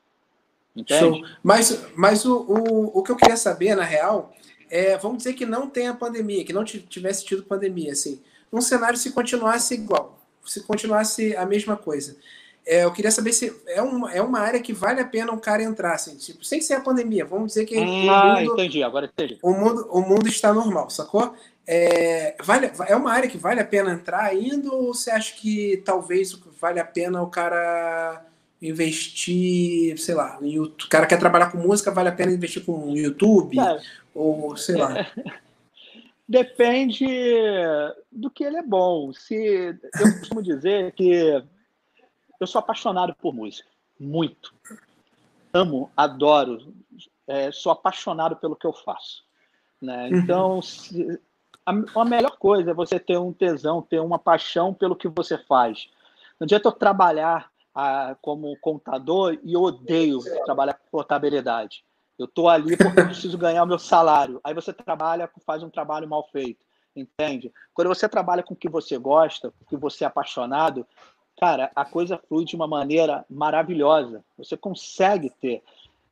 Entende? 0.76 1.00
Show. 1.00 1.26
Mas, 1.41 1.88
mas 1.96 2.26
o, 2.26 2.41
o, 2.41 3.00
o 3.00 3.04
que 3.04 3.12
eu 3.12 3.16
queria 3.16 3.38
saber, 3.38 3.76
na 3.76 3.84
real, 3.84 4.34
é, 4.70 4.98
vamos 4.98 5.20
dizer 5.20 5.34
que 5.34 5.46
não 5.46 5.68
tenha 5.68 5.94
pandemia, 5.94 6.44
que 6.44 6.54
não 6.54 6.64
tivesse 6.64 7.26
tido 7.26 7.44
pandemia, 7.44 7.94
assim, 7.94 8.22
um 8.52 8.62
cenário 8.62 8.98
se 8.98 9.12
continuasse 9.12 9.74
igual, 9.76 10.19
se 10.50 10.64
continuasse 10.64 11.36
a 11.36 11.46
mesma 11.46 11.76
coisa. 11.76 12.18
É, 12.66 12.84
eu 12.84 12.92
queria 12.92 13.10
saber 13.10 13.34
se 13.34 13.52
é 13.68 13.82
uma, 13.82 14.14
é 14.14 14.22
uma 14.22 14.40
área 14.40 14.60
que 14.60 14.74
vale 14.74 15.02
a 15.02 15.06
pena 15.06 15.32
um 15.32 15.40
cara 15.40 15.64
entrar, 15.64 15.96
assim, 15.96 16.16
tipo, 16.18 16.44
sem 16.46 16.62
ser 16.62 16.76
a 16.76 16.82
pandemia. 16.82 17.26
Vamos 17.26 17.48
dizer 17.48 17.66
que. 17.66 17.78
Ah, 17.78 18.36
mundo, 18.40 18.54
entendi, 18.54 18.84
agora 18.84 19.10
entendi. 19.12 19.40
O 19.42 19.54
mundo, 19.54 19.88
o 19.90 20.02
mundo 20.02 20.28
está 20.28 20.54
normal, 20.54 20.90
sacou? 20.90 21.34
É, 21.66 22.36
vale, 22.44 22.72
é 22.88 22.96
uma 22.96 23.12
área 23.12 23.30
que 23.30 23.38
vale 23.38 23.60
a 23.60 23.66
pena 23.66 23.92
entrar 23.92 24.24
ainda, 24.24 24.72
ou 24.72 24.94
você 24.94 25.12
acha 25.12 25.36
que 25.36 25.82
talvez 25.86 26.38
vale 26.60 26.80
a 26.80 26.86
pena 26.86 27.22
o 27.22 27.28
cara 27.28 28.26
investir, 28.62 29.98
sei 29.98 30.16
lá, 30.16 30.38
o 30.42 30.90
cara 30.90 31.06
quer 31.06 31.18
trabalhar 31.18 31.52
com 31.52 31.58
música, 31.58 31.92
vale 31.92 32.10
a 32.10 32.12
pena 32.14 32.32
investir 32.32 32.64
com 32.64 32.96
YouTube? 32.96 33.60
É. 33.60 33.80
Ou 34.14 34.56
sei 34.56 34.76
lá. 34.76 35.08
Depende 36.30 37.07
do 38.11 38.30
que 38.30 38.43
ele 38.43 38.57
é 38.57 38.61
bom. 38.61 39.11
Se 39.11 39.76
eu 39.99 40.19
costumo 40.19 40.43
dizer 40.43 40.91
que 40.91 41.43
eu 42.39 42.45
sou 42.45 42.60
apaixonado 42.60 43.15
por 43.15 43.34
música, 43.34 43.68
muito. 43.99 44.53
Amo, 45.51 45.89
adoro, 45.97 46.72
é, 47.26 47.51
sou 47.51 47.72
apaixonado 47.72 48.35
pelo 48.35 48.56
que 48.56 48.68
eu 48.68 48.73
faço. 48.73 49.23
Né? 49.81 50.07
Uhum. 50.10 50.18
Então, 50.18 50.61
se, 50.61 51.19
a, 51.65 51.72
a, 51.95 52.06
melhor 52.06 52.38
coisa 52.38 52.69
é 52.69 52.76
você 52.76 52.99
ter 52.99 53.18
um 53.18 53.34
tesão, 53.34 53.81
ter 53.81 53.99
uma 53.99 54.19
paixão 54.19 54.72
pelo 54.72 54.95
que 54.95 55.07
você 55.07 55.35
faz. 55.35 55.89
Não 56.39 56.45
adianta 56.45 56.68
eu 56.68 56.73
trabalhar 56.73 57.49
a, 57.73 58.15
como 58.22 58.56
contador 58.57 59.35
e 59.43 59.53
eu 59.53 59.64
odeio 59.64 60.19
trabalhar 60.45 60.76
com 60.76 60.99
contabilidade. 60.99 61.84
Eu 62.20 62.26
estou 62.26 62.50
ali 62.50 62.76
porque 62.76 63.00
eu 63.00 63.06
preciso 63.06 63.38
ganhar 63.38 63.64
o 63.64 63.68
meu 63.68 63.80
salário. 63.80 64.41
Aí 64.44 64.54
você 64.54 64.74
trabalha, 64.74 65.30
faz 65.46 65.64
um 65.64 65.70
trabalho 65.70 66.08
mal 66.08 66.28
feito, 66.30 66.66
entende? 66.94 67.52
Quando 67.74 67.88
você 67.88 68.10
trabalha 68.10 68.44
com 68.44 68.54
o 68.54 68.58
que 68.58 68.68
você 68.68 68.98
gosta, 68.98 69.52
com 69.52 69.64
o 69.64 69.68
que 69.68 69.78
você 69.78 70.04
é 70.04 70.08
apaixonado, 70.08 70.86
cara, 71.40 71.72
a 71.74 71.86
coisa 71.86 72.20
flui 72.28 72.44
de 72.44 72.58
uma 72.58 72.68
maneira 72.68 73.26
maravilhosa. 73.30 74.22
Você 74.38 74.58
consegue 74.58 75.30
ter. 75.30 75.64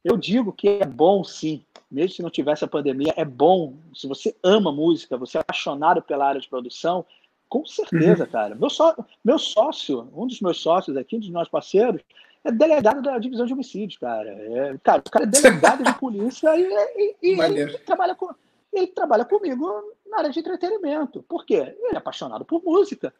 Eu 0.01 0.15
digo 0.15 0.53
que 0.53 0.69
é 0.69 0.85
bom, 0.85 1.25
sim. 1.25 1.65
Mesmo 1.91 2.15
se 2.15 2.23
não 2.23 2.29
tivesse 2.29 2.63
a 2.63 2.69
pandemia, 2.69 3.13
é 3.17 3.25
bom. 3.25 3.75
Se 3.93 4.07
você 4.07 4.33
ama 4.41 4.71
música, 4.71 5.17
você 5.17 5.37
é 5.37 5.41
apaixonado 5.41 6.01
pela 6.01 6.25
área 6.25 6.39
de 6.39 6.47
produção, 6.47 7.05
com 7.49 7.65
certeza, 7.65 8.23
uhum. 8.23 8.29
cara. 8.29 8.55
Meu, 8.55 8.69
só, 8.69 8.95
meu 9.23 9.37
sócio, 9.37 10.09
um 10.13 10.25
dos 10.25 10.39
meus 10.39 10.61
sócios 10.61 10.95
aqui, 10.95 11.17
um 11.17 11.19
dos 11.19 11.29
nossos 11.29 11.49
parceiros, 11.49 12.01
é 12.47 12.51
delegado 12.51 13.01
da 13.01 13.17
divisão 13.17 13.45
de 13.45 13.53
homicídios, 13.53 13.97
cara. 13.97 14.29
É, 14.29 14.77
cara, 14.83 15.03
o 15.05 15.09
cara 15.09 15.25
é 15.25 15.27
delegado 15.27 15.83
de 15.83 15.93
polícia 15.99 16.49
e, 16.57 16.63
e, 16.63 17.15
e 17.21 17.41
ele, 17.41 17.77
trabalha 17.79 18.15
com, 18.15 18.33
ele 18.71 18.87
trabalha 18.87 19.25
comigo 19.25 19.67
na 20.07 20.19
área 20.19 20.29
de 20.29 20.39
entretenimento. 20.39 21.23
Por 21.23 21.45
quê? 21.45 21.75
Ele 21.79 21.95
é 21.95 21.97
apaixonado 21.97 22.45
por 22.45 22.63
música. 22.63 23.13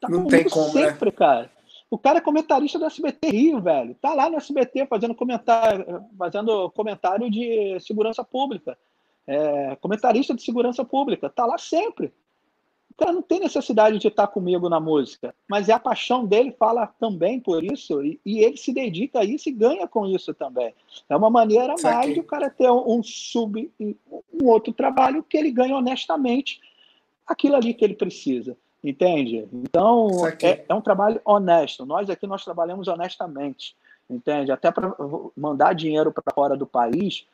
Tá 0.00 0.08
Não 0.08 0.26
tem 0.26 0.48
como, 0.48 0.66
né? 0.74 0.90
sempre, 0.90 1.10
né? 1.10 1.16
cara. 1.16 1.50
O 1.88 1.96
cara 1.96 2.18
é 2.18 2.20
comentarista 2.20 2.78
do 2.78 2.84
SBT 2.84 3.30
Rio, 3.30 3.60
velho. 3.60 3.94
Tá 3.94 4.12
lá 4.12 4.28
no 4.28 4.36
SBT 4.36 4.86
fazendo 4.86 5.14
comentário, 5.14 6.04
fazendo 6.18 6.68
comentário 6.70 7.30
de 7.30 7.78
segurança 7.80 8.24
pública. 8.24 8.76
É, 9.26 9.76
comentarista 9.76 10.34
de 10.34 10.42
segurança 10.42 10.84
pública. 10.84 11.30
Tá 11.30 11.46
lá 11.46 11.58
sempre 11.58 12.12
cara 12.96 13.12
não 13.12 13.22
tem 13.22 13.40
necessidade 13.40 13.98
de 13.98 14.08
estar 14.08 14.26
comigo 14.26 14.68
na 14.68 14.80
música, 14.80 15.34
mas 15.48 15.68
é 15.68 15.72
a 15.72 15.78
paixão 15.78 16.24
dele 16.24 16.54
fala 16.58 16.86
também 16.86 17.38
por 17.38 17.62
isso 17.62 18.02
e, 18.02 18.20
e 18.24 18.38
ele 18.38 18.56
se 18.56 18.72
dedica 18.72 19.20
a 19.20 19.24
isso 19.24 19.48
e 19.48 19.52
ganha 19.52 19.86
com 19.86 20.06
isso 20.06 20.32
também. 20.32 20.74
É 21.08 21.16
uma 21.16 21.30
maneira 21.30 21.74
mais 21.82 22.14
de 22.14 22.20
o 22.20 22.24
cara 22.24 22.48
ter 22.48 22.70
um, 22.70 22.98
um 22.98 23.02
sub, 23.02 23.70
um 23.80 24.46
outro 24.46 24.72
trabalho 24.72 25.22
que 25.22 25.36
ele 25.36 25.50
ganha 25.50 25.76
honestamente 25.76 26.60
aquilo 27.26 27.56
ali 27.56 27.74
que 27.74 27.84
ele 27.84 27.94
precisa. 27.94 28.56
Entende? 28.84 29.48
Então, 29.52 30.08
é, 30.40 30.64
é, 30.68 30.74
um 30.74 30.80
trabalho 30.80 31.20
honesto. 31.24 31.84
Nós 31.84 32.08
aqui 32.08 32.24
nós 32.26 32.44
trabalhamos 32.44 32.86
honestamente. 32.86 33.76
Entende? 34.08 34.52
Até 34.52 34.70
para 34.70 34.94
mandar 35.36 35.74
dinheiro 35.74 36.12
para 36.12 36.32
fora 36.32 36.56
do 36.56 36.64
país, 36.64 37.26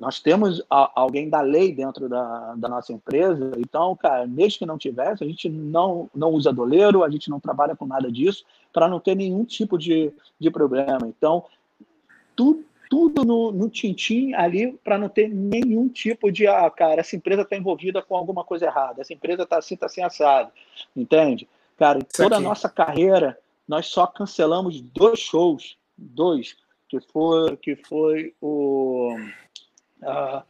nós 0.00 0.18
temos 0.18 0.60
alguém 0.68 1.28
da 1.28 1.40
lei 1.40 1.72
dentro 1.72 2.08
da, 2.08 2.54
da 2.56 2.68
nossa 2.68 2.92
empresa, 2.92 3.52
então, 3.56 3.94
cara, 3.94 4.26
mesmo 4.26 4.58
que 4.58 4.66
não 4.66 4.76
tivesse, 4.76 5.22
a 5.22 5.26
gente 5.26 5.48
não, 5.48 6.10
não 6.12 6.30
usa 6.30 6.52
doleiro, 6.52 7.04
a 7.04 7.10
gente 7.10 7.30
não 7.30 7.38
trabalha 7.38 7.76
com 7.76 7.86
nada 7.86 8.10
disso, 8.10 8.44
para 8.72 8.88
não 8.88 8.98
ter 8.98 9.14
nenhum 9.14 9.44
tipo 9.44 9.78
de, 9.78 10.12
de 10.38 10.50
problema. 10.50 11.06
Então, 11.06 11.44
tudo, 12.34 12.64
tudo 12.90 13.24
no, 13.24 13.52
no 13.52 13.70
tintim 13.70 14.32
ali 14.34 14.72
para 14.82 14.98
não 14.98 15.08
ter 15.08 15.28
nenhum 15.28 15.88
tipo 15.88 16.32
de, 16.32 16.48
ah, 16.48 16.68
cara, 16.68 17.00
essa 17.00 17.14
empresa 17.14 17.42
está 17.42 17.56
envolvida 17.56 18.02
com 18.02 18.16
alguma 18.16 18.42
coisa 18.42 18.66
errada, 18.66 19.00
essa 19.00 19.14
empresa 19.14 19.44
está 19.44 19.58
assim, 19.58 19.74
está 19.74 19.86
assim 19.86 20.02
assado, 20.02 20.50
entende? 20.94 21.48
Cara, 21.76 22.00
toda 22.16 22.36
a 22.36 22.40
nossa 22.40 22.68
carreira, 22.68 23.38
nós 23.68 23.86
só 23.86 24.08
cancelamos 24.08 24.80
dois 24.80 25.20
shows, 25.20 25.76
dois, 25.96 26.56
que 26.88 27.00
foi, 27.00 27.56
que 27.56 27.76
foi 27.76 28.34
o 28.40 29.16
uh, 30.02 30.42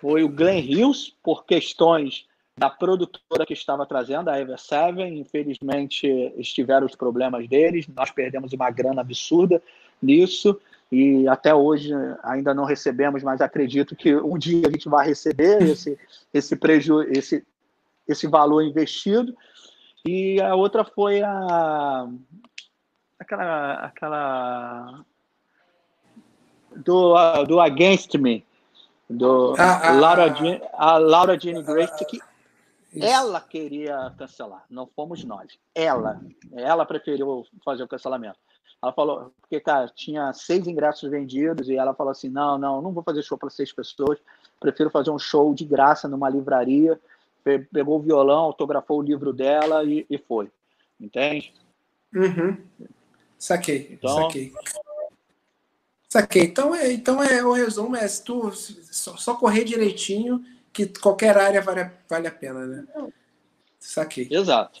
foi 0.00 0.22
o 0.22 0.28
Glenn 0.28 0.60
Hills 0.60 1.14
por 1.22 1.44
questões 1.44 2.26
da 2.56 2.68
produtora 2.68 3.46
que 3.46 3.54
estava 3.54 3.86
trazendo 3.86 4.28
a 4.28 4.38
Ever 4.38 4.58
Seven. 4.58 5.18
Infelizmente 5.18 6.06
estiveram 6.36 6.86
os 6.86 6.94
problemas 6.94 7.48
deles. 7.48 7.86
Nós 7.88 8.10
perdemos 8.10 8.52
uma 8.52 8.70
grana 8.70 9.00
absurda 9.00 9.62
nisso 10.00 10.60
e 10.90 11.26
até 11.26 11.54
hoje 11.54 11.90
ainda 12.22 12.52
não 12.52 12.64
recebemos, 12.64 13.22
mas 13.22 13.40
acredito 13.40 13.96
que 13.96 14.14
um 14.14 14.36
dia 14.36 14.68
a 14.68 14.70
gente 14.70 14.88
vai 14.88 15.06
receber 15.06 15.62
esse 15.62 15.98
esse 16.34 16.56
preju 16.56 17.02
esse 17.02 17.44
esse 18.06 18.26
valor 18.26 18.62
investido. 18.62 19.34
E 20.04 20.40
a 20.40 20.54
outra 20.54 20.84
foi 20.84 21.22
a 21.22 22.08
aquela 23.18 23.74
aquela 23.74 25.04
do, 26.76 27.14
uh, 27.14 27.44
do 27.46 27.60
Against 27.60 28.14
Me, 28.14 28.44
do 29.08 29.54
ah, 29.58 29.88
ah, 29.88 29.92
Laura, 29.92 30.24
ah, 30.24 30.34
Jean, 30.34 30.60
a 30.74 30.98
Laura 30.98 31.38
Jean 31.38 31.62
Grace, 31.62 32.04
que 32.06 32.16
isso. 32.16 33.04
ela 33.04 33.40
queria 33.40 34.12
cancelar, 34.18 34.64
não 34.70 34.86
fomos 34.86 35.24
nós. 35.24 35.58
Ela, 35.74 36.20
ela 36.52 36.84
preferiu 36.84 37.46
fazer 37.64 37.82
o 37.82 37.88
cancelamento. 37.88 38.38
Ela 38.82 38.92
falou, 38.92 39.32
porque, 39.40 39.60
cara, 39.60 39.88
tinha 39.94 40.32
seis 40.32 40.66
ingressos 40.66 41.08
vendidos 41.08 41.68
e 41.68 41.76
ela 41.76 41.94
falou 41.94 42.10
assim: 42.10 42.28
não, 42.28 42.58
não, 42.58 42.82
não 42.82 42.92
vou 42.92 43.02
fazer 43.02 43.22
show 43.22 43.38
para 43.38 43.48
seis 43.48 43.72
pessoas, 43.72 44.18
prefiro 44.58 44.90
fazer 44.90 45.10
um 45.10 45.18
show 45.18 45.54
de 45.54 45.64
graça 45.64 46.08
numa 46.08 46.28
livraria. 46.28 47.00
Pegou 47.72 47.98
o 47.98 48.02
violão, 48.02 48.44
autografou 48.44 49.00
o 49.00 49.02
livro 49.02 49.32
dela 49.32 49.84
e, 49.84 50.06
e 50.08 50.16
foi. 50.16 50.50
Entende? 51.00 51.52
Uhum. 52.14 52.56
Saquei, 53.36 53.88
então, 53.92 54.22
saquei. 54.22 54.52
Saquei. 56.12 56.42
Então, 56.42 56.74
é, 56.74 56.92
então 56.92 57.22
é, 57.22 57.42
o 57.42 57.52
resumo 57.52 57.96
é 57.96 58.06
se 58.06 58.22
tu 58.22 58.52
só, 58.52 59.16
só 59.16 59.34
correr 59.34 59.64
direitinho, 59.64 60.44
que 60.70 60.84
qualquer 60.86 61.38
área 61.38 61.62
vale, 61.62 61.90
vale 62.06 62.28
a 62.28 62.30
pena, 62.30 62.66
né? 62.66 62.86
Saquei. 63.80 64.28
Exato. 64.30 64.78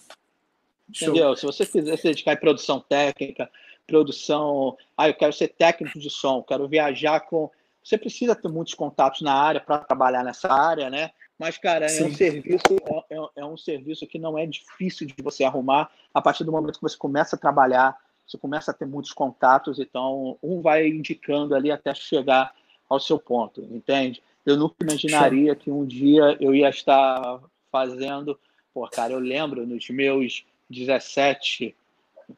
Entendeu? 0.86 1.34
Se 1.34 1.46
você 1.46 1.64
quiser 1.64 1.96
se 1.96 2.02
dedicar 2.02 2.34
em 2.34 2.36
produção 2.36 2.80
técnica, 2.80 3.50
produção. 3.86 4.76
Ah, 4.94 5.08
eu 5.08 5.14
quero 5.14 5.32
ser 5.32 5.48
técnico 5.48 5.98
de 5.98 6.10
som, 6.10 6.42
quero 6.42 6.68
viajar 6.68 7.20
com. 7.20 7.50
Você 7.82 7.96
precisa 7.96 8.36
ter 8.36 8.48
muitos 8.48 8.74
contatos 8.74 9.22
na 9.22 9.32
área 9.32 9.60
para 9.60 9.78
trabalhar 9.78 10.22
nessa 10.22 10.52
área, 10.52 10.90
né? 10.90 11.12
Mas, 11.38 11.56
cara, 11.56 11.86
é 11.86 12.04
um 12.04 12.14
serviço, 12.14 12.76
é, 13.08 13.16
é, 13.16 13.28
é, 13.36 13.44
um 13.46 13.56
serviço 13.56 14.06
que 14.06 14.18
não 14.18 14.36
é 14.36 14.44
difícil 14.44 15.06
de 15.06 15.14
você 15.22 15.44
arrumar 15.44 15.90
a 16.12 16.20
partir 16.20 16.44
do 16.44 16.52
momento 16.52 16.74
que 16.74 16.82
você 16.82 16.96
começa 16.96 17.36
a 17.36 17.38
trabalhar, 17.38 17.96
você 18.26 18.38
começa 18.38 18.70
a 18.70 18.74
ter 18.74 18.86
muitos 18.86 19.12
contatos, 19.12 19.78
então 19.78 20.38
um 20.42 20.60
vai 20.60 20.88
indicando 20.88 21.54
ali 21.54 21.70
até 21.70 21.94
chegar 21.94 22.54
ao 22.88 23.00
seu 23.00 23.18
ponto, 23.18 23.62
entende? 23.70 24.22
Eu 24.44 24.56
nunca 24.56 24.76
imaginaria 24.82 25.54
que 25.54 25.70
um 25.70 25.84
dia 25.84 26.36
eu 26.40 26.54
ia 26.54 26.68
estar 26.68 27.40
fazendo. 27.70 28.38
Pô, 28.74 28.86
cara, 28.88 29.12
eu 29.12 29.18
lembro 29.18 29.66
nos 29.66 29.88
meus 29.88 30.44
17, 30.68 31.74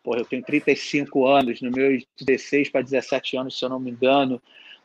porra, 0.03 0.21
eu 0.21 0.25
tenho 0.25 0.43
35 0.43 1.27
anos, 1.27 1.61
nos 1.61 1.73
meus 1.73 2.05
16 2.21 2.71
para 2.71 2.83
17 2.83 3.37
anos, 3.37 3.59
se 3.59 3.65
eu 3.65 3.69
não 3.69 3.81
me 3.81 3.91
engano, 3.91 4.41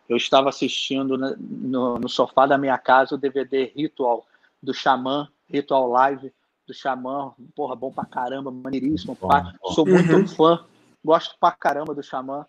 eu 0.08 0.18
estava 0.18 0.50
assistindo 0.50 1.18
no, 1.18 2.00
no, 2.00 2.10
sofá 2.10 2.48
da 2.48 2.58
minha 2.58 2.78
casa 2.78 3.16
o 3.16 3.18
DVD 3.18 3.72
Ritual 3.76 4.26
do 4.62 4.74
Xamã, 4.74 5.28
Ritual 5.48 5.88
Live 5.88 6.32
do 6.66 6.74
Xamã, 6.74 7.32
porra, 7.56 7.76
bom 7.76 7.92
pra 7.92 8.06
caramba, 8.06 8.52
maneiríssimo, 8.52 9.18
bom, 9.20 9.28
bom. 9.28 9.72
sou 9.72 9.86
muito 9.86 10.14
uhum. 10.14 10.28
fã, 10.28 10.66
gosto 11.04 11.36
pra 11.40 11.52
caramba 11.52 11.94
do 11.94 12.04
Xamã. 12.04 12.46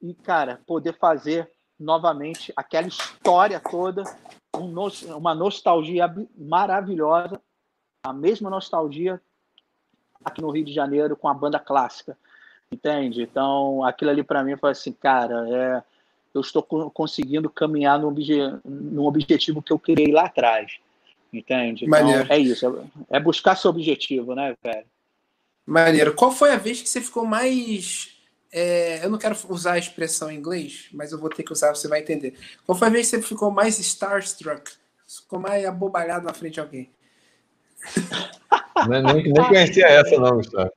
E, 0.00 0.14
cara, 0.14 0.60
poder 0.66 0.96
fazer 0.98 1.50
novamente 1.78 2.52
aquela 2.56 2.86
história 2.86 3.60
toda, 3.60 4.04
um, 4.54 4.74
uma 5.16 5.34
nostalgia 5.34 6.12
maravilhosa, 6.36 7.40
a 8.02 8.12
mesma 8.12 8.48
nostalgia 8.48 9.20
aqui 10.24 10.40
no 10.40 10.50
Rio 10.50 10.64
de 10.64 10.72
Janeiro 10.72 11.16
com 11.16 11.28
a 11.28 11.34
banda 11.34 11.58
clássica, 11.58 12.16
entende? 12.70 13.22
Então, 13.22 13.84
aquilo 13.84 14.10
ali 14.10 14.22
para 14.22 14.42
mim 14.42 14.56
foi 14.56 14.70
assim, 14.70 14.92
cara, 14.92 15.46
é, 15.48 15.82
eu 16.34 16.40
estou 16.40 16.62
conseguindo 16.62 17.50
caminhar 17.50 17.98
no, 17.98 18.08
obje, 18.08 18.38
no 18.64 19.06
objetivo 19.06 19.62
que 19.62 19.72
eu 19.72 19.78
criei 19.78 20.12
lá 20.12 20.24
atrás, 20.24 20.78
entende? 21.32 21.84
Então, 21.84 22.00
Maneiro. 22.00 22.32
é 22.32 22.38
isso, 22.38 22.90
é, 23.10 23.16
é 23.16 23.20
buscar 23.20 23.56
seu 23.56 23.70
objetivo, 23.70 24.34
né, 24.34 24.54
velho? 24.62 24.86
Maneiro. 25.66 26.14
Qual 26.14 26.30
foi 26.30 26.52
a 26.52 26.56
vez 26.56 26.80
que 26.80 26.88
você 26.88 27.00
ficou 27.00 27.26
mais 27.26 28.16
é, 28.52 29.04
eu 29.04 29.10
não 29.10 29.18
quero 29.18 29.36
usar 29.50 29.72
a 29.72 29.78
expressão 29.78 30.30
em 30.30 30.36
inglês, 30.36 30.88
mas 30.90 31.12
eu 31.12 31.18
vou 31.18 31.28
ter 31.28 31.42
que 31.42 31.52
usar, 31.52 31.74
você 31.74 31.88
vai 31.88 32.00
entender. 32.00 32.38
Qual 32.64 32.78
foi 32.78 32.88
a 32.88 32.90
vez 32.90 33.10
que 33.10 33.16
você 33.16 33.22
ficou 33.22 33.50
mais 33.50 33.78
starstruck? 33.78 34.72
Ficou 35.06 35.38
mais 35.38 35.64
abobalhado 35.66 36.24
na 36.24 36.32
frente 36.32 36.54
de 36.54 36.60
alguém? 36.60 36.90
nem, 38.88 39.02
nem 39.02 39.48
conhecia 39.48 39.86
essa, 39.86 40.18
não, 40.18 40.36
Gustavo. 40.36 40.72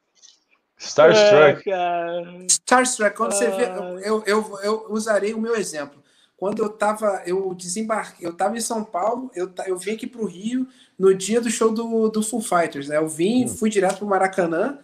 Starstruck. 0.77 1.71
É, 1.71 2.45
Starstruck, 2.49 3.15
quando 3.15 3.31
você 3.31 3.49
vê. 3.49 3.63
Eu, 4.03 4.23
eu, 4.25 4.59
eu 4.61 4.85
usarei 4.89 5.33
o 5.33 5.39
meu 5.39 5.55
exemplo. 5.55 5.98
Quando 6.39 6.63
eu 6.63 6.69
tava, 6.69 7.21
eu 7.25 7.53
desembarquei, 7.53 8.25
eu 8.25 8.33
tava 8.33 8.57
em 8.57 8.61
São 8.61 8.81
Paulo, 8.81 9.29
eu, 9.35 9.51
eu 9.67 9.77
vim 9.77 9.91
aqui 9.91 10.07
para 10.07 10.21
o 10.21 10.25
Rio 10.25 10.65
no 10.97 11.13
dia 11.13 11.41
do 11.41 11.49
show 11.49 11.69
do, 11.69 12.07
do 12.07 12.23
Full 12.23 12.41
Fighters, 12.41 12.87
né? 12.87 12.95
Eu 12.95 13.09
vim, 13.09 13.43
hum. 13.43 13.47
fui 13.49 13.69
direto 13.69 13.97
para 13.97 14.05
o 14.05 14.09
Maracanã, 14.09 14.79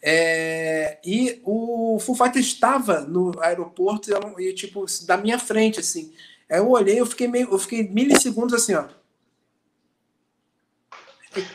é, 0.00 0.98
e 1.04 1.42
o 1.44 1.98
Full 1.98 2.14
Fighters 2.14 2.46
estava 2.46 3.00
no 3.00 3.38
aeroporto 3.42 4.08
e, 4.38 4.48
e, 4.48 4.54
tipo, 4.54 4.86
da 5.04 5.16
minha 5.16 5.38
frente, 5.38 5.80
assim. 5.80 6.12
Aí 6.48 6.58
eu 6.58 6.70
olhei, 6.70 7.00
eu 7.00 7.06
fiquei 7.06 7.26
meio, 7.26 7.50
eu 7.50 7.58
fiquei 7.58 7.88
milissegundos 7.88 8.54
assim, 8.54 8.74
ó. 8.74 8.86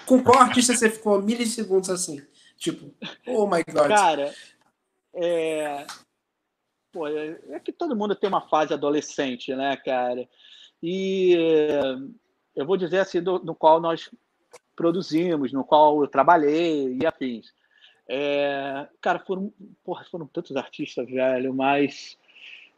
Com 0.06 0.22
qual 0.22 0.40
artista 0.40 0.76
você 0.76 0.90
ficou 0.90 1.22
milissegundos 1.22 1.90
assim? 1.90 2.22
Tipo, 2.58 2.94
oh 3.26 3.48
my 3.48 3.64
god. 3.64 3.88
Cara, 3.88 4.36
é. 5.14 5.88
Pô, 6.96 7.10
é, 7.10 7.38
é 7.50 7.60
que 7.60 7.74
todo 7.74 7.94
mundo 7.94 8.16
tem 8.16 8.30
uma 8.30 8.48
fase 8.48 8.74
adolescente, 8.74 9.54
né, 9.54 9.76
cara? 9.76 10.26
E 10.82 11.36
eu 12.56 12.66
vou 12.66 12.78
dizer 12.78 13.00
assim, 13.00 13.22
do, 13.22 13.38
no 13.40 13.54
qual 13.54 13.82
nós 13.82 14.10
produzimos, 14.78 15.52
no 15.52 15.66
qual 15.66 16.02
eu 16.02 16.08
trabalhei 16.08 16.98
e 16.98 17.06
afins. 17.06 17.54
É, 18.08 18.88
cara, 19.02 19.20
foram, 19.20 19.52
porra, 19.84 20.06
foram 20.10 20.26
tantos 20.26 20.56
artistas, 20.56 21.06
velho, 21.10 21.54
mas 21.54 22.18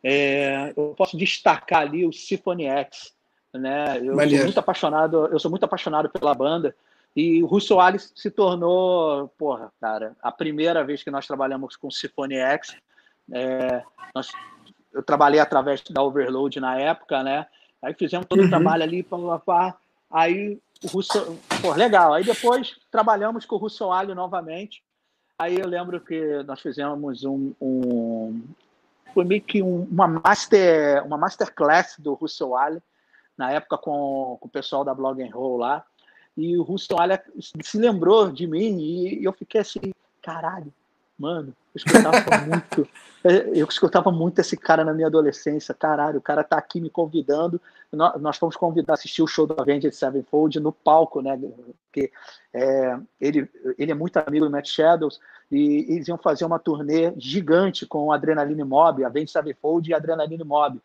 é, 0.04 0.74
eu 0.76 0.96
posso 0.98 1.16
destacar 1.16 1.82
ali 1.84 2.04
o 2.04 2.12
Symphony 2.12 2.66
X, 2.66 3.14
né? 3.54 4.00
Eu 4.00 4.16
sou 4.16 4.44
muito 4.46 4.60
apaixonado, 4.60 5.28
eu 5.28 5.40
sou 5.40 5.52
muito 5.52 5.64
apaixonado 5.64 6.10
pela 6.10 6.34
banda 6.34 6.76
e 7.16 7.44
o 7.44 7.46
Russo 7.46 7.80
Alice 7.80 8.12
se 8.16 8.32
tornou, 8.32 9.28
porra, 9.38 9.72
cara, 9.80 10.16
a 10.24 10.32
primeira 10.32 10.84
vez 10.84 11.04
que 11.04 11.12
nós 11.12 11.28
trabalhamos 11.28 11.76
com 11.76 11.92
Symphony 11.92 12.38
X. 12.38 12.76
É, 13.32 13.84
nós, 14.14 14.32
eu 14.94 15.04
trabalhei 15.04 15.40
através 15.40 15.82
da 15.82 16.02
Overload 16.02 16.60
na 16.60 16.80
época, 16.80 17.24
né? 17.24 17.46
Aí 17.82 17.94
fizemos 17.94 18.26
todo 18.28 18.40
uhum. 18.40 18.46
o 18.46 18.50
trabalho 18.50 18.84
ali, 18.84 19.04
pá, 19.04 19.18
pá, 19.18 19.40
pá. 19.40 19.78
Aí 20.10 20.60
o 20.84 20.88
Russo, 20.88 21.38
pô, 21.62 21.74
legal. 21.74 22.14
Aí 22.14 22.24
depois 22.24 22.78
trabalhamos 22.92 23.46
com 23.46 23.56
o 23.56 23.60
Russo 23.60 23.92
Ali 23.92 24.14
novamente. 24.14 24.84
Aí 25.38 25.58
eu 25.60 25.68
lembro 25.68 26.02
que 26.02 26.44
nós 26.44 26.60
fizemos 26.60 27.24
um, 27.24 27.54
um 27.62 28.42
foi 29.14 29.24
meio 29.24 29.42
que 29.42 29.62
um, 29.62 29.84
uma 29.84 30.08
master, 30.08 31.06
uma 31.06 31.18
masterclass 31.18 31.96
do 32.00 32.14
Russell 32.14 32.56
Ali 32.56 32.82
na 33.38 33.52
época 33.52 33.78
com, 33.78 34.38
com 34.40 34.48
o 34.48 34.52
pessoal 34.52 34.84
da 34.84 34.94
Blog 34.94 35.22
and 35.22 35.34
Roll 35.34 35.58
lá. 35.58 35.86
E 36.36 36.58
o 36.58 36.64
Ruston 36.64 37.00
Alha 37.00 37.24
se 37.40 37.78
lembrou 37.78 38.32
de 38.32 38.46
mim 38.46 38.80
e 38.80 39.24
eu 39.24 39.34
fiquei 39.34 39.62
assim, 39.62 39.92
caralho, 40.22 40.72
mano, 41.18 41.54
eu 41.74 41.78
escutava 41.78 42.18
muito, 42.46 42.90
eu 43.24 43.66
escutava 43.66 44.12
muito 44.12 44.40
esse 44.40 44.56
cara 44.56 44.84
na 44.84 44.94
minha 44.94 45.08
adolescência, 45.08 45.74
caralho, 45.74 46.20
o 46.20 46.22
cara 46.22 46.44
tá 46.44 46.58
aqui 46.58 46.80
me 46.80 46.90
convidando, 46.90 47.60
nós, 47.92 48.38
fomos 48.38 48.56
convidar 48.56 48.94
a 48.94 48.96
assistir 48.96 49.22
o 49.22 49.28
show 49.28 49.48
do 49.48 49.60
Avenged 49.60 49.94
Sevenfold 49.94 50.60
no 50.60 50.72
palco, 50.72 51.22
né, 51.22 51.40
porque 51.86 52.12
é, 52.54 52.98
ele, 53.20 53.50
ele 53.78 53.92
é 53.92 53.96
muito 53.96 54.18
amigo 54.18 54.46
do 54.46 54.52
Matt 54.52 54.68
Shadows, 54.68 55.20
e 55.50 55.86
eles 55.90 56.08
iam 56.08 56.18
fazer 56.18 56.46
uma 56.46 56.60
turnê 56.60 57.14
gigante 57.18 57.86
com 57.86 58.06
o 58.06 58.12
Adrenaline 58.12 58.64
Mob, 58.64 59.04
Avenged 59.04 59.32
Sevenfold 59.32 59.90
e 59.90 59.94
Adrenaline 59.94 60.44
Mob, 60.44 60.80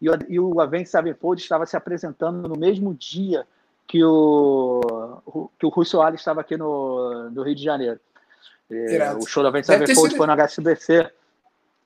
e 0.00 0.08
o, 0.08 0.18
e 0.28 0.38
o 0.38 0.60
Avenged 0.60 0.88
Sevenfold 0.88 1.40
estava 1.40 1.66
se 1.66 1.76
apresentando 1.76 2.48
no 2.48 2.56
mesmo 2.56 2.94
dia 2.94 3.46
que 3.86 4.02
o, 4.02 5.50
que 5.58 5.66
o 5.66 5.68
Rui 5.68 5.84
Soares 5.84 6.20
estava 6.20 6.40
aqui 6.40 6.56
no, 6.56 7.30
no 7.30 7.42
Rio 7.42 7.54
de 7.54 7.62
Janeiro. 7.62 8.00
É, 8.70 9.12
o 9.14 9.26
show 9.26 9.42
da 9.42 9.50
Vente 9.50 9.66
Cyberpunk 9.66 9.94
sido... 9.94 10.16
foi 10.16 10.26
no 10.26 10.32
HSBC. 10.32 11.10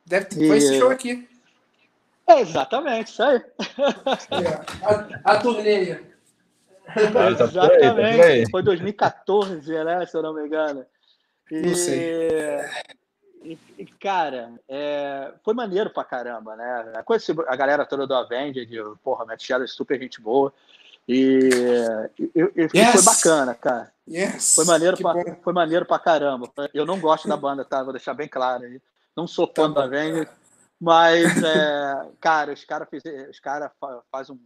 Deve 0.07 0.27
ter, 0.27 0.43
e... 0.43 0.49
foi 0.49 0.59
esse 0.59 0.79
show 0.79 0.91
aqui. 0.91 1.29
É, 2.27 2.41
exatamente, 2.41 3.11
isso 3.11 3.23
aí. 3.23 3.43
É, 4.31 5.25
a, 5.25 5.33
a 5.33 5.41
turnê. 5.41 5.93
É, 5.93 7.29
exatamente, 7.31 8.51
foi 8.51 8.63
2014, 8.63 9.85
né, 9.85 10.07
se 10.07 10.17
eu 10.17 10.23
não 10.23 10.35
me 10.35 10.47
engano. 10.47 10.85
E, 11.51 11.61
não 11.61 11.75
sei. 11.75 12.61
E, 13.43 13.59
e 13.79 13.87
cara, 13.87 14.53
é, 14.69 15.33
foi 15.45 15.55
maneiro 15.55 15.91
pra 15.91 16.05
caramba, 16.05 16.57
né? 16.57 17.03
Conheci 17.05 17.33
a 17.47 17.57
galera 17.57 17.87
toda 17.87 18.07
do 18.07 18.15
Avenged, 18.15 18.69
porra, 19.03 19.25
Matt 19.25 19.43
Shadow 19.43 19.65
é 19.65 19.69
super 19.69 19.99
gente 19.99 20.21
boa. 20.21 20.53
E, 21.09 21.49
eu, 22.35 22.53
eu, 22.55 22.69
yes. 22.75 22.93
foi 22.93 23.03
bacana, 23.03 23.55
cara. 23.55 23.91
Yes. 24.07 24.55
Foi 24.55 24.65
maneiro, 24.67 24.97
pra, 24.97 25.15
foi 25.43 25.53
maneiro 25.53 25.87
pra 25.87 25.99
caramba. 25.99 26.51
Eu 26.75 26.85
não 26.85 27.01
gosto 27.01 27.27
da 27.27 27.37
banda, 27.37 27.65
tá? 27.65 27.83
Vou 27.83 27.93
deixar 27.93 28.13
bem 28.13 28.29
claro 28.29 28.65
aí. 28.65 28.81
Não 29.17 29.27
sou 29.27 29.47
fã 29.47 29.73
tá 29.73 29.81
da 29.81 29.85
Avenged, 29.87 30.29
mas, 30.81 31.43
é, 31.43 32.09
cara, 32.21 32.53
os 32.53 32.65
caras 32.65 32.89
cara 33.43 33.73
fazem 34.13 34.37
um 34.37 34.41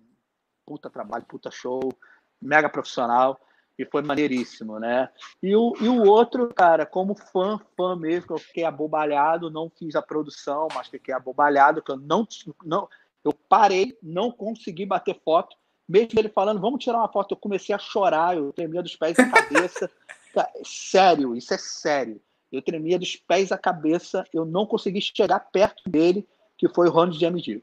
puta 0.64 0.88
trabalho, 0.88 1.24
puta 1.24 1.50
show, 1.50 1.92
mega 2.40 2.68
profissional 2.68 3.38
e 3.78 3.84
foi 3.84 4.02
maneiríssimo, 4.02 4.78
né? 4.78 5.08
E 5.42 5.54
o, 5.56 5.74
e 5.80 5.88
o 5.88 6.04
outro, 6.04 6.52
cara, 6.54 6.86
como 6.86 7.14
fã, 7.14 7.58
fã 7.76 7.96
mesmo, 7.96 8.34
eu 8.34 8.38
fiquei 8.38 8.64
abobalhado, 8.64 9.50
não 9.50 9.70
fiz 9.70 9.96
a 9.96 10.02
produção, 10.02 10.68
mas 10.74 10.88
fiquei 10.88 11.12
abobalhado, 11.12 11.82
que 11.82 11.90
eu 11.90 11.96
não, 11.96 12.26
não 12.64 12.88
eu 13.24 13.32
parei, 13.32 13.96
não 14.02 14.30
consegui 14.30 14.84
bater 14.84 15.20
foto, 15.24 15.56
mesmo 15.88 16.18
ele 16.18 16.28
falando, 16.28 16.60
vamos 16.60 16.82
tirar 16.82 16.98
uma 16.98 17.08
foto, 17.08 17.32
eu 17.32 17.36
comecei 17.36 17.74
a 17.74 17.78
chorar, 17.78 18.36
eu 18.36 18.52
tremia 18.52 18.82
dos 18.82 18.96
pés 18.96 19.18
à 19.18 19.28
cabeça. 19.28 19.90
sério, 20.64 21.36
isso 21.36 21.52
é 21.52 21.58
sério. 21.58 22.20
Eu 22.50 22.62
tremia 22.62 22.98
dos 22.98 23.16
pés 23.16 23.50
à 23.50 23.58
cabeça, 23.58 24.24
eu 24.32 24.44
não 24.44 24.66
consegui 24.66 25.00
chegar 25.00 25.40
perto 25.40 25.88
dele, 25.88 26.26
que 26.56 26.68
foi 26.68 26.88
o 26.88 26.92
round 26.92 27.18
de 27.18 27.24
MD. 27.24 27.62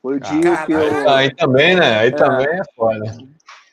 Foi 0.00 0.16
o 0.16 0.20
dia 0.20 0.64
que 0.64 0.72
eu. 0.72 1.10
Aí 1.10 1.34
também, 1.34 1.74
né? 1.74 1.98
Aí 1.98 2.08
é, 2.08 2.12
também 2.12 2.46
é 2.46 2.62
foda. 2.74 3.04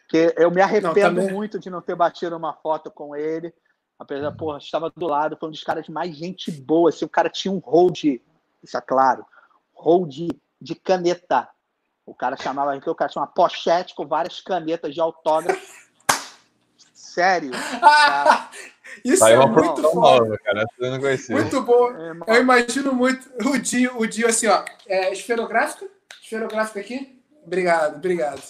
Que 0.10 0.34
eu 0.36 0.50
me 0.50 0.62
arrependo 0.62 1.22
não, 1.22 1.32
muito 1.32 1.60
de 1.60 1.70
não 1.70 1.82
ter 1.82 1.96
batido 1.96 2.36
uma 2.36 2.54
foto 2.54 2.90
com 2.90 3.16
ele. 3.16 3.54
Apesar, 4.00 4.30
uhum. 4.30 4.38
porra, 4.38 4.58
estava 4.58 4.92
do 4.96 5.06
lado, 5.06 5.38
foi 5.40 5.50
um 5.50 5.52
dos 5.52 5.64
caras 5.64 5.88
mais 5.88 6.16
gente 6.16 6.52
boa. 6.52 6.90
Assim, 6.90 7.06
o 7.06 7.10
cara 7.10 7.30
tinha 7.30 7.52
um 7.52 7.60
hold, 7.60 8.04
isso 8.04 8.78
é 8.78 8.82
claro, 8.82 9.24
hold 9.74 10.32
de 10.60 10.76
caneta. 10.76 11.48
O 12.06 12.14
cara 12.14 12.36
chamava 12.36 12.74
aqui, 12.74 12.90
o 12.90 12.96
cara 12.96 13.10
tinha 13.10 13.22
uma 13.22 13.28
pochete 13.28 13.96
com 13.96 14.06
várias 14.06 14.42
canetas 14.42 14.94
de 14.94 15.00
autógrafo. 15.00 15.84
Sério. 16.94 17.52
Ah, 17.82 18.50
isso 19.06 19.26
é 19.26 19.46
muito 19.46 19.82
foda. 19.92 20.38
cara. 20.40 20.66
Eu 20.80 20.92
não 20.92 21.00
conhecia. 21.00 21.36
Muito 21.36 21.62
bom. 21.62 21.92
É, 22.28 22.38
eu 22.38 22.42
imagino 22.42 22.94
muito 22.94 23.30
o 23.46 23.58
Dio, 23.58 24.00
o 24.00 24.08
Dio 24.08 24.28
assim, 24.28 24.48
ó. 24.48 24.66
É, 24.88 25.12
esferográfica? 25.14 25.88
Esferográfica 26.22 26.80
aqui? 26.80 27.22
Obrigado, 27.46 27.98
obrigado. 27.98 28.42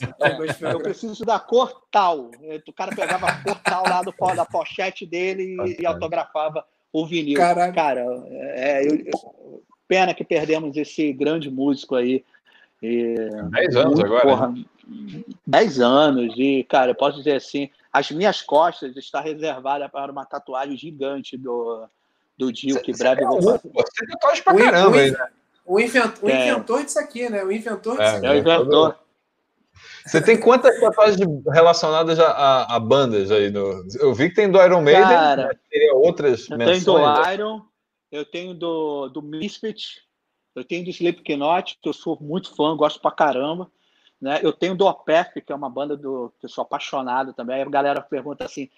Eu 0.61 0.79
preciso 0.79 1.25
da 1.25 1.39
cor 1.39 1.83
tal. 1.91 2.31
O 2.67 2.73
cara 2.73 2.95
pegava 2.95 3.27
a 3.27 3.43
cor 3.43 3.59
tal 3.63 3.83
lá 3.83 4.01
do, 4.01 4.13
da 4.35 4.45
pochete 4.45 5.05
dele 5.05 5.57
e, 5.65 5.81
e 5.81 5.85
autografava 5.85 6.65
o 6.91 7.05
vinil. 7.05 7.37
Caraca. 7.37 7.73
Cara, 7.73 8.05
é, 8.29 8.85
eu, 8.85 8.97
eu, 8.97 9.63
pena 9.87 10.13
que 10.13 10.23
perdemos 10.23 10.77
esse 10.77 11.11
grande 11.11 11.49
músico 11.49 11.95
aí. 11.95 12.23
E, 12.83 13.15
dez 13.49 13.75
anos 13.77 13.93
muito, 13.93 14.05
agora. 14.05 14.23
Porra, 14.27 14.47
né? 14.49 14.65
dez 15.47 15.79
anos. 15.79 16.33
E, 16.37 16.65
cara, 16.65 16.91
eu 16.91 16.95
posso 16.95 17.17
dizer 17.19 17.37
assim, 17.37 17.69
as 17.91 18.11
minhas 18.11 18.41
costas 18.41 18.95
está 18.97 19.21
reservada 19.21 19.87
para 19.87 20.11
uma 20.11 20.25
tatuagem 20.25 20.75
gigante 20.75 21.37
do, 21.37 21.87
do 22.37 22.51
Dio, 22.51 22.81
que 22.81 22.91
breve 22.91 23.23
é 23.23 23.25
vou 23.25 23.41
fazer. 23.41 23.71
Você 23.73 24.07
tatuagem 24.07 24.43
pra 24.43 24.55
caramba 24.55 24.97
aí, 24.97 25.11
né? 25.11 25.27
O 25.65 25.79
inventor, 25.79 26.25
o 26.25 26.29
é. 26.29 26.49
inventor 26.49 26.83
disso 26.83 26.99
aqui, 26.99 27.29
né? 27.29 27.41
O 27.41 27.51
inventor 27.51 27.93
disso 27.93 28.03
é, 28.03 28.17
aqui. 28.17 28.25
É 28.25 28.31
o 28.31 28.35
inventor. 28.35 28.99
Você 30.05 30.21
tem 30.21 30.37
quantas 30.37 30.77
tatuagens 30.77 31.25
relacionadas 31.51 32.19
a, 32.19 32.31
a, 32.31 32.75
a, 32.75 32.79
bandas 32.79 33.31
aí? 33.31 33.49
No... 33.49 33.85
Eu 33.97 34.13
vi 34.13 34.27
que 34.27 34.35
tem 34.35 34.51
do 34.51 34.61
Iron 34.61 34.81
Maiden, 34.81 35.03
Cara, 35.03 35.47
né? 35.47 35.53
teria 35.69 35.95
outras 35.95 36.49
eu 36.49 36.57
menções. 36.57 36.83
tenho 36.83 37.13
do 37.13 37.31
Iron, 37.31 37.61
eu 38.11 38.25
tenho 38.25 38.53
do, 38.53 39.07
do 39.07 39.21
Misfit, 39.21 40.01
eu 40.55 40.63
tenho 40.63 40.83
do 40.83 40.89
Slipknot, 40.89 41.79
que 41.81 41.89
eu 41.89 41.93
sou 41.93 42.17
muito 42.21 42.55
fã, 42.55 42.75
gosto 42.75 42.99
pra 42.99 43.11
caramba. 43.11 43.71
Né? 44.21 44.39
Eu 44.41 44.53
tenho 44.53 44.75
do 44.75 44.85
Opeth, 44.85 45.41
que 45.45 45.51
é 45.51 45.55
uma 45.55 45.69
banda 45.69 45.97
do, 45.97 46.33
que 46.39 46.45
eu 46.45 46.49
sou 46.49 46.61
apaixonado 46.61 47.33
também. 47.33 47.57
Aí 47.57 47.61
a 47.61 47.69
galera 47.69 48.01
pergunta 48.01 48.45
assim, 48.45 48.69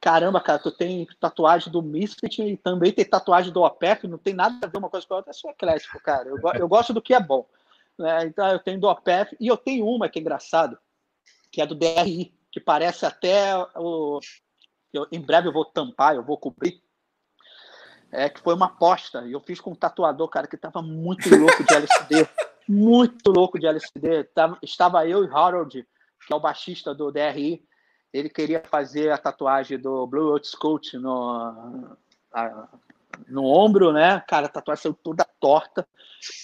caramba, 0.00 0.40
cara, 0.40 0.58
tu 0.58 0.70
tem 0.70 1.06
tatuagem 1.20 1.72
do 1.72 1.82
Misfit 1.82 2.42
e 2.42 2.56
também 2.56 2.92
tem 2.92 3.04
tatuagem 3.04 3.52
do 3.52 3.62
OPEC, 3.62 4.06
não 4.06 4.18
tem 4.18 4.34
nada 4.34 4.58
a 4.62 4.68
ver 4.68 4.78
uma 4.78 4.90
coisa 4.90 5.06
com 5.06 5.14
a 5.14 5.16
outra, 5.18 5.30
é 5.30 5.34
só 5.34 5.50
eclético, 5.50 6.00
cara. 6.02 6.28
Eu, 6.28 6.38
eu 6.54 6.68
gosto 6.68 6.92
do 6.92 7.00
que 7.00 7.14
é 7.14 7.20
bom. 7.20 7.46
Né? 7.98 8.26
Então 8.26 8.46
eu 8.48 8.58
tenho 8.58 8.80
do 8.80 8.88
OPEC 8.88 9.36
e 9.40 9.46
eu 9.46 9.56
tenho 9.56 9.86
uma 9.86 10.08
que 10.08 10.18
é 10.18 10.22
engraçado, 10.22 10.76
que 11.50 11.62
é 11.62 11.66
do 11.66 11.74
DRI, 11.74 12.34
que 12.50 12.60
parece 12.60 13.06
até 13.06 13.56
o. 13.76 14.20
Eu, 14.92 15.06
em 15.10 15.20
breve 15.20 15.48
eu 15.48 15.52
vou 15.52 15.64
tampar, 15.64 16.14
eu 16.14 16.22
vou 16.22 16.36
cobrir. 16.36 16.81
É 18.12 18.28
que 18.28 18.40
foi 18.40 18.54
uma 18.54 18.66
aposta. 18.66 19.24
E 19.26 19.32
eu 19.32 19.40
fiz 19.40 19.60
com 19.60 19.72
um 19.72 19.74
tatuador, 19.74 20.28
cara, 20.28 20.46
que 20.46 20.56
tava 20.56 20.82
muito 20.82 21.34
louco 21.34 21.64
de 21.64 21.74
LSD. 21.74 22.28
muito 22.68 23.30
louco 23.30 23.58
de 23.58 23.66
LSD. 23.66 24.24
Tava, 24.34 24.58
estava 24.62 25.08
eu 25.08 25.24
e 25.24 25.30
Harold, 25.32 25.86
que 26.26 26.32
é 26.32 26.36
o 26.36 26.40
baixista 26.40 26.94
do 26.94 27.10
DRI 27.10 27.66
ele 28.12 28.28
queria 28.28 28.62
fazer 28.70 29.10
a 29.10 29.18
tatuagem 29.18 29.78
do 29.78 30.06
Blue 30.06 30.32
Oat 30.32 30.46
Scout 30.46 30.96
no, 30.98 31.96
a, 32.32 32.68
no 33.26 33.44
ombro, 33.44 33.92
né? 33.92 34.22
Cara, 34.28 34.46
a 34.46 34.50
tatuagem 34.50 34.82
saiu 34.82 34.94
toda 34.94 35.26
torta. 35.40 35.86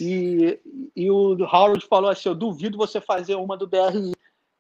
E, 0.01 0.59
e 0.97 1.11
o 1.11 1.37
Howard 1.45 1.87
falou 1.87 2.11
assim: 2.11 2.31
Eu 2.31 2.35
duvido 2.35 2.79
você 2.79 3.01
fazer 3.01 3.35
uma 3.35 3.57
do 3.57 3.67
DRI. 3.67 4.13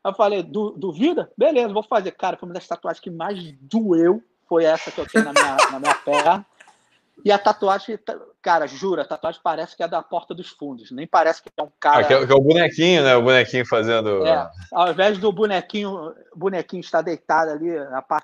Eu 0.04 0.14
falei: 0.14 0.42
du, 0.42 0.72
Duvida? 0.72 1.32
Beleza, 1.36 1.72
vou 1.72 1.82
fazer. 1.82 2.12
Cara, 2.12 2.36
foi 2.36 2.46
uma 2.46 2.54
das 2.54 2.68
tatuagens 2.68 3.00
que 3.00 3.10
mais 3.10 3.52
doeu. 3.60 4.22
Foi 4.46 4.64
essa 4.64 4.90
que 4.90 5.00
eu 5.00 5.06
tenho 5.06 5.24
na 5.24 5.32
minha, 5.32 5.56
na 5.70 5.80
minha 5.80 5.94
perna. 5.94 6.46
E 7.24 7.32
a 7.32 7.38
tatuagem, 7.38 7.98
cara, 8.40 8.66
jura, 8.66 9.02
a 9.02 9.04
tatuagem 9.04 9.40
parece 9.42 9.76
que 9.76 9.82
é 9.82 9.88
da 9.88 10.02
porta 10.02 10.34
dos 10.34 10.50
fundos, 10.50 10.90
nem 10.90 11.06
parece 11.06 11.42
que 11.42 11.50
é 11.56 11.62
um 11.62 11.70
cara. 11.80 12.00
Ah, 12.00 12.04
que, 12.04 12.14
é, 12.14 12.26
que 12.26 12.32
é 12.32 12.34
o 12.34 12.40
bonequinho, 12.40 13.02
né? 13.02 13.16
O 13.16 13.22
bonequinho 13.22 13.66
fazendo. 13.66 14.26
É, 14.26 14.50
ao 14.72 14.90
invés 14.90 15.18
do 15.18 15.32
bonequinho, 15.32 16.14
bonequinho 16.34 16.80
estar 16.80 17.02
deitado 17.02 17.50
ali, 17.50 17.70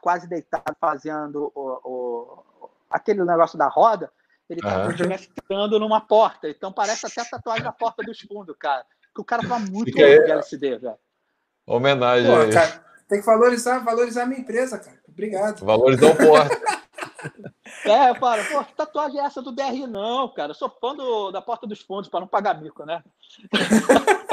quase 0.00 0.28
deitado, 0.28 0.76
fazendo 0.80 1.50
o, 1.54 1.80
o 1.84 2.44
aquele 2.88 3.24
negócio 3.24 3.58
da 3.58 3.66
roda, 3.66 4.10
ele 4.48 4.60
tá 4.60 4.86
uhum. 4.86 5.78
numa 5.80 6.00
porta. 6.00 6.48
Então 6.48 6.72
parece 6.72 7.06
até 7.06 7.22
a 7.22 7.24
tatuagem 7.24 7.64
da 7.64 7.72
porta 7.72 8.02
dos 8.02 8.20
fundos, 8.20 8.54
cara. 8.58 8.84
Que 9.14 9.20
o 9.20 9.24
cara 9.24 9.46
tá 9.46 9.58
muito 9.58 9.90
Fica 9.90 10.06
de 10.06 10.30
LCD, 10.30 10.78
velho. 10.78 10.96
Homenagem 11.66 12.30
Pô, 12.30 12.52
cara, 12.52 12.84
tem 13.08 13.20
que 13.20 13.26
valorizar, 13.26 13.78
valorizar 13.78 14.22
a 14.22 14.26
minha 14.26 14.40
empresa, 14.40 14.78
cara. 14.78 14.98
Obrigado. 15.08 15.64
Valorizar 15.64 16.06
o 16.06 16.16
porta. 16.16 16.60
É, 17.84 18.10
eu 18.10 18.14
falo, 18.16 18.44
pô, 18.44 18.64
que 18.64 18.74
tatuagem 18.74 19.20
é 19.20 19.24
essa 19.24 19.42
do 19.42 19.52
DRI? 19.52 19.86
Não, 19.86 20.28
cara, 20.28 20.50
eu 20.50 20.54
sou 20.54 20.68
fã 20.80 20.94
do, 20.94 21.30
da 21.30 21.40
Porta 21.42 21.66
dos 21.66 21.80
Fundos, 21.80 22.08
para 22.08 22.20
não 22.20 22.26
pagar 22.26 22.60
mico, 22.60 22.84
né? 22.84 23.02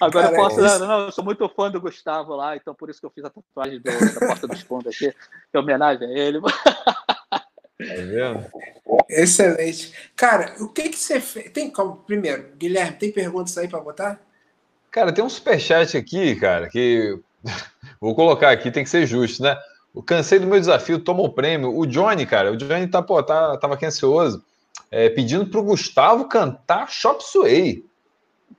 Agora 0.00 0.30
cara, 0.30 0.36
eu 0.36 0.42
posso. 0.42 0.64
É 0.64 0.78
não, 0.78 1.00
eu 1.06 1.12
sou 1.12 1.22
muito 1.22 1.46
fã 1.50 1.70
do 1.70 1.80
Gustavo 1.80 2.34
lá, 2.34 2.56
então 2.56 2.74
por 2.74 2.88
isso 2.88 2.98
que 3.00 3.06
eu 3.06 3.10
fiz 3.10 3.24
a 3.24 3.30
tatuagem 3.30 3.80
do, 3.80 4.14
da 4.14 4.26
Porta 4.26 4.48
dos 4.48 4.62
Fundos 4.62 4.94
aqui, 4.94 5.14
em 5.52 5.58
homenagem 5.58 6.08
a 6.08 6.18
ele. 6.18 6.40
Tá 6.40 7.44
vendo? 7.78 8.46
Excelente. 9.08 9.92
Cara, 10.16 10.54
o 10.60 10.68
que 10.68 10.88
que 10.88 10.98
você 10.98 11.20
fez? 11.20 11.50
Tem 11.50 11.70
como, 11.70 11.96
primeiro, 11.96 12.52
Guilherme, 12.56 12.96
tem 12.96 13.12
perguntas 13.12 13.56
aí 13.58 13.68
para 13.68 13.80
botar? 13.80 14.20
Cara, 14.90 15.12
tem 15.12 15.24
um 15.24 15.28
superchat 15.28 15.96
aqui, 15.96 16.34
cara, 16.36 16.68
que 16.68 17.18
vou 18.00 18.14
colocar 18.14 18.50
aqui, 18.50 18.70
tem 18.70 18.84
que 18.84 18.90
ser 18.90 19.06
justo, 19.06 19.42
né? 19.42 19.56
Eu 19.94 20.02
cansei 20.02 20.38
do 20.38 20.46
meu 20.46 20.58
desafio, 20.58 21.00
toma 21.00 21.22
o 21.22 21.32
prêmio. 21.32 21.76
O 21.76 21.86
Johnny, 21.86 22.24
cara, 22.24 22.52
o 22.52 22.56
Johnny 22.56 22.86
tá, 22.86 23.02
pô, 23.02 23.22
tá, 23.22 23.56
tava 23.56 23.74
aqui 23.74 23.86
ansioso, 23.86 24.44
é, 24.90 25.08
pedindo 25.08 25.46
pro 25.46 25.62
Gustavo 25.62 26.28
cantar 26.28 26.88
Shop 26.88 27.22
Suey. 27.22 27.84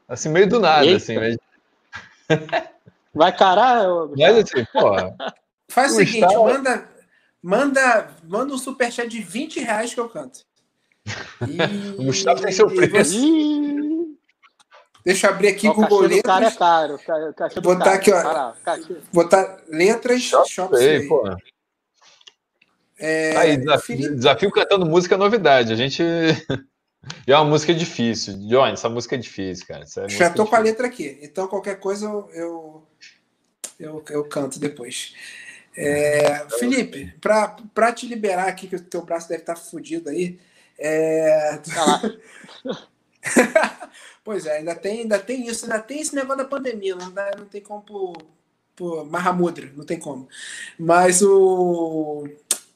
Assim, 0.08 0.30
meio 0.30 0.48
do 0.48 0.60
nada, 0.60 0.86
Eita. 0.86 0.98
assim. 0.98 1.16
Mas... 1.16 1.38
Vai 3.14 3.36
carar? 3.36 3.86
Mas 4.18 4.38
assim, 4.38 4.66
pô. 4.72 4.96
Faz 5.70 5.94
o 5.94 5.96
seguinte, 5.96 6.36
manda, 6.36 6.90
manda, 7.42 8.10
manda 8.24 8.54
um 8.54 8.58
superchat 8.58 9.10
de 9.10 9.22
20 9.22 9.62
reais 9.62 9.94
que 9.94 10.00
eu 10.00 10.10
canto. 10.10 10.40
E... 11.42 12.00
o 12.00 12.04
Gustavo 12.04 12.42
tem 12.42 12.52
seu 12.52 12.68
preço. 12.68 13.18
Deixa 15.04 15.28
eu 15.28 15.32
abrir 15.32 15.50
aqui 15.50 15.68
o 15.68 15.74
Google 15.74 16.02
Letras. 16.02 16.22
cara 16.22 16.48
é 16.48 16.52
caro. 16.52 17.00
O 17.56 17.62
botar 17.62 17.84
cara. 17.84 17.96
aqui, 17.96 18.12
ó. 18.14 18.54
botar 19.12 19.58
letras 19.68 20.22
Shop, 20.22 20.50
Shop 20.50 20.78
Sei, 20.78 21.08
pô. 21.08 21.24
É, 23.00 23.36
aí, 23.36 23.58
desafio, 23.58 23.98
Felipe... 23.98 24.16
desafio, 24.16 24.52
cantando 24.52 24.86
música 24.86 25.16
é 25.16 25.18
novidade. 25.18 25.74
A 25.74 25.76
gente. 25.76 26.04
E 27.26 27.32
é 27.32 27.36
uma 27.36 27.46
música 27.46 27.74
difícil. 27.74 28.38
Johnny, 28.48 28.74
essa 28.74 28.88
música 28.88 29.16
é 29.16 29.18
difícil, 29.18 29.66
cara. 29.66 29.84
É 29.84 29.88
Já 29.88 30.02
tô 30.04 30.08
difícil. 30.08 30.46
com 30.46 30.56
a 30.56 30.60
letra 30.60 30.86
aqui. 30.86 31.18
Então, 31.24 31.48
qualquer 31.48 31.80
coisa 31.80 32.06
eu, 32.06 32.30
eu, 32.32 32.88
eu, 33.80 34.06
eu 34.08 34.24
canto 34.26 34.60
depois. 34.60 35.16
É, 35.76 36.46
Felipe, 36.60 37.12
para 37.20 37.92
te 37.92 38.06
liberar 38.06 38.48
aqui, 38.48 38.68
que 38.68 38.76
o 38.76 38.80
teu 38.80 39.02
braço 39.02 39.28
deve 39.28 39.42
estar 39.42 39.56
tá 39.56 39.60
fudido 39.60 40.10
aí. 40.10 40.40
É... 40.78 41.58
Tá 41.58 42.02
Pois 44.24 44.46
é, 44.46 44.58
ainda 44.58 44.76
tem, 44.76 45.02
ainda 45.02 45.18
tem 45.18 45.48
isso, 45.48 45.66
ainda 45.66 45.80
tem 45.80 46.00
esse 46.00 46.16
negócio 46.16 46.44
da 46.44 46.46
pandemia, 46.46 46.96
não, 46.96 47.12
dá, 47.12 47.32
não 47.38 47.46
tem 47.46 47.60
como 47.60 47.82
por, 47.82 48.18
por 48.76 49.06
Mahamudra, 49.06 49.72
não 49.76 49.84
tem 49.84 50.00
como. 50.00 50.30
Mas 50.78 51.22
o. 51.24 52.28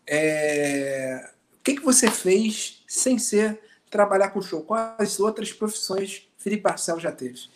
É, 0.07 1.29
o 1.59 1.63
que, 1.63 1.75
que 1.75 1.83
você 1.83 2.09
fez 2.09 2.83
sem 2.87 3.19
ser 3.19 3.59
trabalhar 3.89 4.29
com 4.29 4.41
show? 4.41 4.61
Quais 4.61 5.19
outras 5.19 5.53
profissões 5.53 6.27
Felipe 6.37 6.63
Barcel 6.63 6.99
já 6.99 7.11
teve? 7.11 7.47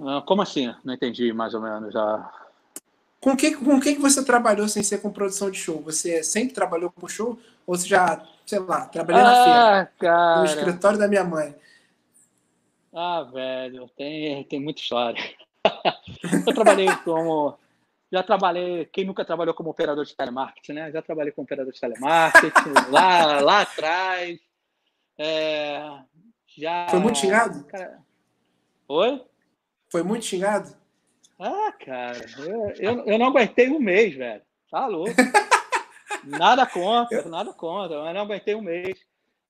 Ah, 0.00 0.22
como 0.26 0.42
assim? 0.42 0.72
Não 0.84 0.94
entendi 0.94 1.32
mais 1.32 1.52
ou 1.52 1.60
menos. 1.60 1.92
Já... 1.92 2.32
Com 3.20 3.36
que, 3.36 3.54
com 3.54 3.80
que 3.80 3.96
você 3.96 4.24
trabalhou 4.24 4.68
sem 4.68 4.82
ser 4.82 5.02
com 5.02 5.12
produção 5.12 5.50
de 5.50 5.58
show? 5.58 5.82
Você 5.82 6.22
sempre 6.22 6.54
trabalhou 6.54 6.90
com 6.90 7.06
show? 7.06 7.38
Ou 7.66 7.76
você 7.76 7.86
já 7.86 8.26
sei 8.46 8.58
lá, 8.58 8.86
trabalhei 8.86 9.22
ah, 9.22 9.24
na 9.24 9.44
feira. 9.44 9.92
Cara. 9.98 10.38
No 10.38 10.44
escritório 10.44 10.98
da 10.98 11.08
minha 11.08 11.24
mãe. 11.24 11.54
Ah, 12.92 13.22
velho, 13.22 13.88
tem, 13.96 14.44
tem 14.44 14.60
muita 14.60 14.80
história. 14.80 15.22
eu 16.46 16.54
trabalhei 16.54 16.88
como. 17.04 17.56
Já 18.12 18.22
trabalhei. 18.22 18.86
Quem 18.86 19.04
nunca 19.04 19.24
trabalhou 19.24 19.54
como 19.54 19.70
operador 19.70 20.04
de 20.04 20.16
telemarketing, 20.16 20.72
né? 20.72 20.90
Já 20.90 21.00
trabalhei 21.00 21.32
como 21.32 21.44
operador 21.44 21.72
de 21.72 21.80
telemarketing 21.80 22.72
lá, 22.90 23.40
lá 23.40 23.60
atrás. 23.60 24.40
É, 25.16 25.82
já... 26.58 26.88
Foi 26.88 26.98
muito 26.98 27.18
xingado? 27.18 27.64
Cara... 27.64 27.98
Oi? 28.88 29.22
Foi 29.88 30.02
muito 30.02 30.24
xingado? 30.24 30.74
Ah, 31.38 31.72
cara, 31.84 32.18
eu, 32.38 32.70
eu, 32.78 33.06
eu 33.06 33.18
não 33.18 33.26
aguentei 33.26 33.68
um 33.70 33.78
mês, 33.78 34.14
velho. 34.14 34.42
Tá 34.70 34.86
louco. 34.86 35.14
Nada 36.24 36.66
contra, 36.66 37.24
nada 37.28 37.52
contra, 37.52 38.02
mas 38.02 38.14
não 38.14 38.22
aguentei 38.22 38.54
um 38.54 38.62
mês. 38.62 38.98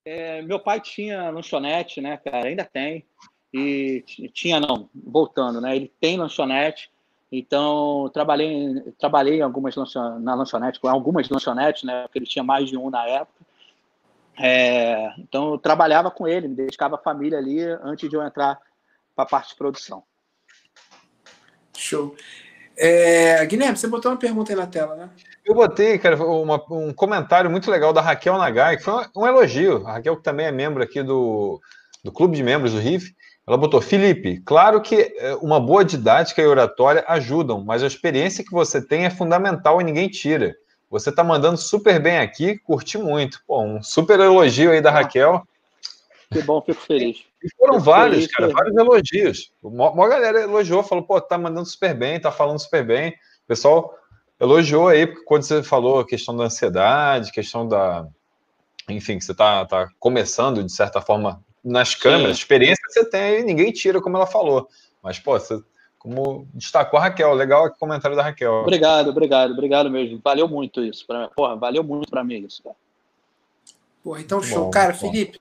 É, 0.05 0.42
meu 0.42 0.59
pai 0.59 0.80
tinha 0.80 1.30
lanchonete, 1.30 2.01
né, 2.01 2.16
cara? 2.16 2.48
Ainda 2.48 2.64
tem. 2.64 3.05
E 3.52 4.05
tinha, 4.32 4.60
não, 4.60 4.88
voltando, 4.94 5.60
né? 5.60 5.74
Ele 5.74 5.92
tem 6.01 6.16
lanchonete. 6.16 6.90
Então, 7.32 8.10
trabalhei, 8.12 8.80
trabalhei 8.98 9.38
em 9.38 9.42
algumas 9.42 9.76
lanchon, 9.76 10.18
na 10.20 10.34
lanchonete, 10.34 10.80
com 10.80 10.88
algumas 10.88 11.28
lanchonetes, 11.28 11.84
né? 11.84 12.02
Porque 12.02 12.18
ele 12.18 12.26
tinha 12.26 12.44
mais 12.44 12.68
de 12.68 12.76
um 12.76 12.90
na 12.90 13.06
época. 13.06 13.40
É, 14.38 15.12
então 15.18 15.52
eu 15.52 15.59
trabalhava 15.59 16.10
com 16.10 16.26
ele, 16.26 16.48
me 16.48 16.55
dedicava 16.55 16.94
à 16.94 16.98
família 16.98 17.38
ali 17.38 17.62
antes 17.62 18.09
de 18.09 18.16
eu 18.16 18.22
entrar 18.22 18.59
para 19.14 19.24
a 19.24 19.26
parte 19.26 19.51
de 19.51 19.56
produção. 19.56 20.02
Show. 21.76 22.16
É, 22.82 23.44
Guilherme, 23.44 23.77
você 23.77 23.86
botou 23.86 24.11
uma 24.11 24.16
pergunta 24.16 24.51
aí 24.51 24.57
na 24.57 24.66
tela, 24.66 24.97
né? 24.97 25.11
Eu 25.44 25.55
botei, 25.55 25.98
cara, 25.98 26.16
uma, 26.16 26.65
um 26.70 26.94
comentário 26.94 27.51
muito 27.51 27.70
legal 27.70 27.93
da 27.93 28.01
Raquel 28.01 28.39
Nagai, 28.39 28.78
que 28.78 28.82
foi 28.82 28.94
um, 28.94 29.20
um, 29.23 29.27
elogio. 29.27 29.86
A 29.86 29.93
Raquel, 29.93 30.16
que 30.16 30.23
também 30.23 30.47
é 30.47 30.51
membro 30.51 30.82
aqui 30.82 31.02
do, 31.02 31.61
do 32.02 32.11
Clube 32.11 32.39
de 32.39 32.43
Membros 32.43 32.73
do 32.73 32.78
RIF, 32.78 33.15
ela 33.47 33.59
botou: 33.59 33.82
Felipe, 33.82 34.40
claro 34.47 34.81
que 34.81 35.15
é, 35.19 35.35
uma 35.43 35.61
boa 35.61 35.85
didática 35.85 36.40
e 36.40 36.47
oratória 36.47 37.05
ajudam, 37.07 37.62
mas 37.62 37.82
a 37.82 37.86
experiência 37.86 38.43
que 38.43 38.51
você 38.51 38.81
tem 38.81 39.05
é 39.05 39.11
fundamental 39.11 39.78
e 39.78 39.85
ninguém 39.85 40.09
tira. 40.09 40.57
Você 40.89 41.11
está 41.11 41.23
mandando 41.23 41.59
super 41.59 42.01
bem 42.01 42.19
aqui, 42.19 42.57
curti 42.61 42.97
muito. 42.97 43.43
Pô, 43.47 43.62
um 43.62 43.82
super 43.82 44.19
elogio 44.19 44.70
aí 44.70 44.81
da 44.81 44.90
Raquel. 44.90 45.47
Que 46.32 46.40
bom, 46.40 46.62
fico 46.62 46.81
feliz. 46.81 47.30
E 47.42 47.48
foram 47.56 47.80
vários, 47.80 48.26
cara, 48.26 48.52
vários 48.52 48.76
elogios. 48.76 49.52
Uma 49.62 50.08
galera 50.08 50.42
elogiou, 50.42 50.82
falou, 50.82 51.04
pô, 51.04 51.20
tá 51.20 51.38
mandando 51.38 51.66
super 51.66 51.94
bem, 51.94 52.20
tá 52.20 52.30
falando 52.30 52.58
super 52.58 52.84
bem. 52.84 53.10
O 53.10 53.48
pessoal 53.48 53.94
elogiou 54.38 54.88
aí, 54.88 55.06
porque 55.06 55.24
quando 55.24 55.42
você 55.42 55.62
falou 55.62 56.00
a 56.00 56.06
questão 56.06 56.36
da 56.36 56.44
ansiedade, 56.44 57.32
questão 57.32 57.66
da. 57.66 58.06
Enfim, 58.88 59.18
que 59.18 59.24
você 59.24 59.34
tá, 59.34 59.64
tá 59.64 59.88
começando, 59.98 60.62
de 60.62 60.72
certa 60.72 61.00
forma, 61.00 61.42
nas 61.64 61.94
câmeras, 61.94 62.36
Sim. 62.36 62.42
experiência 62.42 62.82
você 62.88 63.04
tem 63.04 63.20
aí, 63.20 63.42
ninguém 63.42 63.72
tira, 63.72 64.00
como 64.00 64.16
ela 64.16 64.26
falou. 64.26 64.68
Mas, 65.02 65.18
pô, 65.18 65.38
você 65.38 65.62
como 66.00 66.48
destacou 66.54 66.98
a 66.98 67.02
Raquel. 67.02 67.34
Legal 67.34 67.66
o 67.66 67.70
comentário 67.72 68.16
da 68.16 68.22
Raquel. 68.22 68.62
Obrigado, 68.62 69.10
obrigado, 69.10 69.52
obrigado 69.52 69.90
mesmo. 69.90 70.18
Valeu 70.24 70.48
muito 70.48 70.82
isso. 70.82 71.06
Pra, 71.06 71.28
porra, 71.28 71.54
valeu 71.56 71.84
muito 71.84 72.10
para 72.10 72.24
mim 72.24 72.38
isso. 72.46 72.62
Cara. 72.62 72.74
Porra, 74.02 74.20
então 74.22 74.42
show. 74.42 74.64
Bom, 74.64 74.70
cara, 74.70 74.94
bom. 74.94 74.98
Felipe, 74.98 75.38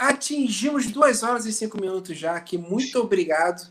atingimos 0.00 0.86
duas 0.86 1.22
horas 1.22 1.44
e 1.44 1.52
cinco 1.52 1.78
minutos 1.78 2.16
já 2.16 2.34
aqui. 2.34 2.56
Muito 2.56 2.98
obrigado. 2.98 3.70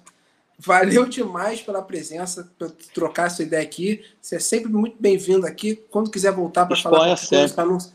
Valeu 0.60 1.06
demais 1.06 1.62
pela 1.62 1.82
presença, 1.82 2.52
por 2.60 2.70
trocar 2.94 3.28
essa 3.28 3.42
ideia 3.42 3.64
aqui. 3.64 4.06
Você 4.22 4.36
é 4.36 4.40
sempre 4.40 4.72
muito 4.72 4.98
bem-vindo 5.00 5.48
aqui. 5.48 5.76
Quando 5.90 6.12
quiser 6.12 6.32
voltar 6.32 6.66
para 6.66 6.78
falar 6.78 7.16
qualquer 7.16 7.56
coisa, 7.56 7.94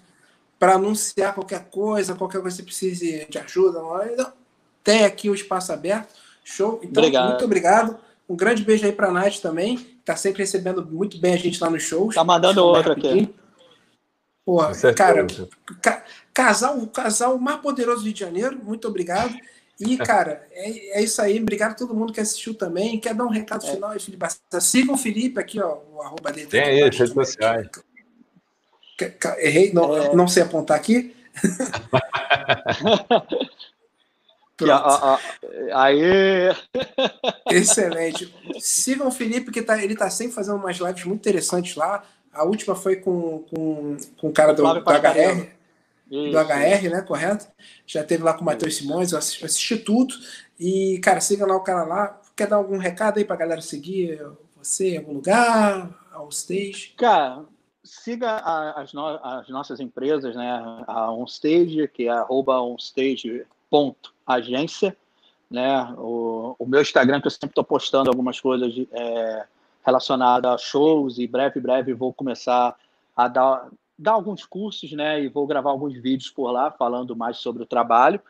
para 0.59 0.75
anunciar 0.75 1.35
qualquer 1.35 1.65
coisa, 1.71 2.15
qualquer 2.15 2.41
coisa 2.41 2.57
que 2.57 2.63
você 2.75 2.89
precise 2.89 3.27
de 3.29 3.39
ajuda, 3.39 3.81
tem 4.83 5.05
aqui 5.05 5.31
o 5.31 5.35
espaço 5.35 5.73
aberto. 5.73 6.15
Show? 6.43 6.81
Então, 6.83 7.03
obrigado. 7.03 7.29
muito 7.29 7.45
obrigado. 7.45 7.99
Um 8.29 8.35
grande 8.35 8.65
beijo 8.65 8.85
aí 8.85 8.93
para 8.93 9.09
a 9.09 9.13
Nath 9.13 9.39
também. 9.41 9.75
Está 10.01 10.17
sempre 10.17 10.43
recebendo 10.43 10.85
muito 10.85 11.19
bem 11.19 11.35
a 11.35 11.39
gente 11.39 11.61
lá 11.61 11.71
nos 11.71 11.83
shows. 11.83 12.15
Tá 12.15 12.25
mandando 12.25 12.65
outra 12.65 12.95
aqui. 12.95 13.33
Porra, 14.45 14.73
cara, 14.95 15.27
ca 15.81 16.05
casal, 16.35 16.79
o 16.79 16.89
casal 16.89 17.39
mais 17.39 17.61
poderoso 17.61 18.01
do 18.01 18.05
Rio 18.05 18.13
de 18.13 18.21
Janeiro, 18.21 18.61
muito 18.63 18.87
obrigado. 18.89 19.35
E, 19.81 19.97
cara, 19.97 20.47
é, 20.53 20.99
é 20.99 21.03
isso 21.03 21.23
aí. 21.23 21.41
Obrigado 21.41 21.73
a 21.73 21.75
todo 21.75 21.95
mundo 21.95 22.13
que 22.13 22.21
assistiu 22.21 22.55
também. 22.55 23.01
Quer 23.01 23.15
dar 23.15 23.25
um 23.25 23.31
recado 23.31 23.67
é. 23.67 23.71
final 23.71 23.91
aí, 23.91 24.01
Felipe? 24.01 24.27
Sigam 24.61 24.95
o 24.95 24.99
Felipe 24.99 25.41
aqui, 25.41 25.61
ó, 25.61 25.79
o 25.93 26.03
arroba 26.03 26.33
dele. 26.33 26.47
Tem 26.47 26.63
aí, 26.63 26.83
redes 26.83 27.11
sociais. 27.11 27.69
Errei, 29.39 29.73
não, 29.73 29.97
é... 29.97 30.15
não 30.15 30.29
sei 30.29 30.43
apontar 30.43 30.77
aqui. 30.77 31.17
Pronto. 34.57 35.19
Aí. 35.75 36.55
Excelente. 37.51 38.33
Sigam 38.61 39.09
o 39.09 39.13
Felipe, 39.13 39.51
que 39.51 39.63
tá, 39.63 39.83
ele 39.83 39.97
tá 39.97 40.09
sempre 40.09 40.35
fazendo 40.35 40.57
umas 40.57 40.77
lives 40.77 41.05
muito 41.05 41.21
interessantes 41.21 41.75
lá. 41.75 42.05
A 42.33 42.45
última 42.45 42.77
foi 42.77 42.97
com, 42.97 43.45
com, 43.51 43.97
com 44.21 44.29
o 44.29 44.33
cara 44.33 44.53
do, 44.53 44.63
do 44.63 44.81
HR. 44.81 45.49
Isso, 46.11 46.33
do 46.33 46.39
HR, 46.39 46.91
né? 46.91 47.03
Correto? 47.03 47.47
Já 47.87 48.05
teve 48.05 48.23
lá 48.23 48.35
com 48.35 48.43
o 48.43 48.45
Matheus 48.45 48.77
Simões, 48.77 49.13
eu 49.13 49.19
assisti, 49.19 49.45
assisti, 49.45 49.77
tudo. 49.77 50.15
E, 50.59 50.99
cara, 51.03 51.21
siga 51.21 51.47
lá 51.47 51.57
o 51.57 51.65
cara 51.65 51.85
lá. 51.85 52.21
Quer 52.37 52.49
dar 52.49 52.57
algum 52.57 52.79
recado 52.79 53.19
aí 53.19 53.25
pra 53.25 53.37
galera 53.37 53.61
seguir 53.61 54.21
você 54.57 54.95
em 54.95 54.99
algum 54.99 55.15
lugar? 55.15 55.91
Ao 56.13 56.29
stage? 56.29 56.95
Cara, 56.97 57.45
siga 57.83 58.37
as, 58.77 58.93
no, 58.93 59.07
as, 59.07 59.49
nossas 59.49 59.81
empresas, 59.81 60.35
né? 60.35 60.85
A 60.87 61.13
OnStage, 61.13 61.89
que 61.89 62.09
é 62.09 62.11
arroba 62.11 62.61
OnStage 62.61 63.47
ponto 63.71 64.15
agência, 64.27 64.97
né? 65.51 65.95
O, 65.99 66.57
o 66.59 66.67
meu 66.67 66.81
Instagram 66.81 67.21
que 67.21 67.27
eu 67.27 67.31
sempre 67.31 67.49
estou 67.49 67.65
postando 67.65 68.09
algumas 68.09 68.41
coisas 68.41 68.73
é, 68.93 69.47
relacionadas 69.85 70.51
a 70.51 70.59
shows 70.59 71.19
e 71.19 71.27
breve, 71.27 71.61
breve 71.61 71.93
vou 71.93 72.13
começar 72.13 72.77
a 73.17 73.29
dar, 73.29 73.69
dar 73.99 74.13
alguns 74.13 74.45
cursos, 74.45 74.93
né? 74.93 75.23
E 75.23 75.29
vou 75.29 75.47
gravar 75.47 75.71
alguns 75.71 75.95
vídeos 75.95 76.31
por 76.31 76.51
lá 76.51 76.71
falando 76.71 77.17
mais 77.17 77.39
sobre 77.39 77.63
o 77.63 77.67
trabalho. 77.67 78.21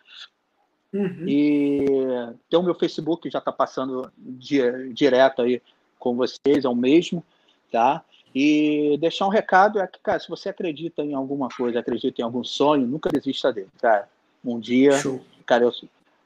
Uhum. 0.92 1.24
E 1.26 1.84
tem 2.48 2.58
o 2.58 2.62
meu 2.62 2.74
Facebook 2.74 3.22
que 3.22 3.30
já 3.30 3.40
está 3.40 3.50
passando 3.50 4.10
di 4.16 4.58
direto 4.92 5.42
aí 5.42 5.60
com 5.98 6.14
vocês, 6.16 6.64
é 6.64 6.68
o 6.68 6.74
mesmo, 6.74 7.24
tá? 7.70 8.04
E 8.34 8.96
deixar 9.00 9.26
um 9.26 9.30
recado 9.30 9.78
é 9.78 9.86
que, 9.86 9.98
cara, 10.00 10.18
se 10.18 10.28
você 10.28 10.48
acredita 10.48 11.02
em 11.02 11.14
alguma 11.14 11.48
coisa, 11.48 11.78
acredita 11.78 12.20
em 12.20 12.24
algum 12.24 12.42
sonho, 12.42 12.86
nunca 12.86 13.08
desista 13.08 13.52
dele, 13.52 13.70
cara. 13.80 14.08
Um 14.44 14.58
dia 14.60 14.92
Show 14.98 15.20
cara, 15.44 15.64
eu, 15.64 15.72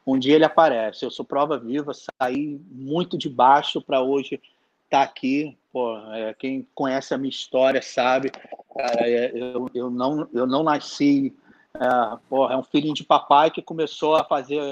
um 0.07 0.19
dia 0.19 0.37
ele 0.37 0.45
aparece. 0.45 1.05
Eu 1.05 1.11
sou 1.11 1.25
prova 1.25 1.59
viva, 1.59 1.93
saí 1.95 2.61
muito 2.71 3.19
de 3.19 3.29
baixo 3.29 3.81
para 3.81 4.01
hoje 4.01 4.41
estar 4.85 4.99
tá 4.99 5.03
aqui. 5.03 5.57
Pô, 5.73 5.99
é, 6.13 6.33
quem 6.35 6.67
conhece 6.75 7.13
a 7.13 7.19
minha 7.19 7.29
história 7.29 7.83
sabe, 7.83 8.31
cara, 8.75 9.09
é, 9.09 9.31
eu, 9.35 9.69
eu, 9.75 9.91
não, 9.91 10.29
eu 10.33 10.47
não 10.47 10.63
nasci. 10.63 11.35
É, 11.75 12.53
é 12.53 12.57
um 12.57 12.63
filhinho 12.63 12.95
de 12.95 13.05
papai 13.05 13.51
que 13.51 13.61
começou 13.61 14.17
a 14.17 14.25
fazer, 14.25 14.63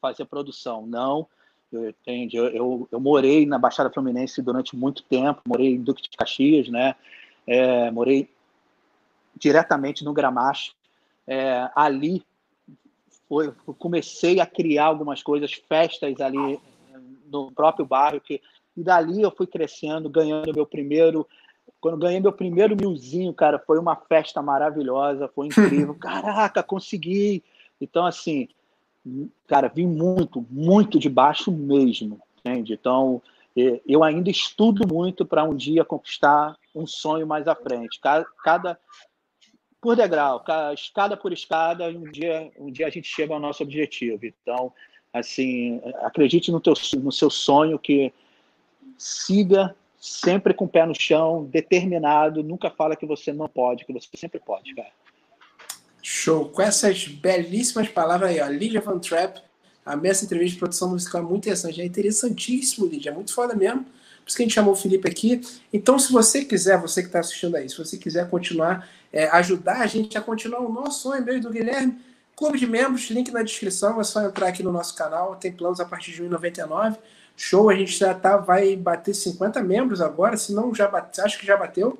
fazer 0.00 0.24
produção. 0.26 0.86
Não, 0.86 1.26
eu, 1.72 1.90
entende? 1.90 2.36
Eu, 2.36 2.46
eu, 2.48 2.88
eu, 2.90 3.00
morei 3.00 3.44
na 3.44 3.58
Baixada 3.58 3.90
Fluminense 3.90 4.40
durante 4.40 4.76
muito 4.76 5.02
tempo, 5.02 5.42
morei 5.46 5.74
em 5.74 5.82
Duque 5.82 6.02
de 6.02 6.10
Caxias, 6.10 6.68
né? 6.68 6.94
É, 7.46 7.90
morei 7.90 8.28
diretamente 9.36 10.04
no 10.04 10.12
Gramacho. 10.12 10.74
É, 11.26 11.68
ali 11.74 12.24
foi, 13.28 13.52
comecei 13.78 14.40
a 14.40 14.46
criar 14.46 14.86
algumas 14.86 15.22
coisas, 15.22 15.52
festas 15.52 16.20
ali 16.20 16.60
no 17.30 17.52
próprio 17.52 17.86
bairro, 17.86 18.20
que, 18.20 18.42
e 18.80 18.84
dali 18.84 19.22
eu 19.22 19.30
fui 19.30 19.46
crescendo, 19.46 20.08
ganhando 20.08 20.54
meu 20.54 20.66
primeiro. 20.66 21.26
Quando 21.80 21.98
ganhei 21.98 22.20
meu 22.20 22.32
primeiro 22.32 22.76
milzinho, 22.76 23.32
cara, 23.32 23.58
foi 23.58 23.78
uma 23.78 23.96
festa 23.96 24.42
maravilhosa, 24.42 25.30
foi 25.34 25.46
incrível. 25.46 25.94
Caraca, 26.00 26.62
consegui! 26.62 27.42
Então, 27.80 28.04
assim, 28.04 28.48
cara, 29.46 29.68
vim 29.68 29.86
muito, 29.86 30.44
muito 30.50 30.98
de 30.98 31.08
baixo 31.08 31.50
mesmo, 31.50 32.20
entende? 32.38 32.74
Então, 32.74 33.22
eu 33.86 34.04
ainda 34.04 34.30
estudo 34.30 34.86
muito 34.86 35.24
para 35.24 35.44
um 35.44 35.54
dia 35.54 35.84
conquistar 35.84 36.56
um 36.74 36.86
sonho 36.86 37.26
mais 37.26 37.48
à 37.48 37.54
frente. 37.54 37.98
Cada, 38.00 38.24
cada 38.44 38.78
por 39.80 39.96
degrau, 39.96 40.44
escada 40.74 41.16
por 41.16 41.32
escada, 41.32 41.88
um 41.88 42.10
dia, 42.10 42.50
um 42.58 42.70
dia 42.70 42.86
a 42.86 42.90
gente 42.90 43.08
chega 43.08 43.32
ao 43.32 43.40
nosso 43.40 43.62
objetivo. 43.62 44.24
Então, 44.24 44.72
assim, 45.12 45.80
acredite 46.02 46.52
no, 46.52 46.60
teu, 46.60 46.74
no 47.02 47.10
seu 47.10 47.30
sonho, 47.30 47.78
que 47.78 48.12
siga 48.96 49.74
sempre 50.00 50.54
com 50.54 50.64
o 50.64 50.68
pé 50.68 50.86
no 50.86 50.94
chão, 50.98 51.44
determinado, 51.44 52.42
nunca 52.42 52.70
fala 52.70 52.96
que 52.96 53.06
você 53.06 53.32
não 53.32 53.48
pode, 53.48 53.84
que 53.84 53.92
você 53.92 54.08
sempre 54.16 54.38
pode, 54.38 54.74
cara. 54.74 54.88
Show. 56.02 56.48
Com 56.48 56.62
essas 56.62 57.06
belíssimas 57.06 57.88
palavras 57.88 58.30
aí, 58.30 58.40
ó, 58.40 58.48
Lídia 58.48 58.80
Van 58.80 58.98
Trapp, 58.98 59.42
a 59.84 59.96
minha 59.96 60.12
entrevista 60.12 60.54
de 60.54 60.58
produção 60.58 60.90
musical 60.90 61.20
é 61.20 61.24
muito 61.24 61.44
interessante, 61.44 61.80
é 61.80 61.84
interessantíssimo, 61.84 62.86
Lídia, 62.86 63.10
é 63.10 63.14
muito 63.14 63.34
foda 63.34 63.54
mesmo. 63.54 63.84
Por 63.84 64.28
isso 64.28 64.36
que 64.36 64.42
a 64.42 64.46
gente 64.46 64.54
chamou 64.54 64.72
o 64.72 64.76
Felipe 64.76 65.08
aqui. 65.08 65.40
Então, 65.72 65.98
se 65.98 66.12
você 66.12 66.44
quiser, 66.44 66.78
você 66.80 67.02
que 67.02 67.08
está 67.08 67.20
assistindo 67.20 67.56
aí, 67.56 67.68
se 67.68 67.76
você 67.76 67.98
quiser 67.98 68.28
continuar 68.30 68.88
é, 69.12 69.28
ajudar 69.30 69.80
a 69.80 69.86
gente 69.86 70.16
a 70.16 70.20
continuar 70.20 70.60
o 70.60 70.72
nosso 70.72 71.02
sonho 71.02 71.24
mesmo 71.24 71.42
do 71.42 71.50
Guilherme. 71.50 71.98
Clube 72.36 72.58
de 72.58 72.66
membros, 72.66 73.10
link 73.10 73.30
na 73.30 73.42
descrição, 73.42 74.00
é 74.00 74.04
só 74.04 74.22
entrar 74.22 74.48
aqui 74.48 74.62
no 74.62 74.72
nosso 74.72 74.94
canal, 74.94 75.36
tem 75.36 75.52
planos 75.52 75.78
a 75.78 75.84
partir 75.84 76.12
de 76.12 76.22
R$ 76.22 76.28
1,99. 76.28 76.96
Show, 77.42 77.70
a 77.70 77.74
gente 77.74 77.98
já 77.98 78.12
tá, 78.12 78.36
vai 78.36 78.76
bater 78.76 79.14
50 79.14 79.62
membros 79.62 80.02
agora, 80.02 80.36
se 80.36 80.52
não 80.52 80.74
já 80.74 80.86
bate, 80.86 81.22
acho 81.22 81.38
que 81.38 81.46
já 81.46 81.56
bateu. 81.56 81.98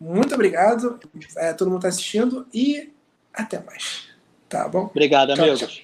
Muito 0.00 0.34
obrigado, 0.34 0.98
é, 1.36 1.52
todo 1.52 1.68
mundo 1.68 1.80
está 1.80 1.88
assistindo 1.88 2.46
e 2.52 2.90
até 3.30 3.60
mais. 3.60 4.08
Tá 4.48 4.66
bom? 4.66 4.86
Obrigado, 4.86 5.34
tchau, 5.34 5.44
amigos. 5.44 5.82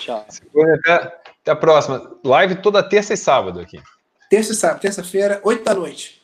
tchau. 0.00 0.26
Até, 0.74 0.92
até 0.94 1.50
a 1.52 1.54
próxima. 1.54 2.10
Live 2.24 2.56
toda 2.56 2.82
terça 2.82 3.14
e 3.14 3.16
sábado 3.16 3.60
aqui. 3.60 3.80
Terça 4.28 4.50
e 4.50 4.56
sábado, 4.56 4.80
terça-feira, 4.80 5.40
8 5.44 5.62
da 5.62 5.74
noite. 5.74 6.20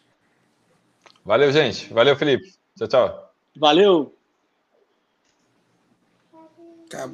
Valeu, 1.24 1.52
gente. 1.52 1.94
Valeu, 1.94 2.16
Felipe. 2.16 2.52
Tchau, 2.76 2.88
tchau. 2.88 3.32
Valeu! 3.56 4.12